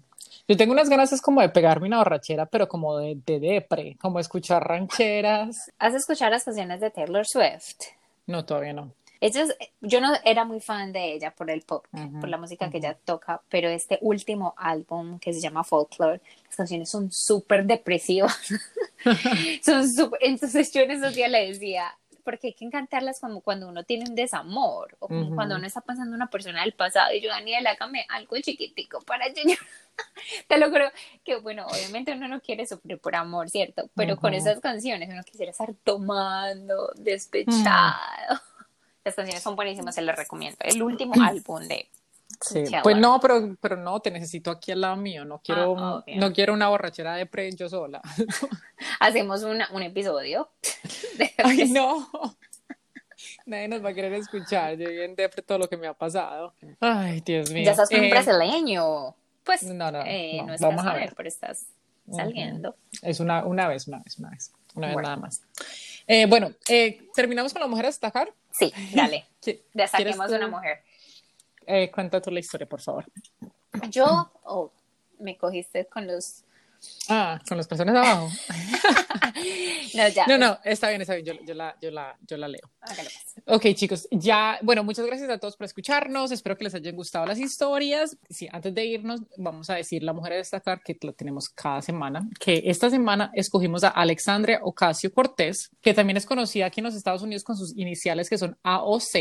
Yo 0.48 0.56
tengo 0.56 0.74
unas 0.74 0.90
ganas 0.90 1.12
es 1.12 1.22
como 1.22 1.42
de 1.42 1.50
pegarme 1.50 1.88
una 1.88 1.98
borrachera, 1.98 2.46
pero 2.46 2.68
como 2.68 2.98
de, 2.98 3.18
de 3.26 3.40
depre, 3.40 3.98
como 4.00 4.20
escuchar 4.20 4.68
rancheras. 4.68 5.72
¿Has 5.78 5.94
escuchado 5.94 6.32
las 6.32 6.44
canciones 6.44 6.80
de 6.80 6.90
Taylor 6.90 7.26
Swift? 7.26 7.80
No, 8.26 8.46
todavía 8.46 8.74
no 8.74 8.94
yo 9.82 10.02
no 10.02 10.14
era 10.24 10.46
muy 10.46 10.60
fan 10.60 10.92
de 10.92 11.14
ella 11.14 11.32
por 11.32 11.50
el 11.50 11.62
pop, 11.62 11.86
por 12.20 12.30
la 12.30 12.38
música 12.38 12.70
que 12.70 12.78
ella 12.78 12.98
toca, 13.06 13.42
pero 13.50 13.70
este 13.70 13.98
último 14.02 14.54
álbum 14.58 15.20
que 15.20 15.34
se 15.34 15.42
llama 15.42 15.64
Folklore, 15.64 16.22
las 16.46 16.56
canciones 16.56 16.90
son 16.90 17.12
súper 17.12 17.66
depresivas. 17.66 18.38
son 19.64 19.90
super, 19.90 20.20
entonces 20.22 20.72
yo 20.72 20.82
en 20.82 20.92
esos 20.92 21.16
días 21.16 21.32
le 21.32 21.48
decía, 21.48 21.98
porque 22.28 22.48
hay 22.48 22.54
que 22.54 22.70
cantarlas 22.70 23.22
como 23.22 23.40
cuando 23.40 23.70
uno 23.70 23.86
tiene 23.86 24.04
un 24.04 24.14
desamor 24.14 24.98
o 25.00 25.08
como 25.08 25.34
cuando 25.34 25.56
uno 25.56 25.66
está 25.66 25.80
pasando 25.80 26.14
una 26.14 26.30
persona 26.30 26.60
del 26.62 26.74
pasado 26.74 27.14
y 27.14 27.22
yo, 27.22 27.30
Daniela, 27.30 27.72
hágame 27.72 28.06
algo 28.10 28.36
chiquitico 28.42 29.00
para 29.00 29.30
yo. 29.30 29.44
Te 30.50 30.58
lo 30.58 30.70
creo 30.70 30.92
que, 31.24 31.38
bueno, 31.38 31.66
obviamente 31.68 32.12
uno 32.12 32.28
no 32.28 32.42
quiere 32.42 32.68
sufrir 32.68 33.00
por 33.00 33.16
amor, 33.16 33.50
¿cierto? 33.50 33.90
Pero 33.96 34.18
con 34.18 34.34
esas 34.34 34.60
canciones 34.60 35.08
uno 35.10 35.24
quisiera 35.24 35.52
estar 35.52 35.74
tomando, 35.86 36.92
despechado. 36.98 38.42
Las 39.06 39.16
canciones 39.16 39.42
son 39.42 39.56
buenísimas, 39.56 39.96
se 39.96 40.02
las 40.02 40.18
recomiendo. 40.18 40.58
El 40.60 40.84
último 40.84 41.14
álbum 41.24 41.66
de 41.66 41.88
Sí, 42.42 42.64
pues 42.84 42.98
no, 42.98 43.20
pero, 43.20 43.58
pero 43.60 43.78
no, 43.78 44.00
te 44.00 44.12
necesito 44.12 44.52
aquí 44.52 44.72
al 44.72 44.82
lado 44.82 44.96
mío, 44.96 45.26
no 45.26 45.40
quiero, 45.40 45.76
ah, 45.78 46.04
no 46.16 46.34
quiero 46.34 46.54
una 46.54 46.70
borrachera 46.70 47.16
de 47.16 47.26
pre 47.26 47.52
yo 47.56 47.68
sola. 47.68 48.02
Hacemos 49.00 49.44
una, 49.44 49.68
un 49.72 49.82
episodio. 49.82 50.50
Ay, 51.44 51.70
no. 51.70 52.08
Nadie 53.46 53.68
nos 53.68 53.84
va 53.84 53.90
a 53.90 53.94
querer 53.94 54.14
escuchar, 54.14 54.78
yo 54.78 54.90
bien 54.90 55.16
de 55.16 55.30
todo 55.30 55.58
lo 55.58 55.70
que 55.70 55.78
me 55.78 55.88
ha 55.88 55.94
pasado. 55.94 56.54
Ay, 56.80 57.22
Dios 57.22 57.50
mío. 57.52 57.64
Ya 57.66 57.72
estás 57.72 57.90
con 57.90 58.00
un 58.00 58.06
eh, 58.06 58.12
brasileño. 58.12 59.16
Pues 59.44 59.64
no, 59.64 59.92
no, 59.92 60.04
eh, 60.06 60.42
no, 60.46 60.54
vamos 60.60 60.86
a 60.86 60.94
ver, 60.94 61.14
pero 61.16 61.30
estás 61.30 61.68
saliendo. 62.12 62.76
Es 63.02 63.20
una, 63.20 63.46
una 63.46 63.68
vez, 63.68 63.88
una 63.88 64.00
vez, 64.00 64.20
una 64.20 64.30
vez, 64.30 64.52
una 64.76 64.88
vez 64.88 64.98
nada 64.98 65.16
más. 65.16 65.42
Eh, 66.06 66.26
bueno, 66.26 66.52
eh, 66.70 67.08
¿terminamos 67.14 67.54
con 67.54 67.62
la 67.62 67.68
mujer 67.68 67.86
a 67.86 67.90
destacar? 67.90 68.34
Sí, 68.52 68.74
dale. 68.94 69.26
Destaquemos 69.74 70.32
una 70.32 70.48
mujer. 70.48 70.84
Eh, 71.68 71.92
cuenta 71.92 72.22
la 72.32 72.40
historia, 72.40 72.68
por 72.68 72.82
favor. 72.82 73.06
Yo, 73.90 74.32
oh, 74.46 74.72
me 75.20 75.38
cogiste 75.38 75.86
con 75.86 76.08
los 76.08 76.46
Ah, 77.10 77.40
con 77.48 77.58
las 77.58 77.68
personas 77.68 77.96
abajo. 77.96 78.30
no, 79.94 80.08
ya. 80.10 80.28
No, 80.28 80.38
no, 80.38 80.60
está 80.64 80.90
bien, 80.90 81.02
está 81.02 81.16
bien. 81.16 81.26
Yo, 81.26 81.34
yo, 81.46 81.54
la, 81.54 81.76
yo, 81.82 81.92
la, 81.92 82.18
yo 82.28 82.38
la 82.38 82.48
leo. 82.48 82.70
Ok, 83.46 83.68
chicos, 83.74 84.08
ya, 84.12 84.60
bueno, 84.62 84.84
muchas 84.84 85.06
gracias 85.06 85.30
a 85.30 85.38
todos 85.38 85.56
por 85.56 85.66
escucharnos. 85.66 86.32
Espero 86.32 86.58
que 86.58 86.66
les 86.66 86.76
hayan 86.76 86.96
gustado 86.96 87.26
las 87.26 87.40
historias. 87.40 88.18
Sí, 88.30 88.48
antes 88.52 88.74
de 88.74 88.86
irnos, 88.86 89.22
vamos 89.38 89.70
a 89.70 89.76
decir 89.76 90.04
la 90.04 90.14
mujer 90.14 90.34
a 90.34 90.36
destacar 90.38 90.82
que 90.84 90.98
la 91.02 91.14
tenemos 91.14 91.50
cada 91.50 91.82
semana. 91.82 92.28
Que 92.40 92.64
esta 92.66 92.90
semana 92.90 93.32
escogimos 93.34 93.84
a 93.84 93.90
Alexandria 93.90 94.60
Ocasio 94.64 95.14
Cortés, 95.14 95.70
que 95.82 95.94
también 95.94 96.18
es 96.18 96.26
conocida 96.26 96.66
aquí 96.66 96.82
en 96.82 96.86
los 96.86 96.96
Estados 96.96 97.22
Unidos 97.22 97.44
con 97.44 97.56
sus 97.56 97.76
iniciales 97.78 98.30
que 98.30 98.38
son 98.38 98.58
AOC. 98.64 99.16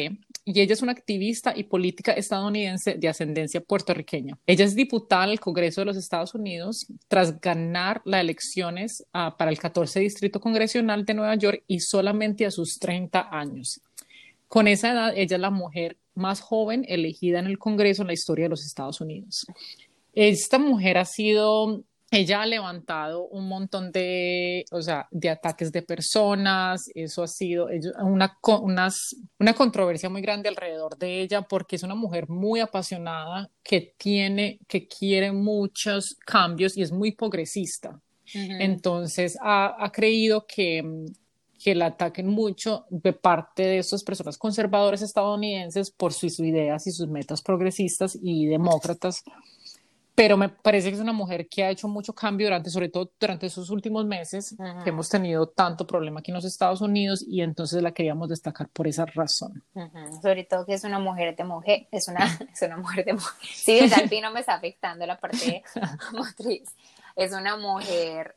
Y 0.44 0.60
ella 0.60 0.72
es 0.72 0.82
una 0.82 0.92
activista 0.92 1.52
y 1.56 1.64
política 1.64 2.12
estadounidense 2.12 2.94
de 2.94 3.08
ascendencia 3.08 3.60
puertorriqueña. 3.60 4.38
Ella 4.46 4.64
es 4.64 4.74
diputada 4.74 5.24
en 5.24 5.30
el 5.30 5.40
Congreso 5.40 5.80
de 5.80 5.86
los 5.86 5.96
Estados 5.96 6.34
Unidos 6.34 6.86
tras 7.08 7.40
ganar 7.46 8.02
las 8.04 8.22
elecciones 8.22 9.04
uh, 9.14 9.36
para 9.38 9.52
el 9.52 9.58
14 9.58 10.00
Distrito 10.00 10.40
Congresional 10.40 11.04
de 11.04 11.14
Nueva 11.14 11.36
York 11.36 11.62
y 11.68 11.78
solamente 11.78 12.44
a 12.44 12.50
sus 12.50 12.80
30 12.80 13.28
años. 13.30 13.80
Con 14.48 14.66
esa 14.66 14.90
edad, 14.90 15.12
ella 15.16 15.36
es 15.36 15.40
la 15.40 15.50
mujer 15.50 15.96
más 16.14 16.40
joven 16.40 16.84
elegida 16.88 17.38
en 17.38 17.46
el 17.46 17.58
Congreso 17.58 18.02
en 18.02 18.08
la 18.08 18.14
historia 18.14 18.46
de 18.46 18.48
los 18.48 18.66
Estados 18.66 19.00
Unidos. 19.00 19.46
Esta 20.12 20.58
mujer 20.58 20.98
ha 20.98 21.04
sido 21.04 21.84
ella 22.16 22.42
ha 22.42 22.46
levantado 22.46 23.26
un 23.28 23.48
montón 23.48 23.92
de, 23.92 24.64
o 24.70 24.80
sea, 24.80 25.06
de 25.10 25.30
ataques 25.30 25.70
de 25.72 25.82
personas, 25.82 26.90
eso 26.94 27.22
ha 27.22 27.28
sido 27.28 27.68
una, 28.00 28.38
una 29.38 29.54
controversia 29.54 30.08
muy 30.08 30.22
grande 30.22 30.48
alrededor 30.48 30.96
de 30.96 31.20
ella 31.20 31.42
porque 31.42 31.76
es 31.76 31.82
una 31.82 31.94
mujer 31.94 32.28
muy 32.28 32.60
apasionada 32.60 33.50
que 33.62 33.94
tiene, 33.98 34.58
que 34.66 34.88
quiere 34.88 35.32
muchos 35.32 36.16
cambios 36.24 36.76
y 36.76 36.82
es 36.82 36.92
muy 36.92 37.12
progresista. 37.12 38.00
Entonces 38.34 39.38
ha, 39.40 39.76
ha 39.78 39.92
creído 39.92 40.46
que, 40.46 40.82
que 41.62 41.74
la 41.74 41.86
ataquen 41.86 42.28
mucho 42.28 42.86
de 42.90 43.12
parte 43.12 43.62
de 43.62 43.78
estas 43.78 44.02
personas 44.02 44.36
conservadores 44.36 45.02
estadounidenses 45.02 45.90
por 45.90 46.12
sus 46.12 46.40
ideas 46.40 46.86
y 46.86 46.92
sus 46.92 47.08
metas 47.08 47.42
progresistas 47.42 48.18
y 48.20 48.46
demócratas 48.46 49.22
pero 50.16 50.38
me 50.38 50.48
parece 50.48 50.88
que 50.88 50.94
es 50.94 51.00
una 51.00 51.12
mujer 51.12 51.46
que 51.46 51.62
ha 51.62 51.68
hecho 51.68 51.88
mucho 51.88 52.14
cambio 52.14 52.46
durante, 52.46 52.70
sobre 52.70 52.88
todo 52.88 53.12
durante 53.20 53.46
esos 53.46 53.68
últimos 53.68 54.06
meses, 54.06 54.56
que 54.82 54.88
hemos 54.88 55.10
tenido 55.10 55.46
tanto 55.46 55.86
problema 55.86 56.20
aquí 56.20 56.30
en 56.30 56.36
los 56.36 56.46
Estados 56.46 56.80
Unidos 56.80 57.22
y 57.28 57.42
entonces 57.42 57.82
la 57.82 57.92
queríamos 57.92 58.30
destacar 58.30 58.66
por 58.70 58.88
esa 58.88 59.04
razón. 59.04 59.62
Sobre 60.22 60.44
todo 60.44 60.64
que 60.64 60.72
es 60.72 60.84
una 60.84 60.98
mujer 60.98 61.36
de 61.36 61.44
mujer, 61.44 61.86
es 61.90 62.08
una, 62.08 62.24
es 62.52 62.62
una 62.62 62.78
mujer 62.78 63.04
de 63.04 63.12
mujer. 63.12 63.34
Sí, 63.42 63.78
desde 63.78 63.96
al 63.96 64.08
fin 64.08 64.22
no 64.22 64.30
me 64.32 64.40
está 64.40 64.54
afectando 64.54 65.04
la 65.04 65.18
parte 65.20 65.62
motriz. 66.14 66.74
Es 67.14 67.32
una 67.32 67.58
mujer 67.58 68.34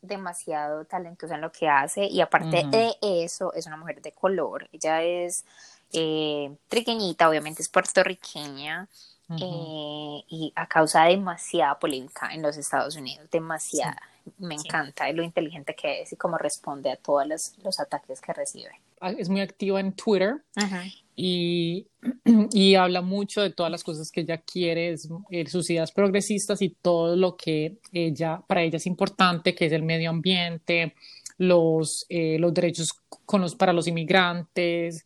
demasiado 0.00 0.84
talentosa 0.86 1.36
en 1.36 1.40
lo 1.40 1.52
que 1.52 1.68
hace 1.68 2.04
y 2.06 2.20
aparte 2.20 2.64
de 2.68 2.96
eso, 3.00 3.52
es 3.54 3.68
una 3.68 3.76
mujer 3.76 4.02
de 4.02 4.10
color. 4.10 4.68
Ella 4.72 5.04
es 5.04 5.44
eh, 5.92 6.52
triqueñita, 6.66 7.28
obviamente 7.28 7.62
es 7.62 7.68
puertorriqueña. 7.68 8.88
Eh, 9.30 10.24
y 10.28 10.52
a 10.54 10.66
causa 10.66 11.04
de 11.04 11.16
demasiada 11.16 11.78
polémica 11.78 12.28
en 12.34 12.42
los 12.42 12.56
Estados 12.56 12.96
Unidos, 12.96 13.26
demasiada. 13.30 14.02
Me 14.38 14.54
encanta 14.54 15.10
lo 15.12 15.22
inteligente 15.22 15.74
que 15.74 16.02
es 16.02 16.12
y 16.12 16.16
cómo 16.16 16.38
responde 16.38 16.90
a 16.90 16.96
todos 16.96 17.26
los, 17.26 17.52
los 17.64 17.80
ataques 17.80 18.20
que 18.20 18.32
recibe. 18.32 18.70
Ah, 19.00 19.10
es 19.10 19.28
muy 19.28 19.40
activa 19.40 19.80
en 19.80 19.92
Twitter 19.94 20.36
y, 21.16 21.88
y, 22.52 22.74
habla 22.76 23.02
mucho 23.02 23.42
de 23.42 23.50
todas 23.50 23.72
las 23.72 23.82
cosas 23.82 24.12
que 24.12 24.20
ella 24.20 24.38
quiere, 24.38 24.94
eh, 25.30 25.46
sus 25.48 25.70
ideas 25.70 25.90
progresistas 25.90 26.62
y 26.62 26.68
todo 26.68 27.16
lo 27.16 27.36
que 27.36 27.78
ella, 27.92 28.40
para 28.46 28.62
ella 28.62 28.76
es 28.76 28.86
importante, 28.86 29.56
que 29.56 29.66
es 29.66 29.72
el 29.72 29.82
medio 29.82 30.10
ambiente, 30.10 30.94
los, 31.42 32.06
eh, 32.08 32.38
los 32.38 32.54
derechos 32.54 32.92
con 33.26 33.40
los, 33.40 33.54
para 33.54 33.72
los 33.72 33.86
inmigrantes, 33.86 35.04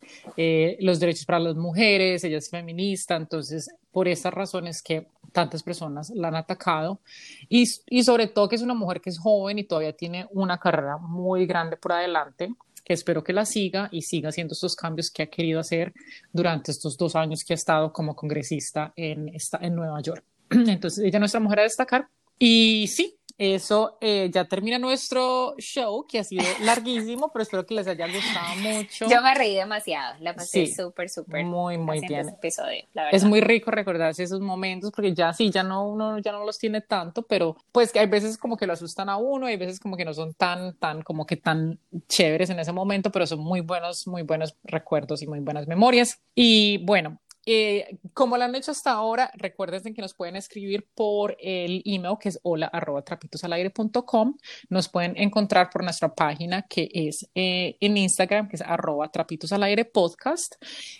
los 0.79 0.99
derechos 0.99 1.25
para 1.25 1.39
las 1.39 1.55
mujeres, 1.55 2.23
ella 2.23 2.37
es 2.37 2.49
feminista, 2.49 3.15
entonces 3.15 3.69
por 3.91 4.07
esas 4.07 4.33
razones 4.33 4.81
que 4.81 5.07
tantas 5.31 5.63
personas 5.63 6.11
la 6.13 6.27
han 6.27 6.35
atacado 6.35 6.99
y, 7.47 7.65
y, 7.89 8.03
sobre 8.03 8.27
todo 8.27 8.49
que 8.49 8.55
es 8.55 8.61
una 8.61 8.73
mujer 8.73 9.01
que 9.01 9.09
es 9.09 9.19
joven 9.19 9.59
y 9.59 9.63
todavía 9.63 9.93
tiene 9.93 10.27
una 10.31 10.57
carrera 10.57 10.97
muy 10.97 11.45
grande 11.45 11.77
por 11.77 11.93
adelante 11.93 12.49
que 12.87 12.93
espero 12.93 13.21
que 13.21 13.33
la 13.33 13.43
siga 13.43 13.89
y 13.91 14.01
siga 14.01 14.29
haciendo 14.29 14.53
estos 14.53 14.73
cambios 14.73 15.11
que 15.11 15.23
ha 15.23 15.27
querido 15.27 15.59
hacer 15.59 15.93
durante 16.31 16.71
estos 16.71 16.95
dos 16.95 17.17
años 17.17 17.43
que 17.43 17.51
ha 17.51 17.55
estado 17.55 17.91
como 17.91 18.15
congresista 18.15 18.93
en, 18.95 19.27
esta, 19.35 19.57
en 19.61 19.75
Nueva 19.75 19.99
York. 19.99 20.23
Entonces, 20.49 21.03
ella 21.03 21.17
es 21.17 21.19
nuestra 21.19 21.41
mujer 21.41 21.59
a 21.59 21.63
destacar. 21.63 22.07
Y 22.39 22.87
sí, 22.87 23.16
eso 23.37 23.97
eh, 24.01 24.29
ya 24.33 24.45
termina 24.45 24.79
nuestro 24.79 25.55
show, 25.59 26.05
que 26.07 26.19
ha 26.19 26.23
sido 26.23 26.43
larguísimo, 26.63 27.31
pero 27.31 27.43
espero 27.43 27.65
que 27.65 27.75
les 27.75 27.87
haya 27.87 28.07
gustado 28.07 28.55
mucho. 28.61 29.07
Yo 29.07 29.21
me 29.21 29.35
reí 29.35 29.55
demasiado, 29.55 30.15
la 30.19 30.33
pasé 30.33 30.67
súper, 30.67 31.09
súper. 31.09 31.45
Muy, 31.45 31.77
muy 31.77 32.01
bien. 32.01 32.29
episodio, 32.29 32.83
Es 33.11 33.23
muy 33.23 33.41
rico 33.41 33.71
recordarse 33.71 34.23
esos 34.23 34.41
momentos, 34.41 34.91
porque 34.91 35.13
ya 35.13 35.33
sí, 35.33 35.51
ya 35.51 35.63
no, 35.63 35.87
uno 35.87 36.17
ya 36.19 36.31
no 36.31 36.43
los 36.43 36.57
tiene 36.57 36.81
tanto, 36.81 37.21
pero 37.21 37.55
pues 37.71 37.91
que 37.91 37.99
hay 37.99 38.07
veces 38.07 38.37
como 38.37 38.57
que 38.57 38.65
lo 38.65 38.73
asustan 38.73 39.09
a 39.09 39.17
uno, 39.17 39.45
hay 39.45 39.57
veces 39.57 39.79
como 39.79 39.97
que 39.97 40.05
no 40.05 40.13
son 40.13 40.33
tan, 40.33 40.75
tan, 40.77 41.01
como 41.03 41.25
que 41.25 41.37
tan 41.37 41.79
chéveres 42.07 42.49
en 42.49 42.59
ese 42.59 42.71
momento, 42.71 43.11
pero 43.11 43.27
son 43.27 43.39
muy 43.39 43.61
buenos, 43.61 44.07
muy 44.07 44.23
buenos 44.23 44.55
recuerdos 44.63 45.21
y 45.21 45.27
muy 45.27 45.39
buenas 45.39 45.67
memorias. 45.67 46.21
Y 46.33 46.79
bueno, 46.85 47.19
eh, 47.49 47.97
como 48.13 48.35
lo 48.35 48.43
han 48.43 48.55
hecho 48.55 48.71
hasta 48.71 48.91
ahora, 48.91 49.31
recuerden 49.35 49.93
que 49.93 50.01
nos 50.01 50.13
pueden 50.13 50.35
escribir 50.35 50.85
por 50.93 51.37
el 51.39 51.81
email 51.85 52.17
que 52.19 52.27
es 52.27 52.39
hola 52.43 52.67
arroba 52.67 53.03
trapitusalaire.com. 53.03 54.35
Nos 54.67 54.89
pueden 54.89 55.15
encontrar 55.15 55.69
por 55.69 55.81
nuestra 55.81 56.13
página 56.13 56.63
que 56.63 56.89
es 56.93 57.29
eh, 57.35 57.77
en 57.79 57.95
Instagram, 57.95 58.49
que 58.49 58.57
es 58.57 58.61
arroba 58.61 59.09
trapitusalaire 59.09 59.85
podcast. 59.85 60.55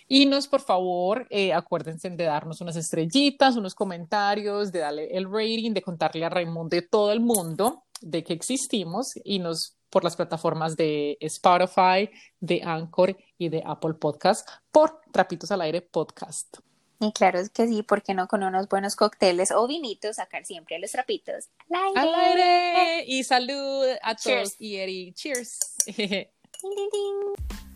Y 0.08 0.24
nos, 0.24 0.48
por 0.48 0.62
favor, 0.62 1.26
eh, 1.28 1.52
acuérdense 1.52 2.08
de 2.08 2.24
darnos 2.24 2.62
unas 2.62 2.76
estrellitas, 2.76 3.56
unos 3.56 3.74
comentarios, 3.74 4.72
de 4.72 4.78
darle 4.78 5.14
el 5.14 5.30
rating, 5.30 5.74
de 5.74 5.82
contarle 5.82 6.24
a 6.24 6.30
Raimundo 6.30 6.74
de 6.74 6.80
todo 6.82 7.12
el 7.12 7.20
mundo 7.20 7.84
de 8.00 8.24
que 8.24 8.32
existimos 8.32 9.12
y 9.22 9.38
nos 9.38 9.77
por 9.90 10.04
las 10.04 10.16
plataformas 10.16 10.76
de 10.76 11.16
Spotify, 11.20 12.10
de 12.40 12.62
Anchor 12.62 13.16
y 13.38 13.48
de 13.48 13.62
Apple 13.64 13.94
Podcast 13.94 14.48
por 14.70 15.00
Trapitos 15.12 15.50
al 15.50 15.62
Aire 15.62 15.82
Podcast. 15.82 16.58
Y 17.00 17.12
claro 17.12 17.38
es 17.38 17.50
que 17.50 17.68
sí, 17.68 17.82
porque 17.82 18.12
no 18.12 18.26
con 18.26 18.42
unos 18.42 18.68
buenos 18.68 18.96
cócteles 18.96 19.52
o 19.52 19.68
vinitos 19.68 20.16
sacar 20.16 20.44
siempre 20.44 20.78
los 20.78 20.90
trapitos 20.90 21.48
al 21.94 22.14
aire. 22.14 23.04
Y 23.06 23.22
salud 23.22 23.86
a 24.02 24.16
todos 24.16 24.56
y 24.58 24.76
Eri. 24.76 25.12
Cheers. 25.12 25.76